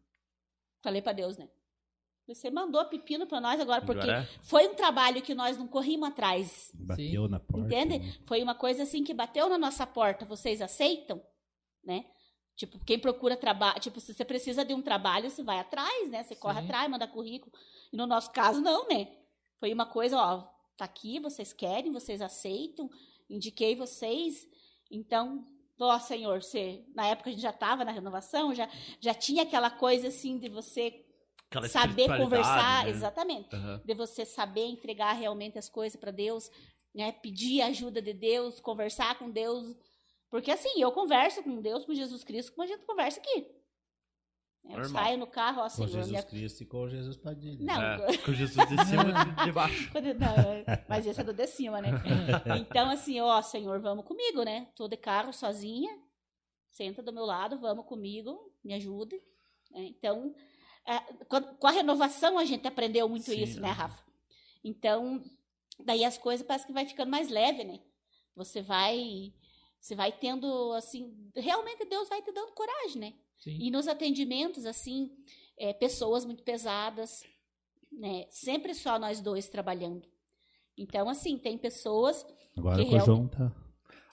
Falei 0.83 1.03
pra 1.03 1.12
Deus, 1.12 1.37
né? 1.37 1.47
Você 2.27 2.51
mandou 2.51 2.83
pepino 2.87 3.27
pra 3.27 3.39
nós 3.39 3.61
agora, 3.61 3.83
porque 3.83 4.01
Agora 4.01 4.23
é? 4.23 4.29
foi 4.43 4.67
um 4.67 4.75
trabalho 4.75 5.21
que 5.21 5.35
nós 5.35 5.59
não 5.59 5.69
corrimos 5.69 6.09
atrás. 6.09 6.73
Bateu 6.75 7.29
na 7.29 7.39
porta. 7.39 7.67
Entende? 7.67 7.99
né? 7.99 8.14
Foi 8.27 8.43
uma 8.43 8.55
coisa 8.55 8.85
assim 8.85 9.05
que 9.05 9.12
bateu 9.12 9.51
na 9.51 9.59
nossa 9.59 9.87
porta. 9.87 10.25
Vocês 10.25 10.62
aceitam? 10.62 11.21
Né? 11.85 12.07
Tipo, 12.57 12.79
quem 12.85 12.99
procura 12.99 13.37
trabalho, 13.37 13.79
tipo, 13.81 14.01
se 14.01 14.15
você 14.15 14.25
precisa 14.25 14.65
de 14.65 14.73
um 14.73 14.81
trabalho, 14.81 15.31
você 15.31 15.43
vai 15.43 15.59
atrás, 15.59 16.11
né? 16.11 16.23
Você 16.23 16.35
corre 16.35 16.59
Sim. 16.61 16.65
atrás, 16.65 16.91
manda 16.91 17.07
currículo. 17.07 17.53
E 17.93 17.97
no 17.97 18.07
nosso 18.07 18.33
caso, 18.33 18.63
não, 18.63 18.89
né? 18.89 19.09
Foi 19.61 19.73
uma 19.73 19.85
coisa, 19.85 20.17
ó, 20.17 20.43
tá 20.77 20.87
aqui, 20.87 21.21
vocês 21.21 21.53
querem, 21.53 21.93
vocês 21.93 22.23
aceitam, 22.23 22.91
indiquei 23.29 23.77
vocês. 23.77 24.49
Então, 24.91 25.47
ó, 25.79 25.99
Senhor, 25.99 26.43
você, 26.43 26.83
na 26.95 27.07
época 27.07 27.29
a 27.29 27.33
gente 27.33 27.43
já 27.43 27.51
estava 27.51 27.85
na 27.85 27.93
renovação, 27.93 28.55
já, 28.55 28.69
já 29.01 29.13
tinha 29.13 29.43
aquela 29.43 29.71
coisa 29.71 30.09
assim 30.09 30.39
de 30.39 30.49
você 30.49 31.05
Aquela 31.51 31.69
saber 31.69 32.07
conversar, 32.17 32.85
né? 32.85 32.91
exatamente 32.91 33.55
Aham. 33.55 33.83
de 33.85 33.95
você 33.95 34.25
saber 34.25 34.65
entregar 34.65 35.13
realmente 35.13 35.59
as 35.59 35.69
coisas 35.69 35.99
para 35.99 36.11
Deus, 36.11 36.51
né? 36.95 37.13
Pedir 37.13 37.61
a 37.61 37.67
ajuda 37.67 38.01
de 38.01 38.15
Deus, 38.15 38.61
conversar 38.61 39.19
com 39.19 39.31
Deus. 39.31 39.77
Porque 40.31 40.51
assim, 40.51 40.81
eu 40.81 40.91
converso 40.93 41.43
com 41.43 41.61
Deus, 41.61 41.85
com 41.85 41.95
Jesus 41.95 42.24
Cristo, 42.24 42.53
como 42.53 42.64
a 42.64 42.66
gente 42.66 42.85
conversa 42.85 43.20
aqui. 43.20 43.47
Eu 44.64 44.70
Normal. 44.81 44.89
saio 45.05 45.18
no 45.18 45.27
carro, 45.29 45.61
ó, 45.61 45.64
Com 45.64 45.70
Senhor, 45.70 45.89
Jesus 45.89 46.09
minha... 46.11 46.22
Cristo 46.24 46.62
e 46.64 46.66
com 46.66 46.89
Jesus 46.89 47.16
Padilha. 47.16 47.64
Não, 47.64 47.81
É, 47.81 48.16
com 48.18 48.33
Jesus 48.33 48.68
de 48.68 48.85
cima 48.85 49.05
e 49.41 49.45
de- 49.45 49.53
baixo. 49.53 49.93
Não, 50.18 50.85
mas 50.89 51.07
esse 51.07 51.20
é 51.20 51.24
do 51.24 51.33
de 51.33 51.47
cima, 51.47 51.81
né? 51.81 51.91
Então, 52.61 52.91
assim, 52.91 53.20
ó, 53.20 53.41
Senhor, 53.43 53.81
vamos 53.81 54.05
comigo, 54.05 54.43
né? 54.43 54.68
Tô 54.74 54.89
de 54.89 54.97
carro 54.97 55.33
sozinha, 55.33 55.97
senta 56.72 57.01
do 57.01 57.12
meu 57.12 57.24
lado, 57.24 57.61
vamos 57.61 57.87
comigo, 57.87 58.53
me 58.64 58.74
ajude. 58.74 59.14
né? 59.70 59.85
Então, 59.85 60.35
é, 60.85 60.99
com- 61.27 61.66
a 61.68 61.70
renovação 61.70 62.37
a 62.37 62.45
gente 62.45 62.66
aprendeu 62.66 63.09
muito 63.09 63.27
Sim, 63.31 63.41
isso, 63.45 63.61
né, 63.61 63.68
né? 63.68 63.72
Rafa? 63.72 64.03
Então, 64.64 65.22
daí 65.79 66.05
as 66.05 66.18
coisas 66.18 66.45
parece 66.45 66.66
que 66.66 66.72
vai 66.72 66.85
ficando 66.87 67.09
mais 67.11 67.29
leve, 67.29 67.62
né? 67.62 67.79
Você 68.35 68.61
vai, 68.62 69.33
você 69.87 69.95
vai 69.95 70.11
tendo, 70.11 70.72
assim, 70.72 71.14
realmente 71.37 71.84
Deus 71.89 72.09
vai 72.09 72.20
te 72.20 72.32
dando 72.32 72.51
coragem, 72.53 73.01
né? 73.01 73.12
Sim. 73.39 73.57
E 73.61 73.70
nos 73.70 73.87
atendimentos, 73.87 74.66
assim, 74.66 75.12
é, 75.57 75.72
pessoas 75.72 76.24
muito 76.24 76.43
pesadas, 76.43 77.22
né? 77.93 78.24
Sempre 78.30 78.74
só 78.74 78.99
nós 78.99 79.20
dois 79.20 79.49
trabalhando. 79.49 80.03
Então, 80.76 81.09
assim, 81.09 81.39
tem 81.39 81.57
pessoas. 81.57 82.26
Agora 82.57 82.84
Que 82.84 82.97
o 82.97 82.99
João 82.99 83.28
tá, 83.28 83.53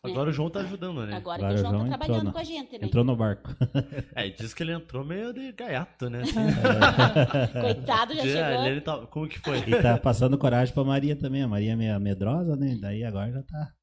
Agora 0.04 0.30
o 0.30 0.34
João 0.34 0.50
tá 0.50 0.60
ajudando, 0.60 1.06
né? 1.08 1.16
Agora, 1.16 1.38
Agora 1.40 1.54
que 1.56 1.60
o 1.60 1.64
João 1.64 1.72
tá 1.72 1.78
João 1.78 1.88
entrou 1.88 1.98
trabalhando 1.98 2.26
na- 2.26 2.32
com 2.34 2.38
a 2.38 2.44
gente, 2.44 2.78
né? 2.78 2.86
entrou 2.86 3.04
no 3.04 3.16
barco. 3.16 3.50
É, 4.16 4.30
diz 4.30 4.54
que 4.54 4.62
ele 4.62 4.74
entrou 4.74 5.04
meio 5.04 5.34
de 5.34 5.52
gaiato, 5.54 6.08
né? 6.10 6.22
Coitado, 7.62 8.14
já 8.14 8.22
É, 8.22 8.26
chegou. 8.52 8.66
ele 8.68 8.82
tá- 8.82 9.08
Como 9.08 9.28
que 9.28 9.40
foi? 9.40 9.58
E 9.60 9.82
tá 9.82 9.98
passando 9.98 10.38
coragem 10.38 10.72
pra 10.74 10.84
Maria 10.84 11.16
também. 11.16 11.42
A 11.42 11.48
Maria 11.48 11.72
é 11.74 11.76
meio 11.76 12.00
medrosa, 12.00 12.56
né? 12.56 12.78
Daí 12.80 13.04
agora 13.04 13.32
já 13.32 13.42
tá, 13.44 13.74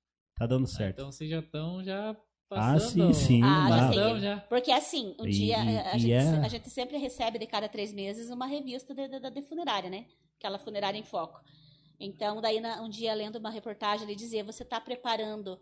tá 0.41 0.47
dando 0.47 0.67
certo. 0.67 0.95
Então 0.97 1.13
vocês 1.13 1.29
já 1.31 1.39
estão 1.41 1.85
já 1.85 2.11
Ah, 2.11 2.17
passando. 2.49 3.13
sim, 3.15 3.27
sim. 3.27 3.43
Ah, 3.45 3.69
já 3.69 3.89
sei. 3.93 3.99
Então, 3.99 4.21
já. 4.21 4.41
Porque 4.41 4.73
assim, 4.73 5.15
um 5.21 5.27
E- 5.27 5.31
dia 5.31 5.57
a, 5.59 5.93
a 5.93 5.99
gente, 5.99 6.13
é- 6.13 6.45
a 6.45 6.49
gente 6.49 6.71
sempre 6.71 6.97
recebe 6.97 7.39
de 7.39 7.47
cada 7.47 7.69
três 7.69 7.93
meses 7.93 8.31
uma 8.31 8.47
revista 8.47 8.95
de, 8.95 9.07
de, 9.07 9.31
de 9.31 9.43
funerária, 9.43 9.89
né? 9.91 10.09
Aquela 10.39 10.59
funerária 10.59 10.99
em 10.99 11.05
foco. 11.05 11.41
Então, 11.99 12.41
daí 12.41 12.61
na- 12.61 12.81
um 12.83 12.89
dia 12.89 13.13
lendo 13.15 13.37
uma 13.37 13.51
reportagem, 13.51 14.07
ele 14.07 14.17
dizia: 14.17 14.43
você 14.43 14.63
está 14.63 14.81
preparando 14.81 15.61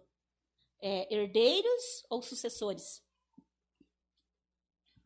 é, 0.80 1.12
herdeiros 1.12 2.04
ou 2.08 2.22
sucessores? 2.22 3.02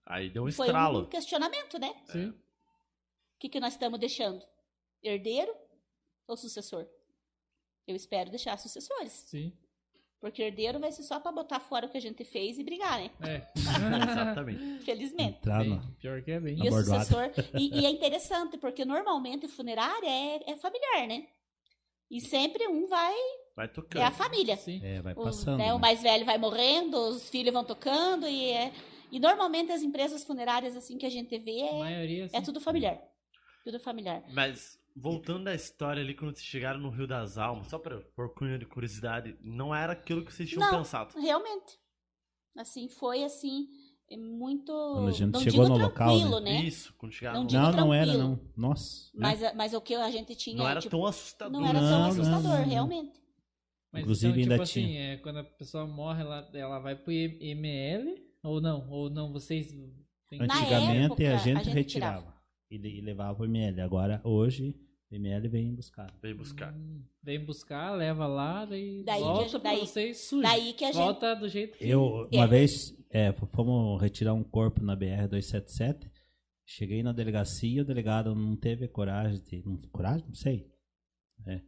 Aí 0.05 0.29
deu 0.31 0.45
um 0.45 0.53
Foi 0.53 0.67
estralo. 0.67 1.01
um 1.01 1.09
questionamento, 1.09 1.79
né? 1.79 1.95
Sim. 2.07 2.29
O 2.31 2.35
que, 3.39 3.49
que 3.49 3.61
nós 3.61 3.73
estamos 3.73 3.99
deixando? 3.99 4.45
Herdeiro 5.03 5.53
ou 6.29 6.37
sucessor? 6.37 6.87
Eu 7.87 7.97
espero 7.97 8.31
deixar 8.31 8.57
sucessores. 8.59 9.13
Sim. 9.13 9.57
Porque 10.23 10.41
herdeiro 10.41 10.79
vai 10.79 10.93
ser 10.93 11.03
só 11.03 11.19
para 11.19 11.33
botar 11.33 11.59
fora 11.59 11.87
o 11.87 11.89
que 11.89 11.99
a 11.99 12.01
gente 12.01 12.25
fez 12.25 12.57
e 12.57 12.63
brigar, 12.63 13.01
né? 13.01 13.11
É. 13.23 13.43
Exatamente. 13.59 14.63
Infelizmente. 14.63 15.39
Entrar 15.39 15.65
no... 15.65 15.83
pior 15.97 16.23
que 16.23 16.31
é 16.31 16.39
bem. 16.39 16.65
E 16.65 16.69
o 16.69 16.73
sucessor. 16.73 17.33
E, 17.59 17.81
e 17.81 17.85
é 17.85 17.91
interessante, 17.91 18.57
porque 18.57 18.85
normalmente 18.85 19.49
funerária 19.49 20.07
é, 20.09 20.53
é 20.53 20.57
familiar, 20.57 21.09
né? 21.09 21.27
E 22.09 22.21
sempre 22.21 22.69
um 22.69 22.87
vai. 22.87 23.17
Vai 23.57 23.67
tocando. 23.67 24.01
É 24.01 24.05
a 24.05 24.13
família. 24.13 24.57
Sim. 24.57 24.81
É, 24.85 25.03
vai 25.03 25.13
O, 25.13 25.25
passando. 25.25 25.59
né, 25.59 25.67
né? 25.67 25.75
o 25.75 25.81
mais 25.81 26.01
velho 26.01 26.25
vai 26.25 26.39
morrendo, 26.39 26.97
os 26.99 27.29
filhos 27.29 27.53
vão 27.53 27.65
tocando. 27.65 28.29
E, 28.29 28.49
é, 28.51 28.73
e 29.11 29.19
normalmente 29.19 29.73
as 29.73 29.83
empresas 29.83 30.23
funerárias 30.23 30.77
assim 30.77 30.99
que 30.99 31.07
a 31.07 31.11
gente 31.11 31.37
vê 31.37 31.63
A 31.63 31.67
é, 31.67 31.79
maioria, 31.81 32.29
sim. 32.29 32.37
é 32.37 32.41
tudo 32.41 32.61
familiar. 32.61 32.97
Tudo 33.65 33.81
familiar. 33.81 34.23
Mas, 34.33 34.79
voltando 34.97 35.45
da 35.45 35.55
história 35.55 36.03
ali, 36.03 36.15
quando 36.15 36.35
vocês 36.35 36.45
chegaram 36.47 36.81
no 36.81 36.91
Rio 36.91 37.07
das 37.07 37.39
Almas, 37.39 37.69
só 37.69 37.79
pra, 37.79 38.01
por 38.15 38.35
cunho 38.35 38.59
de 38.59 38.67
curiosidade, 38.67 39.37
não 39.41 39.75
era 39.75 39.93
aquilo 39.93 40.25
que 40.25 40.33
vocês 40.33 40.49
tinham 40.49 40.71
Não. 40.71 40.79
pensado. 40.79 41.19
Realmente. 41.19 41.79
Assim, 42.57 42.89
foi 42.89 43.25
assim, 43.25 43.67
é 44.11 44.17
muito. 44.17 44.73
Quando 44.73 45.09
a 45.09 45.11
gente 45.13 45.33
não 45.33 45.41
chegou 45.41 45.65
digo 45.65 45.79
no 45.79 45.85
local, 45.85 46.09
tranquilo, 46.19 46.41
né? 46.41 46.61
Isso, 46.63 46.93
quando 46.99 47.13
chegaram 47.13 47.37
Não 47.39 47.43
no... 47.45 47.49
digo 47.49 47.63
Não, 47.63 47.73
não 47.73 47.95
era, 47.95 48.15
não. 48.19 48.41
Nossa. 48.57 49.07
né? 49.15 49.21
Mas, 49.21 49.43
a- 49.43 49.55
mas 49.55 49.73
o 49.75 49.81
que 49.81 49.95
a 49.95 50.11
gente 50.11 50.35
tinha. 50.37 50.57
Não 50.57 50.69
era 50.69 50.81
tipo, 50.81 50.91
tão 50.91 51.07
assustador. 51.07 51.61
não 51.61 51.67
era 51.67 51.79
tão 51.79 51.89
Não, 51.89 52.07
assustador, 52.09 52.43
não, 52.43 52.59
não. 52.59 52.65
realmente. 52.69 53.23
Mas 53.91 54.03
Inclusive, 54.03 54.33
então, 54.33 54.43
tipo 54.43 54.53
ainda 54.53 54.63
assim, 54.63 54.87
tinha. 54.87 55.01
é, 55.15 55.17
quando 55.19 55.39
a 55.39 55.45
pessoa 55.45 55.87
morre, 55.87 56.23
ela, 56.23 56.51
ela 56.55 56.79
vai 56.79 56.95
pro 56.97 57.13
ML 57.13 58.23
ou 58.43 58.61
não? 58.61 58.89
Ou 58.91 59.11
não, 59.11 59.33
vocês... 59.33 59.73
Antigamente 60.33 61.05
época, 61.05 61.31
a 61.31 61.35
a 61.35 61.37
gente, 61.37 61.65
gente 61.65 61.75
retirava 61.75 62.32
e, 62.75 62.79
le- 62.79 62.99
e 62.99 63.01
levava 63.01 63.43
o 63.43 63.45
ML. 63.45 63.81
Agora, 63.81 64.21
hoje, 64.25 64.75
o 65.11 65.15
ML 65.15 65.49
vem 65.49 65.75
buscar. 65.75 66.13
Veio 66.23 66.37
buscar. 66.37 66.73
Hum, 66.75 67.03
Vem 67.23 67.45
buscar, 67.45 67.93
leva 67.95 68.27
lá, 68.27 68.65
daí, 68.65 69.05
Daí 69.05 69.19
que 69.21 69.25
a 69.29 69.33
volta 69.33 69.61
pra 69.61 69.71
daí- 69.71 69.81
vocês 69.81 70.19
sujo. 70.29 70.43
Daí 70.43 70.73
que 70.73 70.85
a 70.85 70.89
gente. 70.89 70.97
Volta 70.97 71.35
do 71.35 71.49
jeito 71.49 71.79
que... 71.79 71.89
Eu, 71.89 72.29
É. 72.33 72.37
uma 72.37 72.47
vez, 72.49 72.97
é, 73.11 73.33
fomos 73.33 74.01
retirar 74.03 74.35
um 74.35 74.43
corpo 74.43 74.83
na 74.83 74.97
BR-277. 74.97 76.11
Cheguei 76.65 77.03
na 77.03 77.13
delegacia, 77.13 77.83
o 77.83 77.85
delegado 77.85 78.35
não 78.35 78.57
teve 78.57 78.89
coragem 78.89 79.41
de. 79.43 79.63
Não, 79.67 79.77
coragem? 79.93 80.27
Não 80.27 80.35
sei. 80.35 80.67
É, 81.47 81.61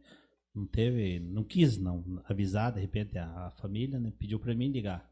não 0.53 0.65
teve. 0.65 1.19
Não 1.19 1.43
quis, 1.43 1.77
não. 1.77 2.21
Avisar, 2.25 2.73
de 2.73 2.79
repente, 2.81 3.17
a, 3.17 3.47
a 3.47 3.51
família, 3.61 3.99
né? 3.99 4.11
Pediu 4.17 4.39
pra 4.39 4.55
mim 4.55 4.69
ligar. 4.71 5.07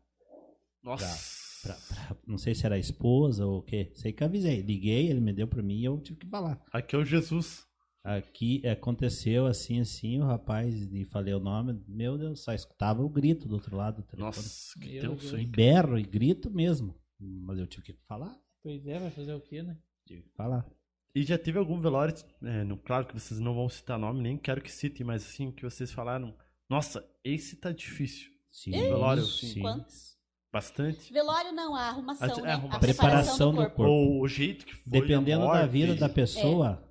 Nossa. 0.81 1.05
Pra- 1.05 1.52
pra- 1.63 2.17
não 2.27 2.37
sei 2.37 2.53
se 2.53 2.65
era 2.65 2.75
a 2.75 2.79
esposa 2.79 3.45
ou 3.45 3.59
o 3.59 3.63
quê. 3.63 3.89
Sei 3.95 4.11
que 4.13 4.23
avisei. 4.23 4.61
Liguei, 4.61 5.07
ele 5.09 5.19
me 5.21 5.33
deu 5.33 5.47
pra 5.47 5.63
mim 5.63 5.79
e 5.79 5.85
eu 5.85 5.99
tive 5.99 6.19
que 6.19 6.27
falar. 6.27 6.61
Aqui 6.71 6.95
é 6.95 6.99
o 6.99 7.05
Jesus. 7.05 7.65
Aqui 8.03 8.61
aconteceu 8.67 9.45
assim, 9.47 9.79
assim, 9.79 10.19
o 10.19 10.25
rapaz, 10.25 10.75
e 10.91 11.05
falei 11.05 11.33
o 11.33 11.39
nome, 11.39 11.81
meu 11.87 12.17
Deus, 12.17 12.41
só 12.43 12.53
escutava 12.53 13.01
o 13.01 13.07
grito 13.07 13.47
do 13.47 13.53
outro 13.55 13.77
lado 13.77 14.01
do 14.01 14.03
telefone. 14.03 14.25
Nossa, 14.35 14.77
que 14.79 14.99
tenso, 14.99 15.37
hein? 15.37 15.47
berro 15.49 15.97
e 15.97 16.03
grito 16.03 16.51
mesmo. 16.51 16.99
Mas 17.17 17.57
eu 17.59 17.65
tive 17.65 17.83
que 17.83 17.93
falar. 18.05 18.37
Pois 18.61 18.85
é, 18.85 18.99
vai 18.99 19.09
fazer 19.09 19.33
o 19.33 19.39
quê, 19.39 19.63
né? 19.63 19.77
Tive 20.05 20.23
que 20.23 20.33
falar. 20.35 20.69
E 21.15 21.23
já 21.23 21.37
teve 21.37 21.57
algum 21.57 21.79
velório, 21.79 22.13
é, 22.43 22.63
no- 22.65 22.75
claro 22.77 23.05
que 23.07 23.13
vocês 23.17 23.39
não 23.39 23.53
vão 23.55 23.69
citar 23.69 23.97
nome, 23.97 24.21
nem 24.21 24.37
quero 24.37 24.61
que 24.61 24.71
citem, 24.71 25.05
mas 25.05 25.23
assim, 25.23 25.49
que 25.51 25.63
vocês 25.63 25.89
falaram, 25.91 26.35
nossa, 26.69 27.07
esse 27.23 27.55
tá 27.55 27.71
difícil. 27.71 28.31
Sim, 28.51 28.71
velório, 28.71 29.23
sim. 29.25 29.47
sim. 29.47 29.61
Quantos? 29.61 30.12
Bastante. 30.53 31.11
Velório 31.11 31.51
não, 31.51 31.75
a 31.75 31.81
arrumação, 31.89 32.27
A- 32.29 32.31
é, 32.39 32.41
né? 32.43 32.47
a 32.49 32.51
A, 32.51 32.53
arrumação. 32.57 32.79
preparação 32.79 33.51
do 33.51 33.55
Preparação 33.57 33.69
do 33.71 33.75
corpo. 33.75 33.83
Ou 33.91 34.21
o 34.21 34.27
jeito 34.27 34.65
que 34.67 34.75
foi. 34.75 34.91
Dependendo 35.01 35.45
a 35.45 35.53
da 35.53 35.59
morte. 35.61 35.71
vida 35.71 35.95
da 35.95 36.07
pessoa, 36.07 36.87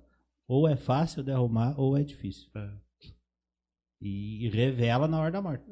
ou 0.47 0.67
é 0.67 0.75
fácil 0.75 1.23
de 1.23 1.31
arrumar 1.31 1.73
ou 1.79 1.97
é 1.97 2.03
difícil. 2.03 2.49
É. 2.53 2.69
E 4.01 4.49
revela 4.49 5.07
na 5.07 5.17
hora 5.19 5.31
da 5.31 5.41
morte. 5.41 5.63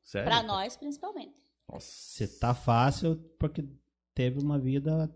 Sério? 0.00 0.26
Pra 0.30 0.42
nós, 0.42 0.74
principalmente. 0.74 1.34
Nossa. 1.70 1.86
Se 1.86 2.40
tá 2.40 2.54
fácil, 2.54 3.16
porque 3.38 3.62
teve 4.14 4.40
uma 4.40 4.58
vida. 4.58 5.14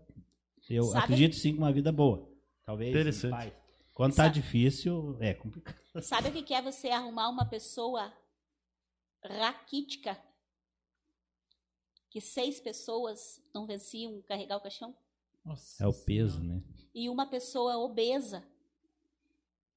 Eu 0.69 0.83
Sabe- 0.83 1.03
acredito 1.03 1.35
sim 1.35 1.53
que 1.53 1.57
uma 1.57 1.71
vida 1.73 1.91
boa. 1.91 2.29
Talvez. 2.63 2.91
Interessante. 2.91 3.51
Quando 3.91 4.11
tá 4.15 4.23
Sabe- 4.25 4.35
difícil, 4.35 5.17
é 5.19 5.33
complicado. 5.33 5.75
Sabe 6.01 6.29
o 6.29 6.31
que 6.31 6.43
que 6.43 6.53
é 6.53 6.61
você 6.61 6.89
arrumar 6.89 7.27
uma 7.29 7.45
pessoa 7.45 8.13
raquítica? 9.23 10.15
Que 12.09 12.21
seis 12.21 12.59
pessoas 12.59 13.41
não 13.53 13.65
venciam 13.65 14.21
carregar 14.27 14.57
o 14.57 14.61
caixão? 14.61 14.95
Nossa 15.43 15.83
É 15.83 15.87
o 15.87 15.93
peso, 15.93 16.41
né? 16.43 16.61
E 16.93 17.09
uma 17.09 17.25
pessoa 17.29 17.77
obesa. 17.77 18.43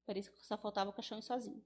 Parece 0.06 0.30
que 0.30 0.44
só 0.44 0.56
faltava 0.58 0.90
o 0.90 0.92
caixão 0.92 1.20
sozinho. 1.22 1.62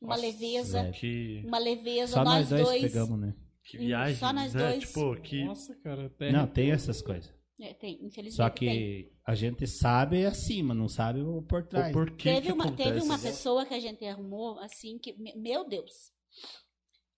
Uma 0.00 0.14
Nossa, 0.16 0.26
leveza, 0.26 0.82
velho. 0.82 0.94
Que, 0.94 1.42
uma 1.46 1.58
leveza, 1.58 2.14
Só 2.14 2.24
nós, 2.24 2.50
nós 2.50 2.62
dois, 2.62 2.64
dois. 2.64 2.82
pegamos, 2.82 3.18
né? 3.20 3.34
que 3.64 3.78
viagem, 3.78 4.16
só 4.16 4.32
nós 4.32 4.54
né? 4.54 4.68
dois. 4.70 4.84
Tipo, 4.86 5.20
que... 5.20 5.44
Nossa, 5.44 5.74
cara. 5.76 6.06
Até 6.06 6.30
Não, 6.30 6.46
tem 6.46 6.70
essas 6.70 7.02
coisas. 7.02 7.34
É, 7.58 7.72
tem, 7.74 7.94
infelizmente. 8.04 8.36
Só 8.36 8.50
tem. 8.50 8.68
que 8.68 9.12
a 9.24 9.34
gente 9.34 9.66
sabe 9.66 10.26
acima, 10.26 10.74
não 10.74 10.88
sabe 10.88 11.20
o 11.22 11.42
por 11.42 11.64
trás. 11.66 11.90
O 11.90 11.92
porquê 11.92 12.34
Teve 12.34 12.46
que 12.48 12.52
uma, 12.52 12.64
acontece 12.66 12.90
teve 12.90 13.04
uma 13.04 13.14
isso. 13.14 13.24
pessoa 13.24 13.64
que 13.66 13.74
a 13.74 13.80
gente 13.80 14.04
arrumou, 14.04 14.58
assim, 14.60 14.98
que, 14.98 15.14
me- 15.14 15.34
meu 15.36 15.66
Deus. 15.66 16.12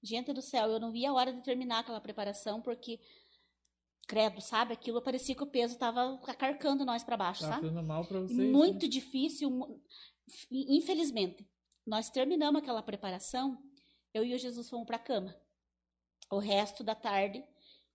Gente 0.03 0.33
do 0.33 0.41
céu, 0.43 0.69
eu 0.70 0.79
não 0.81 0.93
via 0.93 1.11
a 1.11 1.12
hora 1.15 1.33
de 1.33 1.43
terminar 1.43 1.81
aquela 1.81 2.01
preparação, 2.01 2.61
porque, 2.62 3.01
credo, 4.07 4.41
sabe? 4.41 4.73
Aquilo 4.73 5.03
parecia 5.03 5.35
que 5.35 5.43
o 5.43 5.47
peso 5.47 5.77
tava 5.77 6.20
acarcando 6.27 6.85
nós 6.85 7.03
para 7.03 7.16
baixo, 7.16 7.41
Tá 7.43 7.49
sabe? 7.49 7.62
fazendo 7.69 7.83
mal 7.83 8.05
pra 8.05 8.20
vocês. 8.20 8.39
Muito 8.39 8.85
né? 8.85 8.89
difícil. 8.89 9.83
Infelizmente, 10.51 11.47
nós 11.87 12.11
terminamos 12.11 12.61
aquela 12.62 12.83
preparação, 12.83 13.59
eu 14.15 14.25
e 14.25 14.35
o 14.35 14.39
Jesus 14.39 14.69
fomos 14.69 14.87
para 14.87 14.99
cama. 14.99 15.35
O 16.31 16.39
resto 16.39 16.85
da 16.85 16.95
tarde, 16.95 17.43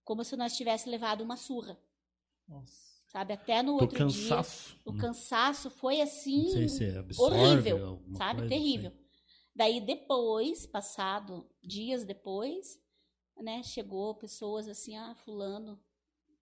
como 0.04 0.24
se 0.24 0.36
nós 0.36 0.56
tivéssemos 0.58 0.92
levado 0.92 1.22
uma 1.22 1.38
surra, 1.38 1.80
Nossa. 2.48 2.74
sabe? 3.08 3.34
Até 3.34 3.62
no 3.62 3.74
outro 3.74 3.98
cansaço. 3.98 4.70
dia, 4.74 4.82
o 4.86 4.98
cansaço 4.98 5.70
foi 5.70 6.02
assim, 6.02 6.44
Não 6.44 6.50
sei 6.50 6.70
se 6.70 6.84
é 6.86 6.98
absorve 6.98 7.36
horrível, 7.72 8.02
sabe? 8.18 8.48
Terrível. 8.48 8.92
Daí 9.56 9.80
depois, 9.80 10.66
passado 10.66 11.48
dias 11.62 12.04
depois, 12.04 12.82
né, 13.38 13.62
chegou 13.64 14.16
pessoas 14.16 14.68
assim, 14.68 14.96
ah, 14.98 15.14
fulano, 15.16 15.80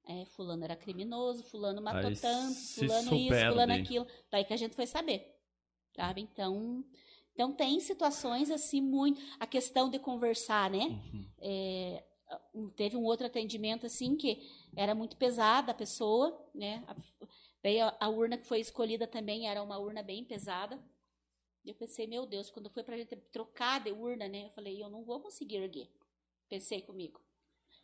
é, 0.08 0.26
fulano 0.26 0.64
era 0.64 0.76
criminoso, 0.76 1.44
fulano 1.44 1.82
matou 1.82 2.10
Aí 2.10 2.16
tanto, 2.16 2.56
fulano 2.56 3.16
isso, 3.16 3.48
fulano 3.48 3.74
aquilo. 3.74 4.08
Daí 4.30 4.46
que 4.46 4.54
a 4.54 4.58
gente 4.58 4.76
foi 4.76 4.88
saber, 4.88 5.36
sabe? 5.94 6.22
Então, 6.22 6.86
então 7.34 7.52
tem 7.54 7.80
situações 7.80 8.50
assim 8.50 8.82
muito, 8.82 9.22
a 9.40 9.46
questão 9.46 9.90
de 9.90 10.00
conversar, 10.00 10.70
né? 10.70 10.86
Uhum. 10.86 11.26
É, 11.40 12.04
teve 12.76 12.96
um 12.96 13.04
outro 13.04 13.28
atendimento 13.28 13.86
assim 13.86 14.16
que 14.16 14.48
era 14.76 14.96
muito 14.96 15.18
pesada 15.18 15.72
a 15.72 15.76
pessoa, 15.76 16.50
né? 16.54 16.84
A, 16.88 16.96
daí 17.62 17.80
a, 17.80 17.96
a 18.00 18.10
urna 18.10 18.38
que 18.38 18.48
foi 18.48 18.60
escolhida 18.60 19.06
também 19.06 19.50
era 19.50 19.62
uma 19.62 19.78
urna 19.78 20.02
bem 20.02 20.24
pesada. 20.24 20.80
Eu 21.66 21.76
pensei, 21.76 22.08
meu 22.08 22.26
Deus, 22.26 22.50
quando 22.50 22.70
foi 22.70 22.84
pra 22.84 22.98
gente 22.98 23.16
trocar 23.32 23.80
de 23.84 23.92
urna, 23.92 24.28
né? 24.28 24.46
Eu 24.46 24.50
falei, 24.52 24.82
eu 24.82 24.90
não 24.90 25.04
vou 25.04 25.20
conseguir 25.20 25.58
erguer. 25.58 25.90
Pensei 26.50 26.82
comigo. 26.82 27.22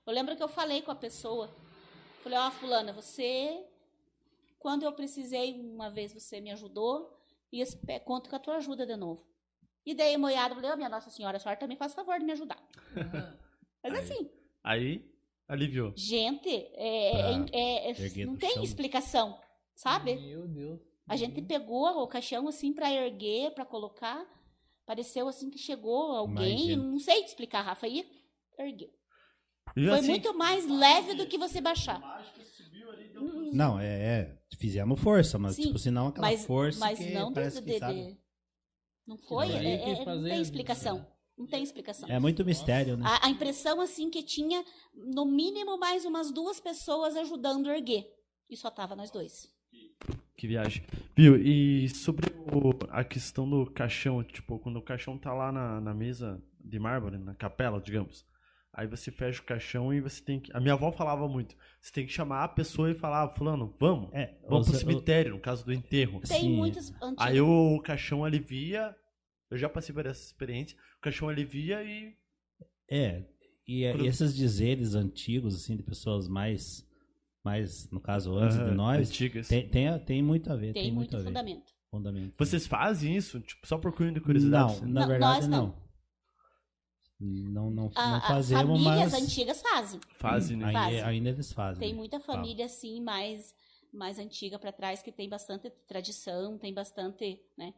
Eu 0.05 0.13
lembro 0.13 0.35
que 0.35 0.41
eu 0.43 0.47
falei 0.47 0.81
com 0.81 0.91
a 0.91 0.95
pessoa. 0.95 1.49
Falei, 2.23 2.37
ó, 2.39 2.49
fulana, 2.51 2.91
você 2.93 3.65
quando 4.59 4.83
eu 4.83 4.91
precisei 4.91 5.53
uma 5.61 5.89
vez 5.89 6.11
você 6.13 6.41
me 6.41 6.51
ajudou 6.51 7.15
e 7.51 7.59
eu 7.59 7.63
espe- 7.63 7.99
conto 8.01 8.29
com 8.29 8.35
a 8.35 8.39
tua 8.39 8.57
ajuda 8.57 8.85
de 8.85 8.95
novo. 8.95 9.25
E 9.85 9.93
daí, 9.93 10.17
moiada, 10.17 10.51
eu 10.51 10.55
falei, 10.55 10.71
ô 10.71 10.75
minha 10.75 10.89
Nossa 10.89 11.09
Senhora, 11.09 11.37
a 11.37 11.39
senhora 11.39 11.59
também 11.59 11.77
faz 11.77 11.93
favor 11.93 12.17
de 12.19 12.25
me 12.25 12.31
ajudar. 12.33 12.61
Mas 13.83 13.93
Aí. 13.93 13.99
assim, 13.99 14.31
Aí, 14.63 15.11
aliviou. 15.47 15.93
gente, 15.95 16.49
é, 16.49 17.11
é- 17.11 17.45
é- 17.53 17.89
erguer 17.91 18.25
não 18.25 18.35
tem 18.35 18.55
chão. 18.55 18.63
explicação, 18.63 19.39
sabe? 19.75 20.15
Meu 20.15 20.47
Deus. 20.47 20.81
A 21.07 21.15
gente 21.15 21.41
pegou 21.41 21.85
o 22.03 22.07
caixão 22.07 22.47
assim 22.47 22.73
pra 22.73 22.91
erguer, 22.91 23.53
pra 23.53 23.65
colocar. 23.65 24.25
Pareceu 24.85 25.27
assim 25.27 25.49
que 25.49 25.57
chegou 25.57 26.11
alguém, 26.15 26.57
gente. 26.59 26.75
não 26.77 26.99
sei 26.99 27.23
te 27.23 27.27
explicar, 27.29 27.61
Rafa, 27.61 27.85
aí 27.85 28.09
ergueu. 28.57 28.89
Foi 29.73 29.89
assim, 29.99 30.07
muito 30.09 30.33
mais 30.37 30.65
leve 30.67 31.13
do 31.13 31.27
que 31.27 31.37
você 31.37 31.59
baixar. 31.61 32.01
Não, 33.53 33.79
é, 33.79 33.85
é. 34.21 34.37
Fizemos 34.57 34.99
força, 34.99 35.37
mas 35.37 35.55
Sim, 35.55 35.63
tipo, 35.63 35.77
senão 35.79 36.07
aquela 36.07 36.27
Mas, 36.27 36.45
força 36.45 36.79
mas 36.79 36.97
que 36.97 37.11
não 37.11 37.33
parece 37.33 37.61
que, 37.61 37.79
sabe? 37.79 38.17
Não 39.05 39.17
foi? 39.17 39.47
Não, 39.47 39.55
É- 39.55 39.91
é- 39.91 39.95
que 39.95 40.05
não 40.05 40.23
tem 40.23 40.41
explicação. 40.41 40.97
né? 40.97 41.07
Não 41.37 41.45
tem 41.45 41.63
explicação. 41.63 42.09
É 42.09 42.19
muito 42.19 42.43
mistério, 42.43 42.97
né? 42.97 43.05
A, 43.05 43.27
a 43.27 43.29
impressão, 43.29 43.79
assim, 43.79 44.09
que 44.09 44.23
tinha, 44.23 44.65
no 44.93 45.25
mínimo, 45.25 45.77
mais 45.77 46.03
umas 46.05 46.31
duas 46.31 46.59
pessoas 46.59 47.15
ajudando 47.15 47.69
a 47.69 47.75
erguer. 47.75 48.11
E 48.49 48.57
só 48.57 48.71
tava 48.71 48.95
nós 48.95 49.11
dois. 49.11 49.47
Que 50.35 50.47
viagem. 50.47 50.83
Viu? 51.15 51.35
E 51.35 51.89
sobre 51.89 52.27
o- 52.53 52.71
a 52.89 53.03
questão 53.03 53.49
do 53.49 53.65
caixão, 53.65 54.23
tipo, 54.23 54.59
quando 54.59 54.77
o 54.77 54.81
caixão 54.81 55.17
tá 55.17 55.33
lá 55.33 55.51
na, 55.51 55.81
na 55.81 55.93
mesa 55.93 56.41
de 56.63 56.77
mármore, 56.77 57.17
na 57.17 57.33
capela, 57.33 57.81
digamos. 57.81 58.25
Aí 58.71 58.85
você 58.85 59.09
fecha 59.09 59.41
o 59.41 59.45
caixão 59.45 59.91
e 59.91 59.99
você 59.99 60.23
tem 60.23 60.39
que. 60.39 60.55
A 60.55 60.59
minha 60.59 60.75
avó 60.75 60.91
falava 60.91 61.27
muito. 61.27 61.55
Você 61.81 61.91
tem 61.91 62.05
que 62.05 62.13
chamar 62.13 62.43
a 62.43 62.47
pessoa 62.47 62.91
e 62.91 62.93
falar, 62.93 63.23
ah, 63.23 63.29
fulano, 63.29 63.75
vamos. 63.79 64.13
É, 64.13 64.37
Vamos 64.47 64.67
os- 64.67 64.71
pro 64.77 64.79
cemitério, 64.91 65.33
no 65.33 65.39
caso 65.39 65.65
do 65.65 65.73
enterro. 65.73 66.21
Tem 66.21 66.41
Sim. 66.41 66.55
muitas 66.55 66.91
antigas. 67.01 67.15
Aí 67.17 67.41
o 67.41 67.81
caixão 67.83 68.23
alivia. 68.23 68.95
Eu 69.49 69.57
já 69.57 69.67
passei 69.67 69.95
por 69.95 70.05
essa 70.05 70.21
experiência. 70.23 70.77
O 70.99 71.01
caixão 71.01 71.27
alivia 71.27 71.81
e. 71.83 72.13
É, 72.89 73.23
e, 73.67 73.83
é- 73.83 73.97
e 73.97 74.05
esses 74.05 74.35
dizeres 74.35 74.93
antigos, 74.93 75.55
assim, 75.55 75.75
de 75.75 75.81
pessoas 75.81 76.27
mais, 76.27 76.86
mais 77.47 77.89
no 77.89 78.01
caso, 78.01 78.37
antes 78.37 78.57
de 78.57 78.63
Aham, 78.63 78.75
nós, 78.75 79.09
Antigas. 79.09 79.47
tem, 79.47 79.69
tem, 79.69 79.87
a- 79.87 79.97
tem 79.97 80.21
muito 80.21 80.51
a 80.51 80.55
ver. 80.57 80.73
Tem, 80.73 80.83
Tem, 80.83 80.91
muito 80.91 81.11
muito 81.11 81.15
a 81.15 81.19
ver. 81.19 81.25
fundamento. 81.25 81.71
Fundamento. 81.89 82.33
Vocês 82.37 82.67
fazem 82.67 83.15
isso? 83.15 83.39
Tipo, 83.39 83.65
só 83.65 83.77
por 83.77 83.93
curiosidade? 83.93 84.81
Não, 84.81 84.87
na 84.89 85.01
Não, 85.01 85.07
verdade 85.07 85.39
nós 85.41 85.47
não. 85.47 85.67
não. 85.67 85.87
Não, 87.19 87.71
não, 87.71 87.91
A- 87.95 88.11
não 88.11 88.21
fazemos, 88.21 88.83
famílias 88.83 89.11
mas 89.11 89.23
antigas 89.23 89.61
fazem. 89.61 89.99
Fazem, 90.19 90.57
né? 90.57 90.65
ainda, 90.65 90.79
Fazem. 90.79 91.01
ainda 91.01 91.29
eles 91.29 91.51
fazem. 91.53 91.79
Tem 91.79 91.93
muita 91.95 92.19
Fala. 92.19 92.37
família, 92.39 92.65
assim, 92.65 93.01
mais, 93.01 93.55
mais 93.91 94.19
antiga 94.19 94.59
pra 94.59 94.71
trás, 94.71 95.01
que 95.01 95.11
tem 95.11 95.27
bastante 95.29 95.69
tradição, 95.87 96.57
tem 96.57 96.73
bastante, 96.73 97.39
né? 97.57 97.73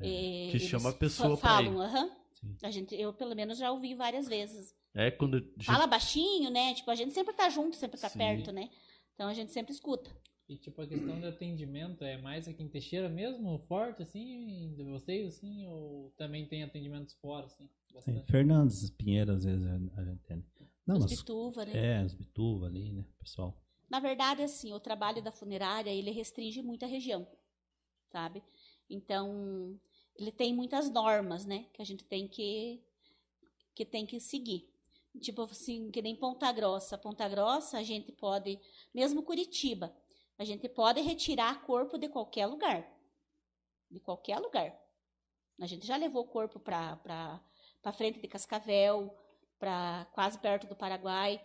eh, 0.00 0.48
Que 0.50 0.58
chama 0.58 0.88
a 0.88 0.92
pessoa 0.94 1.36
pra 1.36 1.48
falam, 1.48 1.80
aham. 1.80 2.10
Sim. 2.32 2.56
A 2.62 2.70
gente, 2.72 2.94
eu, 2.96 3.12
pelo 3.12 3.36
menos, 3.36 3.58
já 3.58 3.70
ouvi 3.70 3.94
várias 3.94 4.26
vezes. 4.26 4.74
É 4.94 5.10
quando. 5.12 5.46
Fala 5.60 5.86
baixinho, 5.86 6.50
né? 6.50 6.74
Tipo, 6.74 6.90
a 6.90 6.94
gente 6.96 7.12
sempre 7.12 7.32
tá 7.34 7.48
junto, 7.48 7.76
sempre 7.76 8.00
tá 8.00 8.08
Sim. 8.08 8.18
perto, 8.18 8.50
né? 8.50 8.68
Então 9.22 9.30
a 9.30 9.34
gente 9.34 9.52
sempre 9.52 9.72
escuta. 9.72 10.10
E 10.48 10.56
tipo, 10.56 10.82
a 10.82 10.86
questão 10.88 11.20
do 11.20 11.28
atendimento 11.28 12.02
é 12.02 12.20
mais 12.20 12.48
aqui 12.48 12.60
em 12.60 12.68
Teixeira 12.68 13.08
mesmo, 13.08 13.56
forte, 13.68 14.02
assim, 14.02 14.74
de 14.74 14.82
vocês, 14.82 15.28
assim, 15.36 15.64
ou 15.68 16.10
também 16.16 16.44
tem 16.44 16.64
atendimentos 16.64 17.14
fora, 17.14 17.46
assim? 17.46 17.68
Sim, 17.68 17.94
Bastante? 17.94 18.32
Fernandes, 18.32 18.90
Pinheiro, 18.90 19.30
às 19.30 19.44
vezes 19.44 19.64
a 19.64 19.74
a 20.00 20.04
gente 20.04 20.24
tem. 20.24 20.44
Não, 20.84 20.96
Os 20.96 21.04
mas, 21.04 21.20
Bituva, 21.20 21.64
né? 21.64 22.00
é, 22.00 22.04
os 22.04 22.14
Bituva 22.14 22.66
ali, 22.66 22.90
né, 22.90 23.04
pessoal. 23.16 23.56
Na 23.88 24.00
verdade, 24.00 24.42
assim, 24.42 24.72
o 24.72 24.80
trabalho 24.80 25.22
da 25.22 25.30
funerária, 25.30 25.90
ele 25.90 26.10
restringe 26.10 26.60
muito 26.60 26.84
a 26.84 26.88
região, 26.88 27.24
sabe? 28.10 28.42
Então, 28.90 29.78
ele 30.18 30.32
tem 30.32 30.52
muitas 30.52 30.90
normas, 30.90 31.46
né, 31.46 31.66
que 31.72 31.80
a 31.80 31.84
gente 31.84 32.02
tem 32.02 32.26
que 32.26 32.82
que 33.72 33.84
tem 33.86 34.04
que 34.04 34.18
seguir. 34.18 34.68
Tipo 35.20 35.42
assim, 35.42 35.90
que 35.90 36.00
nem 36.00 36.16
Ponta 36.16 36.50
Grossa. 36.52 36.96
Ponta 36.96 37.28
Grossa, 37.28 37.78
a 37.78 37.82
gente 37.82 38.10
pode, 38.12 38.58
mesmo 38.94 39.22
Curitiba, 39.22 39.94
a 40.38 40.44
gente 40.44 40.68
pode 40.68 41.00
retirar 41.00 41.62
corpo 41.62 41.98
de 41.98 42.08
qualquer 42.08 42.46
lugar. 42.46 42.90
De 43.90 44.00
qualquer 44.00 44.38
lugar. 44.38 44.74
A 45.60 45.66
gente 45.66 45.86
já 45.86 45.96
levou 45.96 46.26
corpo 46.26 46.58
para 46.58 47.40
frente 47.94 48.20
de 48.20 48.26
Cascavel, 48.26 49.14
para 49.58 50.06
quase 50.12 50.38
perto 50.38 50.66
do 50.66 50.74
Paraguai. 50.74 51.40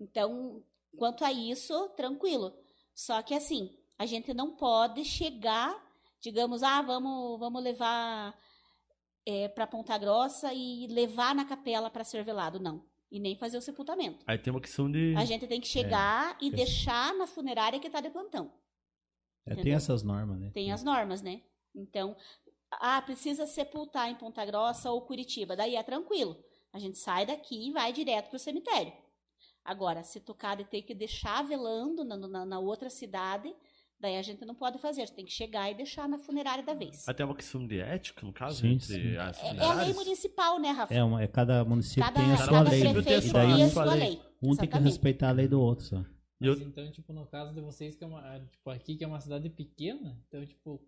Então, 0.00 0.64
quanto 0.96 1.24
a 1.24 1.30
isso, 1.30 1.90
tranquilo. 1.90 2.52
Só 2.94 3.22
que 3.22 3.34
assim, 3.34 3.78
a 3.98 4.06
gente 4.06 4.34
não 4.34 4.56
pode 4.56 5.04
chegar, 5.04 5.80
digamos, 6.20 6.62
ah, 6.62 6.82
vamos, 6.82 7.38
vamos 7.38 7.62
levar 7.62 8.36
para 9.54 9.66
Ponta 9.66 9.96
Grossa 9.98 10.52
e 10.52 10.88
levar 10.88 11.34
na 11.34 11.44
capela 11.44 11.88
para 11.88 12.02
ser 12.02 12.24
velado, 12.24 12.58
não. 12.58 12.90
E 13.12 13.20
nem 13.20 13.36
fazer 13.36 13.58
o 13.58 13.60
sepultamento. 13.60 14.24
Aí 14.26 14.38
tem 14.38 14.50
uma 14.50 14.60
questão 14.60 14.90
de. 14.90 15.14
A 15.18 15.24
gente 15.26 15.46
tem 15.46 15.60
que 15.60 15.68
chegar 15.68 16.34
e 16.40 16.48
Questão- 16.50 16.56
deixar 16.56 17.14
na 17.14 17.26
funerária 17.26 17.78
que 17.78 17.86
está 17.86 18.00
de 18.00 18.08
plantão. 18.08 18.50
É, 19.44 19.54
tem 19.54 19.74
essas 19.74 20.02
normas, 20.02 20.40
né? 20.40 20.50
Tem 20.54 20.72
as 20.72 20.82
normas, 20.82 21.20
né? 21.20 21.42
Então, 21.74 22.16
ah, 22.70 23.02
precisa 23.02 23.46
sepultar 23.46 24.08
em 24.10 24.14
Ponta 24.14 24.42
Grossa 24.46 24.90
ou 24.90 25.02
Curitiba. 25.02 25.54
Daí 25.54 25.76
é 25.76 25.82
tranquilo. 25.82 26.42
A 26.72 26.78
gente 26.78 26.96
sai 26.96 27.26
daqui 27.26 27.68
e 27.68 27.70
vai 27.70 27.92
direto 27.92 28.30
pro 28.30 28.38
cemitério. 28.38 28.94
Agora, 29.62 30.02
se 30.02 30.18
tocar 30.18 30.56
de 30.56 30.64
ter 30.64 30.80
que 30.80 30.94
deixar 30.94 31.44
velando 31.44 32.04
na, 32.04 32.16
na, 32.16 32.46
na 32.46 32.58
outra 32.58 32.88
cidade, 32.88 33.54
daí 34.02 34.16
a 34.18 34.22
gente 34.22 34.44
não 34.44 34.54
pode 34.54 34.78
fazer. 34.78 35.02
A 35.02 35.06
gente 35.06 35.14
tem 35.14 35.24
que 35.24 35.32
chegar 35.32 35.70
e 35.70 35.74
deixar 35.74 36.08
na 36.08 36.18
funerária 36.18 36.62
da 36.62 36.74
vez. 36.74 37.08
Até 37.08 37.24
uma 37.24 37.34
questão 37.34 37.66
de 37.66 37.78
ética, 37.80 38.26
no 38.26 38.32
caso, 38.32 38.60
Sim, 38.60 38.72
entre 38.72 38.86
sim. 38.86 39.16
as 39.16 39.42
É, 39.42 39.56
é 39.56 39.60
a 39.64 39.74
lei 39.74 39.94
municipal, 39.94 40.58
né, 40.58 40.70
Rafa? 40.70 40.92
É, 40.92 41.02
uma, 41.02 41.22
é 41.22 41.26
cada 41.26 41.64
município 41.64 42.02
cada 42.02 42.20
tem 42.20 42.32
a 42.32 42.36
sua 42.36 42.46
cada 42.46 42.70
lei. 42.70 42.80
prefeito 42.80 43.04
tem 43.04 43.14
a 43.14 43.20
prefeito 43.20 43.30
sua- 43.30 43.40
tem 43.56 43.62
a 43.64 43.68
sua 43.70 43.84
lei. 43.84 43.98
lei. 44.00 44.10
Um 44.10 44.18
tem 44.18 44.56
que 44.56 44.64
Exatamente. 44.64 44.84
respeitar 44.88 45.28
a 45.28 45.32
lei 45.32 45.48
do 45.48 45.60
outro 45.60 45.84
só. 45.86 45.96
Eu- 46.40 46.54
Mas 46.54 46.60
então, 46.60 46.90
tipo, 46.90 47.12
no 47.12 47.24
caso 47.26 47.54
de 47.54 47.60
vocês, 47.60 47.94
que 47.94 48.02
é 48.02 48.06
uma, 48.06 48.40
tipo, 48.50 48.68
aqui 48.68 48.96
que 48.96 49.04
é 49.04 49.06
uma 49.06 49.20
cidade 49.20 49.48
pequena, 49.48 50.20
então, 50.26 50.44
tipo, 50.44 50.84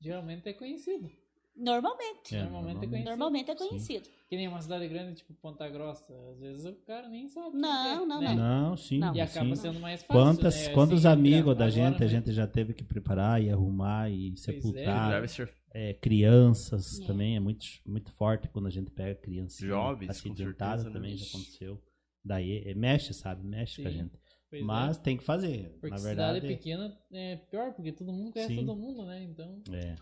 geralmente 0.00 0.48
é 0.48 0.52
conhecido. 0.52 1.10
Normalmente. 1.56 2.34
É, 2.34 2.42
Normalmente 2.42 2.76
é 2.84 2.88
conhecido. 2.88 3.08
Normalmente 3.08 3.50
é 3.50 3.54
conhecido. 3.54 4.08
Que 4.28 4.36
nem 4.36 4.48
uma 4.48 4.60
cidade 4.60 4.88
grande, 4.88 5.14
tipo 5.16 5.32
Ponta 5.34 5.68
Grossa, 5.68 6.12
às 6.32 6.40
vezes 6.40 6.64
o 6.64 6.72
cara 6.84 7.08
nem 7.08 7.28
sabe. 7.28 7.56
Não, 7.56 8.02
é, 8.02 8.06
não, 8.06 8.20
né? 8.20 8.34
Não, 8.34 8.76
sim. 8.76 8.98
Não. 8.98 9.14
E 9.14 9.20
acaba 9.20 9.54
sim. 9.54 9.62
sendo 9.62 9.78
mais 9.80 10.02
fácil. 10.02 10.14
Quantas, 10.22 10.66
né? 10.66 10.74
quantos 10.74 11.06
Assim, 11.06 11.12
amigos 11.20 11.56
da 11.56 11.64
agora, 11.66 11.70
gente 11.70 11.96
a 11.96 12.06
né? 12.06 12.08
gente 12.08 12.32
já 12.32 12.46
teve 12.46 12.74
que 12.74 12.82
preparar 12.82 13.40
e 13.42 13.50
arrumar 13.50 14.10
e 14.10 14.32
é. 14.32 14.36
sepultar. 14.36 15.10
Deve 15.10 15.28
ser 15.28 15.54
É, 15.72 15.92
crianças 15.94 17.00
É. 17.00 17.06
também 17.06 17.36
é 17.36 17.40
muito, 17.40 17.64
muito 17.86 18.10
forte 18.12 18.48
quando 18.48 18.66
a 18.66 18.70
gente 18.70 18.90
pega 18.90 19.14
criança 19.20 19.64
Jovens, 19.64 20.06
com 20.06 20.10
acidentada 20.12 20.82
certeza, 20.82 20.88
né? 20.88 20.92
também 20.92 21.16
já 21.16 21.26
aconteceu. 21.26 21.80
Daí 22.24 22.62
é, 22.66 22.74
mexe, 22.74 23.12
sabe? 23.14 23.46
Mexe 23.46 23.80
com 23.80 23.88
a 23.88 23.90
Sim. 23.92 23.98
gente. 23.98 24.18
Pois 24.50 24.62
é. 24.62 24.64
Mas 24.64 24.98
tem 24.98 25.16
que 25.16 25.24
fazer. 25.24 25.68
Porque 25.80 25.90
Na 25.90 25.98
cidade 25.98 26.16
verdade, 26.40 26.46
pequena 26.48 26.96
é 27.12 27.36
pior, 27.36 27.72
porque 27.74 27.92
todo 27.92 28.12
mundo 28.12 28.32
conhece 28.32 28.54
Sim. 28.54 28.64
todo 28.66 28.76
mundo, 28.76 29.04
né? 29.04 29.22
Então. 29.22 29.62
é. 29.72 29.94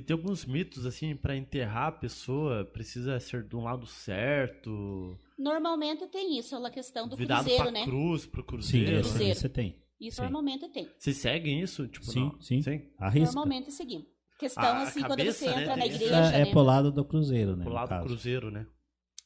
E 0.00 0.02
tem 0.02 0.14
alguns 0.16 0.46
mitos, 0.46 0.86
assim, 0.86 1.14
pra 1.14 1.36
enterrar 1.36 1.88
a 1.88 1.92
pessoa, 1.92 2.64
precisa 2.64 3.20
ser 3.20 3.42
de 3.46 3.54
um 3.54 3.62
lado 3.62 3.86
certo, 3.86 5.18
Normalmente 5.38 6.06
tem 6.06 6.38
isso, 6.38 6.56
a 6.56 6.70
questão 6.70 7.06
do 7.06 7.16
virado 7.16 7.40
cruzeiro, 7.44 7.62
pra 7.64 7.70
né? 7.70 7.84
cruz, 7.84 8.24
pro 8.26 8.40
Sim, 8.40 8.46
cruzeiro. 8.46 8.90
esse, 9.00 9.08
Cruzeiro. 9.10 9.34
você 9.38 9.48
tem. 9.50 9.76
Isso 10.00 10.16
Sim. 10.16 10.22
normalmente 10.22 10.68
tem. 10.70 10.88
Vocês 10.98 11.18
seguem 11.18 11.60
isso? 11.60 11.86
Tipo, 11.86 12.06
Sim, 12.06 12.20
não? 12.20 12.40
sim. 12.40 12.62
Sim? 12.62 12.90
Arrisca. 12.98 13.34
Normalmente 13.34 13.70
seguimos. 13.70 14.06
Questão 14.38 14.62
A- 14.64 14.66
a 14.78 14.82
assim, 14.84 15.00
quando 15.00 15.18
cabeça, 15.18 15.38
você 15.38 15.54
né, 15.54 15.62
entra 15.62 15.76
na 15.76 15.86
igreja, 15.86 16.32
É, 16.32 16.40
é 16.40 16.44
né? 16.46 16.50
pro 16.50 16.62
lado 16.62 16.90
do 16.90 17.04
cruzeiro, 17.04 17.56
né? 17.56 17.64
Pro 17.64 17.72
lado 17.74 17.94
do 17.98 18.04
cruzeiro, 18.06 18.50
né? 18.50 18.66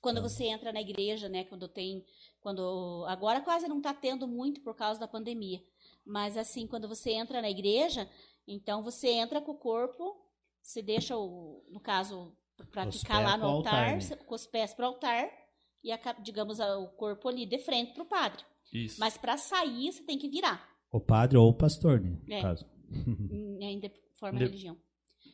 Quando 0.01 0.21
você 0.21 0.45
entra 0.47 0.73
na 0.73 0.81
igreja, 0.81 1.29
né? 1.29 1.45
Quando 1.45 1.69
tem. 1.69 2.05
Quando. 2.41 3.05
Agora 3.07 3.41
quase 3.41 3.69
não 3.69 3.81
tá 3.81 3.95
tendo 3.95 4.27
muito 4.27 4.61
por 4.61 4.75
causa 4.75 4.99
da 4.99 5.07
pandemia. 5.07 5.61
Mas 6.05 6.37
assim, 6.37 6.67
quando 6.67 6.89
você 6.89 7.13
entra 7.13 7.41
na 7.41 7.49
igreja, 7.49 8.09
então 8.47 8.83
você 8.83 9.09
entra 9.11 9.41
com 9.41 9.53
o 9.53 9.57
corpo, 9.57 10.17
você 10.65 10.83
deixa 10.83 11.17
o. 11.17 11.63
No 11.71 11.81
caso, 11.81 12.35
pra 12.73 12.89
Os 12.89 13.01
ficar 13.01 13.21
lá 13.21 13.37
no 13.37 13.45
altar, 13.47 13.93
altar, 13.95 14.17
né? 14.17 14.17
com 14.25 14.35
os 14.35 14.47
pés 14.47 14.73
pro 14.75 14.87
altar, 14.87 15.31
e 15.83 15.93
a 15.93 15.99
digamos, 16.23 16.59
a- 16.61 16.79
o 16.79 16.89
corpo 16.89 17.29
ali 17.29 17.45
de 17.47 17.59
frente 17.59 17.93
pro 17.93 18.05
padre. 18.07 18.43
Isso. 18.73 18.99
Mas 18.99 19.17
pra 19.19 19.37
sair, 19.37 19.93
você 19.93 20.03
tem 20.03 20.19
que 20.19 20.29
virar. 20.29 20.67
O 20.91 21.01
padre 21.01 21.37
ou 21.37 21.49
o 21.49 21.55
pastor, 21.55 22.01
né? 22.01 22.19
No 22.27 22.35
É. 22.35 22.41
caso. 22.43 22.67
ainda 23.63 23.91
forma 24.19 24.39
De- 24.39 24.45
religião. 24.47 24.77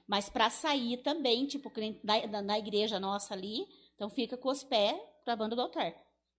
Mas 0.07 0.28
para 0.28 0.51
sair 0.51 0.97
também, 1.02 1.47
tipo, 1.47 1.70
na, 2.02 2.27
na- 2.43 2.43
igreja 2.59 2.98
nossa 2.98 3.32
ali, 3.35 3.65
então 3.94 4.11
fica 4.11 4.36
com 4.36 4.48
os 4.48 4.65
pés 4.65 4.98
pra 5.24 5.36
banda 5.36 5.55
do 5.55 5.62
altar. 5.62 5.94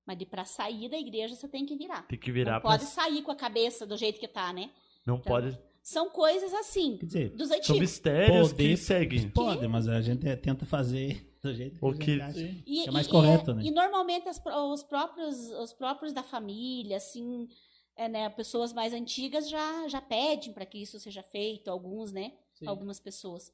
Mas 0.05 0.17
de 0.17 0.25
para 0.25 0.43
sair 0.43 0.89
da 0.89 0.97
igreja 0.97 1.35
você 1.35 1.47
tem 1.47 1.65
que 1.65 1.75
virar. 1.77 2.05
Tem 2.07 2.19
que 2.19 2.31
virar 2.31 2.53
Não 2.55 2.61
pra... 2.61 2.71
pode 2.71 2.83
sair 2.85 3.21
com 3.21 3.31
a 3.31 3.35
cabeça 3.35 3.85
do 3.85 3.95
jeito 3.95 4.19
que 4.19 4.27
tá, 4.27 4.51
né? 4.51 4.71
Não 5.05 5.15
Então, 5.15 5.31
pode... 5.31 5.57
São 5.83 6.09
coisas 6.09 6.53
assim, 6.53 6.97
Quer 6.97 7.05
dizer, 7.05 7.29
dos 7.31 7.47
São 7.47 7.57
antigos. 7.57 7.79
mistérios 7.79 8.51
Poder- 8.51 8.69
que 8.69 8.77
seguem. 8.77 9.29
pode, 9.29 9.67
mas 9.67 9.87
a 9.87 9.99
gente 10.01 10.27
é- 10.27 10.35
tenta 10.35 10.65
fazer 10.65 11.27
do 11.41 11.51
jeito 11.53 11.79
que 11.79 11.85
O 11.85 11.89
a 11.89 11.91
gente 11.93 12.05
que- 12.05 12.21
acha. 12.21 12.63
E, 12.67 12.87
é 12.87 12.91
mais 12.91 13.07
e- 13.07 13.09
correto, 13.09 13.51
é- 13.51 13.53
né? 13.55 13.63
E 13.63 13.71
normalmente 13.71 14.29
as 14.29 14.39
os 14.71 14.83
próprios, 14.83 15.49
os 15.51 15.73
próprios 15.73 16.13
da 16.13 16.21
família, 16.21 16.97
assim, 16.97 17.47
é, 17.95 18.07
né, 18.07 18.29
pessoas 18.29 18.71
mais 18.73 18.93
antigas 18.93 19.49
já, 19.49 19.87
já 19.87 19.99
pedem 20.01 20.53
para 20.53 20.65
que 20.67 20.77
isso 20.81 20.99
seja 20.99 21.23
feito, 21.23 21.69
alguns, 21.69 22.11
né? 22.11 22.33
Sim. 22.53 22.67
algumas 22.67 22.99
pessoas. 22.99 23.51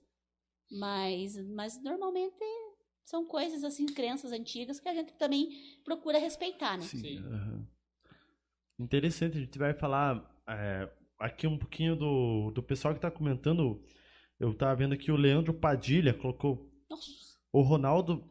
Mas, 0.69 1.37
mas 1.47 1.81
normalmente 1.81 2.35
são 3.05 3.23
coisas 3.25 3.63
assim, 3.63 3.85
crenças 3.85 4.33
antigas 4.33 4.81
que 4.81 4.89
a 4.89 4.93
gente 4.93 5.13
também 5.13 5.49
procura 5.85 6.17
respeitar, 6.19 6.75
né? 6.77 6.83
Sim. 6.83 6.97
Sim. 6.97 7.17
aham. 7.19 7.65
Interessante, 8.79 9.37
a 9.37 9.41
gente 9.41 9.57
vai 9.57 9.73
falar 9.73 10.29
é, 10.45 10.89
aqui 11.19 11.47
um 11.47 11.57
pouquinho 11.57 11.95
do, 11.95 12.51
do 12.51 12.61
pessoal 12.63 12.93
que 12.93 12.99
tá 12.99 13.09
comentando. 13.11 13.81
Eu 14.39 14.53
tava 14.53 14.75
vendo 14.75 14.93
aqui 14.93 15.11
o 15.11 15.15
Leandro 15.15 15.53
Padilha 15.53 16.13
colocou. 16.13 16.69
Nossa, 16.89 17.03
O 17.51 17.61
Ronaldo 17.61 18.23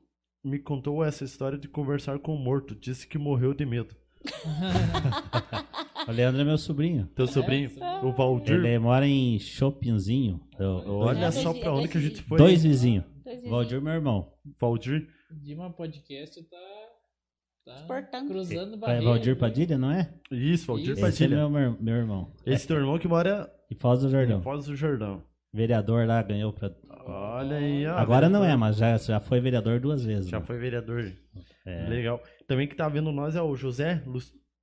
me 0.45 0.59
contou 0.59 1.03
essa 1.05 1.25
história 1.25 1.59
de 1.59 1.67
conversar 1.69 2.19
com 2.21 2.35
o 2.35 2.39
morto. 2.39 2.75
Disse 2.75 3.07
que 3.07 3.19
morreu 3.19 3.53
de 3.55 3.67
medo. 3.67 3.95
O 6.09 6.13
Leandro 6.13 6.41
é 6.41 6.45
meu 6.45 6.57
sobrinho. 6.57 7.09
Teu 7.17 7.27
sobrinho, 7.27 7.69
sim. 7.69 7.81
o 8.05 8.13
Valdir. 8.13 8.55
Ele 8.65 8.79
mora 8.79 9.05
em. 9.09 9.39
Eu- 10.57 10.79
eu- 10.87 10.95
Olha 10.99 11.27
É, 11.27 11.31
só 11.33 11.51
dois- 11.51 11.59
pra 11.65 11.73
onde 11.75 11.89
que 11.89 11.99
a 11.99 12.01
gente 12.01 12.11
vizinhos. 12.11 12.29
foi. 12.29 12.39
Dois 12.39 12.63
vizinhos. 12.63 13.05
dois 13.25 13.25
vizinhos. 13.39 13.51
Valdir, 13.51 13.83
meu 13.83 13.93
irmão. 13.93 14.33
Valdir. 14.61 15.09
Dima 15.43 15.69
Podcast 15.73 16.41
tá. 16.45 16.57
Tá 17.67 17.75
Exportando. 17.75 18.31
cruzando 18.31 18.75
É 18.75 18.77
barreiras. 18.79 19.05
Valdir 19.05 19.35
né? 19.35 19.41
Padilha, 19.41 19.79
não 19.79 19.91
é? 19.91 20.09
Isso, 20.31 20.67
Valdir 20.69 20.93
Isso. 20.93 21.07
Esse 21.07 21.25
é 21.25 21.27
Padilha. 21.27 21.49
meu, 21.49 21.77
meu, 21.81 21.95
irmão. 21.97 22.33
Esse 22.47 22.67
teu 22.67 22.77
irmão 22.77 22.97
que 22.99 23.09
mora 23.09 23.51
E 23.69 23.75
Foz 23.75 24.01
do 24.01 24.07
em 24.07 24.11
Jordão. 24.11 24.41
Foz 24.43 24.67
do 24.67 24.77
Jordão. 24.77 25.23
Vereador 25.53 26.07
lá, 26.07 26.23
ganhou 26.23 26.53
pra... 26.53 26.71
Olha 27.09 27.57
aí, 27.57 27.87
ó. 27.87 27.97
Agora 27.97 28.29
não 28.29 28.45
é, 28.45 28.55
mas 28.57 28.77
já, 28.77 28.97
já 28.99 29.19
foi 29.21 29.41
vereador 29.41 29.81
duas 29.81 30.05
vezes. 30.05 30.29
Já 30.29 30.39
né? 30.39 30.45
foi 30.47 30.59
vereador. 30.59 31.13
É. 31.65 31.89
Legal. 31.89 32.23
Também 32.47 32.69
que 32.69 32.77
tá 32.77 32.89
vendo 32.89 33.11
nós 33.11 33.35
é 33.35 33.43
o 33.43 33.57
José, 33.57 34.03
Lu- 34.07 34.21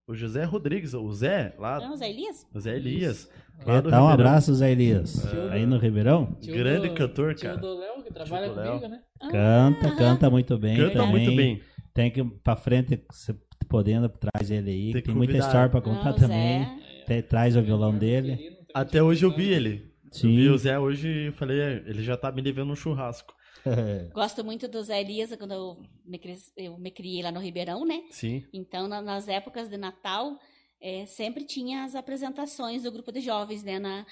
o 0.08 0.14
José 0.16 0.44
Rodrigues, 0.44 0.94
o 0.94 1.12
Zé, 1.14 1.54
lá, 1.58 1.80
Não, 1.80 1.96
Zé 1.98 2.10
Elias? 2.10 2.46
o 2.54 2.60
Zé 2.60 2.76
Elias. 2.76 3.30
É, 3.66 3.72
Lá 3.72 3.82
do 3.82 3.90
dá 3.90 3.98
um 4.02 4.08
Ribeirão. 4.10 4.28
abraço, 4.32 4.54
Zé 4.54 4.72
Elias. 4.72 5.26
É. 5.34 5.54
Aí 5.54 5.66
no 5.66 5.78
Ribeirão. 5.78 6.38
Tio 6.42 6.54
Grande 6.54 6.90
do- 6.90 6.96
cantor, 6.96 7.34
tio 7.36 7.50
cara. 7.50 7.60
do 7.62 7.78
Léo, 7.80 8.04
que 8.04 8.14
trabalha 8.14 8.50
comigo, 8.50 8.88
né? 8.88 9.02
Canta, 9.32 9.96
canta 9.96 10.30
muito 10.30 10.58
bem. 10.58 10.78
Canta 10.78 10.94
também. 10.94 11.10
muito 11.12 11.36
bem. 11.36 11.62
Tem 11.94 12.10
que 12.11 12.20
ir 12.22 12.26
pra 12.44 12.56
frente, 12.56 13.03
se 13.11 13.34
podendo, 13.70 14.10
traz 14.10 14.49
ele 14.52 14.72
aí. 14.72 14.91
Tem 14.94 15.02
Tem, 15.03 15.15
muita 15.15 15.38
história 15.38 15.70
pra 15.70 15.80
Não, 15.82 15.95
contar 15.95 16.11
o 16.11 16.15
também. 16.15 16.65
Te- 17.06 17.22
traz 17.22 17.56
o 17.56 17.61
violão 17.61 17.98
dele. 17.98 18.57
Até 18.74 19.02
hoje 19.03 19.26
eu 19.26 19.32
vi 19.36 19.49
ele. 19.49 19.94
Eu 20.06 20.11
Sim. 20.14 20.36
vi 20.36 20.49
o 20.49 20.57
Zé 20.57 20.78
hoje 20.80 21.07
e 21.28 21.32
falei, 21.32 21.60
é, 21.60 21.84
ele 21.88 22.03
já 22.03 22.15
tá 22.15 22.32
me 22.32 22.41
devendo 22.41 22.72
um 22.72 22.76
churrasco. 22.76 23.34
Gosto 24.14 24.44
muito 24.44 24.68
do 24.68 24.82
Zé 24.84 25.02
Elias, 25.02 25.36
quando 25.36 25.53
eu 25.53 25.78
me, 26.06 26.20
eu 26.57 26.78
me 26.78 26.91
criei 26.91 27.22
lá 27.24 27.32
no 27.32 27.40
Ribeirão, 27.40 27.86
né? 27.86 28.02
Sim. 28.11 28.44
Então, 28.53 28.88
na- 28.88 29.02
nas 29.02 29.28
épocas 29.28 29.70
de 29.70 29.78
Natal, 29.78 30.38
eh, 30.82 31.06
sempre 31.06 31.45
tinha 31.45 31.84
as 31.84 31.95
apresentações 31.95 32.84
do 32.84 32.91
grupo 32.91 33.11
de 33.11 33.22
jovens, 33.22 33.64
né, 33.64 33.80
na, 33.80 34.06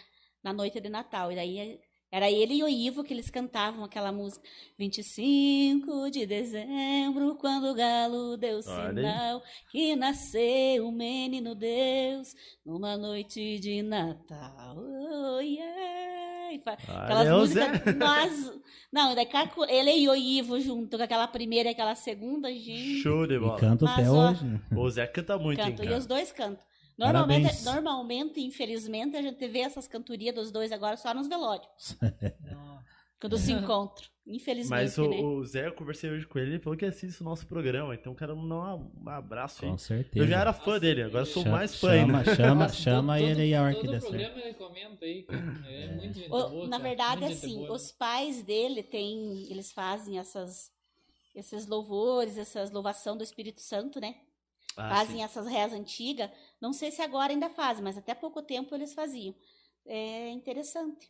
na 0.43 0.53
noite 0.53 0.79
de 0.79 0.89
Natal. 0.89 1.31
E 1.31 1.35
daí 1.35 1.79
era 2.11 2.29
ele 2.29 2.55
e 2.55 2.63
o 2.63 2.67
Ivo 2.67 3.03
que 3.03 3.13
eles 3.13 3.29
cantavam 3.29 3.83
aquela 3.85 4.11
música. 4.11 4.45
25 4.77 6.11
de 6.11 6.25
dezembro, 6.25 7.35
quando 7.35 7.69
o 7.69 7.73
galo 7.73 8.35
deu 8.38 8.59
Olha 8.67 8.89
aí. 8.89 8.95
sinal 8.95 9.43
que 9.71 9.95
nasceu 9.95 10.88
o 10.88 10.91
menino 10.91 11.55
Deus 11.55 12.35
numa 12.65 12.97
noite 12.97 13.59
de 13.59 13.81
Natal. 13.81 14.75
Oh, 14.77 15.39
yeah. 15.39 16.53
E 16.53 16.61
Aquelas 16.65 17.29
músicas. 17.29 17.81
Zé. 17.81 17.93
Nós, 17.93 18.51
não, 18.91 19.15
daí 19.15 19.27
ele 19.69 19.91
e 19.91 20.09
o 20.09 20.15
Ivo 20.15 20.59
junto 20.59 20.97
com 20.97 21.03
aquela 21.03 21.27
primeira 21.27 21.69
e 21.69 21.71
aquela 21.71 21.95
segunda, 21.95 22.51
gente. 22.53 23.01
Show 23.01 23.25
de 23.25 23.35
E 23.35 23.39
bola. 23.39 23.57
canto 23.57 23.85
Mas, 23.85 23.93
até 23.99 24.11
hoje. 24.11 24.61
O 24.75 24.89
Zé 24.89 25.07
canta 25.07 25.38
muito, 25.38 25.61
Canto, 25.61 25.83
e 25.83 25.93
os 25.93 26.05
dois 26.05 26.31
cantam. 26.33 26.65
Normalmente, 27.05 27.43
Parabéns. 27.43 27.65
normalmente, 27.65 28.41
infelizmente, 28.41 29.17
a 29.17 29.21
gente 29.21 29.47
vê 29.47 29.59
essas 29.59 29.87
cantorias 29.87 30.35
dos 30.35 30.51
dois 30.51 30.71
agora 30.71 30.95
só 30.97 31.13
nos 31.13 31.27
velórios, 31.27 31.97
quando 33.19 33.37
se 33.37 33.51
encontram. 33.51 34.05
Infelizmente, 34.25 34.69
Mas 34.69 34.97
o, 34.99 35.09
né? 35.09 35.17
o 35.17 35.43
Zé, 35.43 35.67
eu 35.67 35.73
conversei 35.73 36.09
hoje 36.11 36.27
com 36.27 36.37
ele, 36.37 36.51
ele 36.51 36.59
falou 36.59 36.77
que 36.77 36.85
assiste 36.85 37.19
o 37.21 37.23
nosso 37.23 37.45
programa, 37.47 37.95
então 37.95 38.13
quero 38.13 38.37
mandar 38.37 38.75
um, 38.75 38.91
um 39.03 39.09
abraço 39.09 39.65
aí. 39.65 39.71
Com 39.71 39.77
certeza. 39.79 40.23
Eu 40.23 40.27
já 40.29 40.39
era 40.41 40.53
fã 40.53 40.77
dele, 40.79 41.01
agora 41.01 41.25
sou 41.25 41.41
Chama- 41.41 41.57
mais 41.57 41.75
fã 41.75 41.91
ainda. 41.91 42.23
Chama, 42.23 42.35
chama, 42.35 42.55
Mas 42.55 42.75
chama 42.75 43.17
todo- 43.17 43.27
ele 43.27 43.41
aí 43.41 43.55
a 43.55 43.63
hora 43.63 43.75
que 43.75 43.87
der 43.87 43.99
certo. 44.01 44.15
ele 44.39 44.53
comenta 44.53 45.05
aí, 45.05 45.23
cara. 45.23 45.41
É, 45.67 45.87
muito 45.95 46.13
gente 46.13 46.27
O- 46.31 46.49
boa, 46.49 46.63
na 46.67 46.77
cara. 46.77 46.83
verdade, 46.83 47.21
Muito 47.21 47.33
assim, 47.33 47.55
boa. 47.57 47.71
os 47.73 47.91
pais 47.91 48.43
dele 48.43 48.83
têm, 48.83 49.51
eles 49.51 49.71
fazem 49.71 50.19
essas, 50.19 50.71
esses 51.35 51.65
louvores, 51.65 52.37
essas 52.37 52.69
louvação 52.69 53.17
do 53.17 53.23
Espírito 53.23 53.59
Santo, 53.59 53.99
né? 53.99 54.15
Ah, 54.77 54.87
fazem 54.89 55.17
sim. 55.17 55.23
essas 55.23 55.47
rezas 55.47 55.77
antigas. 55.79 56.29
Não 56.61 56.71
sei 56.73 56.91
se 56.91 57.01
agora 57.01 57.33
ainda 57.33 57.49
fazem, 57.49 57.83
mas 57.83 57.97
até 57.97 58.13
pouco 58.13 58.41
tempo 58.41 58.73
eles 58.75 58.93
faziam. 58.93 59.33
É 59.85 60.29
interessante. 60.29 61.09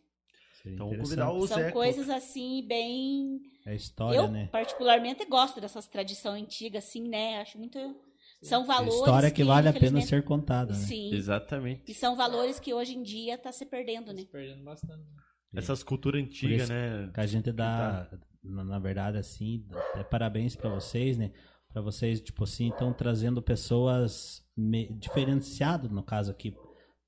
Então, 0.65 0.89
convidar 0.95 1.31
o 1.31 1.47
São 1.47 1.57
Zé. 1.57 1.71
coisas 1.71 2.07
assim 2.09 2.63
bem 2.67 3.41
É 3.65 3.75
história, 3.75 4.17
eu, 4.17 4.27
né? 4.29 4.47
particularmente, 4.51 5.25
gosto 5.25 5.59
dessas 5.59 5.87
tradições 5.87 6.43
antigas, 6.43 6.85
assim, 6.85 7.07
né? 7.07 7.41
Acho 7.41 7.57
muito. 7.57 7.79
São 8.43 8.63
É 8.63 8.65
valores. 8.67 8.93
história 8.95 9.31
que 9.31 9.43
vale 9.43 9.67
a 9.67 9.73
pena 9.73 9.99
ser 10.01 10.23
contada, 10.23 10.73
né? 10.73 10.79
Sim. 10.79 11.13
Exatamente. 11.13 11.91
E 11.91 11.93
são 11.95 12.15
valores 12.15 12.59
que 12.59 12.73
hoje 12.73 12.95
em 12.95 13.01
dia 13.03 13.37
tá 13.37 13.51
se 13.51 13.65
perdendo, 13.65 14.07
Tá 14.07 14.13
né? 14.13 14.21
se 14.21 14.27
perdendo 14.27 14.63
bastante. 14.63 15.03
Essas 15.53 15.83
culturas 15.83 16.23
antigas, 16.23 16.69
né? 16.69 17.09
Que 17.13 17.19
a 17.19 17.25
gente 17.25 17.51
dá, 17.51 18.07
na, 18.43 18.63
na 18.63 18.79
verdade, 18.79 19.17
assim, 19.17 19.65
é 19.95 20.03
parabéns 20.03 20.55
pra 20.55 20.69
vocês, 20.69 21.17
né? 21.17 21.31
Pra 21.73 21.81
vocês, 21.81 22.21
tipo 22.21 22.43
assim, 22.43 22.69
estão 22.69 22.93
trazendo 22.93 23.41
pessoas 23.41 24.43
me- 24.61 24.87
diferenciadas, 24.93 25.89
no 25.91 26.03
caso 26.03 26.31
aqui. 26.31 26.51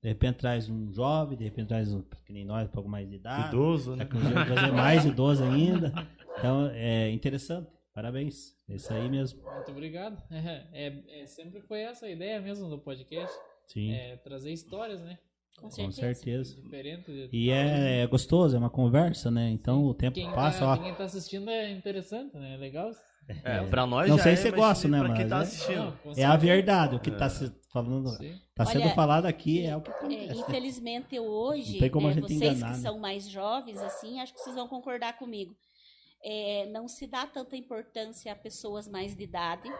De 0.02 0.08
repente 0.10 0.36
traz 0.38 0.68
um 0.68 0.92
jovem, 0.92 1.36
de 1.38 1.44
repente 1.44 1.68
traz 1.68 1.92
um, 1.92 2.02
que 2.26 2.32
nem 2.32 2.44
nós, 2.44 2.68
um 2.68 2.72
pouco 2.72 2.88
mais 2.88 3.08
de 3.08 3.16
idade. 3.16 3.48
Idoso, 3.48 3.96
né? 3.96 4.04
Trazer 4.04 4.72
mais 4.72 5.04
idoso 5.04 5.42
ainda. 5.44 5.92
Então, 6.38 6.68
é 6.74 7.10
interessante. 7.10 7.70
Parabéns. 7.94 8.54
É 8.68 8.74
isso 8.74 8.92
aí 8.92 9.08
mesmo. 9.08 9.40
Muito 9.42 9.70
obrigado. 9.70 10.20
É, 10.30 10.66
é- 10.72 11.22
é- 11.22 11.26
sempre 11.26 11.60
foi 11.62 11.80
essa 11.80 12.06
a 12.06 12.10
ideia 12.10 12.40
mesmo 12.40 12.68
do 12.68 12.78
podcast. 12.78 13.34
Sim, 13.66 13.92
É 13.92 14.16
trazer 14.16 14.52
histórias, 14.52 15.00
né? 15.00 15.18
Com 15.56 15.68
com 15.68 15.70
certeza. 15.70 16.02
certeza. 16.14 16.60
Diferentes. 16.60 17.28
E 17.32 17.48
é, 17.50 18.00
é 18.02 18.06
gostoso, 18.08 18.56
é 18.56 18.58
uma 18.58 18.68
conversa, 18.68 19.30
né? 19.30 19.48
Então 19.50 19.84
o 19.84 19.94
tempo 19.94 20.16
Quem 20.16 20.30
passa, 20.32 20.58
tá, 20.60 20.72
ó. 20.72 20.76
quem 20.76 20.92
tá 20.94 21.04
assistindo 21.04 21.48
é 21.48 21.70
interessante, 21.70 22.36
né? 22.36 22.54
É 22.54 22.56
legal. 22.58 22.90
É, 23.44 23.62
pra 23.66 23.86
nós 23.86 24.08
Não 24.08 24.16
já 24.18 24.24
sei 24.24 24.32
é, 24.32 24.36
se 24.36 24.42
você 24.42 24.50
gosta, 24.50 24.88
né, 24.88 24.98
quem 25.14 25.26
mas 25.26 25.28
tá 25.28 25.72
é- 25.72 26.20
É 26.20 26.24
a 26.24 26.36
verdade. 26.36 26.96
O 26.96 27.00
que 27.00 27.10
tá 27.10 27.28
se 27.28 27.50
falando, 27.72 28.10
Sim. 28.10 28.38
tá 28.54 28.64
sendo 28.66 28.84
Olha, 28.84 28.94
falado 28.94 29.26
aqui 29.26 29.64
é 29.64 29.76
o 29.76 29.80
que 29.80 29.90
É, 29.90 29.94
acontece. 29.94 30.40
infelizmente 30.40 31.18
hoje, 31.18 31.78
né, 31.80 32.12
gente 32.12 32.20
vocês 32.20 32.32
enganar, 32.42 32.72
que 32.72 32.76
né? 32.76 32.82
são 32.82 32.98
mais 32.98 33.28
jovens, 33.28 33.82
assim, 33.82 34.20
acho 34.20 34.34
que 34.34 34.40
vocês 34.40 34.54
vão 34.54 34.68
concordar 34.68 35.16
comigo. 35.18 35.56
É, 36.22 36.66
não 36.66 36.86
se 36.88 37.06
dá 37.06 37.26
tanta 37.26 37.56
importância 37.56 38.32
a 38.32 38.36
pessoas 38.36 38.88
mais 38.88 39.14
de 39.14 39.24
idade, 39.24 39.70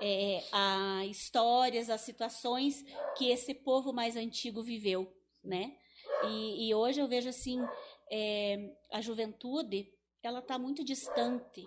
é, 0.00 0.42
a 0.52 1.04
histórias, 1.06 1.90
a 1.90 1.98
situações 1.98 2.84
que 3.16 3.30
esse 3.30 3.52
povo 3.54 3.92
mais 3.92 4.16
antigo 4.16 4.62
viveu, 4.62 5.12
né? 5.44 5.72
E, 6.24 6.68
e 6.68 6.74
hoje 6.74 7.00
eu 7.00 7.08
vejo 7.08 7.28
assim, 7.28 7.60
é, 8.10 8.70
a 8.92 9.00
juventude 9.00 9.88
ela 10.22 10.38
está 10.40 10.58
muito 10.58 10.84
distante 10.84 11.66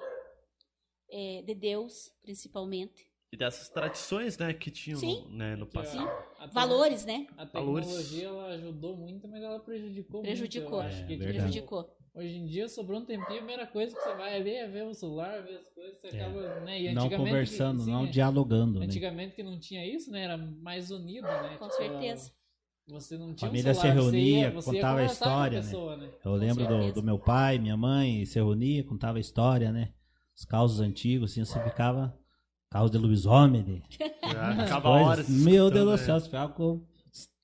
é, 1.12 1.42
de 1.42 1.54
Deus, 1.54 2.12
principalmente. 2.24 3.10
E 3.34 3.38
dessas 3.38 3.70
tradições, 3.70 4.38
né, 4.38 4.54
que 4.54 4.70
tinham 4.72 5.00
Sim. 5.00 5.24
no, 5.30 5.38
né, 5.38 5.56
no 5.56 5.64
a- 5.64 5.68
passado. 5.68 6.12
a 6.40 6.48
te- 6.48 6.54
Valores, 6.54 7.06
né? 7.06 7.28
A 7.38 7.46
tecnologia 7.46 8.28
ela 8.28 8.48
ajudou 8.48 8.98
muito, 8.98 9.28
mas 9.28 9.42
ela 9.42 9.60
prejudicou, 9.60 10.22
Prejudicou. 10.22 10.80
muito. 10.82 10.84
Eu 10.84 10.88
acho 10.88 11.04
É, 11.04 11.08
que, 11.08 11.16
verdade. 11.18 11.40
Prejudicou. 11.40 11.98
Hoje 12.14 12.36
em 12.36 12.46
dia 12.46 12.68
sobrou 12.68 13.00
um 13.00 13.06
tempinho, 13.06 13.40
a 13.40 13.44
primeira 13.44 13.66
coisa 13.68 13.96
que 13.96 14.04
você 14.04 14.14
vai 14.16 14.36
ali 14.36 14.52
é 14.54 14.68
ver 14.68 14.84
o 14.84 14.94
celular, 14.94 15.42
ver 15.44 15.60
as 15.60 15.70
coisas, 15.70 15.98
você 16.02 16.08
É. 16.08 16.22
acaba, 16.24 16.60
né? 16.66 16.82
E 16.82 16.94
Não 16.94 17.10
conversando, 17.10 17.84
sim, 17.84 17.90
não 17.92 18.04
é. 18.06 18.10
dialogando, 18.10 18.80
né? 18.80 18.86
Antigamente 18.86 19.34
que 19.36 19.44
não 19.44 19.58
tinha 19.58 19.86
isso, 19.88 20.12
né? 20.12 20.24
Era 20.24 20.38
mais 20.38 20.92
unido, 20.92 21.26
né? 21.26 21.56
Com 21.58 21.70
Tipo, 21.70 21.78
certeza. 21.78 22.34
Você 22.90 23.18
não 23.18 23.34
tinha 23.34 23.48
um 23.50 23.52
Família 23.52 23.74
se 23.74 23.80
celular, 23.80 24.02
você 24.02 24.12
reunia, 24.18 24.40
ia- 24.40 24.52
você 24.52 24.70
ia 24.72 24.82
contava 24.82 25.00
a 25.00 25.06
com 25.06 25.12
história, 25.14 25.60
né? 25.62 25.66
pessoa, 25.66 25.96
né? 25.96 26.12
Eu 26.26 26.34
lembro 26.34 26.68
do, 26.68 26.92
do 26.92 27.04
meu 27.04 27.18
pai, 27.18 27.58
minha 27.60 27.78
mãe, 27.78 28.26
se 28.26 28.36
reunia, 28.36 28.84
contava 28.84 29.18
a 29.18 29.22
história, 29.22 29.72
né? 29.72 29.94
Os 30.38 30.46
causos 30.46 30.80
antigos, 30.80 31.32
assim, 31.32 31.44
você 31.46 31.62
ficava. 31.64 32.18
Caos 32.70 32.90
de 32.90 32.98
lobisomem, 32.98 33.84
Já 34.00 34.08
Ficava 34.66 34.82
coisas. 34.90 35.08
horas. 35.08 35.30
Meu 35.30 35.70
Deus 35.70 35.86
do 35.90 35.96
escutando, 35.96 35.98
céu, 36.06 36.14
né? 36.16 36.20
você 36.20 36.26
ficava 36.26 36.54
com. 36.54 36.86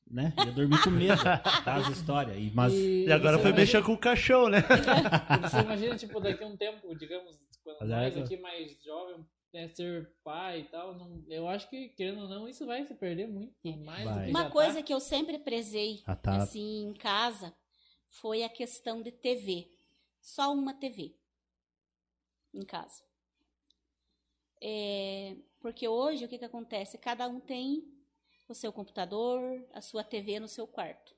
Né? 0.09 0.33
Ia 0.37 0.51
dormir 0.53 0.81
com 0.81 0.89
medo 0.89 1.21
das 1.65 1.89
histórias. 1.89 2.37
E, 2.37 2.49
mas 2.55 2.73
E 2.73 3.11
agora 3.11 3.35
você 3.35 3.41
foi 3.43 3.51
imagina- 3.51 3.55
mexer 3.55 3.83
com 3.83 3.91
o 3.91 3.97
caixão, 3.97 4.47
né? 4.47 4.59
Você 5.43 5.59
imagina, 5.59 5.95
tipo, 5.97 6.19
daqui 6.21 6.41
a 6.41 6.47
um 6.47 6.55
tempo, 6.55 6.95
digamos, 6.95 7.37
quando 7.61 7.77
Mas 7.81 7.89
nós 7.89 8.15
é- 8.15 8.19
aqui 8.21 8.37
mais 8.37 8.81
jovem, 8.85 9.17
né, 9.53 9.67
ser 9.67 10.09
pai 10.23 10.61
e 10.61 10.63
tal, 10.65 10.95
não, 10.95 11.21
eu 11.27 11.45
acho 11.49 11.69
que, 11.69 11.89
querendo 11.89 12.21
ou 12.21 12.29
não, 12.29 12.47
isso 12.47 12.65
vai 12.65 12.85
se 12.85 12.93
perder 12.93 13.27
muito 13.27 13.51
mais 13.83 14.07
do 14.07 14.15
Vai. 14.15 14.23
que 14.25 14.29
Uma 14.29 14.43
já 14.43 14.49
coisa 14.49 14.75
tá. 14.75 14.83
que 14.83 14.93
eu 14.93 14.99
sempre 15.01 15.37
prezei, 15.39 16.01
Ah, 16.07 16.15
tá. 16.15 16.37
assim, 16.37 16.87
em 16.87 16.93
casa, 16.93 17.53
foi 18.09 18.43
a 18.43 18.49
questão 18.49 19.01
de 19.01 19.11
TV. 19.11 19.67
Só 20.21 20.53
uma 20.53 20.73
TV 20.73 21.15
em 22.53 22.63
casa. 22.63 23.03
É, 24.61 25.35
porque 25.59 25.87
hoje, 25.87 26.25
o 26.25 26.27
que, 26.27 26.37
que 26.37 26.45
acontece? 26.45 26.97
Cada 26.97 27.27
um 27.27 27.39
tem 27.39 27.83
o 28.47 28.53
seu 28.53 28.71
computador, 28.71 29.63
a 29.73 29.81
sua 29.81 30.03
TV 30.03 30.39
no 30.39 30.47
seu 30.47 30.65
quarto. 30.65 31.15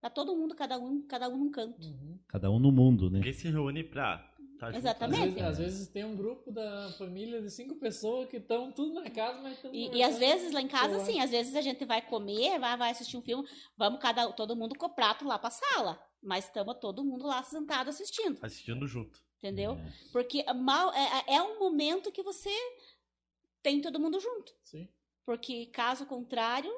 Tá 0.00 0.10
todo 0.10 0.36
mundo, 0.36 0.54
cada 0.54 0.78
um, 0.78 1.00
cada 1.02 1.28
um 1.28 1.36
num 1.36 1.50
canto. 1.50 1.86
Uhum. 1.86 2.18
Cada 2.26 2.50
um 2.50 2.58
no 2.58 2.72
mundo, 2.72 3.08
né? 3.08 3.18
Ninguém 3.18 3.32
se 3.32 3.48
reúne 3.48 3.84
pra. 3.84 4.18
Tá 4.58 4.66
junto. 4.66 4.78
Às 4.78 4.84
Exatamente. 4.84 5.34
vezes, 5.34 5.42
às 5.42 5.58
vezes 5.58 5.88
tem 5.88 6.04
um 6.04 6.16
grupo 6.16 6.50
da 6.50 6.92
família 6.98 7.40
de 7.40 7.48
cinco 7.50 7.76
pessoas 7.76 8.28
que 8.28 8.38
estão 8.38 8.72
tudo 8.72 8.94
na 8.94 9.08
casa, 9.10 9.40
mas 9.40 9.54
estão 9.54 9.72
E, 9.72 9.96
e 9.96 10.02
às 10.02 10.18
vezes 10.18 10.52
lá 10.52 10.60
em 10.60 10.66
casa, 10.66 10.98
sim, 11.04 11.20
às 11.20 11.30
vezes 11.30 11.54
a 11.54 11.60
gente 11.60 11.84
vai 11.84 12.02
comer, 12.02 12.58
vai, 12.58 12.76
vai 12.76 12.90
assistir 12.90 13.16
um 13.16 13.22
filme, 13.22 13.48
vamos 13.76 14.00
cada 14.00 14.30
todo 14.32 14.56
mundo 14.56 14.76
com 14.76 14.86
o 14.86 14.94
prato 14.94 15.24
lá 15.24 15.38
pra 15.38 15.50
sala. 15.50 16.00
Mas 16.20 16.46
estamos 16.46 16.76
todo 16.80 17.04
mundo 17.04 17.26
lá 17.26 17.42
sentado 17.44 17.90
assistindo, 17.90 18.38
Assistindo 18.42 18.86
junto. 18.86 19.20
Entendeu? 19.42 19.72
É. 19.72 19.92
Porque 20.12 20.44
mal 20.54 20.92
é, 20.94 21.34
é 21.34 21.42
um 21.42 21.58
momento 21.58 22.12
que 22.12 22.22
você 22.22 22.50
tem 23.62 23.80
todo 23.80 23.98
mundo 24.00 24.20
junto. 24.20 24.52
Sim. 24.64 24.88
Porque 25.26 25.66
caso 25.66 26.06
contrário, 26.06 26.72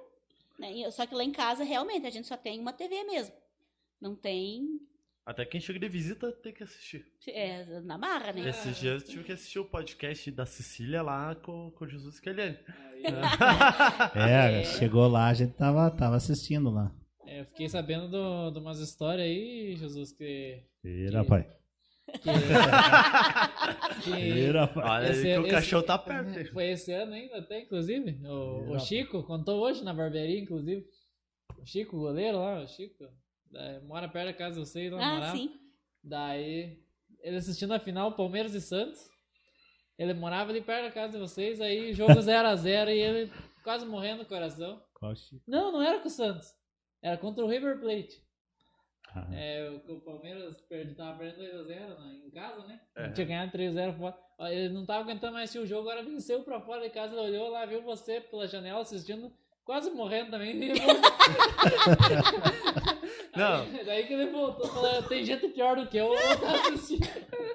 né, 0.58 0.90
só 0.90 1.06
que 1.06 1.14
lá 1.14 1.24
em 1.24 1.32
casa 1.32 1.64
realmente 1.64 2.06
a 2.06 2.10
gente 2.10 2.26
só 2.26 2.36
tem 2.36 2.58
uma 2.60 2.72
TV 2.72 3.04
mesmo. 3.04 3.34
Não 4.00 4.14
tem 4.14 4.80
Até 5.24 5.44
quem 5.46 5.60
chega 5.60 5.78
de 5.78 5.88
visita 5.88 6.30
tem 6.32 6.52
que 6.52 6.62
assistir. 6.62 7.06
é, 7.28 7.80
na 7.80 7.96
marra, 7.96 8.32
né? 8.32 8.48
Esses 8.50 8.76
dias 8.78 9.02
eu 9.02 9.08
tive 9.08 9.24
que 9.24 9.32
assistir 9.32 9.58
o 9.58 9.64
podcast 9.64 10.30
da 10.30 10.44
Cecília 10.44 11.00
lá 11.02 11.34
com, 11.34 11.70
com 11.70 11.84
o 11.84 11.88
Jesus 11.88 12.20
Kelly. 12.20 12.58
Aí, 13.04 13.04
É, 14.14 14.60
É. 14.60 14.64
chegou 14.64 15.06
lá, 15.08 15.28
a 15.28 15.34
gente 15.34 15.54
tava, 15.54 15.90
tava 15.90 16.16
assistindo 16.16 16.70
lá. 16.70 16.94
é, 17.26 17.40
eu 17.40 17.46
fiquei 17.46 17.68
sabendo 17.68 18.08
do- 18.10 18.50
de 18.50 18.58
umas 18.58 18.78
histórias 18.80 19.26
aí, 19.26 19.74
Jesus, 19.76 20.12
que. 20.12 20.62
Que- 20.82 21.24
pai. 21.26 21.50
Que, 22.12 22.20
que. 24.02 24.78
Olha 24.80 25.10
Esse- 25.10 25.22
que 25.22 25.38
o 25.38 25.40
esse- 25.42 25.50
caixão 25.50 25.82
tá 25.82 25.98
perto. 25.98 26.52
Foi 26.52 26.68
esse 26.70 26.92
ano 26.92 27.12
ainda, 27.14 27.38
até, 27.38 27.60
inclusive. 27.60 28.20
O, 28.26 28.72
o 28.74 28.78
Chico 28.78 29.22
contou 29.22 29.60
hoje 29.60 29.82
na 29.84 29.92
barbearia, 29.94 30.38
inclusive. 30.40 30.86
O 31.58 31.66
Chico, 31.66 31.96
o 31.96 32.00
goleiro 32.00 32.38
lá, 32.38 32.60
o 32.62 32.68
Chico. 32.68 33.04
da- 33.50 33.80
mora 33.82 34.08
perto 34.08 34.26
da 34.26 34.32
casa 34.34 34.54
de 34.54 34.60
vocês, 34.66 34.92
lá 34.92 34.98
Ah, 35.04 35.14
morava. 35.14 35.36
sim. 35.36 35.50
Daí, 36.02 36.78
ele 37.22 37.36
assistindo 37.36 37.72
a 37.72 37.78
final 37.80 38.14
Palmeiras 38.16 38.54
e 38.54 38.60
Santos. 38.60 39.08
Ele 39.98 40.12
morava 40.12 40.50
ali 40.50 40.60
perto 40.60 40.86
da 40.86 40.90
casa 40.90 41.12
de 41.12 41.18
vocês, 41.18 41.60
aí 41.60 41.92
jogo 41.94 42.12
0x0 42.20 42.88
e 42.88 42.98
ele 42.98 43.32
quase 43.62 43.86
morrendo 43.86 44.24
do 44.24 44.28
coração. 44.28 44.82
Qual 44.94 45.14
Chico? 45.14 45.42
Não, 45.46 45.70
não 45.72 45.80
era 45.82 46.00
com 46.00 46.08
o 46.08 46.10
Santos. 46.10 46.48
Era 47.00 47.16
contra 47.16 47.44
o 47.44 47.48
River 47.48 47.78
Plate. 47.80 48.23
É, 49.32 49.70
o, 49.88 49.92
o 49.94 50.00
Palmeiras 50.00 50.60
perdi, 50.68 50.94
tava 50.94 51.18
perdendo 51.18 51.64
2x0 51.64 51.98
né, 51.98 52.16
em 52.26 52.30
casa, 52.30 52.66
né? 52.66 52.80
É. 52.96 53.08
Tinha 53.10 53.26
ganhado 53.26 53.52
3x0 53.56 53.96
fora. 53.96 54.16
Ele 54.50 54.74
não 54.74 54.84
tava 54.84 55.00
aguentando 55.04 55.32
mais 55.34 55.44
assistir 55.50 55.64
o 55.64 55.66
jogo, 55.66 55.88
agora 55.88 56.04
venceu 56.04 56.42
pra 56.42 56.60
fora 56.60 56.82
de 56.82 56.90
casa, 56.90 57.12
ele 57.14 57.20
olhou 57.36 57.50
lá, 57.50 57.64
viu 57.66 57.82
você 57.82 58.20
pela 58.20 58.48
janela 58.48 58.80
assistindo, 58.80 59.32
quase 59.64 59.90
morrendo 59.90 60.32
também. 60.32 60.72
voltou. 60.74 60.84
Não. 63.36 63.62
Aí- 63.62 63.84
daí 63.84 64.06
que 64.06 64.12
ele 64.12 64.26
voltou, 64.30 64.66
falou, 64.68 65.02
tem 65.04 65.24
gente 65.24 65.48
pior 65.48 65.76
do 65.76 65.86
que 65.88 65.96
eu, 65.96 66.12
eu 66.14 66.18
vou 66.18 66.28
voltar 66.38 66.54
a 66.54 66.68
assistir. 66.68 67.00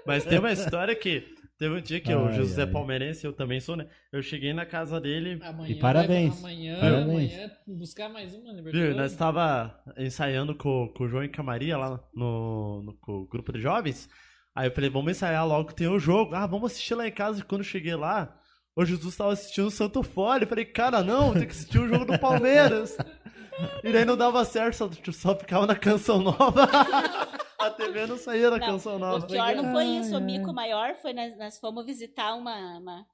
Mas 0.06 0.26
tem 0.26 0.40
uma 0.40 0.52
história 0.52 0.96
que. 0.96 1.36
Teve 1.60 1.76
um 1.76 1.82
dia 1.82 2.00
que 2.00 2.14
o 2.16 2.28
Ai, 2.28 2.34
José 2.36 2.62
ai. 2.62 2.72
Palmeirense, 2.72 3.26
eu 3.26 3.34
também 3.34 3.60
sou, 3.60 3.76
né? 3.76 3.86
Eu 4.14 4.22
cheguei 4.22 4.54
na 4.54 4.66
casa 4.66 5.00
dele. 5.02 5.38
Amanhã 5.44 5.70
E 5.70 5.76
parabéns. 5.78 6.40
amanhã, 6.40 6.80
Parabéns. 6.80 7.34
amanhã 7.34 7.52
buscar 7.68 8.08
mais 8.08 8.34
uma 8.34 8.46
Viu? 8.46 8.56
Libertadores. 8.56 8.96
Nós 8.96 9.12
estava 9.12 9.84
ensaiando 9.98 10.56
com, 10.56 10.88
com 10.96 11.04
o 11.04 11.10
João 11.10 11.26
e 11.26 11.28
com 11.28 11.42
a 11.42 11.44
Maria 11.44 11.78
lá 11.78 12.00
no, 12.16 12.82
no 12.84 12.94
com 13.02 13.12
o 13.24 13.28
grupo 13.28 13.52
de 13.52 13.60
jovens. 13.60 14.08
Aí 14.56 14.68
eu 14.70 14.72
falei, 14.72 14.90
vamos 14.90 15.12
ensaiar 15.12 15.46
logo 15.46 15.68
que 15.68 15.76
tem 15.76 15.88
o 15.90 16.00
jogo. 16.00 16.34
Ah, 16.34 16.48
vamos 16.48 16.72
assistir 16.72 16.96
lá 16.96 17.06
em 17.06 17.12
casa. 17.12 17.42
E 17.42 17.44
quando 17.44 17.60
eu 17.62 17.68
cheguei 17.68 17.94
lá, 17.96 18.34
o 18.74 18.86
Jesus 18.86 19.14
estava 19.14 19.34
assistindo 19.34 19.68
o 19.68 19.72
Santo 19.72 20.02
Fole. 20.02 20.44
Eu 20.44 20.48
falei, 20.48 20.64
cara, 20.64 21.04
não, 21.04 21.34
tem 21.34 21.46
que 21.46 21.52
assistir 21.52 21.80
o 21.80 21.90
jogo 21.90 22.06
do 22.06 22.18
Palmeiras. 22.18 22.98
e 23.84 23.92
daí 23.92 24.06
não 24.06 24.16
dava 24.16 24.46
certo, 24.46 24.76
só, 24.76 24.90
só 25.12 25.36
ficava 25.38 25.68
na 25.68 25.76
canção 25.76 26.22
nova. 26.22 26.70
a 27.60 27.70
TV 27.72 28.06
não 28.08 28.18
saía 28.18 28.50
da 28.50 28.58
Não, 28.58 28.66
canção 28.68 28.96
O 28.96 29.00
nova. 29.00 29.28
pior 29.28 29.56
não 29.56 29.72
foi 29.72 29.86
isso. 29.86 30.16
O 30.18 30.22
mico 30.22 30.54
maior 30.54 30.96
foi 30.96 31.14
nós, 31.14 31.38
nós 31.38 31.60
fomos 31.60 31.86
visitar 31.86 32.34
uma, 32.36 32.78
uma, 32.80 33.08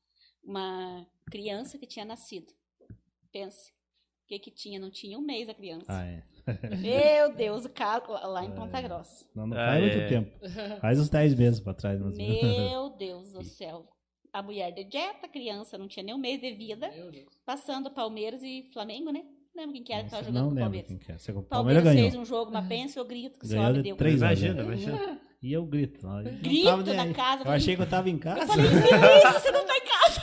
uma 0.43 1.07
criança 1.31 1.77
que 1.77 1.87
tinha 1.87 2.05
nascido. 2.05 2.53
Pense. 3.31 3.71
O 3.71 4.27
que 4.27 4.39
que 4.39 4.51
tinha? 4.51 4.79
Não 4.79 4.89
tinha 4.89 5.17
um 5.17 5.21
mês 5.21 5.47
a 5.49 5.53
criança. 5.53 5.85
ah, 5.87 6.05
é. 6.05 6.23
Meu 6.77 7.33
Deus, 7.35 7.65
o 7.65 7.69
caso 7.69 8.11
lá 8.11 8.43
em 8.43 8.51
Ponta 8.53 8.79
Grossa. 8.81 9.25
Não, 9.35 9.47
não 9.47 9.57
Ah, 9.57 9.65
faz 9.67 9.81
muito 9.81 9.97
é. 9.97 10.07
tempo. 10.07 10.31
Faz 10.81 10.99
uns 10.99 11.09
10 11.09 11.35
meses 11.35 11.59
pra 11.59 11.73
trás. 11.73 11.99
menos. 11.99 12.17
Meu 12.17 12.89
Deus 12.91 13.31
do 13.33 13.43
céu. 13.45 13.87
A 14.31 14.41
mulher 14.43 14.71
de 14.71 14.83
dieta, 14.83 15.25
a 15.27 15.29
criança 15.29 15.77
não 15.77 15.87
tinha 15.87 16.03
nem 16.03 16.13
um 16.13 16.17
mês 16.19 16.41
de 16.41 16.51
vida, 16.53 16.89
Meu 16.91 17.09
Deus. 17.09 17.33
passando 17.45 17.89
Palmeiras 17.89 18.43
e 18.43 18.69
Flamengo, 18.73 19.09
né? 19.11 19.23
Lembro 19.55 19.73
quem 19.73 19.83
que 19.83 19.93
era 19.93 20.03
que 20.03 20.11
Nossa, 20.11 20.23
tava 20.23 20.25
jogando 20.27 20.41
não 20.43 20.49
com 20.49 20.51
o 20.51 20.55
lembro 20.55 20.63
Palmeiras. 20.63 20.87
quem 20.87 20.97
que. 20.97 21.19
Você- 21.19 21.31
O 21.31 21.43
Palmeiras, 21.43 21.49
Palmeiras 21.49 21.83
ganhou. 21.83 22.11
fez 22.11 22.15
um 22.21 22.25
jogo, 22.25 22.51
uma 22.51 22.63
pensa, 22.63 22.99
eu 22.99 23.05
grito 23.05 23.39
que 23.39 23.47
Ganhou 23.47 23.81
deu. 23.83 23.95
três 23.95 24.21
a 24.21 24.25
Imagina, 24.27 24.53
zero. 24.55 24.65
imagina. 24.67 25.19
E 25.41 25.53
eu 25.53 25.65
grito. 25.65 26.05
eu 26.07 26.23
Grito 26.39 26.93
na 26.93 27.03
aí. 27.03 27.13
casa, 27.13 27.41
Eu 27.41 27.45
falei, 27.45 27.57
achei 27.57 27.75
que 27.75 27.81
eu 27.81 27.89
tava 27.89 28.09
em 28.09 28.17
casa. 28.17 28.41
Eu 28.41 28.47
falei, 28.47 28.69
você 28.69 29.51
não 29.51 29.65
tá 29.65 29.77
em 29.77 29.81
casa. 29.85 30.21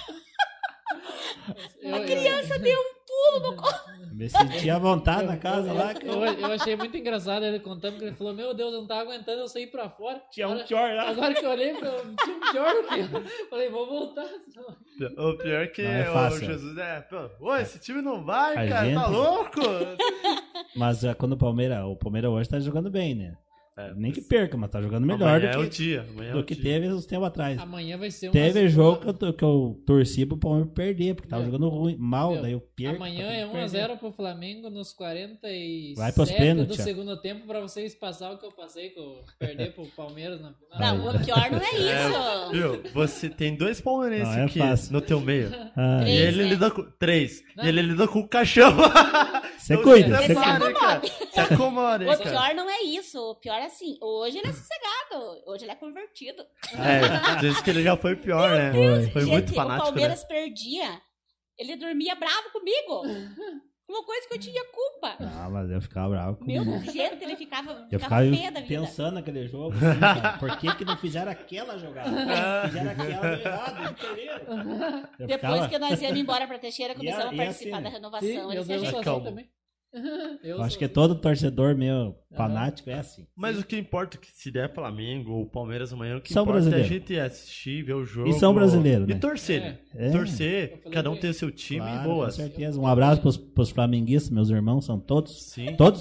Eu- 1.80 1.94
A 1.94 1.98
eu- 1.98 2.04
criança 2.06 2.58
deu 2.58 2.78
um 2.78 2.94
pulo 3.06 3.50
no 3.50 3.56
colo. 3.56 3.81
Me 4.12 4.28
senti 4.28 4.68
à 4.70 4.78
vontade 4.78 5.24
na 5.24 5.36
casa 5.36 5.72
lá. 5.72 5.94
que 5.94 6.06
Eu, 6.06 6.22
eu 6.24 6.46
achei 6.52 6.76
muito 6.76 6.96
engraçado 6.96 7.44
ele 7.44 7.58
contando 7.60 7.98
que 7.98 8.04
ele 8.04 8.14
falou: 8.16 8.34
Meu 8.34 8.52
Deus, 8.54 8.72
eu 8.72 8.80
não 8.80 8.86
tava 8.86 9.02
aguentando, 9.02 9.40
eu 9.40 9.48
saí 9.48 9.66
pra 9.66 9.88
fora. 9.88 10.22
Tinha 10.30 10.46
um 10.48 10.52
Agora- 10.52 10.66
pior 10.66 10.94
lá. 10.94 11.08
Agora 11.08 11.34
que 11.34 11.44
eu 11.44 11.50
olhei, 11.50 11.70
eu 11.70 11.76
tinha 12.16 12.36
um 12.36 12.52
pior 12.52 12.74
do 12.74 12.88
que 12.88 13.00
eu. 13.00 13.48
Falei: 13.50 13.68
Vou 13.70 13.86
voltar. 13.86 14.26
senão- 14.52 15.30
O 15.30 15.36
pior 15.38 15.66
que 15.68 15.82
é 15.82 16.08
o 16.08 16.12
fácil. 16.12 16.44
Jesus 16.46 16.76
é. 16.78 17.00
Pô, 17.00 17.46
ô, 17.46 17.56
esse 17.56 17.78
time 17.78 18.02
não 18.02 18.24
vai, 18.24 18.52
A 18.52 18.68
cara, 18.68 18.94
tá 18.94 19.04
gente- 19.04 19.10
louco? 19.10 19.60
Mas 20.76 21.04
é, 21.04 21.14
quando 21.14 21.32
o 21.32 21.36
Palmeiras, 21.38 21.84
o 21.84 21.96
Palmeiras 21.96 22.30
hoje 22.30 22.48
tá 22.48 22.58
jogando 22.60 22.90
bem, 22.90 23.14
né? 23.14 23.36
É, 23.74 23.94
Nem 23.94 24.12
que 24.12 24.20
perca, 24.20 24.54
mas 24.54 24.70
tá 24.70 24.82
jogando 24.82 25.06
melhor 25.06 25.26
amanhã 25.40 25.48
é 25.48 25.52
do 25.56 25.60
o 25.60 25.64
que, 25.64 25.70
dia. 25.70 26.06
Amanhã 26.10 26.28
é 26.28 26.32
do 26.34 26.40
o 26.40 26.44
que 26.44 26.54
dia. 26.54 26.62
teve 26.64 26.88
uns 26.92 27.06
tempos 27.06 27.26
atrás. 27.28 27.58
Amanhã 27.58 27.96
vai 27.96 28.10
ser 28.10 28.28
um. 28.28 28.32
Teve 28.32 28.68
jogo 28.68 29.00
que 29.00 29.08
eu, 29.08 29.14
to- 29.14 29.32
que 29.32 29.42
eu 29.42 29.82
torci 29.86 30.26
pro 30.26 30.36
Palmeiras 30.36 30.70
perder, 30.74 31.14
porque 31.14 31.28
tava 31.30 31.42
Meu. 31.44 31.52
jogando 31.52 31.70
ruim, 31.70 31.96
mal, 31.98 32.32
Meu, 32.32 32.42
daí 32.42 32.52
eu 32.52 32.60
perco. 32.60 32.96
Amanhã 32.96 33.24
é 33.30 33.46
perder. 33.46 33.88
1x0 33.88 33.98
pro 33.98 34.12
Flamengo 34.12 34.68
nos 34.68 34.92
47 34.92 35.94
Vai 35.96 36.12
pros 36.12 36.28
do 36.30 36.36
pênaltis, 36.36 36.80
ó. 36.80 36.82
segundo 36.82 37.16
tempo 37.22 37.46
pra 37.46 37.60
vocês 37.60 37.94
passar 37.94 38.32
o 38.32 38.38
que 38.38 38.44
eu 38.44 38.52
passei, 38.52 38.90
com 38.90 39.22
perder 39.38 39.72
pro 39.72 39.86
Palmeiras 39.96 40.38
na 40.42 40.52
final. 40.52 40.98
Não, 40.98 41.08
o 41.08 41.24
pior 41.24 41.50
não 41.50 41.58
é 41.64 41.70
isso. 41.72 42.52
Viu? 42.52 42.82
Você 42.92 43.30
tem 43.30 43.56
dois 43.56 43.80
palmeirenses 43.80 44.36
é 44.36 44.42
aqui 44.44 44.58
fácil. 44.58 44.92
no 44.92 45.00
teu 45.00 45.18
meio. 45.18 45.48
Ah, 45.74 46.00
E 46.02 46.04
Três, 46.04 46.28
ele 46.28 46.42
né? 46.42 46.48
lida 46.50 46.70
com. 46.70 46.82
Três. 46.98 47.42
Não. 47.56 47.64
E 47.64 47.68
ele 47.68 47.80
lida 47.80 48.06
com 48.06 48.18
o 48.20 48.28
caixão. 48.28 48.70
Você 49.62 49.76
cuida, 49.80 50.16
você 50.18 50.34
cuida. 50.34 51.02
Se 51.30 51.40
acomoda, 51.40 52.04
hein, 52.04 52.10
O 52.10 52.18
cara. 52.18 52.30
pior 52.30 52.54
não 52.54 52.68
é 52.68 52.82
isso. 52.82 53.18
O 53.20 53.36
pior 53.36 53.54
é 53.54 53.66
assim. 53.66 53.96
Hoje 54.00 54.38
ele 54.38 54.48
é 54.48 54.52
sossegado. 54.52 55.42
Hoje 55.46 55.64
ele 55.64 55.70
é 55.70 55.76
convertido. 55.76 56.44
É, 56.74 57.36
diz 57.40 57.60
que 57.60 57.70
ele 57.70 57.82
já 57.82 57.96
foi 57.96 58.16
pior, 58.16 58.50
né? 58.50 58.72
Foi. 58.72 59.10
Foi 59.10 59.22
Gente, 59.22 59.30
muito 59.32 59.52
o 59.52 59.54
fanático, 59.54 59.84
né? 59.86 59.92
Palmeiras 59.92 60.24
perdia. 60.24 61.00
Ele 61.56 61.76
dormia 61.76 62.16
bravo 62.16 62.50
comigo. 62.52 63.02
Uma 63.88 64.04
coisa 64.04 64.26
que 64.28 64.34
eu 64.34 64.38
tinha 64.38 64.64
culpa. 64.66 65.16
Ah, 65.20 65.48
mas 65.50 65.70
eu 65.70 65.80
ficava 65.82 66.08
bravo 66.10 66.38
Meu 66.44 66.64
comigo. 66.64 66.90
jeito, 66.90 67.22
ele 67.22 67.36
ficava, 67.36 67.86
Eu 67.90 68.00
ficava 68.00 68.22
feia 68.22 68.50
da 68.50 68.60
vida. 68.60 68.80
pensando 68.80 69.14
naquele 69.14 69.46
jogo, 69.46 69.74
assim, 69.76 70.00
cara, 70.00 70.38
por 70.38 70.56
que, 70.56 70.74
que 70.76 70.84
não 70.84 70.96
fizeram 70.96 71.30
aquela 71.32 71.76
jogada? 71.78 72.10
Fizeram 72.68 72.90
aquela 72.92 73.38
errado, 73.38 73.92
entendeu? 73.92 74.36
Eu 75.18 75.26
Depois 75.26 75.52
ficava- 75.52 75.68
que 75.68 75.78
nós 75.78 76.00
íamos 76.00 76.18
embora 76.20 76.46
pra 76.46 76.58
Teixeira, 76.58 76.94
começamos 76.94 77.26
a- 77.26 77.30
a 77.30 77.36
participar 77.36 77.74
assim, 77.76 77.82
da 77.84 77.90
renovação. 77.90 78.28
Sim, 78.28 78.36
ele 78.38 78.46
meu 78.46 78.60
dizia, 78.60 78.76
Deus, 78.76 78.86
eu 78.88 78.90
sou 78.94 79.02
Calma. 79.02 79.18
assim 79.20 79.28
também. 79.28 79.50
Eu 80.42 80.56
Eu 80.56 80.62
acho 80.62 80.78
que 80.78 80.84
assim. 80.86 80.94
todo 80.94 81.14
torcedor 81.14 81.74
meu 81.76 82.16
fanático 82.34 82.88
é 82.90 82.94
assim. 82.94 83.26
Mas 83.36 83.58
o 83.58 83.64
que 83.64 83.76
importa 83.76 84.16
é 84.16 84.20
que 84.20 84.28
se 84.32 84.50
der 84.50 84.72
Flamengo 84.72 85.32
ou 85.32 85.46
Palmeiras 85.46 85.92
amanhã, 85.92 86.16
o 86.16 86.20
que 86.20 86.32
São 86.32 86.44
importa 86.44 86.58
é 86.58 86.60
a 86.60 86.70
brasileiros. 86.70 86.88
gente 87.08 87.18
assistir, 87.20 87.82
ver 87.84 87.94
o 87.94 88.04
jogo. 88.04 88.28
E 88.30 88.32
são 88.32 88.54
brasileiros, 88.54 89.08
E 89.08 89.12
né? 89.14 89.18
torcer, 89.20 89.60
É. 89.62 89.64
né? 89.70 89.78
É. 89.94 90.80
Eu 90.84 90.90
cada 90.90 91.10
um 91.10 91.16
tem 91.16 91.30
o 91.30 91.34
seu 91.34 91.50
time 91.50 91.80
Claro, 91.80 92.00
e 92.00 92.02
com 92.08 92.14
boas. 92.14 92.34
certeza. 92.34 92.80
Um 92.80 92.86
abraço 92.86 93.20
pros, 93.20 93.36
pros 93.36 93.70
flamenguistas, 93.70 94.30
meus 94.30 94.48
irmãos 94.50 94.84
são 94.86 94.98
todos. 94.98 95.42
Sim. 95.50 95.76
Todos, 95.76 96.00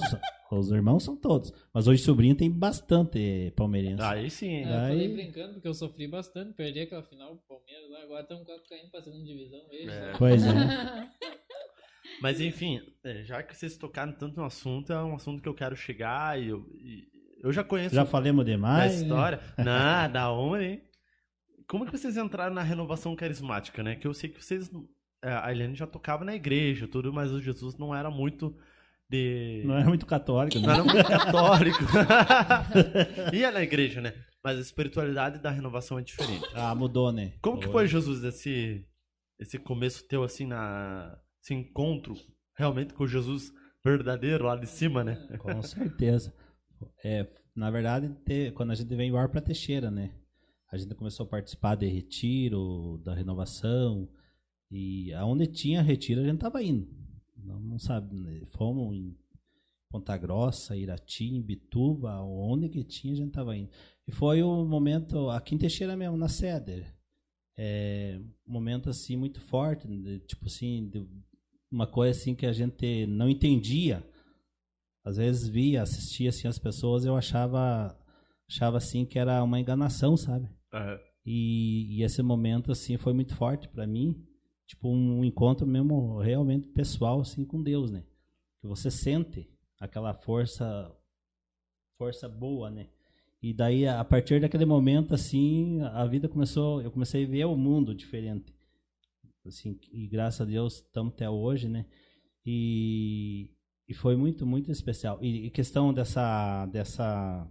os 0.52 0.72
irmãos 0.72 1.04
são 1.04 1.16
todos. 1.18 1.54
Mas 1.74 1.88
hoje 1.88 2.02
sobrinho 2.02 2.36
tem 2.36 2.50
bastante 2.50 3.52
palmeirense. 3.56 4.02
Aí 4.02 4.30
sim. 4.30 4.56
É, 4.56 4.62
eu 4.64 4.68
Daí- 4.70 4.90
falei 4.90 5.08
brincando 5.14 5.54
porque 5.54 5.68
eu 5.68 5.74
sofri 5.74 6.08
bastante, 6.08 6.54
perdi 6.54 6.80
aquela 6.80 7.04
final 7.04 7.36
pro 7.36 7.58
Palmeiras 7.58 7.90
lá, 7.92 8.04
agora 8.04 8.22
estamos 8.22 8.46
quase 8.46 8.64
caindo 8.70 8.90
pra 8.90 9.02
segunda 9.02 9.26
divisão. 9.26 9.60
Vejo, 9.70 9.90
É. 9.92 10.14
Pois 10.18 10.44
é. 10.46 10.52
Mas 12.22 12.40
enfim, 12.40 12.82
é, 13.04 13.24
já 13.24 13.42
que 13.42 13.56
vocês 13.56 13.76
tocaram 13.78 14.14
tanto 14.14 14.38
no 14.38 14.46
assunto, 14.46 14.94
é 14.94 15.04
um 15.04 15.16
assunto 15.16 15.42
que 15.42 15.50
eu 15.50 15.54
quero 15.56 15.76
chegar 15.76 16.40
e 16.40 16.50
eu, 16.50 16.66
e 16.80 17.08
eu 17.44 17.52
já 17.52 17.64
conheço 17.64 17.96
Já 17.96 18.06
falamos 18.06 18.46
da 18.46 18.52
demais. 18.52 18.96
né? 18.96 19.02
história. 19.02 19.40
Não, 19.58 20.12
da 20.12 20.32
onde, 20.32 20.64
hein? 20.66 20.82
Como 21.68 21.86
que 21.86 21.92
vocês 21.98 22.18
entraram 22.18 22.54
na 22.54 22.62
renovação 22.62 23.16
carismática, 23.16 23.82
né? 23.82 23.96
Que 23.96 24.06
eu 24.06 24.14
sei 24.14 24.30
que 24.30 24.44
vocês. 24.44 24.70
é, 25.24 25.32
A 25.34 25.52
Eliane 25.52 25.76
já 25.76 25.88
tocava 25.88 26.24
na 26.26 26.36
igreja, 26.36 26.88
tudo, 26.88 27.12
mas 27.14 27.32
o 27.32 27.42
Jesus 27.42 27.78
não 27.78 27.96
era 27.96 28.12
muito 28.12 28.56
de. 29.10 29.64
Não 29.66 29.78
é 29.78 29.84
muito 29.86 30.06
católico, 30.06 30.60
Não 30.60 30.68
né? 30.68 30.74
era 30.74 30.84
muito 30.84 31.08
católico. 31.08 31.80
Ia 33.34 33.52
na 33.52 33.64
igreja, 33.64 34.02
né? 34.02 34.14
Mas 34.44 34.58
a 34.58 34.62
espiritualidade 34.62 35.40
da 35.40 35.50
renovação 35.50 35.98
é 36.00 36.02
diferente. 36.02 36.48
Ah, 36.54 36.74
mudou, 36.76 37.12
né? 37.12 37.34
Como 37.42 37.60
que 37.60 37.68
foi, 37.68 37.88
Jesus, 37.88 38.24
esse, 38.24 38.86
esse 39.40 39.58
começo 39.58 40.04
teu, 40.08 40.24
assim, 40.24 40.46
na, 40.48 41.18
esse 41.42 41.54
encontro 41.54 42.16
realmente 42.56 42.94
com 42.94 43.04
o 43.04 43.08
Jesus 43.08 43.52
verdadeiro 43.84 44.46
lá 44.46 44.56
de 44.56 44.68
cima, 44.68 45.04
né? 45.04 45.16
Com 45.40 45.62
certeza. 45.62 46.34
É, 47.04 47.28
na 47.56 47.70
verdade, 47.70 48.16
quando 48.54 48.72
a 48.72 48.76
gente 48.76 48.96
veio 48.96 49.10
embora 49.10 49.28
para 49.28 49.42
Teixeira, 49.42 49.90
né? 49.90 50.14
A 50.72 50.78
gente 50.78 50.96
começou 50.96 51.26
a 51.26 51.30
participar 51.30 51.76
de 51.76 51.88
retiro, 51.88 52.98
da 53.04 53.14
renovação. 53.14 54.08
E 54.70 55.12
aonde 55.14 55.48
tinha 55.48 55.82
retiro, 55.82 56.22
a 56.22 56.26
gente 56.26 56.40
tava 56.40 56.64
indo. 56.64 56.88
Não, 57.36 57.60
não 57.60 57.80
sabe, 57.80 58.16
né? 58.16 58.42
fomos 58.52 58.96
em 58.96 59.18
Ponta 59.90 60.16
Grossa, 60.16 60.78
Irati, 60.78 61.42
Bituba, 61.42 62.22
onde 62.22 62.70
que 62.70 62.84
tinha, 62.84 63.14
a 63.14 63.18
gente 63.18 63.32
tava 63.32 63.58
indo. 63.58 63.70
E 64.08 64.12
foi 64.12 64.42
um 64.42 64.66
momento, 64.66 65.30
aqui 65.30 65.56
em 65.56 65.58
Teixeira 65.58 65.98
mesmo, 65.98 66.16
na 66.16 66.30
sede. 66.30 66.86
É, 67.58 68.18
um 68.48 68.54
momento 68.54 68.90
assim 68.90 69.18
muito 69.18 69.42
forte, 69.42 69.86
de, 69.88 70.20
tipo 70.20 70.46
assim, 70.46 70.88
de 70.88 71.06
uma 71.72 71.88
coisa 71.88 72.20
assim 72.20 72.36
que 72.36 72.46
a 72.46 72.52
gente 72.52 73.06
não 73.08 73.30
entendia 73.30 74.04
às 75.04 75.18
vezes 75.18 75.48
via, 75.48 75.82
assistia 75.82 76.30
assim 76.30 76.48
as 76.48 76.60
pessoas, 76.60 77.06
eu 77.06 77.16
achava 77.16 77.98
achava 78.48 78.78
assim 78.78 79.06
que 79.06 79.18
era 79.18 79.42
uma 79.42 79.60
enganação, 79.60 80.18
sabe? 80.18 80.50
E, 81.26 81.98
e 81.98 82.04
esse 82.04 82.22
momento 82.22 82.72
assim 82.72 82.98
foi 82.98 83.14
muito 83.14 83.36
forte 83.36 83.68
para 83.70 83.88
mim, 83.88 84.24
tipo 84.68 84.90
um 84.90 85.24
encontro 85.24 85.66
mesmo 85.66 86.20
realmente 86.20 86.68
pessoal 86.68 87.22
assim 87.22 87.46
com 87.46 87.64
Deus, 87.64 87.92
né? 87.92 88.04
Que 88.60 88.68
você 88.68 88.92
sente 88.92 89.50
aquela 89.80 90.14
força 90.14 90.92
força 91.98 92.28
boa, 92.28 92.70
né? 92.70 92.88
E 93.42 93.54
daí 93.54 93.88
a 93.88 94.04
partir 94.04 94.40
daquele 94.40 94.66
momento 94.66 95.14
assim, 95.16 95.82
a 95.82 96.06
vida 96.06 96.28
começou, 96.28 96.82
eu 96.82 96.92
comecei 96.92 97.24
a 97.24 97.28
ver 97.28 97.46
o 97.46 97.56
mundo 97.56 97.96
diferente. 97.96 98.54
Assim, 99.46 99.80
e 99.92 100.08
graças 100.08 100.42
a 100.42 100.46
Deus 100.46 100.76
estamos 100.76 101.14
até 101.14 101.30
hoje, 101.30 101.68
né? 101.68 101.86
E 102.46 103.50
e 103.92 103.94
foi 103.94 104.16
muito, 104.16 104.46
muito 104.46 104.72
especial. 104.72 105.20
E, 105.22 105.48
e 105.48 105.50
questão 105.52 105.94
dessa, 105.94 106.66
dessa. 106.68 107.46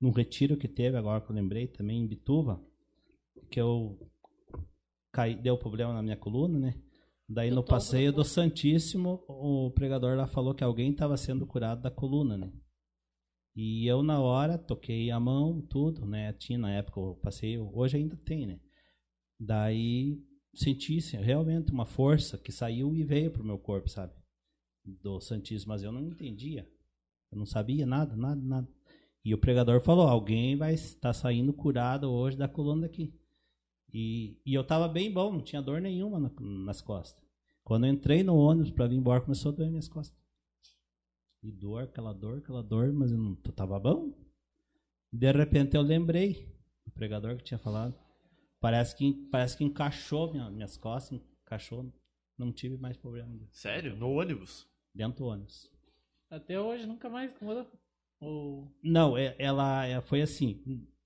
No 0.00 0.12
retiro 0.12 0.56
que 0.56 0.68
teve, 0.68 0.96
agora 0.96 1.20
que 1.20 1.28
eu 1.28 1.34
lembrei, 1.34 1.66
também 1.66 1.98
em 1.98 2.06
Bituva, 2.06 2.64
que 3.50 3.60
eu 3.60 3.98
caí, 5.10 5.34
deu 5.34 5.58
problema 5.58 5.92
na 5.92 6.04
minha 6.04 6.16
coluna, 6.16 6.56
né? 6.56 6.80
Daí 7.28 7.50
Do 7.50 7.56
no 7.56 7.62
tombo 7.62 7.70
passeio 7.70 8.12
do 8.12 8.18
do 8.18 8.24
Santíssimo, 8.24 9.24
o 9.26 9.72
pregador 9.72 10.16
lá 10.16 10.28
falou 10.28 10.54
que 10.54 10.62
alguém 10.62 10.92
estava 10.92 11.16
sendo 11.16 11.44
curado 11.44 11.82
da 11.82 11.90
coluna, 11.90 12.38
né? 12.38 12.52
E 13.56 13.84
eu, 13.88 14.04
na 14.04 14.20
hora, 14.20 14.56
toquei 14.56 15.10
a 15.10 15.18
mão, 15.18 15.60
tudo, 15.62 16.06
né? 16.06 16.32
Tinha 16.34 16.58
na 16.60 16.70
época 16.70 17.00
o 17.00 17.16
passeio, 17.16 17.68
hoje 17.74 17.96
ainda 17.96 18.16
tem, 18.16 18.46
né? 18.46 18.60
Daí 19.40 20.22
senti 20.54 20.98
assim, 20.98 21.16
realmente 21.18 21.72
uma 21.72 21.86
força 21.86 22.38
que 22.38 22.52
saiu 22.52 22.94
e 22.94 23.02
veio 23.02 23.30
pro 23.30 23.44
meu 23.44 23.58
corpo, 23.58 23.88
sabe? 23.88 24.12
do 24.84 25.20
Santíssimo, 25.20 25.70
mas 25.72 25.82
eu 25.82 25.90
não 25.90 26.02
entendia. 26.02 26.68
Eu 27.32 27.38
não 27.38 27.46
sabia 27.46 27.86
nada, 27.86 28.14
nada, 28.16 28.40
nada. 28.40 28.68
E 29.24 29.32
o 29.34 29.38
pregador 29.38 29.80
falou: 29.80 30.06
alguém 30.06 30.56
vai 30.56 30.74
estar 30.74 31.12
saindo 31.12 31.52
curado 31.52 32.10
hoje 32.10 32.36
da 32.36 32.46
coluna 32.48 32.86
aqui. 32.86 33.12
E, 33.92 34.40
e 34.44 34.52
eu 34.54 34.64
tava 34.64 34.88
bem 34.88 35.10
bom, 35.10 35.32
não 35.32 35.40
tinha 35.40 35.62
dor 35.62 35.80
nenhuma 35.80 36.18
na- 36.18 36.30
nas 36.40 36.80
costas. 36.80 37.24
Quando 37.62 37.86
eu 37.86 37.92
entrei 37.92 38.22
no 38.22 38.36
ônibus 38.36 38.70
para 38.70 38.86
vir 38.86 38.96
embora, 38.96 39.20
começou 39.20 39.52
a 39.52 39.54
doer 39.54 39.70
minhas 39.70 39.88
costas. 39.88 40.18
E 41.42 41.50
dor, 41.50 41.84
aquela 41.84 42.12
dor, 42.12 42.38
aquela 42.38 42.62
dor, 42.62 42.92
mas 42.92 43.10
eu 43.10 43.18
não 43.18 43.38
eu 43.44 43.52
tava 43.52 43.78
bom. 43.78 44.12
De 45.12 45.30
repente 45.32 45.76
eu 45.76 45.82
lembrei 45.82 46.52
do 46.84 46.92
pregador 46.92 47.36
que 47.36 47.44
tinha 47.44 47.58
falado. 47.58 47.94
Parece 48.64 48.96
que, 48.96 49.12
parece 49.30 49.58
que 49.58 49.62
encaixou 49.64 50.32
minha- 50.32 50.50
minhas 50.50 50.74
costas, 50.78 51.20
encaixou. 51.44 51.92
Não 52.38 52.50
tive 52.50 52.78
mais 52.78 52.96
problema 52.96 53.28
Sério? 53.52 53.94
No 53.94 54.10
ônibus? 54.14 54.66
dentro 54.94 55.18
do 55.18 55.26
ônibus. 55.26 55.70
Até 56.30 56.58
hoje 56.58 56.86
nunca 56.86 57.10
mais 57.10 57.30
incomodou. 57.30 57.66
Ou 58.20 58.72
Não, 58.82 59.18
é- 59.18 59.36
ela, 59.38 59.84
é- 59.86 60.00
foi 60.00 60.22
assim, 60.22 60.62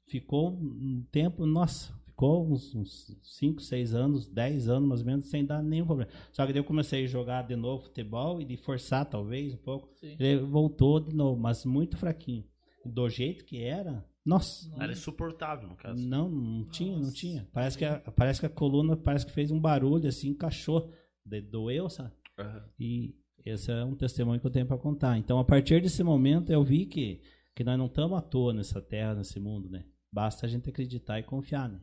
ficou 0.06 0.52
um 0.52 1.04
tempo, 1.10 1.44
nossa, 1.46 1.92
ficou 2.06 2.46
uns 2.48 3.16
5, 3.24 3.60
6 3.60 3.92
anos, 3.92 4.28
10 4.28 4.68
anos 4.68 4.88
mais 4.88 5.00
ou 5.00 5.06
menos, 5.06 5.26
sem 5.28 5.44
dar 5.44 5.60
nenhum 5.60 5.84
problema. 5.86 6.12
Só 6.32 6.46
que 6.46 6.52
daí 6.52 6.60
eu 6.60 6.64
comecei 6.64 7.04
a 7.04 7.08
jogar 7.08 7.42
de 7.42 7.56
novo 7.56 7.82
futebol 7.86 8.40
e 8.40 8.44
de 8.44 8.56
forçar 8.56 9.04
talvez 9.04 9.52
um 9.54 9.58
pouco. 9.58 9.88
sim. 9.96 10.14
Ele 10.16 10.38
voltou 10.42 11.00
de 11.00 11.12
novo, 11.12 11.40
mas 11.40 11.64
muito 11.64 11.96
fraquinho. 11.96 12.44
Do 12.84 13.08
jeito 13.08 13.44
que 13.44 13.62
era, 13.64 14.07
nossa, 14.24 14.70
Era 14.78 14.92
insuportável, 14.92 15.68
no 15.68 15.76
caso. 15.76 16.00
não, 16.06 16.28
não 16.28 16.68
tinha, 16.68 16.98
não 16.98 17.12
tinha. 17.12 17.48
Parece 17.52 17.78
que, 17.78 17.84
a, 17.84 17.98
parece 17.98 18.40
que 18.40 18.46
a 18.46 18.50
coluna 18.50 18.96
parece 18.96 19.24
que 19.24 19.32
fez 19.32 19.50
um 19.50 19.60
barulho 19.60 20.06
assim, 20.08 20.28
encaixou, 20.30 20.92
de, 21.24 21.40
doeu, 21.40 21.88
sabe? 21.88 22.12
Aham. 22.38 22.64
E 22.78 23.14
esse 23.44 23.70
é 23.70 23.84
um 23.84 23.94
testemunho 23.96 24.40
que 24.40 24.46
eu 24.46 24.50
tenho 24.50 24.66
para 24.66 24.76
contar. 24.76 25.16
Então, 25.16 25.38
a 25.38 25.44
partir 25.44 25.80
desse 25.80 26.02
momento, 26.02 26.50
eu 26.52 26.62
vi 26.62 26.84
que, 26.86 27.22
que 27.54 27.64
nós 27.64 27.78
não 27.78 27.86
estamos 27.86 28.18
à 28.18 28.20
toa 28.22 28.52
nessa 28.52 28.80
terra, 28.82 29.14
nesse 29.14 29.40
mundo, 29.40 29.70
né? 29.70 29.84
Basta 30.12 30.46
a 30.46 30.48
gente 30.48 30.68
acreditar 30.68 31.18
e 31.18 31.22
confiar, 31.22 31.68
né? 31.68 31.80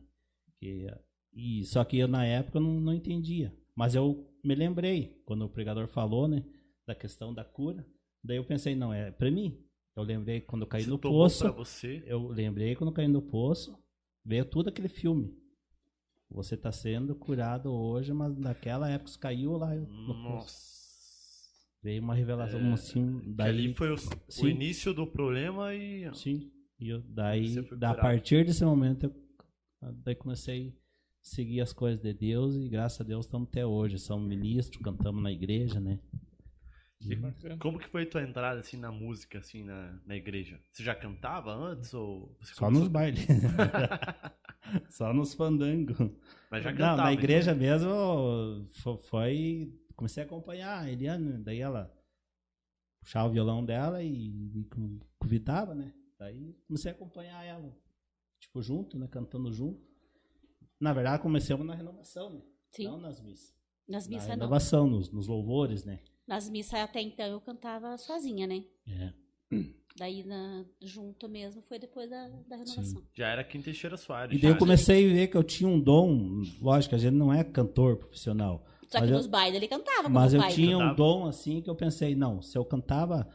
Que, 0.58 0.86
e, 1.32 1.64
só 1.64 1.84
que 1.84 1.98
eu, 1.98 2.06
na 2.08 2.24
época, 2.24 2.58
eu 2.58 2.62
não, 2.62 2.80
não 2.80 2.94
entendia. 2.94 3.52
Mas 3.74 3.94
eu 3.94 4.26
me 4.44 4.54
lembrei, 4.54 5.20
quando 5.26 5.44
o 5.44 5.50
pregador 5.50 5.88
falou, 5.88 6.28
né? 6.28 6.44
Da 6.86 6.94
questão 6.94 7.34
da 7.34 7.44
cura. 7.44 7.84
Daí 8.22 8.36
eu 8.36 8.44
pensei, 8.44 8.74
não, 8.74 8.92
é 8.92 9.10
para 9.10 9.30
mim. 9.30 9.58
Eu 9.96 10.02
lembrei 10.02 10.42
quando 10.42 10.62
eu 10.62 10.68
caí 10.68 10.82
Você 10.82 10.90
no 10.90 10.98
poço. 10.98 11.52
você. 11.54 12.04
Eu 12.06 12.28
lembrei 12.28 12.76
quando 12.76 12.90
eu 12.90 12.94
caí 12.94 13.08
no 13.08 13.22
poço, 13.22 13.78
veio 14.22 14.44
tudo 14.44 14.68
aquele 14.68 14.88
filme. 14.88 15.34
Você 16.30 16.54
está 16.54 16.70
sendo 16.70 17.14
curado 17.14 17.72
hoje, 17.72 18.12
mas 18.12 18.36
naquela 18.36 18.90
época 18.90 19.10
você 19.10 19.18
caiu 19.18 19.56
lá 19.56 19.74
no 19.74 19.86
poço. 19.86 20.22
Nossa. 20.22 20.76
Veio 21.82 22.02
uma 22.02 22.14
revelação 22.14 22.60
É, 22.60 22.72
assim, 22.72 23.22
daí 23.34 23.48
ali 23.48 23.74
foi 23.74 23.92
o, 23.92 23.96
o 24.42 24.48
início 24.48 24.92
do 24.92 25.06
problema 25.06 25.72
e. 25.74 26.12
sim, 26.14 26.50
e 26.80 26.88
eu, 26.88 27.00
daí 27.00 27.54
da 27.76 27.90
a 27.90 27.94
partir 27.94 28.44
desse 28.44 28.64
momento 28.64 29.04
eu 29.80 29.92
daí 30.04 30.16
comecei 30.16 30.70
a 30.70 30.72
seguir 31.22 31.60
as 31.60 31.72
coisas 31.72 32.02
de 32.02 32.12
Deus 32.12 32.56
e 32.56 32.68
graças 32.68 33.00
a 33.00 33.04
Deus 33.04 33.24
estamos 33.24 33.48
até 33.48 33.64
hoje, 33.64 33.98
somos 33.98 34.28
ministros, 34.28 34.82
cantamos 34.82 35.22
na 35.22 35.30
igreja, 35.30 35.78
né? 35.78 36.00
E 37.00 37.14
Bacana. 37.14 37.58
como 37.58 37.78
que 37.78 37.88
foi 37.88 38.06
tua 38.06 38.22
entrada 38.22 38.58
assim 38.60 38.76
na 38.78 38.90
música, 38.90 39.38
assim, 39.38 39.62
na, 39.62 40.00
na 40.06 40.16
igreja? 40.16 40.60
Você 40.72 40.82
já 40.82 40.94
cantava 40.94 41.52
antes 41.52 41.92
ou 41.94 42.34
você 42.40 42.54
Só 42.54 42.60
começou- 42.66 42.80
nos 42.84 42.88
bailes. 42.88 43.26
Só 44.90 45.12
nos 45.12 45.34
fandangos. 45.34 45.96
Mas 46.50 46.64
já 46.64 46.70
Não, 46.70 46.78
cantava. 46.78 47.02
na 47.04 47.12
igreja 47.12 47.52
então. 47.52 47.60
mesmo 47.62 48.68
fo- 48.82 48.98
foi. 48.98 49.72
Comecei 49.94 50.22
a 50.22 50.26
acompanhar 50.26 50.80
a 50.84 50.90
Eliane, 50.90 51.42
daí 51.42 51.60
ela 51.60 51.92
puxava 53.00 53.28
o 53.28 53.32
violão 53.32 53.64
dela 53.64 54.02
e, 54.02 54.58
e 54.60 54.64
con- 54.64 54.98
convidava, 55.18 55.74
né? 55.74 55.92
Daí 56.18 56.54
comecei 56.66 56.90
a 56.90 56.94
acompanhar 56.94 57.44
ela, 57.44 57.74
tipo, 58.40 58.60
junto, 58.62 58.98
né? 58.98 59.06
Cantando 59.06 59.52
junto. 59.52 59.86
Na 60.80 60.92
verdade, 60.92 61.22
comecemos 61.22 61.64
na 61.66 61.74
renovação, 61.74 62.30
né? 62.34 62.42
Sim. 62.70 62.84
Não 62.84 62.98
nas 63.00 63.20
missas. 63.22 63.54
Nas 63.88 64.04
Na 64.08 64.10
missas 64.14 64.28
não. 64.28 64.34
renovação, 64.36 64.86
nos, 64.88 65.10
nos 65.10 65.26
louvores, 65.28 65.84
né? 65.84 66.00
Nas 66.26 66.48
missas 66.48 66.80
até 66.80 67.00
então 67.00 67.26
eu 67.26 67.40
cantava 67.40 67.96
sozinha, 67.96 68.46
né? 68.46 68.64
É. 68.88 69.12
Daí 69.96 70.24
na, 70.24 70.64
junto 70.82 71.28
mesmo 71.28 71.62
foi 71.62 71.78
depois 71.78 72.10
da, 72.10 72.28
da 72.48 72.56
renovação. 72.56 73.02
Já 73.14 73.28
era 73.28 73.42
Kim 73.44 73.62
Teixeira 73.62 73.96
Soares. 73.96 74.36
E 74.36 74.42
daí 74.42 74.50
eu 74.50 74.58
comecei 74.58 75.08
a 75.10 75.14
ver 75.14 75.28
que 75.28 75.36
eu 75.36 75.42
tinha 75.44 75.68
um 75.68 75.80
dom. 75.80 76.42
Lógico, 76.60 76.94
a 76.94 76.98
gente 76.98 77.14
não 77.14 77.32
é 77.32 77.42
cantor 77.42 77.96
profissional. 77.96 78.66
Só 78.88 78.98
que 79.00 79.06
eu- 79.06 79.16
nos 79.16 79.26
bailes 79.26 79.56
ele 79.56 79.68
cantava 79.68 80.08
Mas 80.08 80.34
eu 80.34 80.46
tinha 80.48 80.76
um 80.76 80.80
Cantava. 80.80 80.96
dom 80.96 81.26
assim 81.26 81.62
que 81.62 81.70
eu 81.70 81.74
pensei, 81.74 82.14
não, 82.14 82.42
se 82.42 82.56
eu 82.58 82.64
cantava 82.64 83.26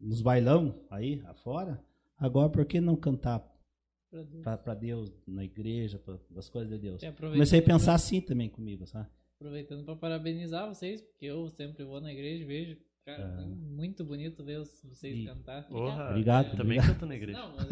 nos 0.00 0.22
bailão 0.22 0.80
aí 0.90 1.20
afora, 1.26 1.84
agora 2.16 2.48
por 2.48 2.64
que 2.64 2.80
não 2.80 2.96
cantar 2.96 3.46
Pra 4.10 4.74
Deus. 4.74 5.08
Deus, 5.10 5.12
na 5.26 5.44
igreja, 5.44 5.98
pra, 5.98 6.18
as 6.36 6.48
coisas 6.48 6.70
de 6.72 6.78
Deus? 6.78 7.00
Comecei 7.16 7.60
a 7.60 7.62
pensar 7.62 7.94
assim 7.94 8.20
também 8.20 8.48
comigo, 8.48 8.86
sabe? 8.86 9.08
Aproveitando 9.40 9.84
para 9.86 9.96
parabenizar 9.96 10.68
vocês, 10.68 11.00
porque 11.00 11.24
eu 11.24 11.48
sempre 11.48 11.82
vou 11.82 11.98
na 11.98 12.12
igreja 12.12 12.42
e 12.44 12.46
vejo. 12.46 12.76
Cara, 13.06 13.24
Ah. 13.38 13.46
muito 13.46 14.04
bonito 14.04 14.44
ver 14.44 14.58
vocês 14.58 15.16
E- 15.16 15.24
cantar. 15.24 15.66
Porra, 15.66 16.10
Obrigado, 16.10 16.48
eu 16.48 16.56
Também 16.58 16.78
obrigado. 16.78 16.86
canto 16.94 17.06
na 17.06 17.14
igreja. 17.16 17.38
Não, 17.38 17.56
mas. 17.56 17.66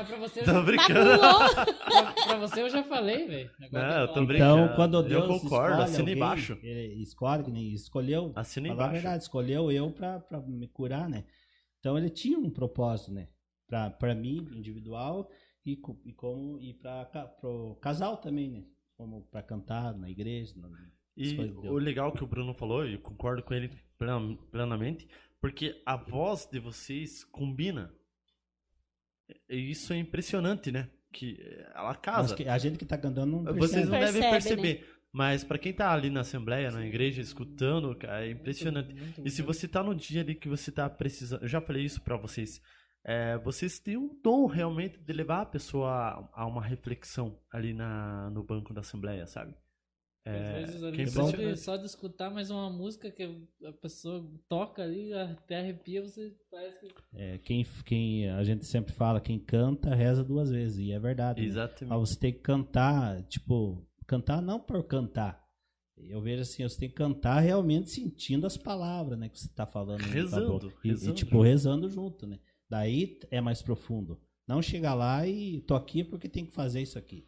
é 0.00 0.04
pra 0.04 0.16
você, 0.18 0.40
eu 0.40 0.44
Tô 0.44 0.52
já, 0.52 0.62
brincando. 0.62 1.18
pra, 1.18 2.12
pra 2.12 2.36
você 2.38 2.60
eu 2.62 2.68
já 2.68 2.84
falei, 2.84 3.26
velho. 3.26 3.50
Não, 3.72 4.00
eu 4.02 4.08
tô 4.12 4.26
brincando. 4.26 4.64
Então, 4.64 4.76
quando 4.76 4.98
Eu 4.98 5.02
Deus 5.02 5.26
concordo, 5.42 5.72
escolhe 5.76 5.82
assina 5.90 6.10
embaixo. 6.12 6.58
Escolhe, 6.62 7.44
que 7.44 7.50
nem 7.50 7.72
escolheu, 7.72 8.32
Assina 8.36 8.68
embaixo. 8.68 8.92
verdade, 8.92 9.22
escolheu 9.22 9.72
eu 9.72 9.90
pra, 9.90 10.20
pra 10.20 10.40
me 10.40 10.68
curar, 10.68 11.08
né? 11.08 11.24
Então 11.80 11.96
ele 11.96 12.10
tinha 12.10 12.38
um 12.38 12.50
propósito, 12.50 13.10
né? 13.12 13.28
Pra, 13.66 13.88
pra 13.90 14.14
mim, 14.14 14.46
individual, 14.52 15.30
e, 15.64 15.72
e 16.04 16.12
como 16.12 16.60
e 16.60 16.74
pra, 16.74 17.06
ca- 17.06 17.26
pro 17.26 17.76
casal 17.80 18.18
também, 18.18 18.50
né? 18.50 18.64
Como 18.98 19.22
pra 19.30 19.42
cantar 19.42 19.96
na 19.96 20.10
igreja. 20.10 20.52
na- 20.56 20.68
E 21.16 21.36
o 21.38 21.78
legal 21.78 22.12
que 22.12 22.22
o 22.22 22.26
Bruno 22.26 22.52
falou, 22.52 22.84
e 22.86 22.94
eu 22.94 23.00
concordo 23.00 23.42
com 23.44 23.54
ele 23.54 23.70
plena- 23.96 24.36
plenamente, 24.50 25.08
porque 25.40 25.80
a 25.86 25.96
voz 25.96 26.46
de 26.50 26.58
vocês 26.58 27.22
combina. 27.24 27.94
E 29.48 29.70
isso 29.70 29.92
é 29.92 29.96
impressionante, 29.98 30.70
né? 30.72 30.90
Que 31.12 31.36
ela 31.74 31.88
Mas 31.88 31.96
casa. 31.98 32.34
que 32.36 32.48
a 32.48 32.58
gente 32.58 32.76
que 32.78 32.84
tá 32.84 32.98
cantando 32.98 33.40
não 33.42 33.44
Vocês 33.54 33.72
percebe. 33.72 33.84
não 33.86 33.98
devem 34.00 34.20
Percebe, 34.30 34.62
perceber. 34.62 34.94
Mas 35.12 35.42
pra 35.44 35.58
quem 35.58 35.72
tá 35.72 35.92
ali 35.92 36.10
na 36.10 36.20
assembleia, 36.20 36.70
na 36.70 36.84
igreja, 36.86 37.20
escutando, 37.22 37.94
cara, 37.96 38.26
é 38.26 38.30
impressionante. 38.32 38.92
Muito 38.94 39.26
E 39.26 39.30
se 39.30 39.42
você 39.42 39.66
tá 39.66 39.82
no 39.82 39.94
dia 39.94 40.20
ali 40.22 40.34
que 40.34 40.48
você 40.48 40.70
tá 40.70 40.88
precisando, 40.90 41.42
eu 41.42 41.48
já 41.48 41.60
falei 41.60 41.84
isso 41.84 42.00
pra 42.02 42.16
vocês, 42.16 42.60
é, 43.08 43.38
vocês 43.38 43.78
têm 43.78 43.96
um 43.96 44.20
dom 44.22 44.44
realmente 44.44 44.98
de 44.98 45.12
levar 45.14 45.40
a 45.40 45.46
pessoa 45.46 45.88
a, 45.90 46.42
a 46.42 46.46
uma 46.46 46.62
reflexão 46.62 47.40
ali 47.50 47.72
na, 47.72 48.28
no 48.28 48.44
banco 48.44 48.74
da 48.74 48.82
assembleia, 48.82 49.26
sabe? 49.26 49.54
É, 50.26 50.62
Às 50.64 50.74
vezes 50.74 50.94
que 50.94 51.00
é 51.02 51.06
só, 51.06 51.22
de, 51.22 51.28
impressionante. 51.28 51.60
só 51.60 51.76
de 51.78 51.86
escutar 51.86 52.28
mais 52.28 52.50
uma 52.50 52.68
música 52.68 53.10
que 53.10 53.48
a 53.64 53.72
pessoa 53.72 54.30
toca 54.46 54.82
ali, 54.82 55.10
até 55.14 55.60
arrepia, 55.60 56.02
você 56.02 56.36
parece 56.50 56.80
que. 56.80 56.94
É, 57.14 57.38
quem, 57.38 57.64
quem 57.86 58.28
a 58.28 58.44
gente 58.44 58.66
sempre 58.66 58.92
fala, 58.92 59.22
quem 59.22 59.38
canta 59.38 59.94
reza 59.94 60.22
duas 60.22 60.50
vezes, 60.50 60.78
e 60.78 60.92
é 60.92 60.98
verdade. 60.98 61.40
né? 61.40 61.46
Mas 61.46 61.56
Exatamente. 61.56 61.98
você 61.98 62.20
tem 62.20 62.32
que 62.34 62.40
cantar, 62.40 63.22
tipo, 63.22 63.88
cantar 64.06 64.42
não 64.42 64.60
por 64.60 64.84
cantar. 64.84 65.42
Eu 65.96 66.20
vejo 66.20 66.42
assim, 66.42 66.62
você 66.62 66.78
tem 66.78 66.88
que 66.90 66.94
cantar 66.94 67.40
realmente 67.40 67.88
sentindo 67.88 68.46
as 68.46 68.58
palavras, 68.58 69.18
né, 69.18 69.30
que 69.30 69.40
você 69.40 69.48
tá 69.48 69.64
falando. 69.66 70.02
Rezando. 70.02 70.72
E, 70.84 70.88
rezando 70.90 71.10
e, 71.10 71.14
tipo, 71.14 71.30
junto. 71.30 71.42
rezando 71.42 71.88
junto, 71.88 72.26
né? 72.26 72.38
Daí 72.68 73.18
é 73.30 73.40
mais 73.40 73.62
profundo. 73.62 74.20
Não 74.46 74.62
chegar 74.62 74.94
lá 74.94 75.26
e 75.26 75.60
tô 75.62 75.74
aqui 75.74 76.02
porque 76.04 76.28
tem 76.28 76.46
que 76.46 76.52
fazer 76.52 76.80
isso 76.82 76.98
aqui. 76.98 77.26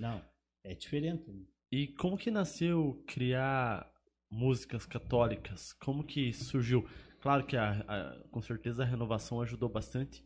Não, 0.00 0.22
é 0.64 0.74
diferente. 0.74 1.24
E 1.70 1.88
como 1.94 2.16
que 2.16 2.30
nasceu 2.30 3.02
criar 3.06 3.90
músicas 4.30 4.86
católicas? 4.86 5.72
Como 5.74 6.04
que 6.04 6.32
surgiu? 6.32 6.88
Claro 7.20 7.46
que 7.46 7.56
a, 7.56 7.72
a- 7.88 8.28
com 8.30 8.40
certeza 8.42 8.82
a 8.82 8.86
renovação 8.86 9.40
ajudou 9.40 9.68
bastante. 9.68 10.24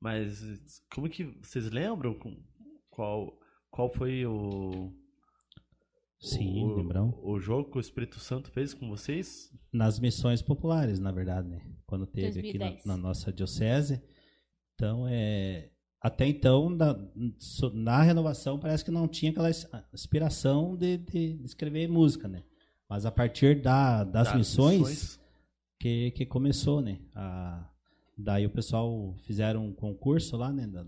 Mas 0.00 0.82
como 0.92 1.08
que 1.08 1.24
vocês 1.24 1.70
lembram 1.70 2.18
qual 2.88 3.38
qual 3.70 3.92
foi 3.92 4.26
o 4.26 4.92
Sim, 6.20 6.64
o, 6.64 6.76
lembrão? 6.76 7.18
o 7.22 7.38
jogo 7.40 7.70
que 7.70 7.78
o 7.78 7.80
Espírito 7.80 8.20
Santo 8.20 8.50
fez 8.50 8.74
com 8.74 8.88
vocês? 8.88 9.50
nas 9.72 9.98
missões 9.98 10.42
populares, 10.42 10.98
na 11.00 11.10
verdade, 11.10 11.48
né? 11.48 11.60
Quando 11.86 12.06
teve 12.06 12.40
aqui 12.40 12.58
na, 12.58 12.66
2010. 12.66 12.84
na 12.84 12.96
nossa 12.96 13.32
diocese. 13.32 14.02
Então, 14.74 15.06
é, 15.08 15.70
até 16.00 16.26
então, 16.26 16.68
na, 16.68 16.96
na 17.72 18.02
renovação, 18.02 18.58
parece 18.58 18.84
que 18.84 18.90
não 18.90 19.08
tinha 19.08 19.30
aquela 19.30 19.48
ins- 19.50 19.66
inspiração 19.94 20.76
de, 20.76 20.98
de- 20.98 21.36
de 21.38 21.44
escrever 21.46 21.88
música, 21.88 22.28
né? 22.28 22.42
Mas 22.88 23.06
a 23.06 23.10
partir 23.10 23.62
da, 23.62 24.04
das 24.04 24.34
missões, 24.34 25.18
Que, 25.78 26.10
que 26.10 26.26
começou, 26.26 26.82
né? 26.82 27.00
A, 27.14 27.66
daí 28.18 28.44
o 28.44 28.50
pessoal 28.50 29.14
fizeram 29.24 29.64
um 29.66 29.72
concurso 29.72 30.36
lá, 30.36 30.52
né? 30.52 30.66
Da, 30.66 30.82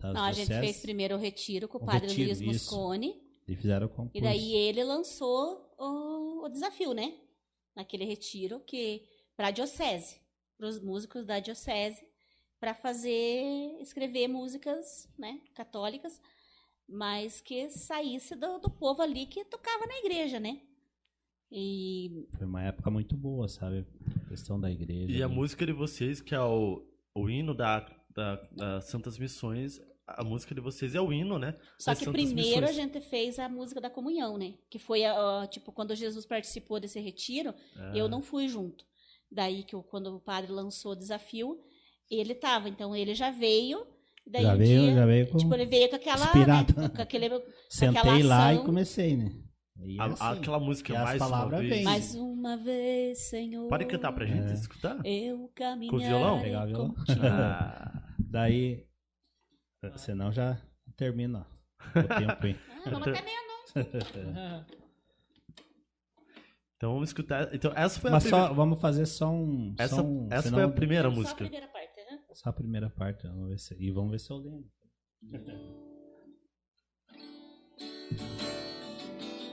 das 0.00 0.14
Não, 0.14 0.22
a 0.22 0.32
gente 0.32 0.46
fez 0.46 0.78
primeiro 0.80 1.16
o 1.16 1.18
retiro 1.18 1.66
com 1.66 1.78
o 1.78 1.82
O 1.82 1.86
padre 1.86 2.06
retiro, 2.08 2.28
Luiz 2.28 2.40
isso. 2.40 2.46
Moscone. 2.76 3.14
E 3.48 3.56
fizeram 3.56 3.86
o 3.86 3.90
concurso. 3.90 4.18
E 4.18 4.20
daí 4.20 4.54
ele 4.54 4.84
lançou 4.84 5.74
o, 5.78 6.44
o 6.44 6.48
desafio, 6.48 6.92
né? 6.92 7.14
Naquele 7.74 8.04
retiro 8.04 8.60
que 8.60 9.02
para 9.36 9.48
a 9.48 9.50
diocese, 9.50 10.20
para 10.56 10.68
os 10.68 10.80
músicos 10.80 11.24
da 11.24 11.40
diocese, 11.40 12.06
para 12.60 12.74
fazer 12.74 13.78
escrever 13.80 14.28
músicas, 14.28 15.08
né, 15.16 15.40
católicas, 15.54 16.20
mas 16.88 17.40
que 17.40 17.70
saísse 17.70 18.34
do, 18.34 18.58
do 18.58 18.70
povo 18.70 19.00
ali 19.00 19.26
que 19.26 19.44
tocava 19.44 19.86
na 19.86 19.98
igreja, 19.98 20.40
né? 20.40 20.60
E 21.50 22.26
Foi 22.36 22.46
uma 22.46 22.62
época 22.62 22.90
muito 22.90 23.16
boa, 23.16 23.48
sabe? 23.48 23.86
A 24.24 24.28
questão 24.28 24.60
da 24.60 24.70
igreja. 24.70 25.16
E 25.16 25.22
a 25.22 25.28
música 25.28 25.64
de 25.64 25.72
vocês, 25.72 26.20
que 26.20 26.34
é 26.34 26.40
o, 26.40 26.84
o 27.14 27.30
hino 27.30 27.54
da, 27.54 27.80
da, 28.10 28.36
das 28.52 28.84
Santas 28.86 29.18
Missões, 29.18 29.80
a 30.16 30.24
música 30.24 30.54
de 30.54 30.60
vocês 30.60 30.94
é 30.94 31.00
o 31.00 31.12
hino, 31.12 31.38
né? 31.38 31.54
só 31.78 31.94
que 31.94 32.10
primeiro 32.10 32.66
a 32.66 32.72
gente 32.72 33.00
fez 33.00 33.38
a 33.38 33.48
música 33.48 33.80
da 33.80 33.90
comunhão, 33.90 34.38
né? 34.38 34.54
Que 34.70 34.78
foi 34.78 35.04
a- 35.04 35.42
a- 35.42 35.46
tipo 35.46 35.70
quando 35.72 35.94
Jesus 35.94 36.24
participou 36.26 36.80
desse 36.80 36.98
retiro, 37.00 37.54
Ah, 37.76 37.92
Eu 37.94 38.08
não 38.08 38.22
fui 38.22 38.48
junto. 38.48 38.84
Daí 39.30 39.62
que 39.64 39.74
eu- 39.74 39.82
quando 39.82 40.06
o 40.16 40.20
padre 40.20 40.50
lançou 40.50 40.92
o 40.92 40.96
desafio, 40.96 41.58
ele 42.10 42.34
tava. 42.34 42.68
Então 42.68 42.96
ele 42.96 43.14
já 43.14 43.30
veio. 43.30 43.86
Daí 44.26 44.42
já 44.42 44.54
um 44.54 44.58
veio, 44.58 44.80
dia, 44.82 44.94
já 44.94 45.06
veio 45.06 45.30
com... 45.30 45.38
Tipo, 45.38 45.54
ele 45.54 45.66
veio 45.66 45.88
com 45.90 45.96
aquela. 45.96 46.24
Inspirado. 46.24 46.80
Né, 46.80 46.88
com 46.88 47.02
aquele, 47.02 47.28
Sentei 47.68 47.98
aquela 48.00 48.24
lá 48.26 48.54
e 48.54 48.58
comecei, 48.64 49.16
né? 49.16 49.30
E 49.84 49.96
é 49.96 50.00
A- 50.02 50.06
assim. 50.06 50.38
aquela 50.40 50.58
música 50.58 50.92
E 50.92 50.96
as 50.96 51.02
mais 51.04 51.20
uma 51.22 51.30
palavras 51.30 51.60
vez. 51.68 51.84
mais 51.84 52.14
uma 52.14 52.56
vez, 52.56 53.18
Senhor. 53.28 53.68
Pode 53.68 53.84
cantar 53.86 54.12
pra 54.12 54.26
gente 54.26 54.50
É. 54.50 54.54
escutar? 54.54 54.98
Eu 55.04 55.50
caminhar. 55.54 55.90
Com 55.92 55.98
violão? 55.98 56.40
Pegar 56.42 56.64
o 56.64 56.66
violão? 56.66 56.94
Ah, 57.22 58.02
Daí, 58.18 58.84
senão 59.96 60.32
já 60.32 60.60
termina 60.96 61.46
o 61.80 61.92
tempo 62.08 62.46
aí. 62.46 62.56
Ah, 62.84 62.90
vamos 62.90 63.08
até 63.08 63.22
meia-noite. 63.22 64.66
então 66.76 66.92
vamos 66.94 67.08
escutar. 67.10 67.54
Então 67.54 67.72
essa 67.76 68.00
foi 68.00 68.10
a 68.10 68.12
Mas 68.14 68.24
primeira. 68.24 68.48
só, 68.48 68.54
vamos 68.54 68.80
fazer 68.80 69.06
só 69.06 69.30
um... 69.30 69.74
Essa, 69.78 69.96
só 69.96 70.02
um 70.02 70.28
essa 70.30 70.42
senão- 70.42 70.58
foi 70.58 70.64
a 70.64 70.68
primeira 70.72 71.08
Só 71.08 71.14
a 71.14 71.16
música. 71.16 71.36
primeira 71.36 71.68
parte, 71.68 71.96
né? 72.10 72.18
Só 72.32 72.50
a 72.50 72.52
primeira 72.52 72.90
parte, 72.90 73.26
vamos 73.26 73.48
ver 73.50 73.58
se, 73.58 73.76
e 73.78 73.90
vamos 73.90 74.10
ver 74.10 74.20
se 74.20 74.30
eu 74.30 74.36
lembro. 74.38 74.70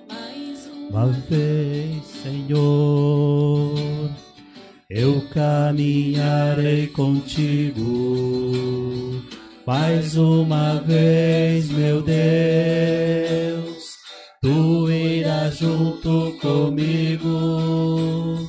Mais 0.07 0.65
Uma 0.67 1.07
vez, 1.07 2.03
Senhor, 2.05 3.75
eu 4.89 5.29
caminharei 5.29 6.87
contigo. 6.87 7.83
Mais 9.65 10.15
uma 10.15 10.75
vez, 10.75 11.71
meu 11.71 12.03
Deus, 12.03 12.15
tu 14.39 14.91
irás 14.91 15.57
junto 15.57 16.37
comigo 16.39 18.47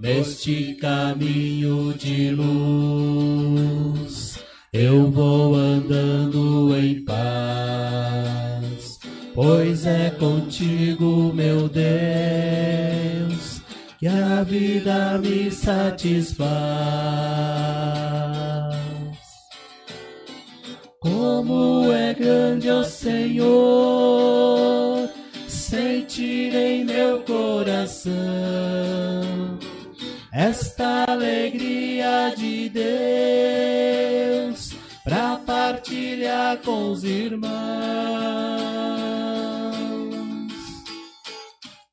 neste 0.00 0.74
caminho 0.74 1.94
de 1.94 2.32
luz. 2.32 4.40
Eu 4.72 5.12
vou 5.12 5.54
andando 5.54 6.76
em 6.76 7.04
paz, 7.04 8.98
pois 9.36 9.86
é 9.86 10.10
contigo, 10.10 11.32
meu 11.32 11.68
Deus, 11.68 13.62
que 14.00 14.08
a 14.08 14.42
vida 14.42 15.18
me 15.18 15.52
satisfaz. 15.52 18.07
Como 21.28 21.92
é 21.92 22.14
grande, 22.14 22.70
ó 22.70 22.82
Senhor, 22.82 23.50
sentir 25.46 26.54
em 26.54 26.86
meu 26.86 27.20
coração. 27.20 28.14
Esta 30.32 31.04
alegria 31.06 32.32
de 32.34 32.70
Deus 32.70 32.86
para 35.04 35.36
partilhar 35.36 36.56
com 36.62 36.92
os 36.92 37.04
irmãos. 37.04 37.52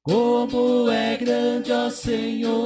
Como 0.01 0.89
é 0.89 1.17
grande, 1.17 1.73
ó 1.73 1.89
Senhor, 1.89 2.61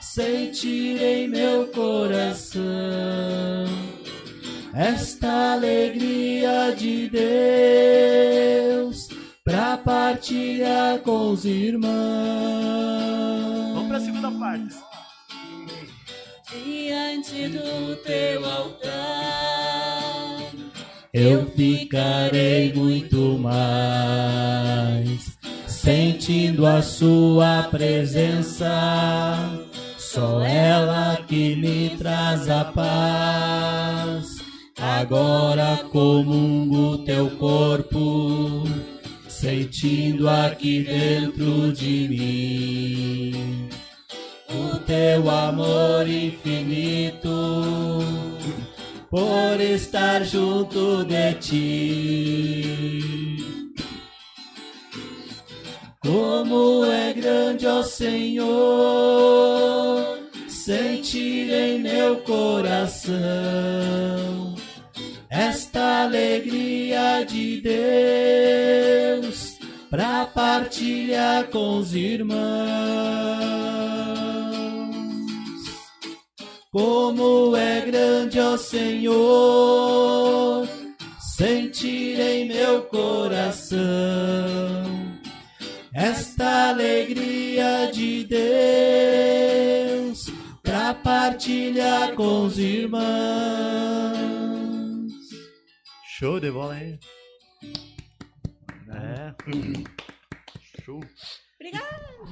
sentir 0.00 1.02
em 1.02 1.28
meu 1.28 1.66
coração 1.66 3.79
esta 4.74 5.54
alegria 5.54 6.74
de 6.76 7.08
Deus 7.08 9.08
pra 9.44 9.76
partilhar 9.76 11.00
com 11.00 11.32
os 11.32 11.44
irmãos. 11.44 11.90
Vamos 13.74 13.88
pra 13.88 14.00
segunda 14.00 14.30
parte. 14.30 14.76
Diante 16.52 17.48
do 17.48 17.96
teu 18.04 18.44
altar, 18.44 18.90
eu 21.12 21.46
ficarei 21.50 22.72
muito 22.72 23.36
mais 23.38 25.38
sentindo 25.66 26.64
a 26.66 26.82
sua 26.82 27.64
presença. 27.70 28.68
Só 29.96 30.42
ela 30.42 31.16
que 31.26 31.56
me 31.56 31.96
traz 31.96 32.50
a 32.50 32.64
paz. 32.64 34.29
Agora 34.98 35.84
comungo 35.92 36.98
teu 37.04 37.30
corpo, 37.36 38.64
sentindo 39.28 40.28
aqui 40.28 40.82
dentro 40.82 41.72
de 41.72 42.08
mim 42.08 43.68
o 44.48 44.76
teu 44.80 45.30
amor 45.30 46.08
infinito 46.08 48.00
por 49.08 49.60
estar 49.60 50.24
junto 50.24 51.04
de 51.04 51.34
ti. 51.34 52.66
Como 56.00 56.84
é 56.84 57.12
grande, 57.12 57.64
ó 57.66 57.82
Senhor, 57.84 58.48
sentir 60.48 61.48
em 61.50 61.78
meu 61.78 62.16
coração 62.22 63.20
esta 65.30 66.02
alegria 66.02 67.24
de 67.24 67.60
Deus 67.60 69.56
pra 69.88 70.26
partilhar 70.26 71.46
com 71.50 71.78
os 71.78 71.94
irmãos. 71.94 72.40
Como 76.72 77.54
é 77.56 77.80
grande, 77.80 78.40
ó 78.40 78.56
Senhor, 78.56 79.08
sentir 81.36 82.18
em 82.18 82.48
meu 82.48 82.82
coração 82.82 83.78
esta 85.94 86.70
alegria 86.70 87.90
de 87.92 88.24
Deus 89.94 90.26
pra 90.62 90.94
partilhar 90.94 92.14
com 92.14 92.46
os 92.46 92.58
irmãos. 92.58 94.39
Show 96.20 96.38
de 96.38 96.50
bola, 96.50 96.78
hein? 96.78 96.98
É. 98.90 99.34
Show. 100.82 101.00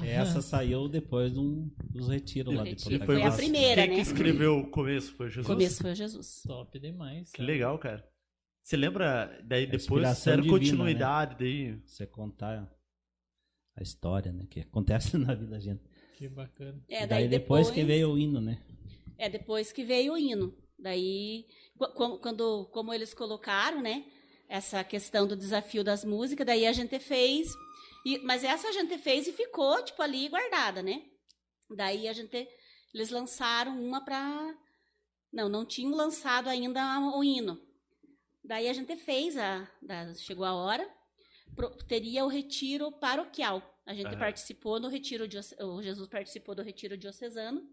Essa 0.05 0.43
saiu 0.43 0.91
depois 0.91 1.33
de 1.33 1.39
um, 1.39 1.71
dos 1.89 2.07
retiros 2.07 2.55
lá 2.55 2.65
de 2.65 2.77
Foi 3.07 3.23
a 3.23 3.31
primeira, 3.31 3.81
Quem 3.87 3.91
né? 3.91 3.95
que 3.95 4.03
escreveu 4.03 4.59
o 4.59 4.71
começo? 4.71 5.17
Foi 5.17 5.29
Jesus? 5.29 5.47
O 5.47 5.49
começo 5.49 5.81
foi 5.81 5.95
Jesus. 5.95 6.43
Top 6.47 6.79
demais. 6.79 7.31
Que 7.31 7.39
cara. 7.39 7.47
legal, 7.51 7.79
cara. 7.79 8.07
Você 8.63 8.77
lembra, 8.77 9.41
daí 9.43 9.67
depois 9.67 10.27
era 10.27 10.37
divina, 10.43 10.59
continuidade, 10.59 11.37
daí... 11.39 11.81
Você 11.87 12.07
contar 12.07 12.71
a 13.75 13.83
história, 13.83 14.35
né? 14.35 14.47
Que 14.51 14.61
acontece 14.61 15.17
na 15.17 15.35
vida 15.35 15.53
da 15.53 15.61
gente. 15.61 15.83
Que 16.19 16.29
bacana. 16.29 16.79
É, 16.91 17.05
e 17.05 17.07
daí 17.07 17.27
depois, 17.27 17.71
que 17.71 17.83
veio 17.85 18.11
o 18.11 18.19
hino, 18.19 18.39
né? 18.39 18.63
É, 19.17 19.31
depois 19.31 19.73
que 19.73 19.83
veio 19.83 20.13
o 20.13 20.19
hino. 20.19 20.55
Daí, 20.79 21.47
qu- 21.79 22.19
quando, 22.19 22.67
como 22.73 22.93
eles 22.93 23.15
colocaram, 23.15 23.81
né, 23.81 24.05
essa 24.49 24.83
questão 24.85 25.27
do 25.27 25.37
desafio 25.37 25.85
das 25.85 26.05
músicas, 26.05 26.47
daí 26.47 26.67
a 26.67 26.73
gente 26.73 26.99
fez, 26.99 27.53
e, 28.05 28.19
mas 28.19 28.45
essa 28.45 28.69
a 28.69 28.73
gente 28.73 28.97
fez 28.99 29.27
e 29.27 29.33
ficou, 29.33 29.83
tipo, 29.85 30.01
ali 30.03 30.29
guardada, 30.29 30.83
né? 30.83 31.03
Daí 31.71 32.09
a 32.09 32.13
gente, 32.13 32.49
eles 32.95 33.11
lançaram 33.11 33.79
uma 33.79 34.03
pra, 34.05 34.55
não, 35.33 35.49
não 35.49 35.65
tinham 35.67 35.93
lançado 35.95 36.49
ainda 36.49 36.81
o 37.15 37.23
hino. 37.23 37.61
Daí 38.43 38.69
a 38.69 38.73
gente 38.73 38.97
fez, 38.97 39.37
a, 39.37 39.69
da- 39.83 40.15
chegou 40.15 40.45
a 40.47 40.55
hora, 40.55 40.89
pro- 41.55 41.77
teria 41.85 42.25
o 42.25 42.29
retiro 42.29 42.91
paroquial. 42.93 43.63
A 43.85 43.93
gente 43.95 44.09
Aham. 44.09 44.19
participou 44.19 44.79
no 44.81 44.89
retiro, 44.89 45.25
o 45.61 45.83
Jesus 45.83 46.09
participou 46.09 46.55
do 46.55 46.63
retiro 46.63 46.97
diocesano, 46.97 47.67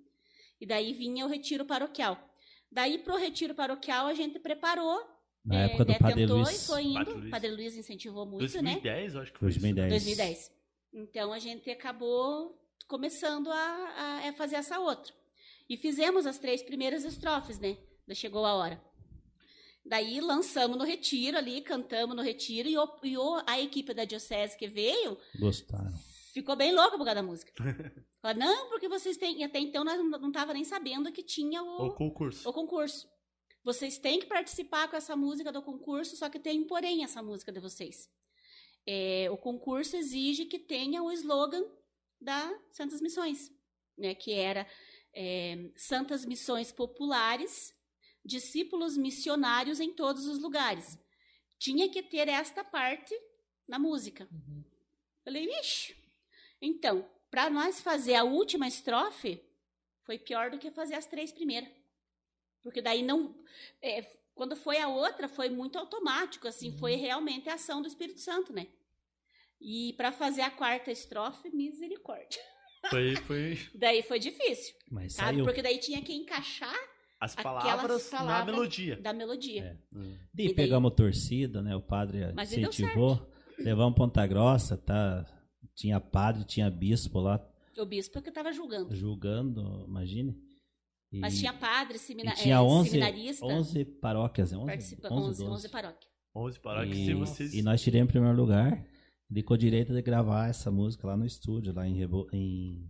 e 0.60 0.66
daí 0.66 0.94
vinha 0.94 1.26
o 1.26 1.30
retiro 1.30 1.66
paroquial. 1.66 2.18
Daí, 2.72 2.98
pro 3.00 3.16
retiro 3.18 3.54
paroquial, 3.56 4.08
a 4.08 4.14
gente 4.14 4.40
preparou. 4.40 5.02
Na 5.46 5.62
é, 5.62 5.66
época 5.66 5.86
do 5.86 5.92
né, 5.92 6.00
Padre 6.00 6.22
tentou 6.22 6.38
Luiz. 6.38 6.64
e 6.64 6.68
foi 6.68 6.84
indo. 6.84 6.94
Padre 6.96 7.14
Luiz. 7.14 7.30
Padre 7.32 7.52
Luiz 7.52 7.78
incentivou 7.78 8.26
muito, 8.26 8.62
né? 8.62 8.72
2010, 8.74 9.16
eu 9.16 9.22
acho 9.22 9.34
que 9.34 9.40
foi. 9.40 9.50
isso. 9.50 9.60
2010. 9.60 9.90
2010. 10.04 10.52
Então, 10.94 11.32
a 11.34 11.40
gente 11.40 11.70
acabou 11.70 12.58
começando 12.88 13.52
a, 13.52 13.56
a- 13.56 14.30
a 14.30 14.34
fazer 14.34 14.56
essa 14.56 14.80
outra. 14.80 15.14
E 15.70 15.78
fizemos 15.78 16.26
as 16.26 16.38
três 16.40 16.62
primeiras 16.64 17.04
estrofes, 17.04 17.60
né? 17.60 17.78
Chegou 18.14 18.46
a 18.46 18.54
Hora. 18.56 18.82
Daí, 19.86 20.20
lançamos 20.20 20.78
no 20.78 20.84
retiro 20.84 21.38
ali, 21.38 21.62
cantamos 21.62 22.16
no 22.16 22.22
retiro, 22.24 22.68
e, 22.68 22.78
o- 22.78 22.90
e 23.04 23.18
o- 23.18 23.42
a 23.46 23.60
equipe 23.62 23.94
da 23.94 24.04
diocese 24.04 24.58
que 24.58 24.68
veio 24.68 25.16
Gostaram. 25.40 25.94
Ficou 26.36 26.54
bem 26.54 26.76
louca 26.76 26.98
por 26.98 27.06
causa 27.06 27.16
da 27.16 27.24
música. 27.24 27.54
Falaram, 28.22 28.40
não, 28.40 28.70
porque 28.70 28.90
vocês 28.90 29.16
têm... 29.16 29.40
E 29.40 29.44
até 29.46 29.58
então, 29.58 29.86
nós 29.86 29.98
não, 29.98 30.32
tava 30.34 30.54
nem 30.54 30.66
sabendo 30.66 31.10
que 31.10 31.24
tinha 31.24 31.64
O 31.64 31.96
concurso. 31.96 32.50
o 32.50 32.52
concurso. 32.52 33.10
Vocês 33.64 33.98
têm 33.98 34.20
que 34.20 34.26
participar 34.26 34.90
com 34.90 34.98
essa 34.98 35.16
música 35.16 35.50
do 35.50 35.62
concurso, 35.62 36.18
só 36.18 36.30
que 36.30 36.38
tem 36.38 36.60
um 36.60 36.68
porém 36.68 37.06
essa 37.06 37.24
música 37.24 37.54
de 37.54 37.62
vocês. 37.62 38.12
É, 38.86 39.30
o 39.32 39.38
concurso 39.38 39.96
exige 39.96 40.46
que 40.46 40.60
tenha 40.60 41.02
o 41.02 41.10
slogan 41.14 41.64
da 42.20 42.54
Santas 42.70 43.02
Missões, 43.02 43.50
né, 43.98 44.14
que 44.14 44.34
era 44.34 44.68
é, 45.14 45.72
Santas 45.78 46.26
Missões 46.26 46.70
Populares, 46.70 47.74
discípulos 48.26 48.98
missionários 48.98 49.80
em 49.80 49.94
todos 49.94 50.28
os 50.28 50.38
lugares. 50.40 51.00
Tinha 51.58 51.90
que 51.90 52.04
ter 52.04 52.28
esta 52.28 52.62
parte 52.62 53.16
na 53.66 53.80
música. 53.80 54.28
Uhum. 54.30 54.64
Falei, 55.24 55.48
vixe. 55.48 56.05
Então, 56.62 57.08
para 57.30 57.50
nós 57.50 57.80
fazer 57.82 58.16
a 58.16 58.24
última 58.24 58.68
estrofe, 58.68 59.42
foi 60.04 60.18
pior 60.18 60.50
do 60.50 60.58
que 60.58 60.72
fazer 60.72 60.96
as 60.96 61.06
três 61.06 61.32
primeiras. 61.32 61.70
Porque 62.64 62.82
daí 62.82 63.02
não. 63.04 63.36
é, 63.82 64.02
quando 64.34 64.56
foi 64.56 64.78
a 64.80 64.88
outra, 64.88 65.28
foi 65.28 65.50
muito 65.50 65.78
automático, 65.78 66.48
assim, 66.48 66.78
foi 66.78 66.96
realmente 66.96 67.50
a 67.50 67.54
ação 67.56 67.82
do 67.82 67.88
Espírito 67.88 68.20
Santo, 68.20 68.52
né? 68.54 68.68
E 69.62 69.94
para 69.98 70.12
fazer 70.12 70.42
a 70.42 70.52
quarta 70.52 70.92
estrofe, 70.92 71.50
misericórdia. 71.50 72.42
Foi, 72.92 73.16
foi 73.16 73.58
Daí 73.74 74.04
foi 74.04 74.20
difícil, 74.20 74.76
Mas 74.92 75.14
sabe? 75.14 75.30
saiu. 75.38 75.44
Porque 75.44 75.60
daí 75.64 75.80
tinha 75.80 76.00
que 76.04 76.14
encaixar 76.14 76.76
as 77.20 77.36
Aquelas 77.36 77.64
palavras 77.64 78.12
na 78.12 78.18
palavras- 78.20 78.56
melodia. 78.56 78.96
da 78.98 79.12
melodia. 79.12 79.64
É. 79.64 79.98
Hum. 79.98 80.16
E 80.38 80.44
E 80.44 80.46
daí- 80.46 80.54
pegamos 80.54 80.94
torcida, 80.94 81.64
né? 81.64 81.76
O 81.76 81.82
padre 81.82 82.32
Mas 82.36 82.54
incentivou. 82.54 83.20
Levamos 83.58 83.96
Ponta 83.98 84.28
Grossa, 84.28 84.78
tá? 84.78 85.26
Tinha 85.76 86.00
padre, 86.00 86.44
tinha 86.46 86.70
bispo 86.72 87.20
lá 87.20 87.40
O 87.78 87.86
bispo 87.86 88.22
que 88.22 88.30
estava 88.30 88.52
julgando. 88.54 88.96
julgando, 88.96 89.86
imagine. 89.88 90.36
E, 91.12 91.20
Mas 91.20 91.38
tinha 91.38 91.54
padre, 91.54 91.98
semina, 91.98 92.32
e 92.32 92.36
tinha 92.36 92.56
é, 92.56 92.60
11, 92.62 92.90
seminarista, 92.90 93.46
11 93.46 93.86
paróquias, 93.86 94.52
né? 94.52 94.58
11, 94.58 94.66
participa, 94.68 95.08
11, 95.14 95.16
11, 95.30 95.40
12. 95.40 95.52
11 95.54 95.70
paróquias. 95.70 96.12
11 96.36 96.60
paróquias. 96.60 96.98
E, 96.98 97.06
Se 97.06 97.14
vocês... 97.14 97.54
e 97.54 97.62
nós 97.62 97.82
tiramos 97.82 98.10
em 98.10 98.12
primeiro 98.12 98.36
lugar. 98.38 98.86
Ele 99.32 99.42
com 99.42 99.58
direito 99.58 99.92
de 99.94 100.02
gravar 100.02 100.50
essa 100.50 100.70
música 100.70 101.08
lá 101.08 101.18
no 101.18 101.26
estúdio, 101.26 101.74
lá 101.74 101.88
em, 101.88 101.96
Rebo- 101.96 102.28
em, 102.32 102.88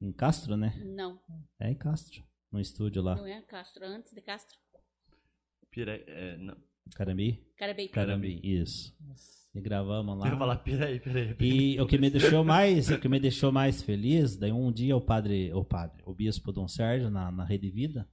em 0.00 0.10
Castro, 0.12 0.56
né? 0.56 0.74
Não, 0.84 1.20
É 1.60 1.70
em 1.70 1.74
Castro, 1.74 2.24
no 2.50 2.58
estúdio 2.60 3.02
lá. 3.02 3.14
não 3.16 3.26
é 3.26 3.40
Castro, 3.42 3.84
antes 3.84 4.12
de 4.14 4.20
Castro. 4.22 4.56
Pira... 5.70 5.96
É, 6.06 6.36
não. 6.38 6.56
Carambi? 6.94 7.46
Carabei. 7.58 7.88
Carambi. 7.88 8.40
Isso. 8.42 8.96
E 9.58 9.60
gravamos 9.60 10.14
Eu 10.24 10.30
lá. 10.32 10.38
falar, 10.38 10.56
peraí, 10.56 11.00
peraí. 11.00 11.36
E 11.40 11.80
o 11.80 11.86
que 11.86 11.98
me 11.98 12.08
deixou 12.10 12.42
mais, 12.44 12.88
o 12.90 12.98
que 12.98 13.08
me 13.08 13.18
deixou 13.20 13.50
mais 13.52 13.82
feliz, 13.82 14.36
daí 14.36 14.52
um 14.52 14.72
dia 14.72 14.96
o 14.96 15.00
padre, 15.00 15.52
o 15.52 15.64
padre, 15.64 16.02
o 16.06 16.14
bispo 16.14 16.52
Dom 16.52 16.66
Sérgio 16.68 17.10
na, 17.10 17.30
na 17.30 17.44
Rede 17.44 17.70
Vida, 17.70 18.08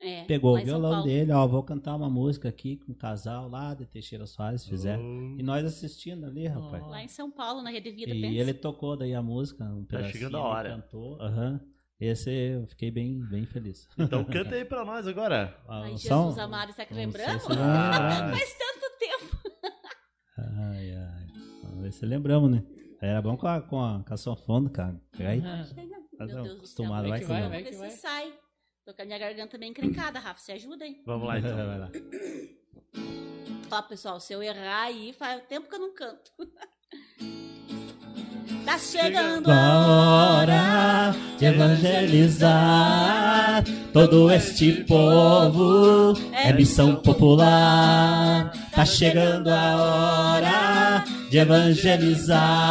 É, 0.00 0.24
pegou 0.24 0.52
o 0.54 0.56
São 0.58 0.64
violão 0.66 1.02
dele, 1.02 1.32
ó, 1.32 1.46
vou 1.46 1.62
cantar 1.62 1.96
uma 1.96 2.08
música 2.08 2.48
aqui 2.48 2.76
com 2.76 2.92
um 2.92 2.94
casal 2.94 3.48
lá 3.48 3.74
de 3.74 3.84
Teixeira 3.86 4.26
Soares 4.26 4.64
fizeram. 4.66 5.02
Oh, 5.02 5.40
E 5.40 5.42
nós 5.42 5.64
assistindo 5.64 6.24
ali, 6.26 6.46
rapaz. 6.46 6.86
Lá 6.86 7.02
em 7.02 7.08
São 7.08 7.30
Paulo, 7.30 7.62
na 7.62 7.70
Rede 7.70 7.90
Vida, 7.90 8.14
E 8.14 8.20
pensa. 8.20 8.34
ele 8.40 8.54
tocou 8.54 8.96
daí 8.96 9.12
a 9.14 9.22
música, 9.22 9.64
um 9.64 9.82
Tá 9.84 9.96
pedacinho, 9.96 10.12
chegando 10.12 10.36
a 10.36 10.40
hora. 10.42 10.70
cantou. 10.70 11.20
Aham. 11.20 11.60
Esse 12.00 12.30
eu 12.30 12.64
fiquei 12.68 12.92
bem, 12.92 13.18
bem 13.28 13.44
feliz. 13.44 13.88
Então 13.98 14.22
canta 14.22 14.54
aí 14.54 14.64
pra 14.64 14.84
nós 14.84 15.04
agora. 15.08 15.56
Ah, 15.68 15.82
Ai, 15.82 15.90
Jesus 15.96 16.06
som- 16.34 16.40
amado, 16.40 16.70
está 16.70 16.84
que 16.86 16.94
lembrando? 16.94 17.40
se 17.40 17.48
né? 17.48 17.56
Faz 17.56 18.54
tanto. 18.56 18.77
Ai, 20.58 20.90
ai. 20.92 21.26
Vamos 21.62 21.82
ver 21.82 21.92
se 21.92 22.04
lembramos, 22.06 22.50
né? 22.50 22.64
Era 23.00 23.22
bom 23.22 23.36
com 23.36 23.46
a, 23.46 23.60
com 23.60 23.80
a, 23.80 24.02
com 24.02 24.14
a 24.14 24.16
sanfona, 24.16 24.68
cara. 24.70 25.00
Aí, 25.20 25.40
Chega. 25.40 25.98
Mas 26.18 26.32
Meu 26.34 26.42
Deus 26.42 26.42
do 26.42 26.44
céu. 26.48 26.56
acostumado, 26.56 27.02
Vai 27.02 27.10
vai 27.10 27.20
que 27.20 27.24
vai, 27.26 27.40
vai. 27.42 27.62
Vamos 27.62 27.70
ver 27.70 27.76
vai. 27.78 27.90
se 27.90 27.98
sai. 27.98 28.32
Tô 28.84 28.94
com 28.94 29.02
a 29.02 29.04
minha 29.04 29.18
garganta 29.18 29.58
bem 29.58 29.70
encrencada, 29.70 30.18
Rafa. 30.18 30.40
Você 30.40 30.52
ajuda, 30.52 30.84
hein? 30.86 31.02
Vamos 31.06 31.28
lá 31.28 31.38
então. 31.38 31.54
Vai 31.56 31.78
lá. 31.78 31.90
Ó, 33.70 33.82
pessoal, 33.82 34.18
se 34.18 34.32
eu 34.32 34.42
errar 34.42 34.84
aí, 34.84 35.12
faz 35.12 35.44
tempo 35.46 35.68
que 35.68 35.74
eu 35.74 35.78
não 35.80 35.94
canto. 35.94 36.32
tá 38.68 38.78
chegando 38.78 39.50
A 39.50 39.78
hora 39.78 41.16
de 41.38 41.46
evangelizar 41.46 42.44
todo 43.94 44.30
este 44.30 44.84
povo 44.84 46.12
é 46.32 46.52
missão 46.52 46.96
popular. 46.96 48.52
Tá 48.74 48.84
chegando 48.84 49.48
a 49.48 49.76
hora 49.76 51.02
de 51.30 51.38
evangelizar 51.38 52.68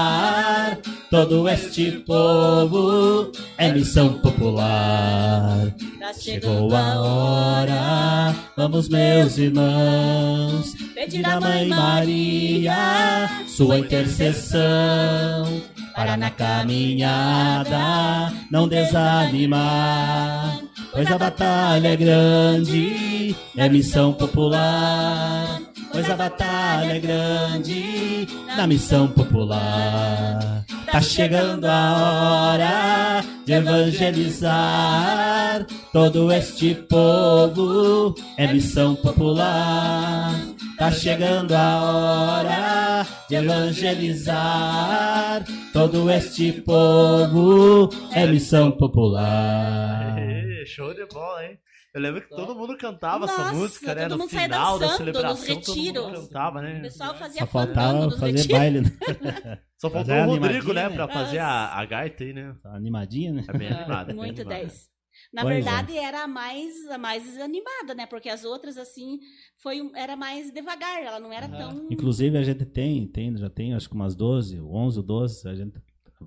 todo 1.09 1.49
este 1.49 1.91
povo 1.91 3.31
é 3.57 3.71
missão 3.71 4.19
popular. 4.19 5.73
Tá 5.99 6.13
Chegou 6.13 6.75
a 6.75 7.01
hora, 7.01 8.35
vamos 8.55 8.87
meus 8.87 9.37
irmãos, 9.37 10.73
Pedir 10.95 11.21
da 11.21 11.39
Mãe 11.39 11.67
Maria, 11.67 13.29
sua 13.47 13.79
intercessão, 13.79 15.61
para 15.97 16.15
na 16.15 16.29
caminhada 16.29 18.31
não 18.51 18.67
desanimar, 18.67 20.59
pois 20.93 21.11
a 21.11 21.17
batalha 21.17 21.87
é 21.87 21.95
grande, 21.95 23.35
é 23.57 23.67
missão 23.67 24.13
popular, 24.13 25.59
pois 25.91 26.07
a 26.07 26.15
batalha 26.15 26.93
é 26.93 26.99
grande, 26.99 28.27
na 28.55 28.67
missão 28.67 29.07
popular. 29.07 30.63
Tá 30.91 31.01
chegando 31.01 31.65
a 31.65 32.51
hora 32.51 33.23
de 33.43 33.53
evangelizar 33.53 35.65
todo 35.91 36.31
este 36.31 36.75
povo, 36.75 38.13
é 38.37 38.45
missão 38.53 38.93
popular. 38.93 40.46
Tá 40.77 40.91
chegando 40.91 41.53
a 41.53 41.81
hora 41.81 43.07
de 43.27 43.35
evangelizar 43.35 45.43
todo 45.73 46.09
este 46.11 46.51
povo, 46.61 47.89
é 48.13 48.27
missão 48.27 48.71
popular. 48.71 50.17
Aê, 50.17 50.63
show 50.67 50.93
de 50.93 51.05
bola, 51.07 51.45
hein? 51.45 51.57
Eu 51.95 52.01
lembro 52.01 52.21
que 52.21 52.29
todo 52.29 52.53
mundo 52.55 52.77
cantava 52.77 53.25
essa 53.25 53.37
Nossa, 53.39 53.53
música, 53.55 53.95
né? 53.95 54.07
No 54.07 54.27
final 54.29 54.77
da 54.77 54.89
celebração, 54.89 55.59
todo 55.61 56.03
mundo 56.03 56.21
cantava, 56.27 56.59
O 56.59 56.61
né? 56.61 56.79
pessoal 56.81 57.15
fazia 57.15 57.39
Só 57.41 57.47
faltava 57.47 58.11
fazer 58.11 58.25
retiros. 58.33 58.47
baile, 58.47 58.81
né? 58.81 58.91
Só 59.81 59.89
faltou 59.89 60.13
o 60.13 60.25
Rodrigo, 60.25 60.73
né? 60.73 60.81
animadinha, 60.85 60.89
Pra 60.95 61.07
né? 61.07 61.13
fazer 61.13 61.39
a, 61.39 61.73
a 61.79 61.85
gaita 61.85 62.23
aí, 62.23 62.33
né? 62.33 62.53
Tá 62.61 62.75
animadinha, 62.75 63.33
né? 63.33 63.43
É 63.47 63.57
bem 63.57 63.67
animada. 63.69 64.05
bem 64.05 64.15
Muito 64.15 64.41
animada. 64.41 64.61
10. 64.61 64.96
Na 65.33 65.41
Pois 65.41 65.53
é. 65.53 65.61
verdade, 65.61 65.97
era 65.97 66.23
a 66.23 66.27
mais, 66.27 66.87
a 66.89 66.97
mais 66.97 67.37
animada, 67.39 67.93
né? 67.93 68.05
Porque 68.05 68.29
as 68.29 68.43
outras, 68.43 68.77
assim, 68.77 69.19
foi, 69.57 69.91
era 69.95 70.15
mais 70.15 70.51
devagar. 70.51 71.01
Ela 71.03 71.19
não 71.19 71.31
era 71.31 71.47
Aham. 71.47 71.57
tão... 71.57 71.87
Inclusive 71.91 72.37
a 72.37 72.43
gente 72.43 72.65
tem, 72.65 73.07
tem, 73.07 73.35
já 73.37 73.49
tem 73.49 73.73
acho 73.73 73.89
que 73.89 73.95
umas 73.95 74.15
12, 74.15 74.59
11 74.61 74.97
ou 74.99 75.03
12, 75.03 75.49
a 75.49 75.55
gente 75.55 75.81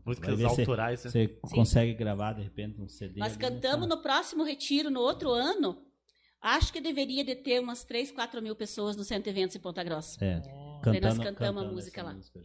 Músicas 0.06 0.44
autorais, 0.44 1.04
né? 1.04 1.10
você 1.10 1.26
consegue 1.50 1.94
gravar 1.94 2.34
de 2.34 2.42
repente 2.42 2.80
um 2.80 2.88
CD. 2.88 3.18
Nós 3.18 3.32
ali, 3.32 3.42
né? 3.42 3.48
cantamos 3.50 3.88
no 3.88 4.00
próximo 4.00 4.44
retiro, 4.44 4.88
no 4.88 5.00
outro 5.00 5.30
ano. 5.30 5.84
Acho 6.40 6.72
que 6.72 6.80
deveria 6.80 7.24
de 7.24 7.34
ter 7.34 7.60
umas 7.60 7.84
3, 7.84 8.12
4 8.12 8.40
mil 8.40 8.54
pessoas 8.54 8.96
no 8.96 9.02
Centro 9.04 9.28
Eventos 9.30 9.56
em 9.56 9.60
Ponta 9.60 9.82
Grossa. 9.82 10.24
É, 10.24 10.40
Ó, 10.46 10.80
Daí 10.84 11.00
nós 11.00 11.18
cantando, 11.18 11.24
cantamos 11.24 11.32
a 11.32 11.64
cantando 11.64 11.74
música 11.74 12.02
lá. 12.02 12.14
música 12.14 12.40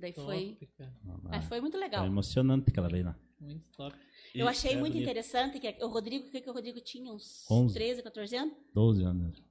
daí 0.00 0.12
foi-. 0.12 0.58
Ah, 0.80 1.18
Mas 1.30 1.44
foi 1.46 1.60
muito 1.60 1.78
legal. 1.78 2.00
Foi 2.00 2.08
emocionante 2.08 2.70
aquela 2.70 2.88
vez 2.88 3.04
lá. 3.04 3.16
Muito 3.42 3.64
top. 3.76 3.96
Eu 4.34 4.46
achei 4.48 4.72
é 4.72 4.76
muito 4.76 4.92
bonito. 4.92 5.02
interessante 5.02 5.58
que 5.58 5.84
o 5.84 5.88
Rodrigo, 5.88 6.28
o 6.28 6.30
que, 6.30 6.40
que 6.40 6.48
o 6.48 6.52
Rodrigo 6.52 6.80
tinha? 6.80 7.12
Uns 7.12 7.44
11. 7.50 7.74
13, 7.74 8.02
14 8.02 8.36
anos? 8.36 8.54
12 8.72 9.02
anos. 9.04 9.42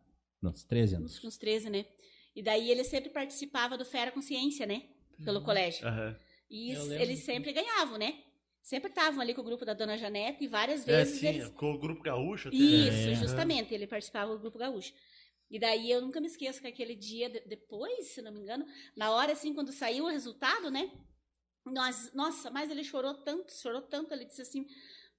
Não, 0.41 0.51
13 0.53 0.95
anos. 0.95 1.17
Uns, 1.17 1.23
uns 1.25 1.37
13, 1.37 1.69
né? 1.69 1.85
E 2.35 2.41
daí 2.41 2.71
ele 2.71 2.83
sempre 2.83 3.09
participava 3.09 3.77
do 3.77 3.83
Fera 3.85 4.11
Consciência, 4.11 4.65
né? 4.65 4.83
Pelo 5.23 5.39
Uhum. 5.39 5.45
colégio. 5.45 5.85
Aham. 5.87 6.17
E 6.49 6.71
eles 6.71 7.19
sempre 7.19 7.51
ganhavam, 7.53 7.97
né? 7.97 8.23
Sempre 8.61 8.89
estavam 8.89 9.19
ali 9.21 9.33
com 9.33 9.41
o 9.41 9.43
grupo 9.43 9.65
da 9.65 9.73
Dona 9.73 9.97
Janete 9.97 10.43
e 10.43 10.47
várias 10.47 10.87
É, 10.87 10.97
vezes 10.97 11.19
sim, 11.19 11.27
eles. 11.27 11.47
com 11.49 11.73
o 11.73 11.77
grupo 11.79 12.01
gaúcho 12.01 12.47
até. 12.47 12.57
Isso, 12.57 13.09
É. 13.09 13.15
justamente, 13.15 13.73
ele 13.73 13.87
participava 13.87 14.33
do 14.33 14.39
grupo 14.39 14.57
gaúcho. 14.57 14.93
E 15.49 15.59
daí 15.59 15.91
eu 15.91 16.01
nunca 16.01 16.21
me 16.21 16.27
esqueço 16.27 16.61
que 16.61 16.67
aquele 16.67 16.95
dia 16.95 17.29
de- 17.29 17.41
depois, 17.41 18.07
se 18.07 18.21
não 18.21 18.31
me 18.31 18.39
engano, 18.39 18.65
na 18.95 19.11
hora 19.11 19.33
assim, 19.33 19.53
quando 19.53 19.71
saiu 19.73 20.05
o 20.05 20.09
resultado, 20.09 20.71
né? 20.71 20.89
Nós, 21.65 22.11
nossa, 22.13 22.49
mas 22.49 22.71
ele 22.71 22.83
chorou 22.83 23.13
tanto, 23.13 23.53
chorou 23.53 23.81
tanto, 23.81 24.13
ele 24.13 24.25
disse 24.25 24.41
assim, 24.41 24.65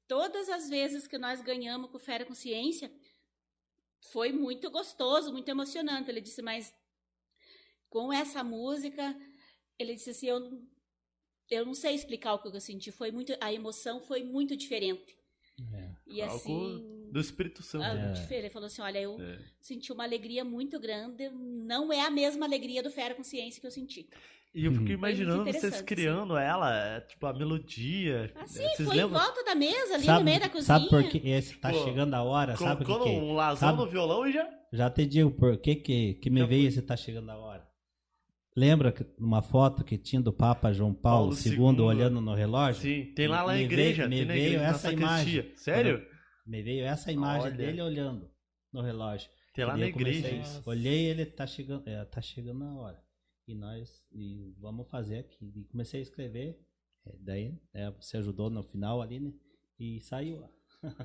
todas 0.08 0.48
as 0.48 0.68
vezes 0.68 1.06
que 1.06 1.16
nós 1.18 1.40
ganhamos 1.40 1.90
com 1.90 1.98
Fera 1.98 2.24
Consciência, 2.24 2.92
foi 4.10 4.32
muito 4.32 4.70
gostoso, 4.70 5.32
muito 5.32 5.48
emocionante. 5.48 6.10
Ele 6.10 6.20
disse, 6.20 6.42
mas 6.42 6.74
com 7.88 8.12
essa 8.12 8.42
música, 8.42 9.16
ele 9.78 9.94
disse 9.94 10.10
assim, 10.10 10.26
eu, 10.26 10.40
não- 10.40 10.68
eu 11.50 11.66
não 11.66 11.74
sei 11.74 11.94
explicar 11.94 12.34
o 12.34 12.38
que 12.42 12.48
eu 12.48 12.60
senti, 12.60 12.90
foi 12.90 13.10
muito, 13.12 13.32
a 13.40 13.52
emoção 13.52 14.00
foi 14.00 14.24
muito 14.24 14.56
diferente. 14.56 15.16
É. 15.72 15.94
E 16.06 16.20
Algo 16.22 16.34
assim, 16.34 17.01
Do 17.12 17.20
Espírito 17.20 17.62
Santo. 17.62 17.84
ah, 17.84 18.14
É. 18.30 18.38
Ele 18.38 18.48
falou 18.50 18.66
assim, 18.66 18.80
olha, 18.82 18.98
eu 18.98 19.20
É. 19.20 19.38
senti 19.60 19.92
uma 19.92 20.02
alegria 20.04 20.44
muito 20.44 20.80
grande, 20.80 21.28
não 21.30 21.92
é 21.92 22.00
a 22.06 22.10
mesma 22.10 22.46
alegria 22.46 22.82
do 22.82 22.90
Fera 22.90 23.14
Consciência 23.14 23.60
que 23.60 23.66
eu 23.66 23.70
senti. 23.70 24.08
E 24.54 24.66
eu 24.66 24.72
fico 24.72 24.84
Uhum. 24.84 24.90
imaginando 24.90 25.44
vocês 25.44 25.80
criando 25.80 26.36
ela, 26.36 26.74
é, 26.96 27.00
tipo, 27.00 27.24
a 27.26 27.32
melodia. 27.32 28.30
Assim, 28.36 28.62
Vocês 28.62 28.76
foi 28.86 28.96
lembram? 28.96 29.18
em 29.18 29.22
volta 29.24 29.44
da 29.44 29.54
mesa, 29.54 29.94
ali 29.94 30.04
Sabe, 30.04 30.18
no 30.18 30.24
meio 30.26 30.40
da 30.40 30.48
cozinha. 30.50 30.64
sabe 30.78 30.88
por 30.90 31.02
que 31.08 31.18
esse 31.28 31.56
tá 31.56 31.70
Pô, 31.70 31.84
chegando 31.84 32.12
a 32.14 32.22
hora? 32.22 32.56
Sabe 32.56 32.84
que, 32.84 32.90
é? 32.92 32.94
um 32.94 33.32
lasão 33.34 33.68
Sabe? 33.70 33.78
no 33.82 33.86
violão 33.88 34.26
e 34.26 34.32
já. 34.32 34.46
Já 34.72 34.90
te 34.90 35.06
digo 35.06 35.30
por 35.30 35.56
que 35.58 35.76
que, 35.76 36.14
que 36.14 36.28
me 36.30 36.40
Já 36.40 36.46
veio 36.46 36.68
esse 36.68 36.82
tá 36.82 36.96
chegando 36.96 37.30
a 37.30 37.36
hora. 37.38 37.66
Lembra 38.54 38.92
que 38.92 39.06
numa 39.18 39.40
foto 39.40 39.82
que 39.82 39.96
tinha 39.96 40.20
do 40.20 40.32
Papa 40.32 40.70
João 40.72 40.92
Paulo, 40.92 41.34
Paulo 41.34 41.72
II 41.74 41.76
II. 41.78 41.80
olhando 41.86 42.20
no 42.20 42.34
relógio? 42.34 42.82
Sim, 42.82 43.06
tem 43.14 43.26
lá 43.26 43.40
Me- 43.42 43.46
na 43.48 43.60
igreja. 43.62 44.06
veio- 44.06 44.10
me 44.10 44.16
tem 44.16 44.26
na 44.26 44.32
veio 44.34 44.46
igreja, 44.48 44.64
essa 44.66 44.92
imagem. 44.92 45.52
Sério? 45.56 46.06
Me 46.44 46.62
veio 46.62 46.84
essa 46.84 47.10
imagem 47.12 47.48
Olha. 47.48 47.56
dele 47.56 47.80
olhando 47.82 48.30
no 48.72 48.80
relógio. 48.80 49.30
Tem 49.54 49.64
lá 49.64 49.76
na 49.76 49.90
comecei- 49.92 50.18
igreja. 50.18 50.36
Nossa. 50.38 50.70
Olhei 50.70 51.06
ele 51.06 51.26
tá 51.26 51.46
chegando, 51.46 51.88
é, 51.88 52.04
tá 52.04 52.20
chegando 52.20 52.64
a 52.64 52.74
hora. 52.74 53.02
E 53.46 53.54
nós 53.54 54.02
e 54.12 54.54
vamos 54.58 54.88
fazer 54.88 55.18
aqui. 55.18 55.52
E 55.56 55.64
comecei 55.64 56.00
a 56.00 56.02
escrever. 56.02 56.58
é, 57.06 57.12
daí 57.20 57.58
é, 57.74 57.90
você 57.90 58.16
ajudou 58.16 58.48
no 58.50 58.62
final 58.62 59.02
ali, 59.02 59.18
né? 59.20 59.32
E 59.78 60.00
saiu 60.00 60.42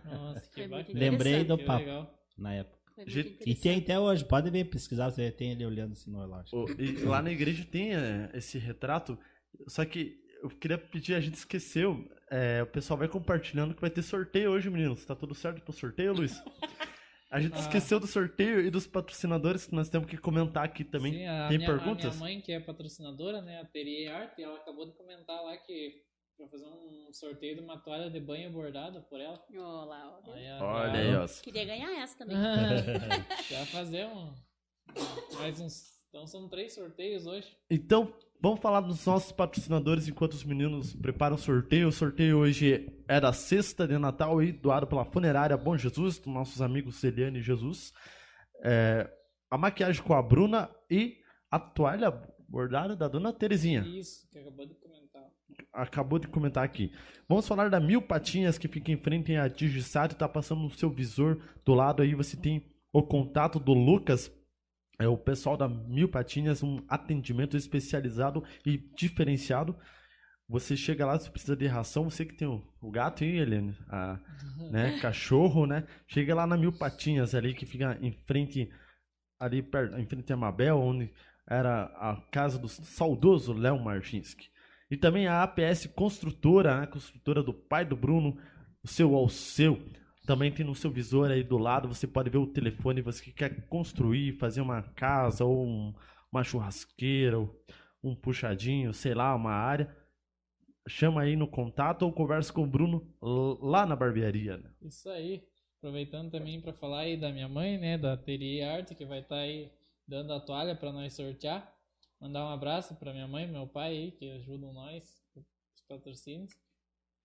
Nossa, 0.06 0.48
que 0.52 0.68
bacana. 0.68 1.00
Lembrei 1.00 1.44
do 1.44 1.58
papo. 1.58 1.80
legal. 1.80 2.20
na 2.38 2.54
época. 2.54 2.78
E 3.46 3.54
tem 3.54 3.78
até 3.80 4.00
hoje, 4.00 4.26
pode 4.26 4.50
ver, 4.50 4.66
pesquisar, 4.66 5.10
você 5.12 5.30
tem 5.32 5.52
ele 5.52 5.64
olhando 5.66 5.92
assim 5.92 6.10
no 6.10 6.20
relógio. 6.20 6.58
O- 6.58 6.82
e 6.82 7.04
lá 7.04 7.22
na 7.22 7.32
igreja 7.32 7.64
tem 7.66 7.94
é, 7.96 8.32
esse 8.34 8.58
retrato, 8.58 9.18
só 9.68 9.86
que 9.86 10.20
eu 10.42 10.50
queria 10.50 10.78
pedir, 10.80 11.14
a 11.14 11.20
gente 11.20 11.36
esqueceu, 11.36 12.10
é, 12.30 12.62
o 12.64 12.68
pessoal 12.68 12.98
vai 12.98 13.08
compartilhando 13.08 13.74
que 13.74 13.82
vai 13.82 13.90
ter 13.90 14.02
sorteio 14.02 14.52
hoje, 14.52 14.70
meninos. 14.70 15.06
Tá 15.06 15.16
tudo 15.16 15.34
certo 15.36 15.62
pro 15.62 15.74
sorteio, 15.74 16.14
Luiz? 16.14 16.34
A 17.30 17.42
gente 17.42 17.56
Ah. 17.56 17.60
esqueceu 17.60 18.00
do 18.00 18.08
sorteio 18.08 18.62
e 18.62 18.70
dos 18.70 18.88
patrocinadores 18.88 19.66
que 19.66 19.76
nós 19.76 19.90
temos 19.90 20.10
que 20.10 20.16
comentar 20.18 20.64
aqui 20.64 20.86
também. 20.86 21.12
Sim, 21.12 21.28
a 21.28 21.50
tem 21.50 21.58
minha, 21.58 21.70
a 21.70 21.74
perguntas? 21.74 22.16
minha 22.16 22.20
mãe, 22.20 22.40
que 22.42 22.54
é 22.54 22.60
patrocinadora, 22.62 23.42
né, 23.42 23.60
a 23.60 23.66
Teria 23.66 24.16
Arte, 24.16 24.42
ela 24.42 24.56
acabou 24.58 24.86
de 24.86 24.94
comentar 24.94 25.36
lá 25.44 25.58
que 25.58 26.04
pra 26.38 26.48
fazer 26.48 26.66
um 26.66 27.10
sorteio 27.12 27.56
de 27.56 27.62
uma 27.62 27.78
toalha 27.80 28.10
de 28.10 28.20
banho 28.22 28.50
bordada 28.50 29.02
por 29.02 29.20
ela. 29.20 29.44
Olá, 29.58 30.22
ó. 30.26 30.32
Aí, 30.32 30.52
Olha 30.62 31.00
aí, 31.00 31.16
ó. 31.16 31.28
Queria 31.44 31.66
ganhar 31.66 32.02
essa 32.02 32.18
também. 32.18 32.38
Já 33.50 33.66
fazer 33.66 34.06
um. 34.06 34.34
Mais 35.34 35.60
uns. 35.60 35.98
Então 36.10 36.26
são 36.26 36.48
três 36.48 36.74
sorteios 36.76 37.26
hoje. 37.26 37.52
Então, 37.70 38.14
vamos 38.42 38.60
falar 38.60 38.82
dos 38.82 39.06
nossos 39.06 39.32
patrocinadores 39.32 40.08
enquanto 40.08 40.34
os 40.34 40.44
meninos 40.44 40.94
preparam 40.96 41.36
o 41.36 41.40
sorteio. 41.40 41.88
O 41.88 41.92
sorteio 41.92 42.38
hoje 42.38 42.88
é 43.08 43.20
da 43.20 43.34
cesta 43.34 43.88
de 43.88 43.98
Natal 43.98 44.42
e 44.42 44.52
doado 44.52 44.88
pela 44.88 45.06
funerária 45.06 45.58
Bom 45.58 45.78
Jesus, 45.78 46.18
dos 46.18 46.34
nossos 46.34 46.62
amigos 46.62 46.96
Celiane 46.96 47.40
e 47.40 47.44
Jesus. 47.44 47.94
É, 48.64 49.10
a 49.50 49.58
maquiagem 49.58 50.04
com 50.04 50.14
a 50.14 50.22
Bruna 50.22 50.70
e 50.90 51.18
a 51.50 51.60
toalha 51.60 52.12
bordada 52.48 52.96
da 52.96 53.08
dona 53.08 53.34
Terezinha. 53.34 53.82
Isso, 53.82 54.28
que 54.30 54.40
acabou 54.40 54.66
de 54.66 54.76
comentar. 54.76 55.24
Acabou 55.74 56.20
de 56.20 56.28
comentar 56.28 56.64
aqui. 56.64 56.92
Vamos 57.28 57.48
falar 57.48 57.70
da 57.70 57.80
Mil 57.80 58.02
Patinhas, 58.02 58.58
que 58.58 58.68
fica 58.68 58.92
em 58.92 58.98
frente 58.98 59.36
à 59.36 59.48
Digisat, 59.48 60.16
tá 60.16 60.28
passando 60.28 60.62
no 60.62 60.70
seu 60.70 60.90
visor. 60.90 61.40
Do 61.66 61.74
lado 61.74 62.02
aí 62.02 62.16
você 62.16 62.38
tem 62.38 62.66
o 62.92 63.04
contato 63.04 63.60
do 63.60 63.74
Lucas, 63.74 64.32
é 65.00 65.08
o 65.08 65.18
pessoal 65.18 65.56
da 65.56 65.68
Mil 65.68 66.10
Patinhas, 66.10 66.64
um 66.64 66.84
atendimento 66.88 67.56
especializado 67.56 68.44
e 68.66 68.78
diferenciado. 68.96 69.76
Você 70.50 70.76
chega 70.76 71.06
lá, 71.06 71.20
você 71.20 71.30
precisa 71.30 71.56
de 71.56 71.68
ração, 71.68 72.10
você 72.10 72.26
que 72.26 72.34
tem 72.34 72.48
o, 72.48 72.64
o 72.82 72.90
gato 72.90 73.24
aí, 73.24 73.38
Helene, 73.38 73.78
a, 73.90 74.20
né, 74.72 75.00
cachorro, 75.00 75.66
né? 75.66 75.86
Chega 76.08 76.34
lá 76.34 76.48
na 76.48 76.58
Mil 76.58 76.72
Patinhas 76.72 77.36
ali, 77.36 77.54
que 77.54 77.66
fica 77.66 77.98
em 78.02 78.12
frente, 78.26 78.72
ali 79.40 79.62
perto, 79.62 79.98
em 79.98 80.06
frente 80.06 80.32
a 80.34 80.38
Mabel, 80.38 80.78
onde 80.78 81.12
era 81.48 81.84
a 81.96 82.16
casa 82.32 82.58
do 82.58 82.68
saudoso 82.68 83.54
Léo 83.54 83.80
Marchinski. 83.80 84.50
E 84.90 84.98
também 84.98 85.28
a 85.28 85.44
APS 85.44 85.86
Construtora, 85.88 86.82
a 86.82 86.88
construtora 86.88 87.44
do 87.44 87.54
pai 87.54 87.86
do 87.86 87.96
Bruno, 87.96 88.38
o 88.84 88.88
seu 88.88 89.16
ao 89.16 89.30
seu. 89.30 89.82
Também 90.28 90.52
tem 90.52 90.66
no 90.66 90.76
seu 90.76 90.92
visor 90.92 91.32
aí 91.32 91.42
do 91.42 91.58
lado, 91.58 91.88
você 91.88 92.06
pode 92.06 92.30
ver 92.30 92.38
o 92.38 92.46
telefone, 92.46 93.02
você 93.02 93.24
que 93.24 93.32
quer 93.32 93.66
construir, 93.68 94.34
fazer 94.34 94.60
uma 94.60 94.84
casa 94.84 95.46
ou 95.46 95.66
um- 95.66 95.94
uma 96.30 96.44
churrasqueira, 96.44 97.40
ou 97.40 97.50
um 98.04 98.14
puxadinho, 98.14 98.94
sei 98.94 99.14
lá, 99.14 99.34
uma 99.34 99.54
área. 99.54 99.96
Chama 100.86 101.22
aí 101.22 101.38
no 101.38 101.48
contato 101.48 102.02
ou 102.04 102.12
conversa 102.12 102.52
com 102.52 102.64
o 102.64 102.68
Bruno 102.68 103.10
lá 103.62 103.86
na 103.86 103.96
barbearia. 103.96 104.58
né? 104.58 104.70
Isso 104.82 105.10
aí. 105.10 105.48
Aproveitando 105.78 106.30
também 106.30 106.60
para 106.60 106.74
falar 106.74 107.02
aí 107.02 107.16
da 107.16 107.32
minha 107.32 107.48
mãe, 107.48 107.78
né, 107.78 107.98
da 107.98 108.18
Teri 108.18 108.62
Arte, 108.62 108.96
que 108.96 109.06
vai 109.06 109.20
estar 109.20 109.38
aí 109.38 109.72
dando 110.06 110.34
a 110.34 110.42
toalha 110.42 110.76
para 110.76 110.92
nós 110.92 111.14
sortear. 111.14 111.74
Mandar 112.20 112.46
um 112.46 112.50
abraço 112.50 112.96
para 112.96 113.14
minha 113.14 113.28
mãe 113.30 113.48
meu 113.48 113.66
pai 113.66 113.92
aí, 113.92 114.12
que 114.12 114.30
ajudam 114.32 114.74
nós, 114.74 115.24
os 115.36 115.82
patrocínios. 115.88 116.52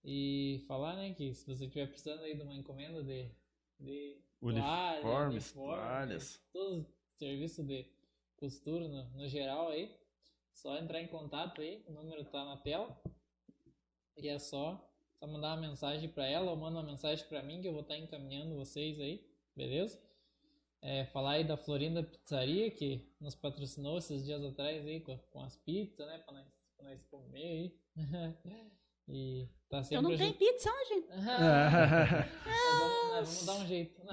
E 0.05 0.65
falar, 0.66 0.97
né, 0.97 1.15
que 1.15 1.33
se 1.33 1.47
você 1.47 1.65
estiver 1.65 1.87
precisando 1.87 2.23
aí 2.23 2.35
de 2.35 2.43
uma 2.43 2.55
encomenda 2.55 3.03
de, 3.05 3.31
de 3.79 4.19
toalha, 4.41 5.01
Uniformes, 5.01 5.55
uniforme, 5.55 5.77
toalhas. 5.77 6.41
todo 6.53 6.81
o 6.81 6.87
serviço 7.19 7.62
de 7.62 7.87
costura 8.37 8.89
no, 8.89 9.05
no 9.11 9.29
geral 9.29 9.69
aí, 9.69 9.97
só 10.53 10.77
entrar 10.77 11.01
em 11.01 11.07
contato 11.07 11.61
aí, 11.61 11.85
o 11.87 11.93
número 11.93 12.24
tá 12.24 12.45
na 12.45 12.57
tela. 12.57 13.01
E 14.16 14.29
é 14.29 14.39
só, 14.39 14.93
só 15.15 15.27
mandar 15.27 15.55
uma 15.55 15.69
mensagem 15.69 16.09
para 16.09 16.27
ela 16.27 16.51
ou 16.51 16.57
manda 16.57 16.79
uma 16.79 16.91
mensagem 16.91 17.24
para 17.29 17.43
mim 17.43 17.62
que 17.62 17.69
eu 17.69 17.73
vou 17.73 17.83
estar 17.83 17.97
encaminhando 17.97 18.57
vocês 18.57 18.99
aí, 19.01 19.24
beleza? 19.55 20.03
É, 20.81 21.07
falar 21.07 21.33
aí 21.33 21.45
da 21.45 21.57
Florinda 21.57 22.03
Pizzaria 22.03 22.69
que 22.73 23.09
nos 23.20 23.37
patrocinou 23.37 23.99
esses 23.99 24.24
dias 24.24 24.45
atrás 24.45 24.85
aí 24.85 25.01
com, 25.01 25.16
com 25.16 25.41
as 25.43 25.57
pizzas, 25.57 26.05
né, 26.09 26.19
para 26.19 26.35
nós, 26.35 26.47
pra 26.77 26.89
nós 26.89 27.03
comer 27.05 27.45
aí. 27.45 27.81
e 29.09 29.49
tá 29.69 29.83
sempre 29.83 29.97
Eu 29.97 30.03
não 30.03 30.16
tenho 30.16 30.35
pizza 30.35 30.70
hoje. 30.70 31.05
Vamos, 32.79 33.11
nós 33.11 33.45
vamos 33.45 33.47
dar 33.47 33.55
um 33.55 33.66
jeito. 33.66 34.01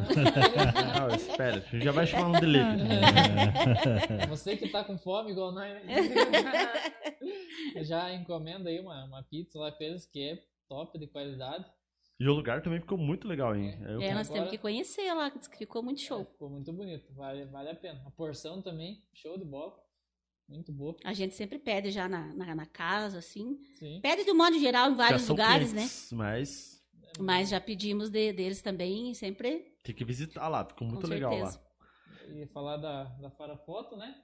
Não, 0.99 1.15
espera, 1.15 1.57
a 1.57 1.59
gente 1.59 1.83
já 1.83 1.91
vai 1.91 2.05
chamar 2.07 2.27
um 2.37 2.39
delivery. 2.39 2.79
Você 4.29 4.57
que 4.57 4.67
tá 4.69 4.83
com 4.83 4.97
fome 4.97 5.31
igual 5.31 5.51
nós, 5.51 5.73
né? 5.85 6.83
Já 7.83 8.13
encomenda 8.13 8.69
aí 8.69 8.79
uma, 8.79 9.05
uma 9.05 9.23
pizza 9.23 9.57
lá 9.59 9.71
com 9.71 9.83
eles 9.83 10.05
que 10.05 10.21
é 10.21 10.43
top 10.67 10.97
de 10.99 11.07
qualidade. 11.07 11.65
E 12.19 12.27
o 12.27 12.33
lugar 12.33 12.61
também 12.61 12.81
ficou 12.81 12.97
muito 12.97 13.27
legal, 13.27 13.55
hein? 13.55 13.77
Eu- 13.87 14.01
É, 14.01 14.13
nós 14.13 14.27
agora- 14.27 14.33
temos 14.33 14.49
que 14.51 14.57
conhecer 14.57 15.13
lá, 15.13 15.31
que 15.31 15.39
ficou 15.57 15.81
muito 15.81 16.01
show. 16.01 16.25
Ficou 16.25 16.49
muito 16.49 16.71
bonito, 16.73 17.13
vale, 17.13 17.45
vale 17.45 17.69
a 17.69 17.75
pena. 17.75 18.03
A 18.05 18.11
porção 18.11 18.61
também, 18.61 19.01
show 19.13 19.37
de 19.37 19.45
bola. 19.45 19.73
Muito 20.49 20.73
boa. 20.73 20.95
A 21.05 21.13
gente 21.13 21.35
sempre 21.35 21.59
pede 21.59 21.91
já 21.91 22.09
na, 22.09 22.33
na, 22.33 22.55
na 22.55 22.65
casa, 22.65 23.19
assim. 23.19 23.59
Sim. 23.77 23.99
Pede 24.01 24.23
de 24.25 24.31
um 24.31 24.35
modo 24.37 24.57
geral 24.59 24.87
em 24.87 24.91
já 24.91 24.97
vários 24.97 25.21
são 25.21 25.33
lugares, 25.35 25.71
né? 25.71 25.81
clientes, 25.81 26.11
Mas 26.11 26.83
Mas 27.19 27.49
já 27.49 27.61
pedimos 27.61 28.09
de- 28.09 28.33
deles 28.33 28.61
também, 28.61 29.13
sempre 29.13 29.67
tem 29.83 29.93
que 29.95 30.03
visitar 30.03 30.47
lá, 30.47 30.65
ficou 30.65 30.87
muito 30.87 31.01
com 31.01 31.07
legal 31.07 31.31
certeza. 31.31 31.61
lá. 32.27 32.35
E 32.41 32.45
falar 32.47 32.77
da, 32.77 33.03
da 33.05 33.29
Farafoto, 33.31 33.95
né? 33.95 34.15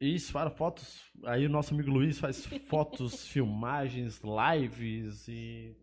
Isso, 0.00 0.32
para 0.32 0.50
fotos. 0.50 1.00
Aí 1.24 1.46
o 1.46 1.48
nosso 1.48 1.72
amigo 1.74 1.90
Luiz 1.90 2.18
faz 2.18 2.44
fotos, 2.68 3.26
filmagens, 3.28 4.20
lives 4.22 5.26
e. 5.28 5.74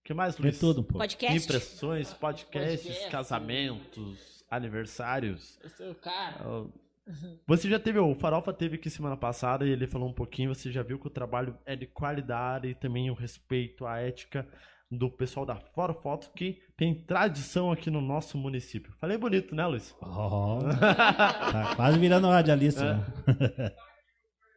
O 0.00 0.04
que 0.04 0.14
mais, 0.14 0.38
É 0.38 0.42
Luiz? 0.42 0.58
tudo, 0.58 0.82
pô. 0.82 0.98
Podcast. 0.98 1.44
Impressões, 1.44 2.12
podcasts, 2.14 2.82
Podcast. 2.86 3.10
casamentos, 3.10 4.44
aniversários. 4.50 5.58
Esse 5.62 5.82
é 5.82 5.90
o 5.90 5.94
cara. 5.94 6.66
Ah, 7.06 7.12
Você 7.46 7.68
já 7.68 7.78
teve, 7.78 7.98
o 7.98 8.14
Farofa 8.14 8.52
teve 8.52 8.76
aqui 8.76 8.88
semana 8.88 9.16
passada 9.16 9.66
e 9.66 9.70
ele 9.70 9.86
falou 9.86 10.08
um 10.08 10.12
pouquinho, 10.12 10.54
você 10.54 10.70
já 10.70 10.82
viu 10.82 10.98
que 10.98 11.06
o 11.06 11.10
trabalho 11.10 11.56
é 11.66 11.76
de 11.76 11.86
qualidade 11.86 12.68
e 12.68 12.74
também 12.74 13.10
o 13.10 13.14
respeito 13.14 13.86
à 13.86 13.98
ética 13.98 14.46
do 14.90 15.10
pessoal 15.10 15.44
da 15.44 15.56
Fora 15.56 15.94
Foto 15.94 16.30
que 16.34 16.62
tem 16.76 16.94
tradição 16.94 17.72
aqui 17.72 17.90
no 17.90 18.00
nosso 18.00 18.38
município. 18.38 18.92
Falei 19.00 19.18
bonito, 19.18 19.54
né, 19.54 19.66
Luiz? 19.66 19.94
Ó, 20.00 20.60
tá 20.60 21.74
quase 21.76 21.98
virando 21.98 22.28
radialista. 22.28 22.84
É. 22.84 22.94
né? 23.32 23.72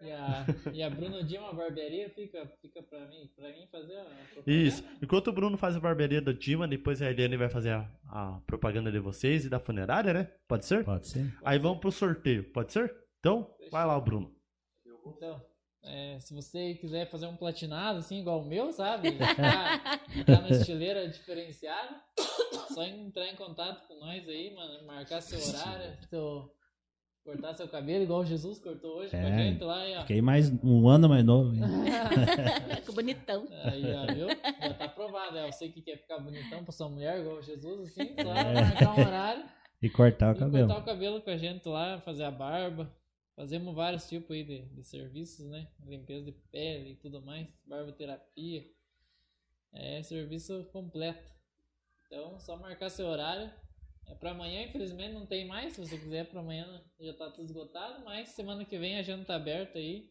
E 0.01 0.11
a, 0.11 0.45
e 0.73 0.83
a 0.83 0.89
Bruno 0.89 1.23
Dima 1.23 1.51
Barbearia 1.51 2.09
fica, 2.09 2.45
fica 2.61 2.83
pra 2.83 2.99
mim, 3.07 3.29
pra 3.35 3.49
mim 3.49 3.67
fazer 3.71 3.97
a 3.97 4.03
propaganda. 4.03 4.43
Isso. 4.45 4.83
Enquanto 5.01 5.27
o 5.27 5.33
Bruno 5.33 5.57
faz 5.57 5.75
a 5.75 5.79
barbearia 5.79 6.21
da 6.21 6.31
Dima, 6.31 6.67
depois 6.67 7.01
a 7.01 7.09
Eliane 7.09 7.35
vai 7.35 7.49
fazer 7.49 7.71
a, 7.71 7.89
a 8.05 8.39
propaganda 8.45 8.91
de 8.91 8.99
vocês 8.99 9.45
e 9.45 9.49
da 9.49 9.59
funerária, 9.59 10.13
né? 10.13 10.31
Pode 10.47 10.65
ser? 10.65 10.83
Pode 10.83 11.07
ser. 11.07 11.33
Aí 11.43 11.57
vamos 11.57 11.79
pro 11.79 11.91
sorteio, 11.91 12.43
pode 12.51 12.71
ser? 12.71 12.93
Então, 13.19 13.55
vai 13.71 13.85
lá, 13.85 13.99
Bruno. 13.99 14.31
Então, 15.05 15.41
é, 15.83 16.19
se 16.19 16.33
você 16.33 16.75
quiser 16.75 17.09
fazer 17.09 17.27
um 17.27 17.35
platinado, 17.35 17.99
assim, 17.99 18.19
igual 18.19 18.41
o 18.41 18.45
meu, 18.45 18.71
sabe? 18.73 19.11
Ficar, 19.11 19.99
ficar 20.11 20.41
na 20.41 20.49
estileira 20.49 21.07
diferenciada, 21.07 22.01
só 22.73 22.83
entrar 22.83 23.27
em 23.27 23.35
contato 23.35 23.87
com 23.87 23.95
nós 23.95 24.27
aí, 24.27 24.53
mano, 24.53 24.85
marcar 24.85 25.21
seu 25.21 25.39
horário, 25.39 25.97
seu, 26.09 26.53
cortar 27.27 27.53
seu 27.55 27.67
cabelo, 27.67 28.03
igual 28.03 28.25
Jesus 28.25 28.57
cortou 28.57 28.99
hoje 28.99 29.09
pra 29.09 29.19
É, 29.19 29.37
gente 29.49 29.61
lá, 29.63 29.79
aí, 29.81 29.97
ó. 29.97 30.01
Fiquei 30.01 30.21
mais 30.21 30.49
um 30.63 30.87
ano 30.87 31.09
mais 31.09 31.25
novo. 31.25 31.51
Ficou 32.79 32.95
bonitão. 32.95 33.45
Aí, 33.65 33.83
ó, 33.93 34.13
viu? 34.13 34.27
Já 34.61 34.73
tá 34.75 34.85
aprovado, 34.85 35.37
é. 35.37 35.51
Você 35.51 35.67
que 35.67 35.81
quer 35.81 35.97
ficar 35.97 36.19
bonitão 36.19 36.63
pra 36.63 36.71
sua 36.71 36.87
mulher, 36.87 37.19
igual 37.19 37.41
Jesus, 37.41 37.89
assim, 37.89 38.13
só 38.21 38.33
É. 38.33 38.53
marcar 38.53 38.97
um 38.97 39.01
horário 39.05 39.43
E 39.81 39.89
cortar 39.89 40.33
o 40.33 40.37
e 40.37 40.39
cabelo. 40.39 40.67
cortar 40.67 40.81
o 40.81 40.85
cabelo 40.85 41.21
com 41.21 41.29
a 41.29 41.37
gente 41.37 41.67
lá, 41.67 41.99
fazer 42.01 42.23
a 42.23 42.31
barba. 42.31 42.91
Fazemos 43.35 43.75
vários 43.75 44.07
tipos 44.07 44.31
aí 44.31 44.43
de, 44.43 44.61
de 44.73 44.83
serviços, 44.83 45.45
né? 45.47 45.67
Limpeza 45.85 46.25
de 46.25 46.31
pele 46.51 46.91
e 46.93 46.95
tudo 46.95 47.21
mais, 47.21 47.45
barboterapia. 47.67 48.63
É 49.73 50.01
serviço 50.01 50.63
completo. 50.71 51.31
Então, 52.07 52.39
só 52.39 52.57
marcar 52.57 52.89
seu 52.89 53.05
horário. 53.05 53.51
É 54.07 54.15
pra 54.15 54.31
amanhã, 54.31 54.63
infelizmente, 54.63 55.13
não 55.13 55.25
tem 55.25 55.45
mais. 55.45 55.73
Se 55.73 55.81
você 55.81 55.97
quiser, 55.97 56.29
pra 56.29 56.39
amanhã 56.39 56.81
já 56.99 57.13
tá 57.13 57.29
tudo 57.29 57.45
esgotado. 57.45 58.03
Mas 58.05 58.29
semana 58.29 58.63
que 58.63 58.77
vem 58.77 58.95
a 58.97 58.99
agenda 58.99 59.25
tá 59.25 59.35
aberta 59.35 59.77
aí. 59.77 60.09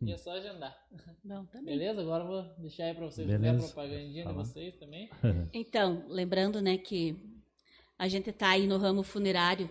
E 0.00 0.12
é 0.12 0.16
só 0.16 0.32
agendar. 0.32 0.76
Bom, 1.24 1.44
também. 1.46 1.76
Beleza? 1.76 2.00
Agora 2.00 2.22
eu 2.22 2.28
vou 2.28 2.42
deixar 2.58 2.84
aí 2.84 2.94
pra 2.94 3.04
vocês 3.04 3.26
Beleza. 3.26 3.54
fazer 3.54 3.64
a 3.64 3.74
propagandinha 3.74 4.22
de 4.24 4.32
Fala. 4.32 4.44
vocês 4.44 4.76
também. 4.76 5.10
Então, 5.52 6.04
lembrando, 6.08 6.62
né, 6.62 6.78
que 6.78 7.16
a 7.98 8.06
gente 8.06 8.32
tá 8.32 8.50
aí 8.50 8.66
no 8.66 8.78
ramo 8.78 9.02
funerário 9.02 9.68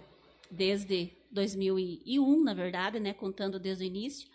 desde 0.52 1.14
2001, 1.32 2.44
na 2.44 2.54
verdade, 2.54 3.00
né, 3.00 3.14
contando 3.14 3.58
desde 3.58 3.86
o 3.86 3.88
início, 3.88 4.30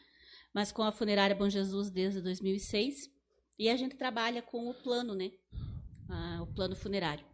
mas 0.54 0.72
com 0.72 0.82
a 0.82 0.90
funerária 0.92 1.36
Bom 1.36 1.48
Jesus 1.48 1.90
desde 1.90 2.22
2006. 2.22 3.10
E 3.58 3.68
a 3.68 3.76
gente 3.76 3.94
trabalha 3.94 4.40
com 4.40 4.70
o 4.70 4.74
plano, 4.74 5.14
né, 5.14 5.30
ah, 6.08 6.40
o 6.42 6.46
plano 6.54 6.74
funerário. 6.74 7.24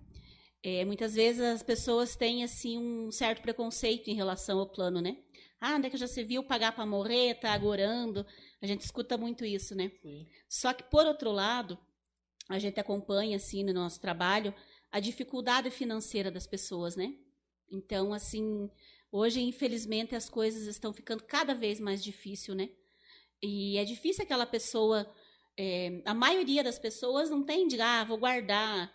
É, 0.63 0.85
muitas 0.85 1.15
vezes 1.15 1.41
as 1.41 1.63
pessoas 1.63 2.17
têm 2.17 2.43
assim 2.43 2.79
um 2.79 3.13
certo 3.13 3.43
preconceito 3.43 4.09
em 4.09 4.15
relação 4.15 4.59
ao 4.59 4.69
plano, 4.69 5.01
né? 5.01 5.17
Ah, 5.61 5.75
onde 5.75 5.87
é 5.87 5.91
que 5.91 5.97
já 5.97 6.07
se 6.07 6.23
viu 6.23 6.43
pagar 6.43 6.73
para 6.73 6.87
morrer, 6.87 7.35
tá 7.35 7.53
agorando? 7.53 8.25
A 8.61 8.67
gente 8.67 8.83
escuta 8.83 9.17
muito 9.17 9.45
isso, 9.45 9.75
né? 9.75 9.91
Sim. 10.03 10.27
Só 10.49 10.73
que, 10.73 10.85
por 10.85 11.07
outro 11.07 11.33
lado, 11.33 11.79
a 12.49 12.59
gente 12.59 12.79
acompanha, 12.79 13.37
assim, 13.37 13.65
no 13.65 13.73
nosso 13.73 14.01
trabalho, 14.01 14.55
a 14.91 15.01
dificuldade 15.01 15.71
financeira 15.71 16.31
das 16.31 16.47
pessoas, 16.47 16.97
né? 16.97 17.15
Então, 17.71 18.13
assim, 18.13 18.71
hoje, 19.11 19.41
infelizmente, 19.41 20.15
as 20.15 20.29
coisas 20.29 20.67
estão 20.67 20.93
ficando 20.93 21.23
cada 21.25 21.55
vez 21.55 21.81
mais 21.81 22.03
difícil, 22.03 22.55
né? 22.55 22.71
E 23.43 23.77
é 23.79 23.85
difícil 23.85 24.25
aquela 24.25 24.47
pessoa... 24.47 25.13
é, 25.57 26.03
a 26.05 26.15
maioria 26.15 26.63
das 26.63 26.79
pessoas 26.79 27.31
não 27.31 27.45
tem 27.45 27.67
de, 27.67 27.81
ah, 27.81 28.05
vou 28.05 28.19
guardar, 28.19 28.93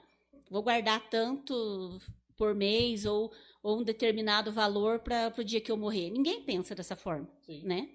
vou 0.50 0.62
guardar 0.62 1.10
tanto 1.10 2.00
por 2.38 2.56
mês 2.56 3.06
ou, 3.06 3.32
ou 3.62 3.80
um 3.80 3.84
determinado 3.84 4.52
valor 4.52 5.00
para 5.00 5.34
o 5.38 5.44
dia 5.44 5.62
que 5.62 5.72
eu 5.72 5.78
morrer. 5.78 6.10
Ninguém 6.10 6.44
pensa 6.44 6.76
dessa 6.76 6.96
forma 6.96 7.30
Sim. 7.46 7.64
né? 7.64 7.90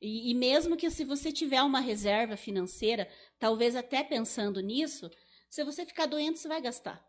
E, 0.00 0.30
e 0.30 0.34
mesmo 0.34 0.76
que 0.76 0.90
se 0.90 1.04
você 1.04 1.30
tiver 1.30 1.62
uma 1.62 1.78
reserva 1.78 2.36
financeira, 2.36 3.08
talvez 3.38 3.76
até 3.76 4.02
pensando 4.02 4.60
nisso, 4.60 5.08
se 5.48 5.62
você 5.62 5.86
ficar 5.86 6.06
doente, 6.06 6.40
você 6.40 6.48
vai 6.48 6.60
gastar. 6.60 7.06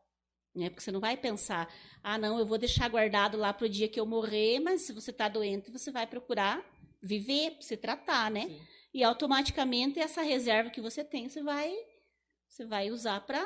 Né? 0.53 0.69
Porque 0.69 0.83
você 0.83 0.91
não 0.91 0.99
vai 0.99 1.17
pensar, 1.17 1.73
ah, 2.03 2.19
não, 2.19 2.37
eu 2.37 2.45
vou 2.45 2.59
deixar 2.59 2.87
guardado 2.87 3.35
lá 3.35 3.51
para 3.51 3.65
o 3.65 3.69
dia 3.69 3.87
que 3.87 3.99
eu 3.99 4.05
morrer, 4.05 4.59
mas 4.59 4.81
se 4.81 4.93
você 4.93 5.09
está 5.09 5.27
doente, 5.27 5.71
você 5.71 5.89
vai 5.89 6.05
procurar 6.05 6.63
viver, 7.01 7.57
se 7.59 7.75
tratar, 7.75 8.29
né? 8.29 8.47
Sim. 8.47 8.61
E 8.93 9.03
automaticamente 9.03 9.99
essa 9.99 10.21
reserva 10.21 10.69
que 10.69 10.79
você 10.79 11.03
tem, 11.03 11.27
você 11.27 11.41
vai, 11.41 11.73
você 12.47 12.63
vai 12.63 12.91
usar 12.91 13.21
para 13.21 13.43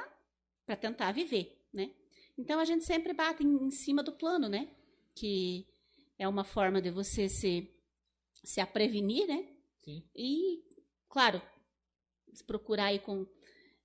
tentar 0.75 1.11
viver, 1.11 1.61
né? 1.71 1.91
Então 2.37 2.59
a 2.59 2.65
gente 2.65 2.83
sempre 2.83 3.13
bate 3.13 3.43
em, 3.43 3.67
em 3.67 3.71
cima 3.71 4.03
do 4.03 4.11
plano, 4.11 4.47
né? 4.47 4.69
Que 5.15 5.65
é 6.17 6.27
uma 6.27 6.43
forma 6.43 6.81
de 6.81 6.91
você 6.91 7.29
se, 7.29 7.71
se 8.43 8.59
a 8.59 8.67
prevenir, 8.67 9.27
né? 9.27 9.47
Sim. 9.83 10.03
E, 10.15 10.63
claro, 11.09 11.41
se 12.33 12.43
procurar 12.43 12.85
aí 12.85 12.99
com 12.99 13.25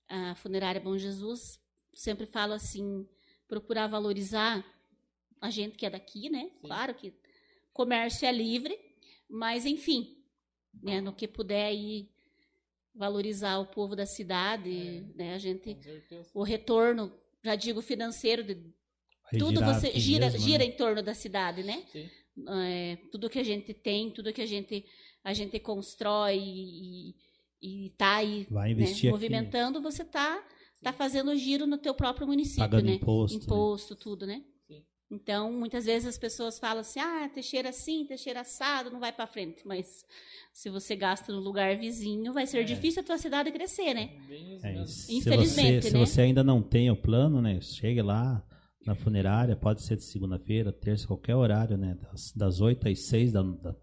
a 0.09 0.35
funerária 0.35 0.81
Bom 0.81 0.99
Jesus, 0.99 1.61
sempre 1.95 2.27
falo 2.27 2.53
assim, 2.53 3.09
procurar 3.49 3.87
valorizar 3.87 4.65
a 5.41 5.51
gente 5.51 5.77
que 5.77 5.87
é 5.87 5.91
daqui, 5.91 6.29
né? 6.29 6.51
Sim. 6.51 6.59
Claro 6.61 6.95
que 6.95 7.15
comércio 7.73 8.27
é 8.27 8.33
livre, 8.33 8.79
mas 9.29 9.65
enfim, 9.65 10.23
né, 10.83 11.01
no 11.01 11.15
que 11.15 11.27
puder 11.27 11.67
aí 11.67 12.12
valorizar 12.95 13.59
o 13.59 13.67
povo 13.67 13.97
da 13.97 14.07
cidade, 14.07 15.07
né? 15.15 15.35
A 15.35 15.39
gente, 15.39 15.79
o 16.35 16.43
retorno, 16.43 17.13
já 17.43 17.55
digo 17.55 17.81
financeiro, 17.81 18.43
de 18.43 18.55
Vai 18.55 19.39
tudo 19.39 19.65
você 19.65 19.93
gira, 19.99 20.27
mesmo, 20.27 20.41
gira 20.41 20.59
né? 20.59 20.65
em 20.67 20.73
torno 20.73 21.03
da 21.03 21.15
cidade, 21.15 21.63
né? 21.63 21.85
Sim. 21.91 22.09
É, 22.49 22.97
tudo 23.11 23.29
que 23.29 23.39
a 23.39 23.45
gente 23.45 23.75
tem, 23.75 24.11
tudo 24.11 24.33
que 24.33 24.41
a 24.43 24.47
gente 24.47 24.85
a 25.23 25.33
gente 25.33 25.59
constrói 25.61 26.39
e, 26.39 27.15
e 27.61 27.91
tá 27.91 28.17
aí 28.17 28.47
Vai 28.51 28.75
né, 28.75 28.85
aqui, 28.85 29.09
movimentando, 29.11 29.81
você 29.81 30.05
tá 30.05 30.43
tá 30.83 30.93
fazendo 30.93 31.37
giro 31.37 31.67
no 31.67 31.79
teu 31.79 31.95
próprio 31.95 32.27
município, 32.27 32.65
pagando 32.65 32.87
né? 32.87 32.95
imposto. 32.95 33.39
né? 33.39 33.45
Imposto, 33.45 33.95
tudo, 33.95 34.27
né? 34.27 34.43
Então, 35.13 35.53
muitas 35.53 35.85
vezes 35.85 36.09
as 36.09 36.17
pessoas 36.17 36.59
falam 36.59 36.81
assim: 36.81 36.99
"Ah, 36.99 37.29
Teixeira 37.33 37.69
assim, 37.69 38.07
Teixeira 38.07 38.41
assado, 38.41 38.91
não 38.91 38.99
vai 38.99 39.13
para 39.13 39.27
frente", 39.27 39.61
mas 39.67 40.07
se 40.53 40.71
você 40.71 40.97
gasta 40.97 41.31
no 41.33 41.39
lugar 41.39 41.77
vizinho, 41.77 42.33
vai 42.33 42.47
ser 42.47 42.61
É. 42.61 42.65
difícil 42.65 43.03
a 43.03 43.05
tua 43.05 43.19
cidade 43.19 43.53
crescer, 43.53 43.93
né? 43.93 44.11
É, 44.63 44.73
mesmo. 44.73 44.87
se 44.87 45.13
Infelizmente, 45.19 45.83
você, 45.83 45.91
Se 45.91 45.93
né? 45.93 45.99
você 46.07 46.21
ainda 46.23 46.43
não 46.43 46.63
tem 46.63 46.91
o 46.91 46.97
plano, 46.97 47.43
né? 47.43 47.61
Chegue 47.61 48.01
lá 48.01 48.43
na 48.87 48.95
funerária, 48.95 49.55
pode 49.55 49.83
ser 49.83 49.97
de 49.97 50.03
segunda-feira, 50.05 50.73
terça, 50.73 51.07
qualquer 51.07 51.37
horário, 51.37 51.77
né? 51.77 51.95
Das, 52.01 52.33
das 52.35 52.61
8 52.63 52.89
às 52.89 53.01
6, 53.01 53.33
da, 53.33 53.43
da 53.43 53.77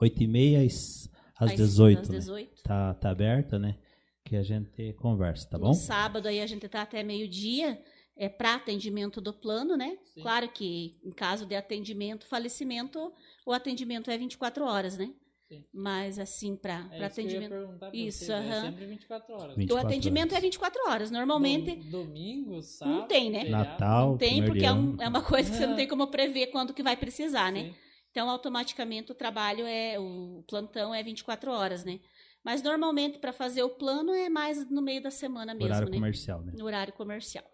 8 0.00 0.22
e 0.22 0.26
meia 0.26 0.60
às, 0.60 1.08
às 1.38 1.52
Às- 1.52 1.56
18, 1.56 2.02
às 2.02 2.08
né? 2.10 2.18
18. 2.18 2.62
Tá, 2.62 2.92
tá 2.94 3.10
aberta, 3.10 3.58
né? 3.58 3.78
Que 4.24 4.36
a 4.36 4.42
gente 4.42 4.92
conversa, 4.94 5.48
tá 5.48 5.56
No 5.56 5.68
bom? 5.68 5.72
sábado 5.74 6.28
aí 6.28 6.40
a 6.40 6.46
gente 6.46 6.68
tá 6.68 6.82
até 6.82 7.02
meio-dia, 7.02 7.80
é 8.16 8.28
para 8.28 8.54
atendimento 8.54 9.20
do 9.20 9.32
plano, 9.32 9.76
né? 9.76 9.98
Sim. 10.14 10.22
Claro 10.22 10.48
que 10.48 10.98
em 11.04 11.10
caso 11.10 11.44
de 11.46 11.54
atendimento, 11.54 12.26
falecimento, 12.26 13.12
o 13.44 13.52
atendimento 13.52 14.10
é 14.10 14.16
24 14.16 14.64
horas, 14.64 14.96
né? 14.96 15.12
Sim. 15.48 15.64
Mas 15.72 16.18
assim, 16.18 16.56
para 16.56 16.74
É 16.74 16.78
isso 16.78 16.88
que 16.88 16.94
eu 16.96 17.00
ia 17.00 17.06
atendimento. 17.06 17.50
perguntar 17.50 17.90
pra 17.90 17.96
Isso, 17.96 18.24
vocês, 18.26 18.46
é 18.50 18.60
sempre 18.62 18.86
24 18.86 19.32
horas. 19.34 19.46
20. 19.48 19.54
O 19.54 19.58
24 19.58 19.86
atendimento 19.88 20.32
horas. 20.32 20.38
é 20.38 20.46
24 20.46 20.88
horas. 20.88 21.10
Normalmente 21.10 21.74
Dom- 21.76 22.04
Domingo, 22.04 22.62
sábado. 22.62 23.06
tem, 23.06 23.30
né? 23.30 23.44
Natal, 23.44 24.10
não 24.10 24.18
tem, 24.18 24.44
porque 24.44 24.64
é, 24.64 24.72
um- 24.72 24.96
é 25.00 25.06
uma 25.08 25.22
coisa 25.22 25.48
que 25.50 25.56
você 25.56 25.66
não 25.66 25.76
tem 25.76 25.86
como 25.86 26.08
prever 26.08 26.48
quando 26.48 26.74
que 26.74 26.82
vai 26.82 26.96
precisar, 26.96 27.52
né? 27.52 27.64
Sim. 27.66 27.74
Então, 28.10 28.28
automaticamente 28.30 29.12
o 29.12 29.14
trabalho 29.14 29.64
é, 29.66 30.00
o 30.00 30.42
plantão 30.48 30.92
é 30.94 31.02
24 31.02 31.50
horas, 31.52 31.84
né? 31.84 32.00
Mas 32.42 32.62
normalmente 32.62 33.18
para 33.18 33.32
fazer 33.32 33.62
o 33.62 33.68
plano 33.70 34.12
é 34.12 34.28
mais 34.28 34.68
no 34.70 34.80
meio 34.82 35.02
da 35.02 35.10
semana 35.10 35.52
mesmo, 35.52 35.66
Horário 35.68 35.90
né? 35.90 35.96
comercial, 35.96 36.42
né? 36.42 36.52
No 36.56 36.64
horário 36.64 36.92
comercial. 36.94 37.44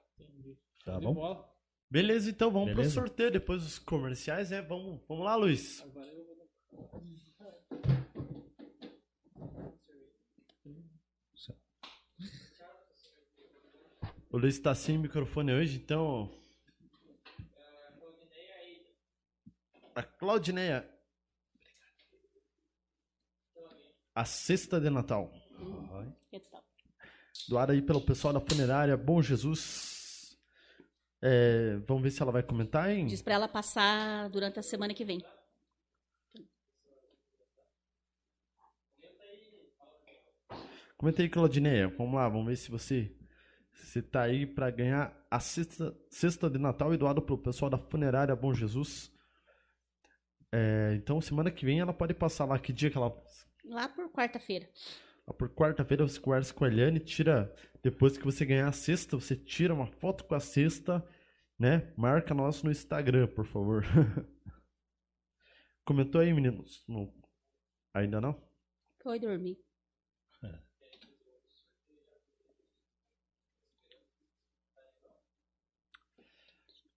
Tá 0.84 0.98
bom? 0.98 1.14
bola. 1.14 1.48
Beleza, 1.90 2.30
então 2.30 2.50
vamos 2.50 2.74
Beleza? 2.74 3.00
pro 3.00 3.06
sorteio 3.06 3.30
depois 3.30 3.62
dos 3.62 3.78
comerciais, 3.78 4.50
né? 4.50 4.62
Vamos, 4.62 5.00
vamos 5.06 5.24
lá, 5.24 5.36
Luiz. 5.36 5.82
Agora 5.82 6.06
eu 6.06 6.24
vou... 6.24 6.32
O 14.30 14.38
Luiz 14.38 14.58
tá 14.58 14.74
sem 14.74 14.96
microfone 14.96 15.52
hoje, 15.52 15.76
então. 15.76 16.32
A 19.94 20.02
Claudineia. 20.02 20.88
A 24.14 24.24
cesta 24.24 24.80
de 24.80 24.88
Natal. 24.88 25.30
Doada 27.46 27.74
aí 27.74 27.82
pelo 27.82 28.00
pessoal 28.00 28.32
da 28.32 28.40
funerária 28.40 28.96
Bom 28.96 29.20
Jesus. 29.20 30.01
É, 31.22 31.76
vamos 31.86 32.02
ver 32.02 32.10
se 32.10 32.20
ela 32.20 32.32
vai 32.32 32.42
comentar, 32.42 32.90
hein? 32.90 33.06
Diz 33.06 33.22
para 33.22 33.34
ela 33.34 33.46
passar 33.46 34.28
durante 34.28 34.58
a 34.58 34.62
semana 34.62 34.92
que 34.92 35.04
vem. 35.04 35.24
Comenta 40.96 41.22
aí, 41.22 41.28
Claudineia. 41.28 41.88
Vamos 41.88 42.14
lá, 42.14 42.28
vamos 42.28 42.46
ver 42.46 42.56
se 42.56 42.70
você 42.70 43.14
se 43.72 44.00
tá 44.00 44.22
aí 44.22 44.46
pra 44.46 44.70
ganhar 44.70 45.12
a 45.30 45.40
cesta, 45.40 45.96
cesta 46.08 46.48
de 46.48 46.58
Natal 46.58 46.94
e 46.94 46.96
doado 46.96 47.20
pelo 47.20 47.38
pessoal 47.38 47.70
da 47.70 47.78
funerária 47.78 48.34
Bom 48.36 48.54
Jesus. 48.54 49.12
É, 50.50 50.94
então, 50.96 51.20
semana 51.20 51.50
que 51.50 51.64
vem 51.64 51.80
ela 51.80 51.92
pode 51.92 52.14
passar 52.14 52.44
lá. 52.44 52.58
Que 52.58 52.72
dia 52.72 52.90
que 52.90 52.96
ela. 52.96 53.12
Lá 53.64 53.88
por 53.88 54.10
quarta-feira. 54.10 54.68
lá 55.26 55.34
Por 55.34 55.48
quarta-feira 55.50 56.06
você 56.06 56.20
conversa 56.20 56.52
com 56.52 56.64
a 56.64 56.68
Eliane, 56.68 57.00
tira. 57.00 57.52
Depois 57.82 58.16
que 58.16 58.24
você 58.24 58.44
ganhar 58.44 58.68
a 58.68 58.72
cesta, 58.72 59.16
você 59.16 59.36
tira 59.36 59.74
uma 59.74 59.86
foto 59.86 60.24
com 60.24 60.34
a 60.34 60.40
cesta, 60.40 61.04
né? 61.58 61.92
Marca 61.96 62.32
nós 62.32 62.62
no 62.62 62.70
Instagram, 62.70 63.26
por 63.26 63.44
favor. 63.44 63.84
Comentou 65.84 66.20
aí, 66.20 66.32
meninos? 66.32 66.84
No- 66.86 67.12
Ainda 67.94 68.20
não? 68.20 68.40
Foi 69.02 69.18
dormir. 69.18 69.58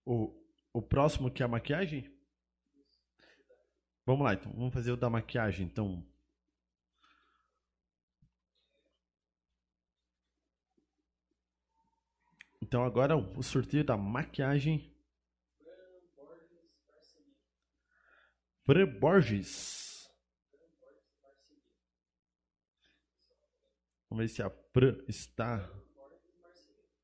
O, 0.06 0.32
o 0.74 0.82
próximo 0.82 1.32
que 1.32 1.42
é 1.42 1.46
a 1.46 1.50
maquiagem? 1.50 2.12
Vamos 4.06 4.24
lá, 4.24 4.34
então. 4.34 4.52
Vamos 4.54 4.74
fazer 4.74 4.92
o 4.92 4.98
da 4.98 5.10
maquiagem, 5.10 5.66
então. 5.66 6.06
Então 12.66 12.84
agora 12.84 13.16
o 13.16 13.44
sorteio 13.44 13.84
da 13.84 13.96
maquiagem. 13.96 14.92
Fran 18.66 18.88
Borges. 19.00 20.10
Vamos 24.10 24.26
ver 24.26 24.30
se 24.30 24.42
a 24.42 24.50
Fran 24.74 24.98
está. 25.08 25.72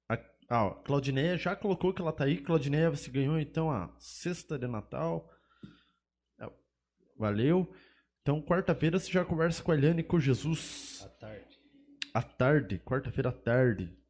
A, 0.09 0.15
ah, 0.49 0.73
Claudineia 0.83 1.37
já 1.37 1.55
colocou 1.55 1.93
que 1.93 2.01
ela 2.01 2.11
tá 2.11 2.23
aí. 2.23 2.41
Claudineia, 2.41 2.89
você 2.89 3.11
ganhou 3.11 3.37
então 3.39 3.69
a 3.69 3.93
cesta 3.99 4.57
de 4.57 4.65
Natal. 4.65 5.31
É, 6.39 6.51
Valeu. 7.15 7.71
Então, 8.23 8.41
quarta-feira 8.41 8.97
você 8.97 9.11
já 9.11 9.23
conversa 9.23 9.61
com 9.61 9.71
a 9.71 9.75
Eliane 9.75 9.99
e 9.99 10.03
com 10.03 10.19
Jesus. 10.19 11.03
À 11.05 11.09
tarde. 11.09 11.59
À 12.15 12.23
tarde, 12.23 12.79
quarta-feira 12.79 13.29
à 13.29 13.31
tarde. 13.31 14.00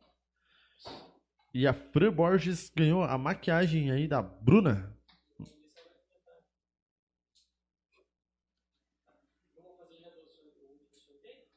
E 1.54 1.68
a 1.68 1.74
Fran 1.74 2.14
Borges 2.14 2.72
ganhou 2.74 3.04
a 3.04 3.18
maquiagem 3.18 3.92
aí 3.92 4.08
da 4.08 4.22
Bruna. 4.22 4.98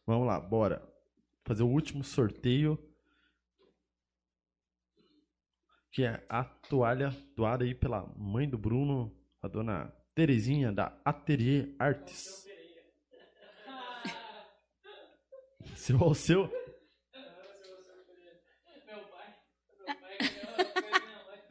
Vamos 0.04 0.26
lá, 0.26 0.40
bora. 0.40 0.82
Fazer 1.44 1.62
o 1.62 1.68
último 1.68 2.02
sorteio. 2.02 2.76
Que 5.92 6.04
é 6.04 6.26
a 6.28 6.42
toalha 6.42 7.10
doada 7.36 7.62
aí 7.62 7.72
pela 7.72 8.04
mãe 8.16 8.48
do 8.48 8.58
Bruno, 8.58 9.16
a 9.40 9.46
dona 9.46 9.94
Terezinha 10.12 10.72
da 10.72 11.00
Atelier 11.04 11.72
Artes. 11.78 12.44
Seu 15.76 16.02
ao 16.02 16.14
seu. 16.14 16.63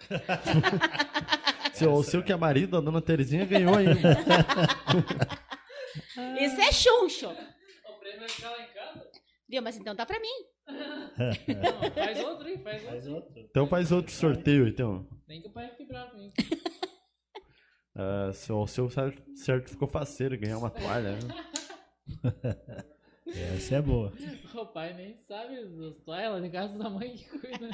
Seu 1.73 1.91
ao 1.91 2.03
seu 2.03 2.23
que 2.23 2.31
é 2.31 2.35
marido 2.35 2.71
da 2.71 2.79
dona 2.79 3.01
Terezinha 3.01 3.45
ganhou 3.45 3.75
aí. 3.75 3.87
Esse 6.39 6.61
é 6.61 6.71
chuncho. 6.71 7.29
O 7.29 7.93
prêmio 7.99 8.19
vai 8.19 8.29
ficar 8.29 8.49
lá 8.51 8.61
em 8.63 8.67
casa? 8.73 9.07
Viu? 9.49 9.61
Mas 9.61 9.77
então 9.77 9.95
tá 9.95 10.05
pra 10.05 10.19
mim. 10.19 10.27
Não, 10.67 11.91
faz 11.91 12.19
outro, 12.23 12.47
hein? 12.47 12.61
Faz 12.63 12.83
Faz 12.83 13.07
outro. 13.07 13.27
outro. 13.29 13.47
Então 13.49 13.67
faz 13.67 13.91
outro 13.91 14.13
sorteio, 14.13 14.67
então. 14.67 15.07
Nem 15.27 15.41
que 15.41 15.47
o 15.47 15.51
pai 15.51 15.69
fique 15.69 15.85
bravo 15.85 16.11
comigo. 16.11 16.33
Ah, 17.95 18.31
seu 18.33 18.55
ao 18.57 18.65
seu 18.65 18.89
certo, 18.89 19.69
ficou 19.69 19.87
faceiro 19.87 20.35
ganhar 20.35 20.57
uma 20.57 20.71
toalha. 20.71 21.11
né? 21.11 21.19
Essa 23.55 23.75
é 23.75 23.81
boa. 23.83 24.11
O 24.55 24.65
pai 24.65 24.95
nem 24.95 25.15
sabe 25.15 25.63
dos 25.63 25.99
toalhas 26.03 26.41
de 26.41 26.49
casa 26.49 26.75
da 26.75 26.89
mãe 26.89 27.15
que 27.15 27.29
cuida. 27.29 27.69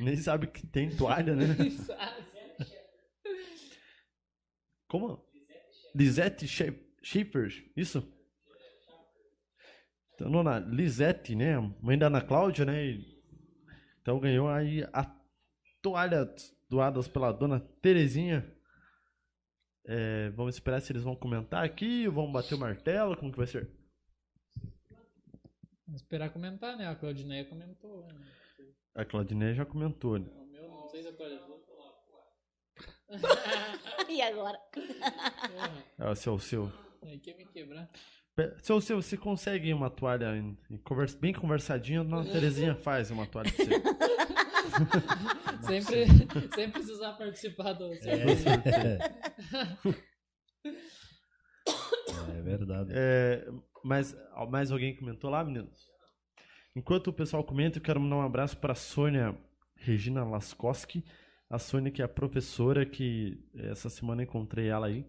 Nem 0.00 0.16
sabe 0.16 0.46
que 0.46 0.66
tem 0.66 0.96
toalha, 0.96 1.36
né? 1.36 1.46
Sabe. 1.86 2.30
Como? 4.88 5.24
Lisette 5.94 6.46
Schiffers, 7.02 7.62
isso? 7.76 8.12
Então, 10.14 10.30
dona 10.30 10.58
Lisette, 10.58 11.34
né? 11.34 11.56
Mãe 11.80 11.96
da 11.96 12.06
Ana 12.06 12.20
Cláudia, 12.20 12.64
né? 12.64 12.98
Então 14.00 14.18
ganhou 14.18 14.48
aí 14.48 14.82
a 14.92 15.04
toalha 15.82 16.28
doadas 16.68 17.06
pela 17.06 17.32
dona 17.32 17.60
Terezinha. 17.82 18.50
É, 19.86 20.30
vamos 20.30 20.54
esperar 20.54 20.80
se 20.80 20.92
eles 20.92 21.02
vão 21.02 21.16
comentar 21.16 21.64
aqui, 21.64 22.08
vão 22.08 22.30
bater 22.30 22.54
o 22.54 22.58
martelo, 22.58 23.16
como 23.16 23.32
que 23.32 23.38
vai 23.38 23.46
ser? 23.46 23.70
Vamos 25.86 26.02
esperar 26.02 26.30
comentar, 26.30 26.76
né? 26.76 26.86
A 26.86 26.94
Claudineia 26.94 27.44
comentou. 27.44 28.06
Né? 28.06 28.39
A 28.94 29.04
Claudineia 29.04 29.54
já 29.54 29.64
comentou, 29.64 30.18
né? 30.18 30.26
O 30.34 30.46
meu, 30.46 30.68
não 30.68 30.88
sei 30.88 31.02
se 31.02 31.08
atualizou. 31.08 31.60
E 34.08 34.22
agora? 34.22 34.58
Porra, 34.72 35.84
É 35.98 36.10
o 36.10 36.14
seu, 36.14 36.34
o 36.34 36.40
seu. 36.40 36.72
aí 37.02 37.18
quer 37.18 37.36
me 37.36 37.44
quebrar. 37.46 37.88
Pe- 38.34 38.56
Se 38.62 38.72
você, 38.72 38.94
você 38.94 39.16
consegue 39.16 39.72
uma 39.72 39.88
toalha 39.90 40.36
em- 40.36 40.56
em 40.70 40.76
conversa- 40.78 41.18
bem 41.18 41.32
conversadinha, 41.32 42.02
a 42.02 42.24
Terezinha 42.24 42.74
faz 42.74 43.10
uma 43.10 43.26
toalha 43.26 43.50
pra 43.52 43.64
você. 43.64 43.70
Sempre, 45.66 46.06
sem 46.54 46.70
precisar 46.70 47.12
participar 47.14 47.72
do 47.74 47.92
É, 47.92 47.98
é 52.38 52.42
verdade. 52.42 52.90
É, 52.94 53.46
mas 53.84 54.16
mais 54.48 54.70
alguém 54.72 54.96
comentou 54.96 55.30
lá, 55.30 55.44
meninos? 55.44 55.89
Enquanto 56.74 57.08
o 57.08 57.12
pessoal 57.12 57.42
comenta, 57.42 57.78
eu 57.78 57.82
quero 57.82 58.00
mandar 58.00 58.16
um 58.16 58.22
abraço 58.22 58.56
para 58.56 58.74
Sônia 58.74 59.36
Regina 59.74 60.24
Laskowski. 60.24 61.04
A 61.48 61.58
Sônia, 61.58 61.90
que 61.90 62.00
é 62.00 62.04
a 62.04 62.08
professora, 62.08 62.86
que 62.86 63.42
essa 63.54 63.90
semana 63.90 64.22
encontrei 64.22 64.68
ela 64.68 64.86
aí 64.86 65.04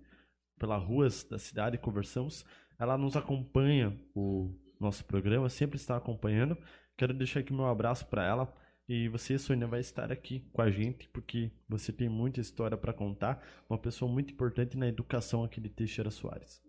pelas 0.58 0.84
ruas 0.84 1.24
da 1.24 1.38
cidade 1.38 1.78
conversamos. 1.78 2.46
Ela 2.80 2.98
nos 2.98 3.16
acompanha 3.16 3.96
o 4.16 4.52
nosso 4.80 5.06
programa, 5.06 5.50
sempre 5.50 5.76
está 5.76 5.96
acompanhando. 5.98 6.58
Quero 6.98 7.14
deixar 7.14 7.42
aqui 7.42 7.54
meu 7.54 7.68
abraço 7.68 8.08
para 8.08 8.26
ela. 8.26 8.52
E 8.90 9.08
você, 9.08 9.38
Sônia, 9.38 9.68
vai 9.68 9.80
estar 9.80 10.12
aqui 10.12 10.42
com 10.52 10.62
a 10.62 10.70
gente, 10.70 11.08
porque 11.10 11.52
você 11.70 11.94
tem 11.94 12.10
muita 12.10 12.42
história 12.42 12.76
para 12.76 12.92
contar. 12.92 13.44
Uma 13.70 13.78
pessoa 13.78 14.12
muito 14.12 14.34
importante 14.34 14.76
na 14.76 14.88
educação 14.88 15.44
aqui 15.44 15.62
de 15.62 15.70
Teixeira 15.70 16.10
Soares. 16.10 16.62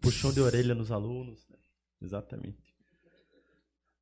Puxão 0.00 0.32
de 0.32 0.40
orelha 0.40 0.74
nos 0.74 0.92
alunos. 0.92 1.48
né? 1.48 1.56
Exatamente. 2.00 2.67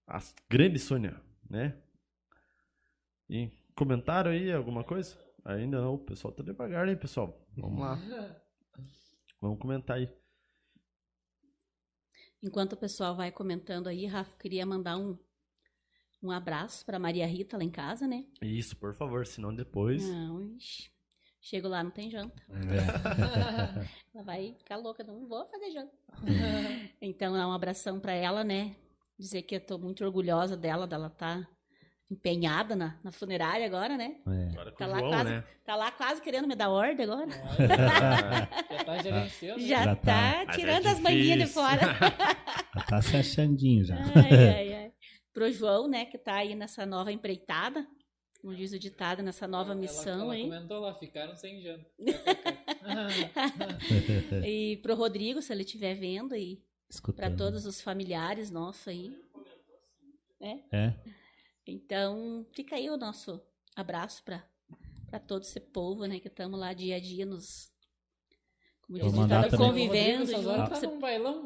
A 0.07 0.21
grande 0.49 0.79
Sônia, 0.79 1.21
né? 1.49 1.77
E 3.29 3.51
comentaram 3.75 4.31
aí 4.31 4.53
alguma 4.53 4.85
coisa? 4.85 5.19
Ainda 5.45 5.81
não, 5.81 5.95
o 5.95 5.99
pessoal 5.99 6.33
tá 6.33 6.43
devagar, 6.43 6.89
hein, 6.89 6.97
pessoal? 6.97 7.47
Vamos 7.57 7.81
lá. 7.81 7.97
Vamos 9.41 9.59
comentar 9.59 9.97
aí. 9.97 10.09
Enquanto 12.43 12.75
o 12.75 12.77
pessoal 12.77 13.17
vai 13.17 13.31
comentando 13.33 13.89
aí, 13.89 14.07
Rafa, 14.07 14.37
queria 14.39 14.65
mandar 14.65 14.97
um, 14.97 15.19
um 16.23 16.31
abraço 16.31 16.85
para 16.85 16.99
Maria 16.99 17.27
Rita 17.27 17.57
lá 17.57 17.65
em 17.65 17.71
casa, 17.71 18.07
né? 18.07 18.25
Isso, 18.41 18.77
por 18.77 18.95
favor, 18.95 19.27
senão 19.27 19.55
depois. 19.55 20.09
Não, 20.09 20.43
ixi. 20.57 20.91
Chego 21.41 21.69
lá, 21.69 21.83
não 21.85 21.93
tem 21.93 22.11
janta. 22.11 22.43
Ela 24.13 24.25
vai 24.25 24.55
ficar 24.55 24.77
louca, 24.77 25.05
não 25.05 25.29
vou 25.29 25.47
fazer 25.47 25.71
janta. 25.71 25.93
então, 27.01 27.37
é 27.37 27.47
um 27.47 27.53
abração 27.53 28.01
para 28.01 28.13
ela, 28.13 28.43
né? 28.43 28.75
Dizer 29.19 29.43
que 29.43 29.57
eu 29.57 29.61
tô 29.61 29.79
muito 29.79 30.05
orgulhosa 30.05 30.57
dela, 30.57 30.87
dela 30.87 31.09
tá 31.11 31.47
empenhada 32.11 32.77
na, 32.77 32.99
na 33.03 33.11
funerária 33.11 33.67
agora, 33.67 33.97
né? 33.97 34.17
É. 34.29 34.49
Agora 34.53 34.73
Tá 34.73 34.87
lá, 34.87 34.99
João, 34.99 35.11
quase, 35.11 35.31
né? 35.31 35.45
tá 35.65 35.77
lá 35.77 35.91
quase 35.91 36.23
querendo 36.23 36.47
me 36.47 36.55
dar 36.55 36.71
ordem 36.71 37.05
agora. 37.05 37.27
Já 38.71 38.85
tá 38.85 38.99
gerenciando. 39.03 39.61
Já, 39.61 39.85
Já 39.85 39.97
tá, 39.97 40.03
tá. 40.03 40.43
É 40.43 40.47
tirando 40.57 40.87
as 40.87 41.01
manguinhas 41.01 41.39
de 41.41 41.47
fora. 41.53 41.81
Já 42.77 42.83
tá 42.89 43.03
se 43.03 43.17
achandinho 43.17 43.85
já. 43.85 43.97
ai, 43.97 44.49
ai, 44.55 44.75
ai. 44.75 44.93
Pro 45.33 45.51
João, 45.51 45.89
né, 45.89 46.05
que 46.05 46.19
tá 46.19 46.37
aí 46.37 46.55
nessa 46.55 46.87
nova 46.87 47.11
empreitada, 47.11 47.85
como 48.41 48.55
diz 48.55 48.73
o 48.73 48.79
ditado, 48.79 49.23
nessa 49.23 49.49
nova 49.49 49.73
Ela- 49.73 49.81
missão 49.81 50.21
ela 50.25 50.35
aí. 50.35 50.43
comentou 50.43 50.79
lá, 50.81 50.95
ficaram 50.95 51.35
sem 51.35 51.61
janta. 51.61 51.87
E 54.47 54.77
pro 54.83 54.95
Rodrigo, 54.95 55.43
se 55.43 55.53
ele 55.53 55.63
estiver 55.63 55.95
vendo, 55.95 56.37
e. 56.37 56.63
para 57.17 57.31
todos 57.31 57.67
os 57.67 57.81
familiares 57.81 58.51
nossos 58.51 58.87
aí. 58.89 59.13
É. 60.73 60.93
Então, 61.67 62.47
fica 62.53 62.77
aí 62.77 62.89
o 62.91 62.97
nosso 62.97 63.41
abraço 63.75 64.23
para 64.25 64.45
para 65.09 65.21
todo 65.21 65.43
esse 65.43 65.61
povo, 65.61 66.05
né, 66.05 66.19
que 66.19 66.27
estamos 66.27 66.59
lá 66.59 66.73
dia 66.73 66.97
a 66.97 67.01
dia 67.01 67.25
nos 67.25 67.71
como 68.83 68.99
diz 68.99 69.13
também. 69.51 69.69
convivendo 69.69 70.19
Rodrigo, 70.33 70.43
juntos. 70.43 70.81
tá 70.81 70.87
num 70.89 70.99
bailão. 71.01 71.43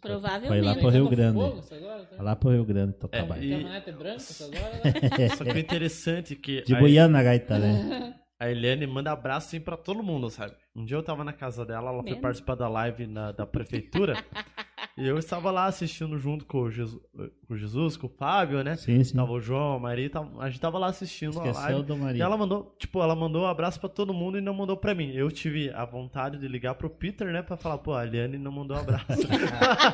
Foi 0.00 0.10
Provavelmente. 0.10 0.64
lá 0.64 0.74
pro 0.76 0.88
Rio 0.90 1.08
Grande. 1.08 1.38
Fogo, 1.38 1.62
tá? 1.62 1.76
Vai 2.16 2.24
lá 2.24 2.36
pro 2.36 2.50
Rio 2.50 2.64
Grande 2.64 2.92
tocar 2.94 3.18
É, 3.18 3.22
baile. 3.26 3.54
e- 3.54 3.92
branca, 3.92 4.16
essas 4.16 4.40
horas. 4.48 4.84
né? 4.84 5.28
Só 5.36 5.44
que 5.44 5.50
o 5.50 5.58
interessante 5.58 6.34
é 6.34 6.36
que 6.36 6.62
De 6.62 6.74
a, 6.74 6.78
Buiana, 6.78 7.22
gaita, 7.22 7.58
né? 7.58 8.14
a 8.38 8.50
Eliane 8.50 8.86
manda 8.86 9.10
abraço 9.10 9.48
assim 9.48 9.60
pra 9.60 9.76
todo 9.76 10.02
mundo, 10.02 10.28
sabe? 10.30 10.54
Um 10.76 10.84
dia 10.84 10.96
eu 10.96 11.02
tava 11.02 11.24
na 11.24 11.32
casa 11.32 11.64
dela, 11.66 11.90
ela 11.90 12.02
foi 12.02 12.12
Vendo? 12.12 12.22
participar 12.22 12.54
da 12.56 12.68
live 12.68 13.06
na- 13.06 13.32
da 13.32 13.46
prefeitura. 13.46 14.14
e 14.98 15.06
eu 15.06 15.18
estava 15.18 15.50
lá 15.50 15.66
assistindo 15.66 16.18
junto 16.18 16.44
com 16.44 16.62
o, 16.62 16.70
Jesus, 16.70 17.00
com 17.46 17.54
o 17.54 17.56
Jesus, 17.56 17.96
com 17.96 18.06
o 18.06 18.10
Fábio, 18.10 18.62
né? 18.64 18.76
Sim, 18.76 19.02
sim. 19.04 19.14
Tava 19.16 19.32
o 19.32 19.40
João, 19.40 19.74
a 19.74 19.78
Maria, 19.78 20.10
tava- 20.10 20.42
a 20.42 20.48
gente 20.50 20.60
tava 20.60 20.78
lá 20.78 20.88
assistindo 20.88 21.38
a 21.40 21.46
Esqueceu 21.46 21.62
live. 21.62 21.82
do 21.84 21.94
E 21.94 21.98
marido. 21.98 22.22
ela 22.22 22.36
mandou, 22.36 22.74
tipo, 22.78 23.00
ela 23.02 23.14
mandou 23.14 23.42
um 23.42 23.46
abraço 23.46 23.78
pra 23.80 23.88
todo 23.88 24.12
mundo 24.12 24.36
e 24.38 24.40
não 24.40 24.52
mandou 24.54 24.76
pra 24.76 24.94
mim. 24.94 25.10
Eu 25.12 25.30
tive 25.30 25.70
a 25.70 25.84
vontade 25.84 26.38
de 26.38 26.48
ligar 26.48 26.74
pro 26.74 26.90
Peter, 26.90 27.28
né, 27.32 27.42
pra 27.42 27.56
falar, 27.56 27.78
pô, 27.78 27.94
a 27.94 28.04
Eliane 28.06 28.38
não 28.38 28.50
mandou 28.52 28.76
um 28.76 28.80
abraço. 28.80 29.06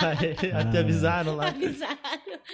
Aí, 0.00 0.50
até 0.52 0.78
Ah. 0.78 0.80
avisaram 0.80 1.36
lá. 1.36 1.48
Avisaram. 1.48 1.98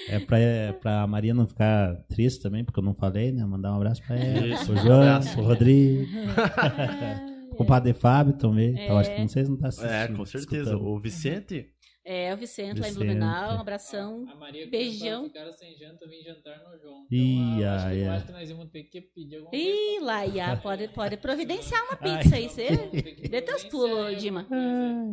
É 0.08 0.18
pra, 0.20 0.38
é 0.38 0.72
pra 0.72 1.06
Maria 1.06 1.34
não 1.34 1.46
ficar 1.46 1.96
triste 2.08 2.40
também, 2.42 2.64
porque 2.64 2.78
eu 2.78 2.84
não 2.84 2.94
falei, 2.94 3.32
né? 3.32 3.44
Mandar 3.44 3.72
um 3.72 3.76
abraço 3.76 4.02
pra 4.06 4.16
ela. 4.16 4.46
Isso, 4.46 4.66
pro 4.66 4.74
um 4.74 4.78
João, 4.78 5.02
abraço. 5.02 5.34
pro 5.34 5.42
Rodrigo, 5.44 6.06
pro 7.56 7.64
Padre 7.66 7.92
Fábio 7.92 8.32
também. 8.34 8.78
É. 8.78 8.90
Eu 8.90 8.96
acho 8.98 9.10
que 9.12 9.20
não 9.20 9.28
sei 9.28 9.44
se 9.44 9.50
não 9.50 9.58
tá 9.58 9.68
assistindo. 9.68 9.90
É, 9.92 10.08
com 10.08 10.24
certeza. 10.24 10.62
escutando. 10.70 10.88
O 10.88 10.98
Vicente, 11.00 11.66
É, 12.12 12.35
o 12.35 12.37
Vicente, 12.37 12.81
lá 12.81 12.89
em 12.89 12.91
Vicente. 12.91 12.95
Blumenau, 12.97 13.57
um 13.57 13.61
abração. 13.61 14.27
A 14.28 14.35
Maria 14.35 14.69
Beijão. 14.69 15.24
ficaram 15.27 15.53
sem 15.53 15.77
janta, 15.77 16.09
vim 16.09 16.20
jantar 16.23 16.59
no 16.69 16.77
João. 16.81 17.07
Ih, 17.09 17.37
Então, 17.37 17.61
eu 17.61 17.69
acho, 17.70 17.85
que, 17.85 17.91
ai. 18.03 18.05
acho 18.09 18.27
que 18.27 18.32
nós 18.32 18.51
íamos 18.51 18.70
ter 18.70 18.82
que 18.85 19.01
pedir 19.01 19.37
alguma 19.37 19.51
coisa. 19.53 19.66
Ih, 19.66 20.01
lá, 20.01 20.27
ia, 20.27 20.57
pode, 20.57 20.89
pode 20.89 21.16
providenciar 21.23 21.85
uma 21.85 21.97
pizza 21.97 22.35
aí, 22.35 22.49
você. 22.49 22.69
Dê 23.28 23.41
teus 23.43 23.62
pulos, 23.65 24.20
Dima. 24.20 24.43
coisa. 24.45 24.65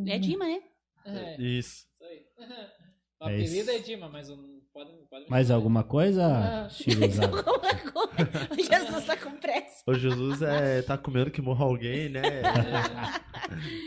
É 0.07 0.17
Dima, 0.17 0.45
né? 0.45 0.59
É, 1.05 1.39
isso. 1.41 1.85
isso 1.85 2.03
aí. 2.03 2.25
O 3.19 3.27
É 3.29 3.33
apelido 3.33 3.55
isso. 3.61 3.69
é 3.71 3.79
Dima, 3.79 4.07
mas 4.09 4.29
não 4.29 4.37
pode, 4.71 4.91
não 4.91 5.05
pode 5.07 5.23
me 5.23 5.29
Mais 5.31 5.49
alguma 5.49 5.83
coisa, 5.83 6.23
Ah. 6.65 6.69
Chiruzada? 6.69 7.35
Alguma 7.41 7.91
coisa. 7.91 8.47
O 8.51 8.55
Jesus 8.63 9.05
tá 9.05 9.17
com 9.17 9.31
pressa. 9.37 9.83
O 9.87 9.93
Jesus 9.95 10.41
é, 10.43 10.83
tá 10.83 10.97
comendo 10.99 11.31
que 11.31 11.41
morra 11.41 11.65
alguém, 11.65 12.09
né? 12.09 12.21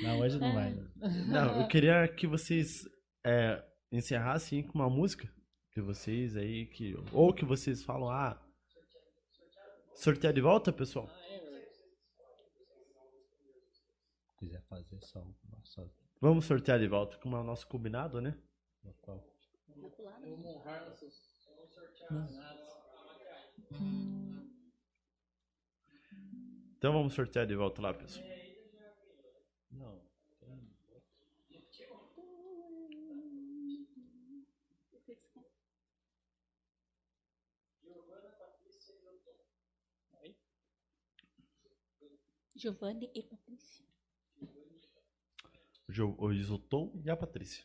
Não, 0.03 0.19
hoje 0.19 0.37
não 0.39 0.53
vai. 0.53 0.75
Não, 1.29 1.61
eu 1.61 1.69
queria 1.69 2.09
que 2.09 2.27
vocês 2.27 2.85
é, 3.25 3.65
encerrassem 3.93 4.63
com 4.63 4.79
uma 4.79 4.89
música 4.89 5.29
de 5.75 5.81
vocês 5.81 6.37
aí, 6.37 6.67
que, 6.67 6.95
ou 7.13 7.33
que 7.33 7.45
vocês 7.45 7.83
falam, 7.83 8.11
ah, 8.11 8.41
sortear 9.95 10.33
de 10.33 10.41
volta, 10.41 10.73
pessoal? 10.73 11.09
Ah, 11.11 11.27
é. 11.29 11.41
Se 14.23 14.37
quiser 14.39 14.63
fazer 14.63 15.01
só 15.03 15.21
um. 15.21 15.35
Só... 15.65 15.87
Vamos 16.21 16.45
sortear 16.45 16.79
de 16.79 16.89
volta, 16.89 17.17
como 17.19 17.37
é 17.37 17.41
o 17.41 17.45
nosso 17.45 17.67
combinado, 17.67 18.21
né? 18.21 18.37
Qual? 19.03 19.25
Vamos 19.69 19.99
honrar 20.45 20.89
nossos 20.89 21.31
Então 26.77 26.93
vamos 26.95 27.13
sortear 27.13 27.47
de 27.47 27.55
volta 27.55 27.83
lá, 27.83 27.95
pessoal. 27.95 28.27
Não. 29.71 30.11
Giovanni 42.55 43.11
e 43.15 43.23
Patrícia. 43.23 43.85
O 45.89 45.93
Jo- 45.93 46.15
O 46.19 46.33
Isotom 46.33 46.93
e 47.05 47.11
a 47.11 47.17
Patrícia. 47.17 47.65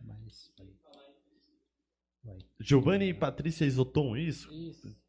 Mas 0.00 0.52
vai. 0.56 0.74
Vai. 2.24 2.38
Giovanni 2.58 3.06
e 3.08 3.14
Patrícia 3.14 3.64
Isotom, 3.64 4.16
isso? 4.16 4.52
Isso. 4.52 4.99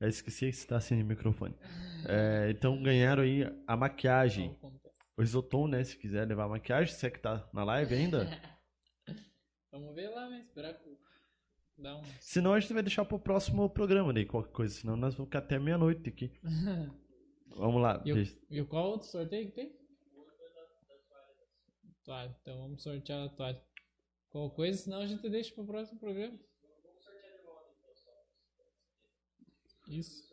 Eu 0.00 0.08
esqueci 0.08 0.46
que 0.46 0.56
está 0.56 0.80
sem 0.80 1.04
microfone. 1.04 1.54
É, 2.08 2.50
então 2.50 2.82
ganharam 2.82 3.22
aí 3.22 3.42
a 3.66 3.76
maquiagem. 3.76 4.58
O 5.14 5.22
Isotom, 5.22 5.68
né? 5.68 5.84
Se 5.84 5.98
quiser 5.98 6.26
levar 6.26 6.44
a 6.44 6.48
maquiagem, 6.48 6.94
você 6.94 7.10
que 7.10 7.20
tá 7.20 7.46
na 7.52 7.62
live 7.64 7.94
ainda. 7.94 8.26
Vamos 9.70 9.94
ver 9.94 10.08
lá, 10.08 10.30
né? 10.30 10.40
Esperar 10.40 10.72
que 10.72 10.96
dá 11.76 11.98
um. 11.98 12.02
Senão 12.18 12.54
a 12.54 12.60
gente 12.60 12.72
vai 12.72 12.82
deixar 12.82 13.04
pro 13.04 13.18
próximo 13.18 13.68
programa 13.68 14.10
daí, 14.10 14.24
qualquer 14.24 14.52
coisa. 14.52 14.74
Senão 14.74 14.96
nós 14.96 15.14
vamos 15.14 15.28
ficar 15.28 15.40
até 15.40 15.58
meia-noite 15.58 16.08
aqui. 16.08 16.32
Vamos 17.56 17.82
lá. 17.82 18.00
E, 18.06 18.12
o, 18.12 18.22
e 18.48 18.64
qual 18.64 18.92
outro 18.92 19.08
sorteio 19.08 19.46
que 19.46 19.52
tem? 19.52 19.76
Toalha. 22.04 22.34
Então 22.40 22.58
vamos 22.58 22.82
sortear 22.82 23.26
a 23.26 23.28
toalha. 23.28 23.62
Qual 24.30 24.50
coisa, 24.52 24.78
senão 24.78 25.00
a 25.00 25.06
gente 25.06 25.28
deixa 25.28 25.52
pro 25.52 25.66
próximo 25.66 25.98
programa. 25.98 26.38
Isso. 29.90 30.30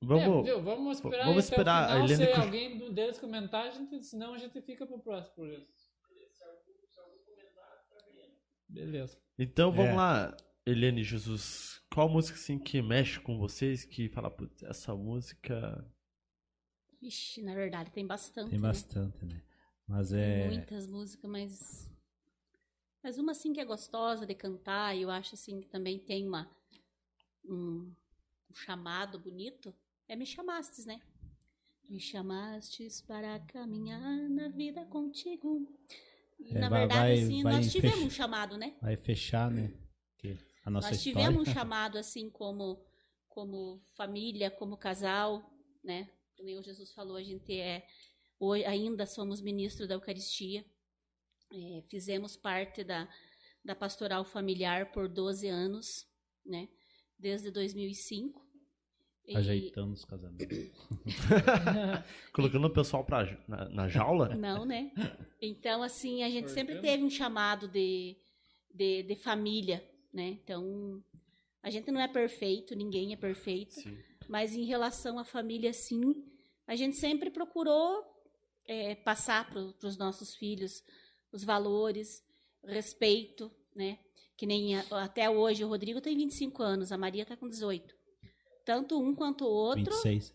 Vamos. 0.00 0.48
É, 0.48 0.50
viu? 0.52 0.62
Vamos 0.62 0.96
esperar, 0.98 1.26
vamos 1.26 1.44
esperar 1.44 1.84
a 1.84 1.86
o 1.86 1.88
final, 1.88 2.04
Helene 2.08 2.24
se 2.26 2.32
co- 2.34 2.40
alguém 2.40 2.78
do- 2.78 2.92
deles 2.92 3.18
comentar, 3.18 3.66
a 3.66 3.70
gente, 3.70 4.02
senão 4.04 4.34
a 4.34 4.38
gente 4.38 4.60
fica 4.62 4.84
pro 4.86 4.98
próximo 4.98 5.34
programa. 5.34 5.66
Beleza. 8.68 9.20
Então 9.38 9.70
vamos 9.70 9.92
É. 9.92 9.96
lá, 9.96 10.36
Eliane 10.66 11.04
Jesus. 11.04 11.80
Qual 11.92 12.08
música 12.08 12.36
assim 12.38 12.58
que 12.58 12.80
mexe 12.80 13.20
com 13.20 13.38
vocês? 13.38 13.84
Que 13.84 14.08
fala, 14.08 14.30
putz, 14.30 14.62
essa 14.62 14.94
música. 14.94 15.84
Ixi, 17.00 17.42
na 17.42 17.54
verdade, 17.54 17.90
tem 17.92 18.06
bastante. 18.06 18.50
Tem 18.50 18.58
né? 18.58 18.68
bastante, 18.68 19.24
né? 19.24 19.42
Mas 19.92 20.10
é. 20.10 20.46
Muitas 20.48 20.86
músicas, 20.86 21.30
mas. 21.30 21.90
Mas 23.02 23.18
uma 23.18 23.32
assim 23.32 23.52
que 23.52 23.60
é 23.60 23.64
gostosa 23.64 24.24
de 24.24 24.34
cantar, 24.34 24.96
e 24.96 25.02
eu 25.02 25.10
acho 25.10 25.34
assim 25.34 25.60
que 25.60 25.68
também 25.68 25.98
tem 25.98 26.26
uma. 26.26 26.50
Um, 27.44 27.94
um 28.50 28.54
chamado 28.54 29.18
bonito. 29.18 29.74
É 30.08 30.16
Me 30.16 30.24
Chamastes, 30.24 30.86
né? 30.86 30.98
Me 31.90 32.00
chamastes 32.00 33.02
para 33.02 33.38
caminhar 33.40 34.30
na 34.30 34.48
vida 34.48 34.86
contigo. 34.86 35.68
É, 36.46 36.58
na 36.58 36.70
vai- 36.70 36.80
verdade, 36.80 37.22
assim, 37.24 37.42
vai 37.42 37.52
nós 37.52 37.66
em 37.66 37.68
tivemos 37.68 38.02
um 38.04 38.10
chamado, 38.10 38.56
né? 38.56 38.74
Vai 38.80 38.96
fechar, 38.96 39.50
né? 39.50 39.74
Que 40.16 40.38
a 40.64 40.70
nossa 40.70 40.88
Nós 40.88 41.04
história. 41.04 41.28
tivemos 41.28 41.48
um 41.48 41.52
chamado 41.52 41.98
assim 41.98 42.30
como 42.30 42.82
como 43.28 43.82
família, 43.94 44.50
como 44.50 44.76
casal, 44.76 45.50
né? 45.84 46.10
Como 46.36 46.48
o 46.48 46.62
Jesus 46.62 46.92
falou, 46.92 47.16
a 47.16 47.22
gente 47.22 47.52
é 47.58 47.86
hoje 48.44 48.64
ainda 48.64 49.06
somos 49.06 49.40
ministros 49.40 49.88
da 49.88 49.94
Eucaristia. 49.94 50.64
É, 51.52 51.82
fizemos 51.88 52.36
parte 52.36 52.82
da 52.84 53.08
da 53.64 53.74
pastoral 53.74 54.24
familiar 54.24 54.90
por 54.90 55.08
12 55.08 55.46
anos, 55.48 56.04
né? 56.44 56.68
Desde 57.18 57.50
2005. 57.50 58.42
E- 59.24 59.36
Ajeitando 59.36 59.92
os 59.92 60.04
casamentos. 60.04 60.58
Colocando 62.34 62.66
o 62.66 62.70
pessoal 62.72 63.04
pra, 63.04 63.24
na, 63.46 63.68
na 63.68 63.88
jaula? 63.88 64.34
Não, 64.34 64.64
né? 64.64 64.90
Então, 65.40 65.82
assim, 65.82 66.24
a 66.24 66.30
gente 66.30 66.50
sempre 66.50 66.80
teve 66.80 67.04
um 67.04 67.10
chamado 67.10 67.68
de, 67.68 68.16
de, 68.74 69.04
de 69.04 69.14
família, 69.14 69.88
né? 70.12 70.30
Então, 70.42 71.00
a 71.62 71.70
gente 71.70 71.90
não 71.92 72.00
é 72.00 72.08
perfeito, 72.08 72.74
ninguém 72.74 73.12
é 73.12 73.16
perfeito. 73.16 73.74
Sim. 73.74 73.96
Mas 74.28 74.54
em 74.54 74.64
relação 74.64 75.20
à 75.20 75.24
família, 75.24 75.72
sim, 75.72 76.14
a 76.66 76.74
gente 76.74 76.96
sempre 76.96 77.30
procurou 77.30 78.04
é, 78.66 78.94
passar 78.94 79.48
para 79.50 79.60
os 79.60 79.96
nossos 79.96 80.34
filhos 80.34 80.82
os 81.32 81.44
valores, 81.44 82.22
respeito, 82.64 83.50
né? 83.74 83.98
Que 84.36 84.46
nem 84.46 84.76
a- 84.76 84.84
até 85.04 85.28
hoje 85.30 85.64
o 85.64 85.68
Rodrigo 85.68 86.00
tem 86.00 86.16
25 86.16 86.62
anos, 86.62 86.92
a 86.92 86.98
Maria 86.98 87.22
está 87.22 87.36
com 87.36 87.48
18. 87.48 87.94
Tanto 88.64 89.00
um 89.00 89.14
quanto 89.14 89.44
o 89.44 89.48
outro 89.50 89.84
26. 89.94 90.34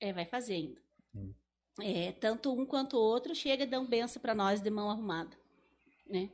é, 0.00 0.12
vai 0.12 0.24
fazer 0.24 0.54
ainda. 0.54 0.80
Hum. 1.14 1.34
É, 1.80 2.12
tanto 2.12 2.52
um 2.52 2.64
quanto 2.66 2.96
o 2.96 3.00
outro 3.00 3.34
chega 3.34 3.64
e 3.64 3.66
dão 3.66 3.86
benção 3.86 4.20
para 4.20 4.34
nós 4.34 4.60
de 4.60 4.70
mão 4.70 4.90
arrumada, 4.90 5.36
né? 6.06 6.30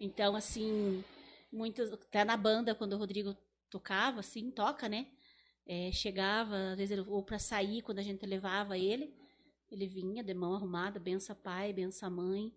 Então, 0.00 0.34
assim, 0.36 1.02
muitas, 1.52 1.92
até 1.92 2.24
na 2.24 2.36
banda, 2.36 2.74
quando 2.74 2.92
o 2.94 2.98
Rodrigo 2.98 3.34
tocava, 3.70 4.20
assim, 4.20 4.50
toca, 4.50 4.88
né? 4.88 5.06
É, 5.66 5.90
chegava, 5.92 6.72
às 6.72 6.76
vezes, 6.78 6.98
ou 7.06 7.22
para 7.22 7.38
sair, 7.38 7.82
quando 7.82 7.98
a 7.98 8.02
gente 8.02 8.24
levava 8.26 8.78
ele, 8.78 9.14
ele 9.70 9.86
vinha 9.86 10.22
de 10.22 10.34
mão 10.34 10.54
arrumada, 10.54 10.98
benção 10.98 11.36
pai, 11.36 11.72
benção 11.72 12.10
mãe. 12.10 12.52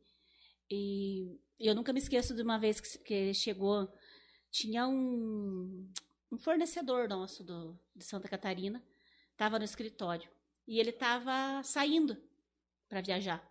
E, 0.69 1.39
e 1.59 1.67
eu 1.67 1.75
nunca 1.75 1.91
me 1.91 1.99
esqueço 1.99 2.35
de 2.35 2.41
uma 2.41 2.57
vez 2.57 2.79
que, 2.79 2.97
que 2.99 3.33
chegou, 3.33 3.91
tinha 4.51 4.87
um, 4.87 5.91
um 6.31 6.37
fornecedor 6.37 7.07
nosso 7.07 7.43
do, 7.43 7.77
de 7.95 8.03
Santa 8.03 8.27
Catarina, 8.27 8.83
estava 9.31 9.57
no 9.57 9.65
escritório. 9.65 10.29
E 10.67 10.79
ele 10.79 10.91
estava 10.91 11.63
saindo 11.63 12.15
para 12.87 13.01
viajar. 13.01 13.43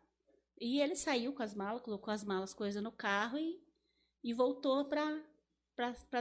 E 0.60 0.80
ele 0.80 0.96
saiu 0.96 1.32
com 1.32 1.42
as 1.42 1.54
malas, 1.54 1.82
colocou 1.82 2.12
as 2.12 2.24
malas, 2.24 2.54
coisas 2.54 2.82
no 2.82 2.92
carro 2.92 3.38
e, 3.38 3.60
e 4.22 4.32
voltou 4.32 4.84
para 4.84 5.22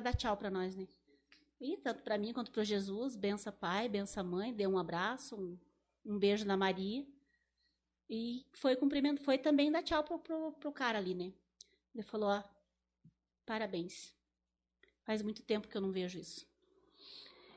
dar 0.01 0.15
tchau 0.15 0.38
para 0.38 0.49
nós, 0.49 0.76
né? 0.76 0.88
E 1.59 1.77
tanto 1.77 2.03
para 2.03 2.18
mim 2.18 2.34
quanto 2.34 2.51
para 2.51 2.64
Jesus, 2.64 3.15
bença 3.15 3.51
pai, 3.51 3.89
bença 3.89 4.23
mãe, 4.23 4.53
deu 4.53 4.69
um 4.69 4.77
abraço, 4.77 5.35
um, 5.35 5.57
um 6.05 6.19
beijo 6.19 6.45
na 6.45 6.55
Maria. 6.55 7.05
E 8.09 8.45
foi 8.53 8.75
cumprimento, 8.75 9.21
foi 9.21 9.38
também 9.38 9.71
dar 9.71 9.84
tchau 9.84 10.03
pro, 10.03 10.19
pro, 10.19 10.53
pro 10.53 10.71
cara 10.71 10.97
ali, 10.97 11.13
né? 11.13 11.34
Ele 11.93 12.03
falou, 12.03 12.29
ó, 12.29 12.43
parabéns. 13.45 14.15
Faz 15.03 15.21
muito 15.21 15.41
tempo 15.43 15.67
que 15.67 15.75
eu 15.75 15.81
não 15.81 15.91
vejo 15.91 16.19
isso. 16.19 16.45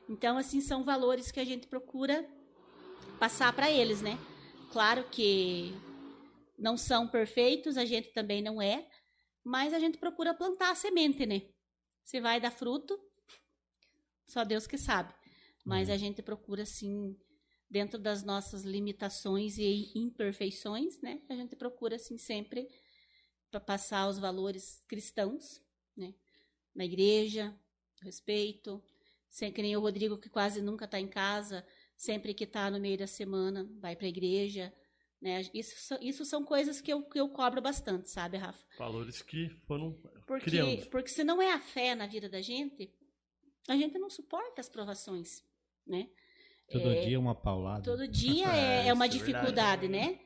Então, 0.09 0.37
assim, 0.37 0.59
são 0.59 0.83
valores 0.83 1.31
que 1.31 1.39
a 1.39 1.45
gente 1.45 1.67
procura 1.67 2.27
passar 3.19 3.53
para 3.53 3.71
eles, 3.71 4.01
né? 4.01 4.17
Claro 4.71 5.03
que 5.09 5.73
não 6.57 6.77
são 6.77 7.07
perfeitos, 7.07 7.77
a 7.77 7.85
gente 7.85 8.11
também 8.13 8.41
não 8.41 8.61
é, 8.61 8.87
mas 9.43 9.73
a 9.73 9.79
gente 9.79 9.97
procura 9.97 10.33
plantar 10.33 10.71
a 10.71 10.75
semente, 10.75 11.25
né? 11.25 11.41
Se 12.03 12.19
vai 12.19 12.39
dar 12.41 12.51
fruto, 12.51 12.99
só 14.27 14.43
Deus 14.43 14.67
que 14.67 14.77
sabe. 14.77 15.13
Mas 15.65 15.89
a 15.89 15.97
gente 15.97 16.21
procura, 16.21 16.63
assim, 16.63 17.17
dentro 17.71 17.97
das 17.97 18.21
nossas 18.21 18.63
limitações 18.63 19.57
e 19.57 19.91
imperfeições, 19.95 20.99
né? 21.01 21.21
A 21.29 21.35
gente 21.35 21.55
procura, 21.55 21.95
assim, 21.95 22.17
sempre 22.17 22.67
para 23.49 23.61
passar 23.61 24.09
os 24.09 24.19
valores 24.19 24.83
cristãos, 24.87 25.61
né? 25.95 26.13
Na 26.75 26.83
igreja, 26.85 27.57
respeito, 28.01 28.83
sem 29.29 29.51
que 29.53 29.61
nem 29.61 29.75
o 29.77 29.79
Rodrigo, 29.79 30.17
que 30.17 30.29
quase 30.29 30.61
nunca 30.61 30.83
está 30.85 30.99
em 30.99 31.07
casa, 31.07 31.65
sempre 31.95 32.33
que 32.33 32.43
está 32.43 32.69
no 32.69 32.79
meio 32.79 32.97
da 32.97 33.07
semana, 33.07 33.65
vai 33.79 33.95
para 33.95 34.05
a 34.05 34.09
igreja. 34.09 34.73
Né? 35.21 35.41
Isso, 35.53 35.75
so- 35.87 35.99
isso 36.01 36.25
são 36.25 36.43
coisas 36.43 36.81
que 36.81 36.91
eu, 36.91 37.03
que 37.07 37.19
eu 37.19 37.29
cobro 37.29 37.61
bastante, 37.61 38.09
sabe, 38.09 38.37
Rafa? 38.37 38.65
Valores 38.77 39.21
que 39.21 39.49
foram 39.67 39.93
Porque, 40.25 40.45
criando. 40.49 40.89
porque 40.89 41.09
se 41.09 41.23
não 41.23 41.39
é 41.41 41.53
a 41.53 41.59
fé 41.59 41.93
na 41.93 42.07
vida 42.07 42.27
da 42.27 42.41
gente, 42.41 42.91
a 43.69 43.75
gente 43.77 43.97
não 43.99 44.09
suporta 44.09 44.59
as 44.59 44.67
provações, 44.67 45.43
né? 45.85 46.09
Todo 46.71 46.89
É, 46.91 47.05
dia 47.05 47.19
uma 47.19 47.35
paulada. 47.35 47.83
Todo 47.83 48.07
dia 48.09 48.47
É, 48.47 48.85
é, 48.85 48.87
é 48.87 48.93
uma 48.93 49.05
é 49.05 49.09
dificuldade, 49.09 49.87
verdade. 49.87 49.87
né? 49.89 50.19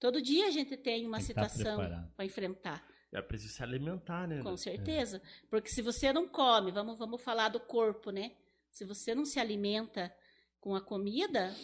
Todo 0.00 0.20
dia 0.20 0.46
a 0.46 0.50
gente 0.50 0.76
tem 0.76 1.06
uma 1.06 1.18
Tem 1.18 1.34
tá 1.34 1.48
situação 1.48 1.76
para 2.16 2.24
enfrentar. 2.24 2.84
É 3.12 3.20
preciso 3.22 3.52
se 3.54 3.62
alimentar, 3.62 4.26
né? 4.26 4.42
Com 4.42 4.56
certeza. 4.56 5.20
Porque 5.50 5.68
se 5.68 5.82
você 5.82 6.12
não 6.12 6.26
come, 6.26 6.70
vamos, 6.72 6.98
vamos 6.98 7.20
falar 7.22 7.50
do 7.50 7.60
corpo, 7.60 8.10
né? 8.10 8.34
Se 8.70 8.84
você 8.84 9.14
não 9.14 9.24
se 9.24 9.38
alimenta 9.38 10.12
com 10.58 10.74
a 10.74 10.80
comida, 10.80 11.54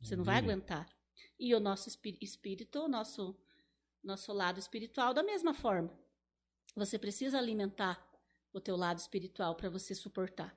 você 0.00 0.14
não 0.14 0.24
vai 0.24 0.36
aguentar. 0.36 0.86
E 1.38 1.54
o 1.54 1.58
nosso 1.60 1.88
espí- 1.88 2.18
espírito, 2.20 2.80
o 2.80 2.88
nosso, 2.88 3.36
nosso 4.04 4.32
lado 4.32 4.58
espiritual, 4.60 5.14
da 5.14 5.22
mesma 5.22 5.54
forma. 5.54 5.90
Você 6.76 6.98
precisa 6.98 7.38
alimentar 7.38 8.06
o 8.52 8.60
teu 8.60 8.76
lado 8.76 8.98
espiritual 8.98 9.56
para 9.56 9.70
você 9.70 9.94
suportar. 9.94 10.56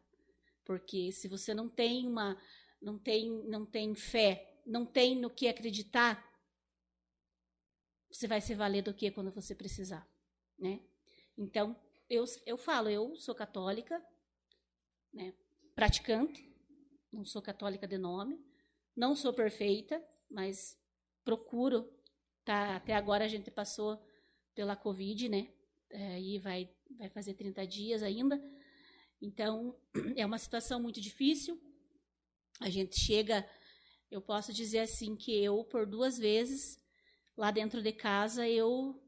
Porque 0.65 1.11
se 1.11 1.27
você 1.27 1.53
não 1.53 1.69
tem 1.69 2.05
uma 2.07 2.37
não 2.81 2.97
tem 2.97 3.29
não 3.47 3.65
tem 3.65 3.95
fé, 3.95 4.61
não 4.65 4.85
tem 4.85 5.15
no 5.15 5.29
que 5.29 5.47
acreditar, 5.47 6.23
você 8.09 8.27
vai 8.27 8.41
se 8.41 8.55
valer 8.55 8.81
do 8.81 8.93
que 8.93 9.11
quando 9.11 9.31
você 9.31 9.53
precisar, 9.53 10.07
né? 10.57 10.79
Então, 11.37 11.75
eu, 12.09 12.23
eu 12.45 12.57
falo, 12.57 12.89
eu 12.89 13.15
sou 13.15 13.35
católica, 13.35 14.01
né? 15.13 15.33
praticante, 15.75 16.49
não 17.11 17.25
sou 17.25 17.41
católica 17.41 17.87
de 17.87 17.97
nome, 17.97 18.39
não 18.95 19.15
sou 19.15 19.33
perfeita, 19.33 20.01
mas 20.29 20.79
procuro, 21.23 21.91
tá? 22.45 22.77
Até 22.77 22.93
agora 22.93 23.25
a 23.25 23.27
gente 23.27 23.51
passou 23.51 24.01
pela 24.53 24.75
Covid, 24.75 25.27
né? 25.27 25.51
É, 25.89 26.19
e 26.19 26.39
vai, 26.39 26.69
vai 26.97 27.09
fazer 27.09 27.33
30 27.33 27.67
dias 27.67 28.01
ainda. 28.01 28.41
Então, 29.21 29.75
é 30.15 30.25
uma 30.25 30.37
situação 30.37 30.81
muito 30.81 31.01
difícil. 31.01 31.61
A 32.59 32.69
gente 32.69 32.99
chega, 32.99 33.47
eu 34.09 34.21
posso 34.21 34.53
dizer 34.53 34.79
assim, 34.79 35.15
que 35.15 35.31
eu, 35.43 35.63
por 35.63 35.85
duas 35.85 36.17
vezes, 36.17 36.79
lá 37.35 37.51
dentro 37.51 37.81
de 37.81 37.91
casa, 37.91 38.47
eu 38.47 39.01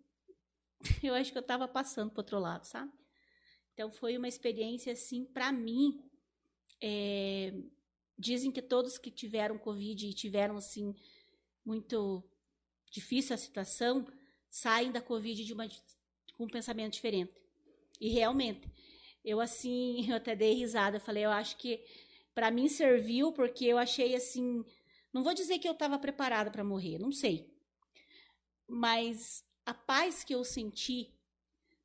eu 1.03 1.13
acho 1.13 1.31
que 1.31 1.37
eu 1.37 1.41
estava 1.41 1.67
passando 1.67 2.11
para 2.11 2.21
outro 2.21 2.39
lado, 2.39 2.65
sabe? 2.65 2.91
Então 3.73 3.91
foi 3.91 4.17
uma 4.17 4.27
experiência 4.27 4.93
assim 4.93 5.25
para 5.25 5.51
mim. 5.51 6.03
é, 6.81 7.53
dizem 8.17 8.51
que 8.51 8.61
todos 8.61 8.97
que 8.97 9.11
tiveram 9.11 9.57
covid 9.57 10.07
e 10.07 10.13
tiveram 10.13 10.57
assim 10.57 10.95
muito 11.63 12.23
difícil 12.91 13.33
a 13.33 13.37
situação 13.37 14.07
saem 14.49 14.91
da 14.91 15.01
covid 15.01 15.43
de 15.43 15.53
uma 15.53 15.67
com 16.33 16.45
um 16.45 16.49
pensamento 16.49 16.93
diferente. 16.93 17.33
E 17.99 18.09
realmente, 18.09 18.67
eu 19.23 19.39
assim, 19.39 20.05
eu 20.09 20.15
até 20.15 20.35
dei 20.35 20.53
risada, 20.53 20.99
falei, 20.99 21.25
eu 21.25 21.31
acho 21.31 21.57
que 21.57 21.83
para 22.37 22.51
mim 22.51 22.67
serviu 22.69 23.31
porque 23.33 23.65
eu 23.65 23.79
achei 23.79 24.13
assim, 24.15 24.63
não 25.11 25.23
vou 25.23 25.33
dizer 25.33 25.57
que 25.57 25.67
eu 25.67 25.71
estava 25.73 25.97
preparada 25.97 26.51
para 26.51 26.63
morrer, 26.63 26.99
não 26.99 27.11
sei. 27.11 27.51
Mas 28.67 29.43
a 29.65 29.73
paz 29.73 30.23
que 30.23 30.35
eu 30.35 30.43
senti 30.43 31.11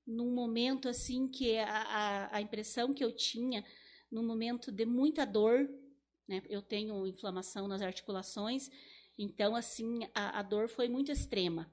num 0.06 0.34
momento 0.34 0.88
assim 0.88 1.28
que 1.28 1.58
a, 1.58 1.68
a, 1.70 2.36
a 2.36 2.40
impressão 2.42 2.92
que 2.94 3.04
eu 3.04 3.12
tinha 3.14 3.64
num 4.10 4.26
momento 4.26 4.70
de 4.70 4.84
muita 4.84 5.24
dor, 5.24 5.70
né? 6.28 6.42
Eu 6.50 6.60
tenho 6.62 7.06
inflamação 7.06 7.66
nas 7.66 7.82
articulações, 7.82 8.70
então 9.18 9.56
assim 9.56 10.00
a, 10.14 10.40
a 10.40 10.42
dor 10.42 10.68
foi 10.68 10.88
muito 10.88 11.10
extrema 11.10 11.70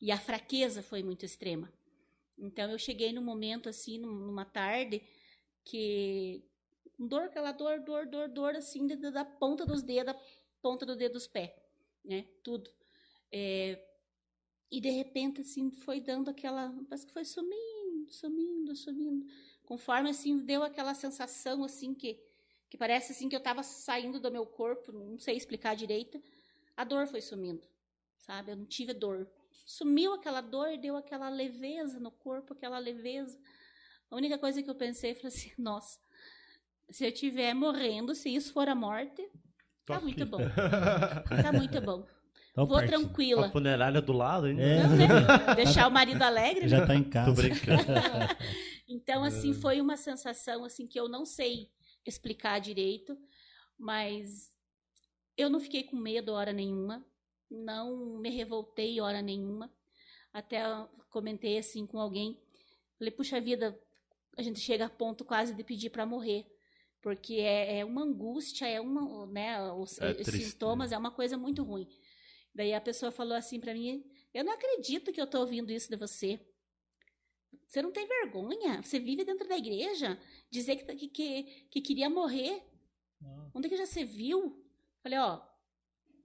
e 0.00 0.12
a 0.12 0.18
fraqueza 0.18 0.82
foi 0.82 1.02
muito 1.02 1.24
extrema. 1.24 1.72
Então 2.38 2.70
eu 2.70 2.78
cheguei 2.78 3.12
num 3.12 3.24
momento 3.24 3.68
assim, 3.70 3.98
num- 3.98 4.26
numa 4.26 4.44
tarde, 4.44 5.02
que 5.64 6.44
dor, 6.98 7.24
aquela 7.24 7.52
dor, 7.52 7.80
dor, 7.80 8.06
dor, 8.06 8.28
dor, 8.28 8.56
assim, 8.56 8.86
da, 8.86 9.24
ponta 9.24 9.64
dos 9.64 9.82
dedos, 9.82 10.14
da 10.14 10.20
ponta 10.60 10.84
do 10.84 10.96
dedo 10.96 11.12
dos 11.12 11.26
pés, 11.26 11.52
né? 12.04 12.26
Tudo. 12.42 12.70
É, 13.30 13.84
e 14.70 14.80
de 14.80 14.90
repente, 14.90 15.40
assim, 15.40 15.70
foi 15.70 16.00
dando 16.00 16.30
aquela. 16.30 16.74
Parece 16.88 17.06
que 17.06 17.12
foi 17.12 17.24
sumindo, 17.24 18.10
sumindo, 18.10 18.74
sumindo. 18.74 19.26
Conforme, 19.64 20.10
assim, 20.10 20.38
deu 20.38 20.62
aquela 20.62 20.94
sensação, 20.94 21.62
assim, 21.64 21.94
que, 21.94 22.20
que 22.68 22.76
parece, 22.76 23.12
assim, 23.12 23.28
que 23.28 23.36
eu 23.36 23.42
tava 23.42 23.62
saindo 23.62 24.18
do 24.18 24.30
meu 24.30 24.46
corpo, 24.46 24.92
não 24.92 25.18
sei 25.18 25.36
explicar 25.36 25.76
direito. 25.76 26.22
A 26.76 26.84
dor 26.84 27.06
foi 27.06 27.20
sumindo, 27.20 27.66
sabe? 28.18 28.52
Eu 28.52 28.56
não 28.56 28.66
tive 28.66 28.92
dor. 28.92 29.28
Sumiu 29.64 30.14
aquela 30.14 30.40
dor 30.40 30.78
deu 30.78 30.96
aquela 30.96 31.28
leveza 31.28 32.00
no 32.00 32.10
corpo, 32.10 32.54
aquela 32.54 32.78
leveza. 32.78 33.38
A 34.10 34.16
única 34.16 34.38
coisa 34.38 34.62
que 34.62 34.70
eu 34.70 34.74
pensei 34.74 35.14
foi 35.14 35.28
assim: 35.28 35.52
nossa, 35.58 35.98
se 36.90 37.04
eu 37.04 37.08
estiver 37.10 37.54
morrendo, 37.54 38.14
se 38.14 38.34
isso 38.34 38.52
for 38.52 38.68
a 38.68 38.74
morte, 38.74 39.22
Tô 39.84 39.92
tá 39.92 39.96
aqui. 39.96 40.04
muito 40.04 40.26
bom. 40.26 40.38
Tá 41.42 41.52
muito 41.52 41.80
bom. 41.80 42.06
Então, 42.52 42.66
Vou 42.66 42.78
partiu. 42.78 42.96
A 42.96 43.00
tranquila. 43.00 43.50
funerária 43.50 44.02
do 44.02 44.12
lado 44.12 44.46
ainda. 44.46 44.62
É. 44.62 44.82
Não, 44.82 44.96
né? 44.96 45.06
Deixar 45.54 45.86
o 45.86 45.90
marido 45.90 46.22
alegre, 46.22 46.62
né? 46.62 46.68
Já 46.68 46.86
tá 46.86 46.94
em 46.94 47.04
Tô 47.04 47.10
casa. 47.10 47.32
brincando. 47.32 47.82
Então, 48.90 49.22
assim, 49.22 49.52
foi 49.52 49.82
uma 49.82 49.98
sensação 49.98 50.64
assim 50.64 50.86
que 50.86 50.98
eu 50.98 51.10
não 51.10 51.26
sei 51.26 51.68
explicar 52.06 52.58
direito, 52.58 53.14
mas 53.78 54.50
eu 55.36 55.50
não 55.50 55.60
fiquei 55.60 55.82
com 55.82 55.94
medo 55.94 56.32
hora 56.32 56.54
nenhuma, 56.54 57.04
não 57.50 58.18
me 58.18 58.30
revoltei 58.30 58.98
hora 58.98 59.20
nenhuma. 59.20 59.70
Até 60.32 60.62
comentei 61.10 61.58
assim 61.58 61.86
com 61.86 62.00
alguém, 62.00 62.40
falei, 62.98 63.10
puxa 63.10 63.38
vida, 63.42 63.78
a 64.38 64.42
gente 64.42 64.58
chega 64.58 64.86
a 64.86 64.90
ponto 64.90 65.22
quase 65.22 65.54
de 65.54 65.62
pedir 65.62 65.90
para 65.90 66.06
morrer, 66.06 66.46
porque 67.00 67.34
é, 67.34 67.78
é 67.78 67.84
uma 67.84 68.02
angústia, 68.02 68.66
é 68.66 68.80
uma, 68.80 69.26
né, 69.26 69.60
os, 69.72 69.98
É 69.98 70.10
os 70.10 70.26
triste, 70.26 70.50
sintomas, 70.50 70.92
é 70.92 70.98
uma 70.98 71.10
coisa 71.10 71.36
muito 71.36 71.62
ruim. 71.62 71.88
Daí 72.54 72.74
a 72.74 72.80
pessoa 72.80 73.12
falou 73.12 73.36
assim 73.36 73.60
para 73.60 73.72
mim, 73.74 74.04
eu 74.34 74.44
não 74.44 74.52
acredito 74.52 75.12
que 75.12 75.20
eu 75.20 75.26
tô 75.26 75.40
ouvindo 75.40 75.70
isso 75.70 75.88
de 75.88 75.96
você. 75.96 76.40
Você 77.66 77.82
não 77.82 77.92
tem 77.92 78.06
vergonha? 78.06 78.82
Você 78.82 78.98
vive 78.98 79.24
dentro 79.24 79.46
da 79.46 79.56
igreja? 79.56 80.18
Dizer 80.50 80.76
que, 80.76 80.94
que, 80.94 81.08
que, 81.08 81.42
que 81.70 81.80
queria 81.80 82.08
morrer? 82.08 82.62
Não. 83.20 83.50
Onde 83.54 83.66
é 83.66 83.70
que 83.70 83.76
já 83.76 83.86
você 83.86 84.04
viu? 84.04 84.64
Falei, 85.02 85.18
ó, 85.18 85.40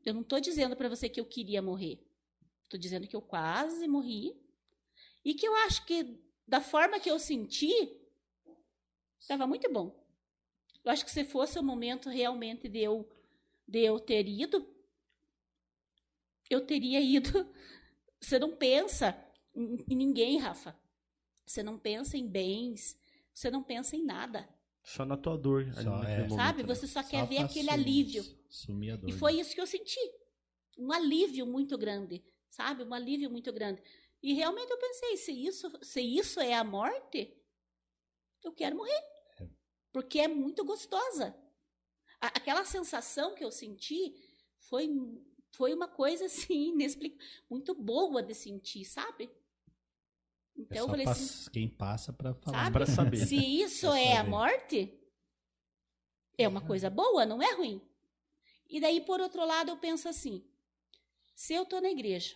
eu 0.05 0.13
não 0.13 0.23
tô 0.23 0.39
dizendo 0.39 0.75
pra 0.75 0.89
você 0.89 1.07
que 1.09 1.19
eu 1.19 1.25
queria 1.25 1.61
morrer. 1.61 2.01
Tô 2.69 2.77
dizendo 2.77 3.07
que 3.07 3.15
eu 3.15 3.21
quase 3.21 3.87
morri. 3.87 4.41
E 5.23 5.33
que 5.33 5.47
eu 5.47 5.55
acho 5.55 5.85
que, 5.85 6.19
da 6.47 6.59
forma 6.59 6.99
que 6.99 7.09
eu 7.09 7.19
senti, 7.19 7.71
estava 9.19 9.47
muito 9.47 9.71
bom. 9.71 10.02
Eu 10.83 10.91
acho 10.91 11.05
que 11.05 11.11
se 11.11 11.23
fosse 11.23 11.57
o 11.57 11.63
momento 11.63 12.09
realmente 12.09 12.67
de 12.67 12.79
eu, 12.79 13.09
de 13.67 13.79
eu 13.79 13.99
ter 13.99 14.27
ido, 14.27 14.67
eu 16.49 16.65
teria 16.65 16.99
ido. 17.01 17.47
Você 18.19 18.39
não 18.39 18.55
pensa 18.55 19.17
em, 19.55 19.77
em 19.89 19.95
ninguém, 19.95 20.37
Rafa. 20.39 20.77
Você 21.45 21.61
não 21.63 21.77
pensa 21.77 22.17
em 22.17 22.27
bens. 22.27 22.97
Você 23.33 23.49
não 23.49 23.63
pensa 23.63 23.95
em 23.95 24.03
nada. 24.05 24.47
Só 24.83 25.05
na 25.05 25.17
tua 25.17 25.37
dor. 25.37 25.71
Só, 25.73 25.81
é. 25.81 25.85
momento, 26.19 26.35
Sabe? 26.35 26.63
né? 26.63 26.67
Você 26.75 26.87
só 26.87 27.01
quer 27.03 27.21
Só 27.21 27.25
ver 27.25 27.35
pra 27.37 27.45
aquele 27.45 27.67
sumir- 27.69 27.73
alívio. 27.73 28.23
Sumir 28.49 28.91
a 28.93 28.95
dor. 28.97 29.09
E 29.09 29.13
foi 29.13 29.39
isso 29.39 29.53
que 29.55 29.61
eu 29.61 29.67
senti. 29.67 29.99
Um 30.77 30.91
alívio 30.91 31.45
muito 31.45 31.77
grande, 31.77 32.23
sabe? 32.49 32.83
Um 32.83 32.93
alívio 32.93 33.29
muito 33.29 33.51
grande. 33.53 33.81
E 34.21 34.33
realmente 34.33 34.69
eu 34.71 34.77
pensei, 34.77 35.17
se 35.17 35.31
isso, 35.31 35.71
se 35.81 36.01
isso 36.01 36.39
é 36.39 36.53
a 36.53 36.63
morte, 36.63 37.31
eu 38.43 38.51
quero 38.53 38.75
morrer. 38.77 39.01
Porque 39.93 40.19
é 40.19 40.27
muito 40.27 40.65
gostosa. 40.65 41.33
A- 42.19 42.27
aquela 42.27 42.65
sensação 42.65 43.33
que 43.35 43.43
eu 43.43 43.51
senti 43.51 44.13
foi, 44.57 44.89
foi 45.51 45.73
uma 45.73 45.87
coisa 45.87 46.25
assim, 46.51 46.69
inexplicável, 46.69 47.25
muito 47.49 47.73
boa 47.75 48.21
de 48.21 48.33
sentir, 48.33 48.83
sabe? 48.85 49.25
É 49.25 50.61
Então 50.61 50.87
falei 50.87 51.05
assim, 51.07 51.49
quem 51.51 51.69
passa 51.69 52.11
pra 52.11 52.33
falar. 52.33 52.71
Pra 52.71 52.85
saber. 52.85 53.25
se 53.25 53.35
isso 53.37 53.87
é 53.93 54.13
a 54.13 54.17
saber. 54.17 54.29
morte, 54.29 54.99
é 56.37 56.47
uma 56.47 56.61
coisa 56.61 56.89
boa, 56.89 57.25
não 57.25 57.41
é 57.41 57.53
ruim. 57.53 57.81
E 58.69 58.79
daí, 58.79 59.01
por 59.01 59.21
outro 59.21 59.45
lado, 59.45 59.69
eu 59.69 59.77
penso 59.77 60.09
assim: 60.09 60.43
se 61.35 61.53
eu 61.53 61.63
estou 61.63 61.81
na 61.81 61.89
igreja, 61.89 62.35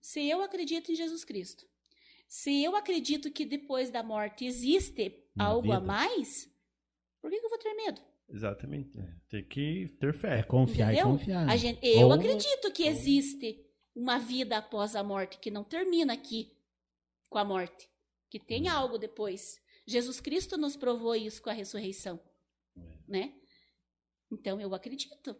se 0.00 0.28
eu 0.28 0.42
acredito 0.42 0.90
em 0.90 0.96
Jesus 0.96 1.24
Cristo, 1.24 1.66
se 2.26 2.62
eu 2.62 2.74
acredito 2.74 3.30
que 3.30 3.44
depois 3.44 3.90
da 3.90 4.02
morte 4.02 4.44
existe 4.44 5.28
Uma 5.36 5.44
algo 5.46 5.72
a 5.72 5.78
vida. 5.78 5.86
mais, 5.86 6.49
por 7.20 7.30
que, 7.30 7.38
que 7.38 7.44
eu 7.46 7.50
vou 7.50 7.58
ter 7.58 7.74
medo? 7.74 8.00
Exatamente. 8.28 8.90
Tem 9.28 9.44
que 9.44 9.88
ter 10.00 10.10
É 10.10 10.12
fé. 10.12 10.42
confiar 10.42 10.92
Entendeu? 10.92 11.08
e 11.08 11.18
confiar. 11.18 11.48
A 11.48 11.56
gente, 11.56 11.84
eu 11.86 12.06
Ou- 12.08 12.12
acredito 12.12 12.72
que 12.72 12.84
existe 12.86 13.64
uma 13.94 14.18
vida 14.18 14.56
após 14.58 14.94
a 14.94 15.02
morte 15.02 15.38
que 15.38 15.50
não 15.50 15.64
termina 15.64 16.12
aqui 16.12 16.56
com 17.28 17.38
a 17.38 17.44
morte, 17.44 17.88
que 18.28 18.38
tem 18.38 18.64
Uhum. 18.68 18.72
algo 18.76 18.98
depois. 18.98 19.60
Jesus 19.86 20.20
Cristo 20.20 20.56
nos 20.56 20.76
provou 20.76 21.14
isso 21.16 21.42
com 21.42 21.50
a 21.50 21.52
ressurreição, 21.52 22.20
É. 22.76 22.80
né? 23.08 23.34
Então 24.30 24.60
eu 24.60 24.72
acredito 24.74 25.36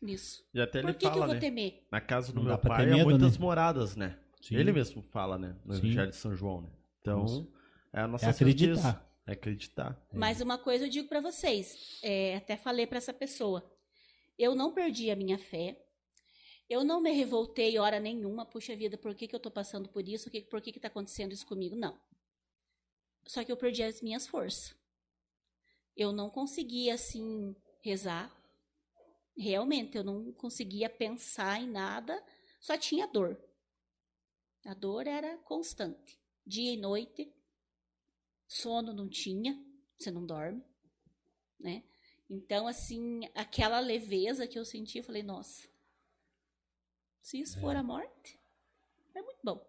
nisso. 0.00 0.42
E 0.54 0.60
até 0.60 0.80
Por 0.80 0.88
ele 0.88 0.94
que, 0.94 1.00
que 1.00 1.06
eu 1.06 1.10
fala, 1.10 1.26
vou 1.26 1.34
né? 1.34 1.40
temer? 1.40 1.86
Na 1.92 2.00
casa 2.00 2.32
do 2.32 2.36
Não 2.40 2.44
meu 2.48 2.58
pai 2.58 2.86
ter 2.86 2.92
há 2.92 2.96
medo, 2.96 3.10
muitas 3.10 3.32
né? 3.34 3.38
moradas, 3.38 3.96
né? 3.96 4.18
Sim. 4.40 4.56
Ele 4.56 4.72
mesmo 4.72 5.02
fala, 5.02 5.36
né? 5.38 5.54
No 5.64 5.74
Sim. 5.74 5.80
Evangelho 5.80 6.10
de 6.10 6.16
São 6.16 6.34
João, 6.34 6.62
né? 6.62 6.70
Então, 7.02 7.46
é 7.92 8.00
a 8.00 8.08
nossa 8.08 8.24
É 8.26 8.30
acreditar. 8.30 9.06
Acreditar. 9.26 10.00
Mas 10.12 10.40
uma 10.40 10.58
coisa 10.58 10.86
eu 10.86 10.90
digo 10.90 11.08
para 11.08 11.20
vocês, 11.20 11.98
é, 12.02 12.36
até 12.36 12.56
falei 12.56 12.86
para 12.86 12.98
essa 12.98 13.12
pessoa, 13.12 13.70
eu 14.38 14.54
não 14.54 14.72
perdi 14.72 15.10
a 15.10 15.16
minha 15.16 15.38
fé. 15.38 15.78
Eu 16.68 16.84
não 16.84 17.00
me 17.00 17.10
revoltei 17.10 17.76
hora 17.78 17.98
nenhuma, 17.98 18.46
puxa 18.46 18.76
vida, 18.76 18.96
por 18.96 19.12
que, 19.14 19.26
que 19.26 19.34
eu 19.34 19.38
estou 19.38 19.50
passando 19.50 19.88
por 19.88 20.08
isso? 20.08 20.30
Por 20.48 20.62
que 20.62 20.70
está 20.70 20.86
acontecendo 20.86 21.32
isso 21.32 21.44
comigo? 21.44 21.74
Não. 21.74 22.00
Só 23.26 23.44
que 23.44 23.50
eu 23.50 23.56
perdi 23.56 23.82
as 23.82 24.00
minhas 24.00 24.26
forças. 24.26 24.74
Eu 25.96 26.12
não 26.12 26.30
conseguia, 26.30 26.94
assim, 26.94 27.56
rezar. 27.82 28.32
Realmente, 29.36 29.96
eu 29.96 30.04
não 30.04 30.32
conseguia 30.32 30.88
pensar 30.88 31.60
em 31.60 31.68
nada, 31.68 32.24
só 32.60 32.78
tinha 32.78 33.06
dor. 33.06 33.36
A 34.64 34.74
dor 34.74 35.06
era 35.06 35.36
constante, 35.38 36.20
dia 36.46 36.72
e 36.72 36.76
noite. 36.76 37.34
Sono 38.52 38.92
não 38.92 39.08
tinha, 39.08 39.56
você 39.96 40.10
não 40.10 40.26
dorme, 40.26 40.60
né? 41.60 41.84
Então, 42.28 42.66
assim, 42.66 43.20
aquela 43.32 43.78
leveza 43.78 44.44
que 44.46 44.58
eu 44.58 44.64
senti, 44.64 44.98
eu 44.98 45.04
falei, 45.04 45.22
nossa, 45.22 45.68
se 47.22 47.38
isso 47.40 47.60
for 47.60 47.76
a 47.76 47.82
morte, 47.82 48.36
é 49.14 49.22
muito 49.22 49.38
bom. 49.44 49.64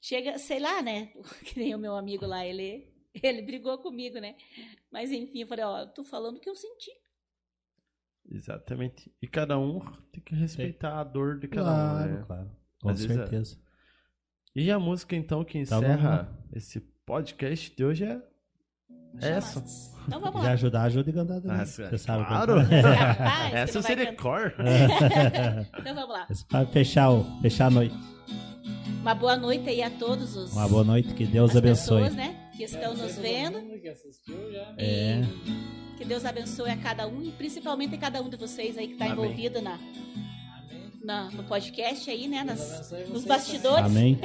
Chega, 0.00 0.38
sei 0.38 0.60
lá, 0.60 0.80
né? 0.80 1.12
Que 1.44 1.58
nem 1.58 1.74
o 1.74 1.78
meu 1.78 1.96
amigo 1.96 2.24
lá, 2.24 2.46
ele, 2.46 2.88
ele 3.20 3.42
brigou 3.42 3.76
comigo, 3.78 4.20
né? 4.20 4.36
Mas 4.92 5.10
enfim, 5.10 5.40
eu 5.40 5.48
falei, 5.48 5.64
ó, 5.64 5.80
eu 5.80 5.88
tô 5.92 6.04
falando 6.04 6.36
o 6.36 6.40
que 6.40 6.48
eu 6.48 6.54
senti. 6.54 6.92
Exatamente. 8.30 9.12
E 9.20 9.26
cada 9.26 9.58
um 9.58 9.80
tem 10.12 10.22
que 10.22 10.36
respeitar 10.36 11.00
a 11.00 11.04
dor 11.04 11.40
de 11.40 11.48
cada 11.48 11.64
Claro, 11.64 12.10
um, 12.10 12.14
né? 12.18 12.24
claro. 12.26 12.56
Com 12.80 12.88
Às 12.90 13.00
vezes 13.00 13.16
é- 13.16 13.20
certeza. 13.20 13.69
E 14.54 14.70
a 14.70 14.78
música, 14.78 15.14
então, 15.14 15.44
que 15.44 15.58
Então, 15.58 15.78
encerra 15.78 16.28
esse 16.52 16.80
podcast 17.06 17.74
de 17.74 17.84
hoje 17.84 18.04
é 18.04 18.20
essa. 19.20 19.62
Então 20.06 20.20
vamos 20.20 20.42
lá. 20.42 20.50
ajudar, 20.52 20.82
ajuda 20.82 21.10
e 21.10 21.12
cantar 21.12 21.40
também. 21.40 21.56
Ah, 21.60 21.64
Você 21.66 21.98
sabe 21.98 22.24
claro. 22.26 22.58
Rapaz, 22.58 23.54
essa 23.54 23.82
seria 23.82 24.14
cor. 24.16 24.54
Então 25.78 25.94
vamos 25.94 26.10
lá. 26.10 26.26
Pra 26.48 26.66
fechar, 26.66 27.10
o, 27.10 27.24
fechar 27.40 27.66
a 27.66 27.70
noite. 27.70 27.94
Uma 29.02 29.14
boa 29.14 29.36
noite 29.36 29.68
aí 29.68 29.82
a 29.82 29.90
todos 29.90 30.36
os 30.36 30.52
Uma 30.52 30.68
boa 30.68 30.84
noite, 30.84 31.14
que 31.14 31.24
Deus 31.24 31.50
as 31.52 31.56
abençoe. 31.56 32.02
pessoas, 32.02 32.14
né, 32.16 32.50
que 32.56 32.64
estão 32.64 32.94
nos 32.94 33.16
vendo. 33.16 33.60
Que 33.80 33.88
assistiu 33.88 34.52
já. 34.52 34.74
É. 34.76 35.22
Que 35.96 36.04
Deus 36.04 36.24
abençoe 36.24 36.70
a 36.70 36.76
cada 36.76 37.06
um 37.06 37.22
e 37.22 37.30
principalmente 37.32 37.94
a 37.94 37.98
cada 37.98 38.20
um 38.20 38.28
de 38.28 38.36
vocês 38.36 38.76
aí 38.76 38.88
que 38.88 38.92
está 38.94 39.06
envolvido 39.08 39.62
na. 39.62 39.78
Na- 41.02 41.30
no 41.30 41.42
podcast 41.44 42.10
aí, 42.10 42.28
né, 42.28 42.44
nas, 42.44 42.90
nos 43.08 43.24
bastidores. 43.24 43.84
Amém. 43.84 44.18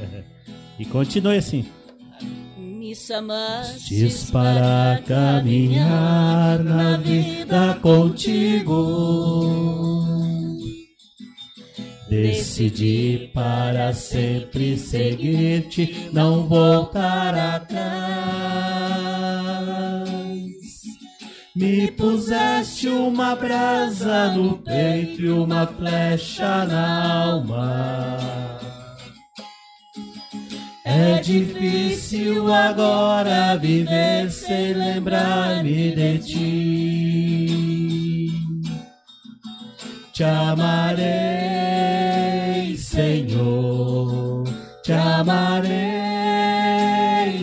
e 0.78 0.84
continue 0.84 1.36
assim. 1.38 1.64
Me 2.58 2.94
chamastes 2.94 4.30
para 4.30 5.02
caminhar 5.06 6.58
na 6.62 6.96
vida 6.98 7.74
contigo. 7.80 8.74
Decidi 12.10 13.30
para 13.32 13.92
sempre 13.94 14.76
seguir-te, 14.76 16.10
não 16.12 16.46
voltar 16.46 17.34
atrás. 17.34 19.13
Me 21.56 21.88
puseste 21.92 22.88
uma 22.88 23.36
brasa 23.36 24.32
no 24.32 24.58
peito 24.58 25.22
e 25.22 25.30
uma 25.30 25.64
flecha 25.64 26.64
na 26.64 27.26
alma. 27.26 28.18
É 30.84 31.20
difícil 31.20 32.52
agora 32.52 33.56
viver 33.56 34.32
sem 34.32 34.72
lembrar-me 34.74 35.94
de 35.94 36.18
ti. 36.18 37.44
Te 40.12 40.24
amarei, 40.24 41.06
Senhor, 42.76 44.42
te 44.82 44.92
amarei, 44.92 45.84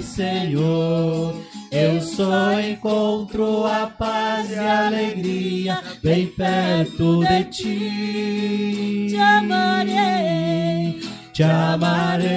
Senhor. 0.01 1.40
Eu 1.81 1.99
só 1.99 2.59
encontro 2.59 3.65
a 3.65 3.87
paz 3.87 4.51
e 4.51 4.55
a 4.55 4.85
alegria 4.85 5.81
bem 6.03 6.27
perto 6.27 7.21
de 7.25 7.43
ti. 7.45 9.07
Te 9.09 9.17
amarei. 9.17 11.01
Te 11.33 11.41
amarei, 11.41 12.29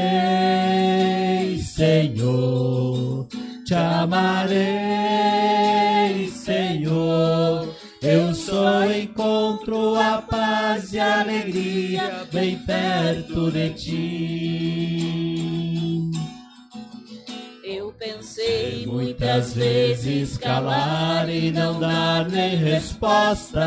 Senhor. 1.58 3.26
Te 3.66 3.74
amarei, 3.74 4.56
Senhor. 6.30 7.68
Eu 8.00 8.34
só 8.34 8.90
encontro 8.90 9.94
a 9.96 10.22
paz 10.22 10.94
e 10.94 10.98
a 10.98 11.20
alegria 11.20 12.26
bem 12.32 12.56
perto 12.60 13.50
de 13.50 13.70
ti. 13.74 15.53
Eu 17.74 17.92
pensei 17.98 18.86
muitas 18.86 19.52
vezes 19.52 20.38
calar 20.38 21.28
e 21.28 21.50
não 21.50 21.80
dar 21.80 22.30
nem 22.30 22.54
resposta. 22.54 23.60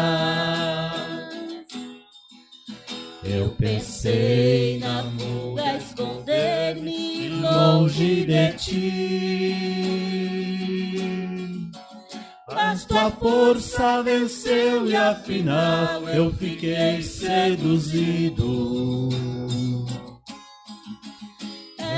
Eu 3.22 3.50
pensei 3.60 4.80
na 4.80 5.04
fuga, 5.04 5.76
esconder-me 5.76 7.28
longe 7.28 8.26
de 8.26 8.54
ti. 8.54 9.54
Mas 12.50 12.86
tua 12.86 13.12
força 13.12 14.02
venceu 14.04 14.88
e 14.88 14.96
afinal 14.96 16.08
eu 16.08 16.34
fiquei 16.34 17.02
seduzido. 17.02 18.48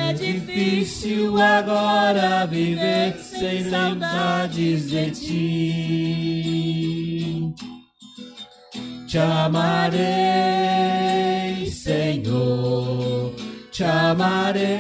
É 0.10 0.14
difícil 0.14 1.40
agora 1.40 2.48
viver 2.48 3.14
sem 3.20 3.70
saudades 3.70 4.90
de 4.90 5.12
ti. 5.12 6.26
Te 9.08 9.20
amarei, 9.20 10.00
Senhor. 11.70 13.36
Te 13.72 13.84
amarei, 13.84 14.74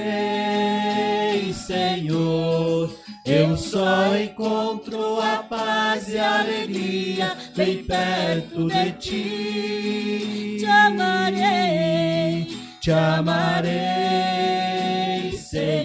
Senhor. 1.53 2.89
Eu 3.23 3.55
só 3.55 4.17
encontro 4.17 5.21
a 5.21 5.43
paz 5.43 6.09
e 6.09 6.17
a 6.17 6.39
alegria 6.39 7.37
bem 7.55 7.83
perto 7.83 8.67
de 8.67 8.91
ti. 8.93 10.57
Te 10.59 10.65
amarei. 10.65 12.47
Te 12.81 12.91
amarei, 12.93 14.18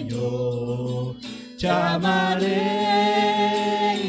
Senhor. 0.09 1.15
Te 1.57 1.67
amarei, 1.67 2.47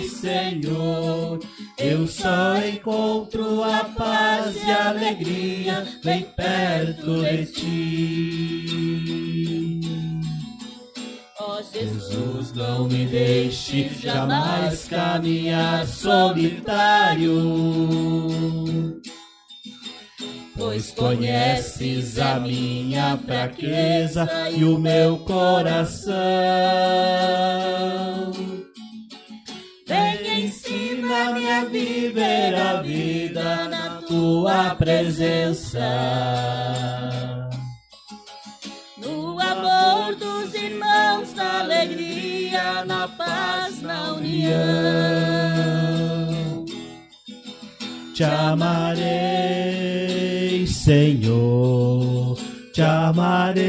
Senhor. 0.08 1.38
Eu 1.78 2.06
só 2.06 2.56
encontro 2.58 3.62
a 3.62 3.84
paz 3.84 4.56
e 4.56 4.70
a 4.70 4.88
alegria 4.90 5.86
bem 6.04 6.22
perto 6.36 7.22
de 7.22 7.46
ti. 7.46 8.66
Ó 11.38 11.62
Jesus, 11.62 12.08
Jesus, 12.08 12.52
não 12.52 12.88
me 12.88 13.06
deixe 13.06 13.88
jamais 13.90 14.88
caminhar 14.88 15.86
solitário. 15.86 17.32
Pois 20.56 20.90
conheces 20.90 22.18
a 22.18 22.40
minha 22.40 23.18
fraqueza 23.18 24.26
e 24.50 24.64
o 24.64 24.78
meu 24.78 25.18
coração. 25.18 26.16
Vem, 29.86 30.44
ensina-me 30.46 31.50
a 31.50 31.64
viver 31.64 32.54
a 32.54 32.80
vida 32.80 33.68
na 33.68 34.00
tua 34.08 34.74
presença. 34.74 35.78
no 38.96 39.38
amor 39.38 40.14
dos 40.16 40.54
irmãos, 40.54 41.34
na 41.34 41.60
alegria, 41.60 42.84
na 42.84 43.06
paz, 43.08 43.82
na 43.82 44.14
união. 44.14 45.35
Te 48.16 48.24
amarei, 48.24 49.04
Senhor. 50.66 52.38
Te 52.72 52.80
amarei, 52.80 53.62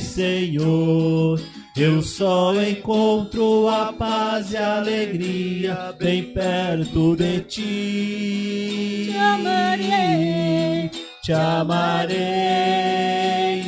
Senhor. 0.00 1.40
Eu 1.76 2.02
só 2.02 2.52
encontro 2.60 3.68
a 3.68 3.92
paz 3.92 4.50
e 4.52 4.56
a 4.56 4.78
alegria 4.78 5.94
bem 6.00 6.34
perto 6.34 7.14
de 7.14 7.38
ti. 7.42 9.10
Te 9.12 9.16
amarei. 9.16 10.90
Te 11.22 11.32
amarei, 11.32 12.10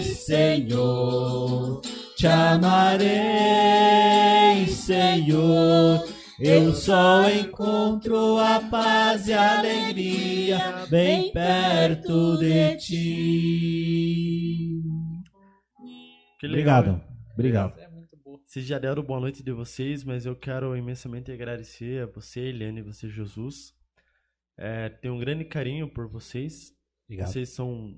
Senhor. 0.02 1.80
Te 2.16 2.26
amarei, 2.26 3.06
Senhor. 4.66 6.11
Eu 6.44 6.74
só 6.74 7.30
encontro 7.30 8.36
a 8.36 8.58
paz 8.68 9.28
e 9.28 9.32
a 9.32 9.60
alegria 9.60 10.58
bem 10.90 11.32
perto 11.32 12.36
de 12.36 12.76
ti. 12.78 14.82
Obrigado. 16.42 16.90
hein? 16.90 17.00
Obrigado. 17.34 17.78
É. 17.78 17.88
Vocês 18.44 18.66
já 18.66 18.76
deram 18.80 19.04
boa 19.04 19.20
noite 19.20 19.40
de 19.40 19.52
vocês, 19.52 20.02
mas 20.02 20.26
eu 20.26 20.34
quero 20.34 20.76
imensamente 20.76 21.30
agradecer 21.30 22.02
a 22.02 22.06
você, 22.06 22.40
Eliane, 22.40 22.80
e 22.80 22.82
você, 22.82 23.08
Jesus. 23.08 23.72
É, 24.58 24.88
tenho 24.88 25.14
um 25.14 25.20
grande 25.20 25.44
carinho 25.44 25.88
por 25.88 26.08
vocês. 26.08 26.72
Obrigado. 27.06 27.28
Vocês 27.28 27.50
são 27.50 27.94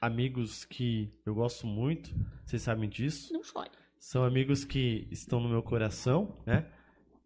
amigos 0.00 0.64
que 0.64 1.16
eu 1.24 1.36
gosto 1.36 1.68
muito, 1.68 2.12
vocês 2.44 2.62
sabem 2.62 2.88
disso. 2.88 3.32
Não 3.32 3.44
chore. 3.44 3.70
São 4.00 4.24
amigos 4.24 4.64
que 4.64 5.06
estão 5.12 5.38
no 5.38 5.48
meu 5.48 5.62
coração, 5.62 6.42
né? 6.44 6.66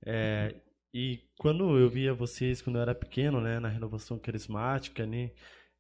É, 0.05 0.55
e 0.93 1.21
quando 1.39 1.77
eu 1.79 1.89
via 1.89 2.15
vocês, 2.15 2.63
quando 2.63 2.77
eu 2.77 2.83
era 2.83 2.95
pequeno, 2.95 3.41
né, 3.41 3.59
na 3.59 3.69
renovação 3.69 4.19
carismática, 4.19 5.07
né, 5.07 5.31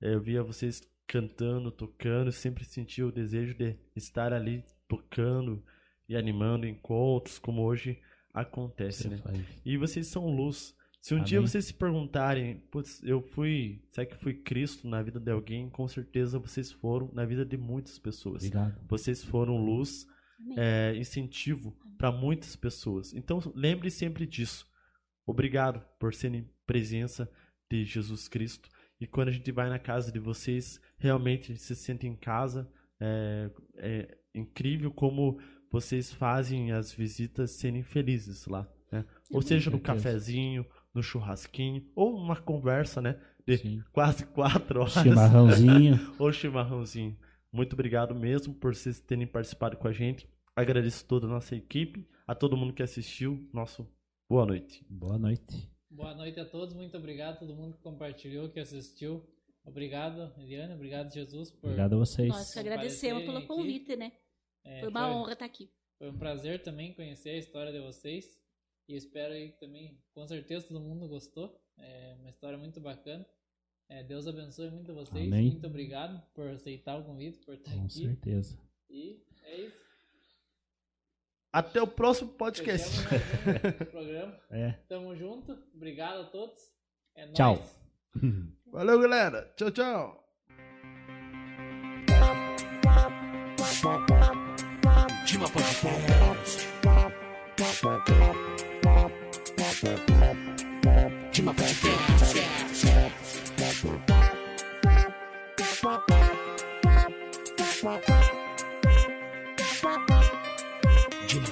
eu 0.00 0.20
via 0.20 0.42
vocês 0.42 0.82
cantando, 1.06 1.70
tocando, 1.70 2.30
sempre 2.30 2.64
sentia 2.64 3.06
o 3.06 3.12
desejo 3.12 3.54
de 3.54 3.76
estar 3.96 4.32
ali 4.32 4.62
tocando 4.86 5.64
e 6.08 6.16
animando 6.16 6.66
encontros, 6.66 7.38
como 7.38 7.62
hoje 7.62 7.98
acontece, 8.32 9.08
né? 9.08 9.20
E 9.64 9.76
vocês 9.76 10.06
são 10.06 10.26
luz. 10.26 10.74
Se 11.00 11.14
um 11.14 11.22
dia 11.22 11.38
Amém. 11.38 11.48
vocês 11.48 11.64
se 11.66 11.74
perguntarem, 11.74 12.58
putz, 12.70 13.02
eu 13.02 13.22
fui, 13.22 13.82
será 13.90 14.06
que 14.06 14.16
fui 14.16 14.34
Cristo 14.34 14.88
na 14.88 15.02
vida 15.02 15.18
de 15.18 15.30
alguém? 15.30 15.70
Com 15.70 15.86
certeza 15.88 16.38
vocês 16.38 16.72
foram 16.72 17.10
na 17.12 17.24
vida 17.24 17.44
de 17.44 17.56
muitas 17.56 17.98
pessoas. 17.98 18.42
Obrigado. 18.42 18.78
Vocês 18.86 19.24
foram 19.24 19.56
luz. 19.56 20.06
É, 20.56 20.94
incentivo 20.96 21.76
para 21.96 22.12
muitas 22.12 22.54
pessoas. 22.56 23.12
Então 23.14 23.40
lembre 23.54 23.90
sempre 23.90 24.26
disso. 24.26 24.66
Obrigado 25.26 25.84
por 25.98 26.14
serem 26.14 26.48
presença 26.66 27.30
de 27.70 27.84
Jesus 27.84 28.28
Cristo. 28.28 28.68
E 29.00 29.06
quando 29.06 29.28
a 29.28 29.32
gente 29.32 29.52
vai 29.52 29.68
na 29.68 29.78
casa 29.78 30.10
de 30.10 30.18
vocês, 30.18 30.80
realmente 30.98 31.56
se 31.56 31.76
sente 31.76 32.06
em 32.06 32.16
casa. 32.16 32.70
É, 33.00 33.50
é 33.76 34.18
incrível 34.34 34.90
como 34.90 35.38
vocês 35.70 36.12
fazem 36.12 36.72
as 36.72 36.92
visitas 36.92 37.52
serem 37.52 37.82
felizes 37.82 38.46
lá. 38.46 38.68
Né? 38.90 39.04
Ou 39.30 39.42
seja, 39.42 39.70
no 39.70 39.78
cafezinho, 39.78 40.64
no 40.94 41.02
churrasquinho, 41.02 41.86
ou 41.94 42.16
uma 42.16 42.36
conversa, 42.36 43.00
né? 43.00 43.20
De 43.46 43.58
Sim. 43.58 43.84
quase 43.92 44.24
quatro 44.26 44.80
horas 44.80 44.94
Chimarrãozinho. 44.94 46.14
ou 46.18 46.32
chimarrãozinho. 46.32 47.16
Muito 47.52 47.72
obrigado 47.72 48.14
mesmo 48.14 48.54
por 48.54 48.74
vocês 48.74 49.00
terem 49.00 49.26
participado 49.26 49.76
com 49.76 49.88
a 49.88 49.92
gente. 49.92 50.28
Agradeço 50.54 51.06
toda 51.06 51.26
a 51.26 51.30
nossa 51.30 51.56
equipe, 51.56 52.06
a 52.26 52.34
todo 52.34 52.56
mundo 52.56 52.74
que 52.74 52.82
assistiu. 52.82 53.48
Nosso 53.52 53.88
boa 54.28 54.44
noite. 54.44 54.84
Boa 54.88 55.18
noite. 55.18 55.70
Boa 55.90 56.14
noite 56.14 56.38
a 56.38 56.44
todos, 56.44 56.74
muito 56.74 56.96
obrigado 56.96 57.36
a 57.36 57.38
todo 57.38 57.56
mundo 57.56 57.76
que 57.76 57.82
compartilhou, 57.82 58.50
que 58.50 58.60
assistiu. 58.60 59.26
Obrigado, 59.64 60.32
Eliane, 60.38 60.74
obrigado, 60.74 61.12
Jesus, 61.12 61.50
por. 61.50 61.68
Obrigado 61.68 61.94
a 61.94 61.98
vocês. 61.98 62.28
Nós 62.28 62.52
que 62.52 62.58
agradecemos 62.58 63.24
pelo 63.24 63.40
Comparecerem 63.40 63.76
aqui. 63.76 63.84
convite, 63.84 63.96
né? 63.96 64.12
É, 64.64 64.80
Foi 64.80 64.88
uma 64.90 65.10
honra 65.10 65.32
estar 65.32 65.44
aqui. 65.44 65.70
Foi 65.98 66.10
um 66.10 66.18
prazer 66.18 66.62
também 66.62 66.94
conhecer 66.94 67.30
a 67.30 67.38
história 67.38 67.72
de 67.72 67.80
vocês. 67.80 68.38
E 68.88 68.94
espero 68.94 69.34
aí 69.34 69.52
que 69.52 69.60
também, 69.60 69.98
com 70.14 70.26
certeza, 70.26 70.68
todo 70.68 70.80
mundo 70.80 71.08
gostou. 71.08 71.60
É 71.78 72.16
uma 72.20 72.30
história 72.30 72.58
muito 72.58 72.80
bacana. 72.80 73.26
É, 73.88 74.02
Deus 74.02 74.26
abençoe 74.26 74.70
muito 74.70 74.92
vocês. 74.94 75.26
Amém. 75.26 75.50
Muito 75.52 75.66
obrigado 75.66 76.22
por 76.34 76.46
aceitar 76.48 76.96
o 76.98 77.04
convite, 77.04 77.38
por 77.44 77.54
estar 77.54 77.72
Com 77.72 77.84
aqui. 77.84 78.02
certeza. 78.04 78.58
E 78.90 79.22
É 79.44 79.60
isso. 79.62 79.88
Até 81.52 81.80
o 81.80 81.86
próximo 81.86 82.30
podcast. 82.34 82.98
Um 83.00 83.84
programa. 83.90 84.38
É. 84.50 84.72
Tamo 84.88 85.16
junto. 85.16 85.52
Obrigado 85.74 86.20
a 86.20 86.24
todos. 86.26 86.58
É 87.16 87.26
Tchau. 87.32 87.56
nóis. 87.56 87.80
Valeu, 88.70 89.00
galera. 89.00 89.52
Tchau, 89.56 89.70
tchau. 89.70 90.24
Dima 95.26 95.48
Podcast. 95.48 96.68
Dima 101.32 101.54
Podcast. 101.54 102.17
Dima 105.88 106.04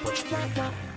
Podcast. 0.02 0.95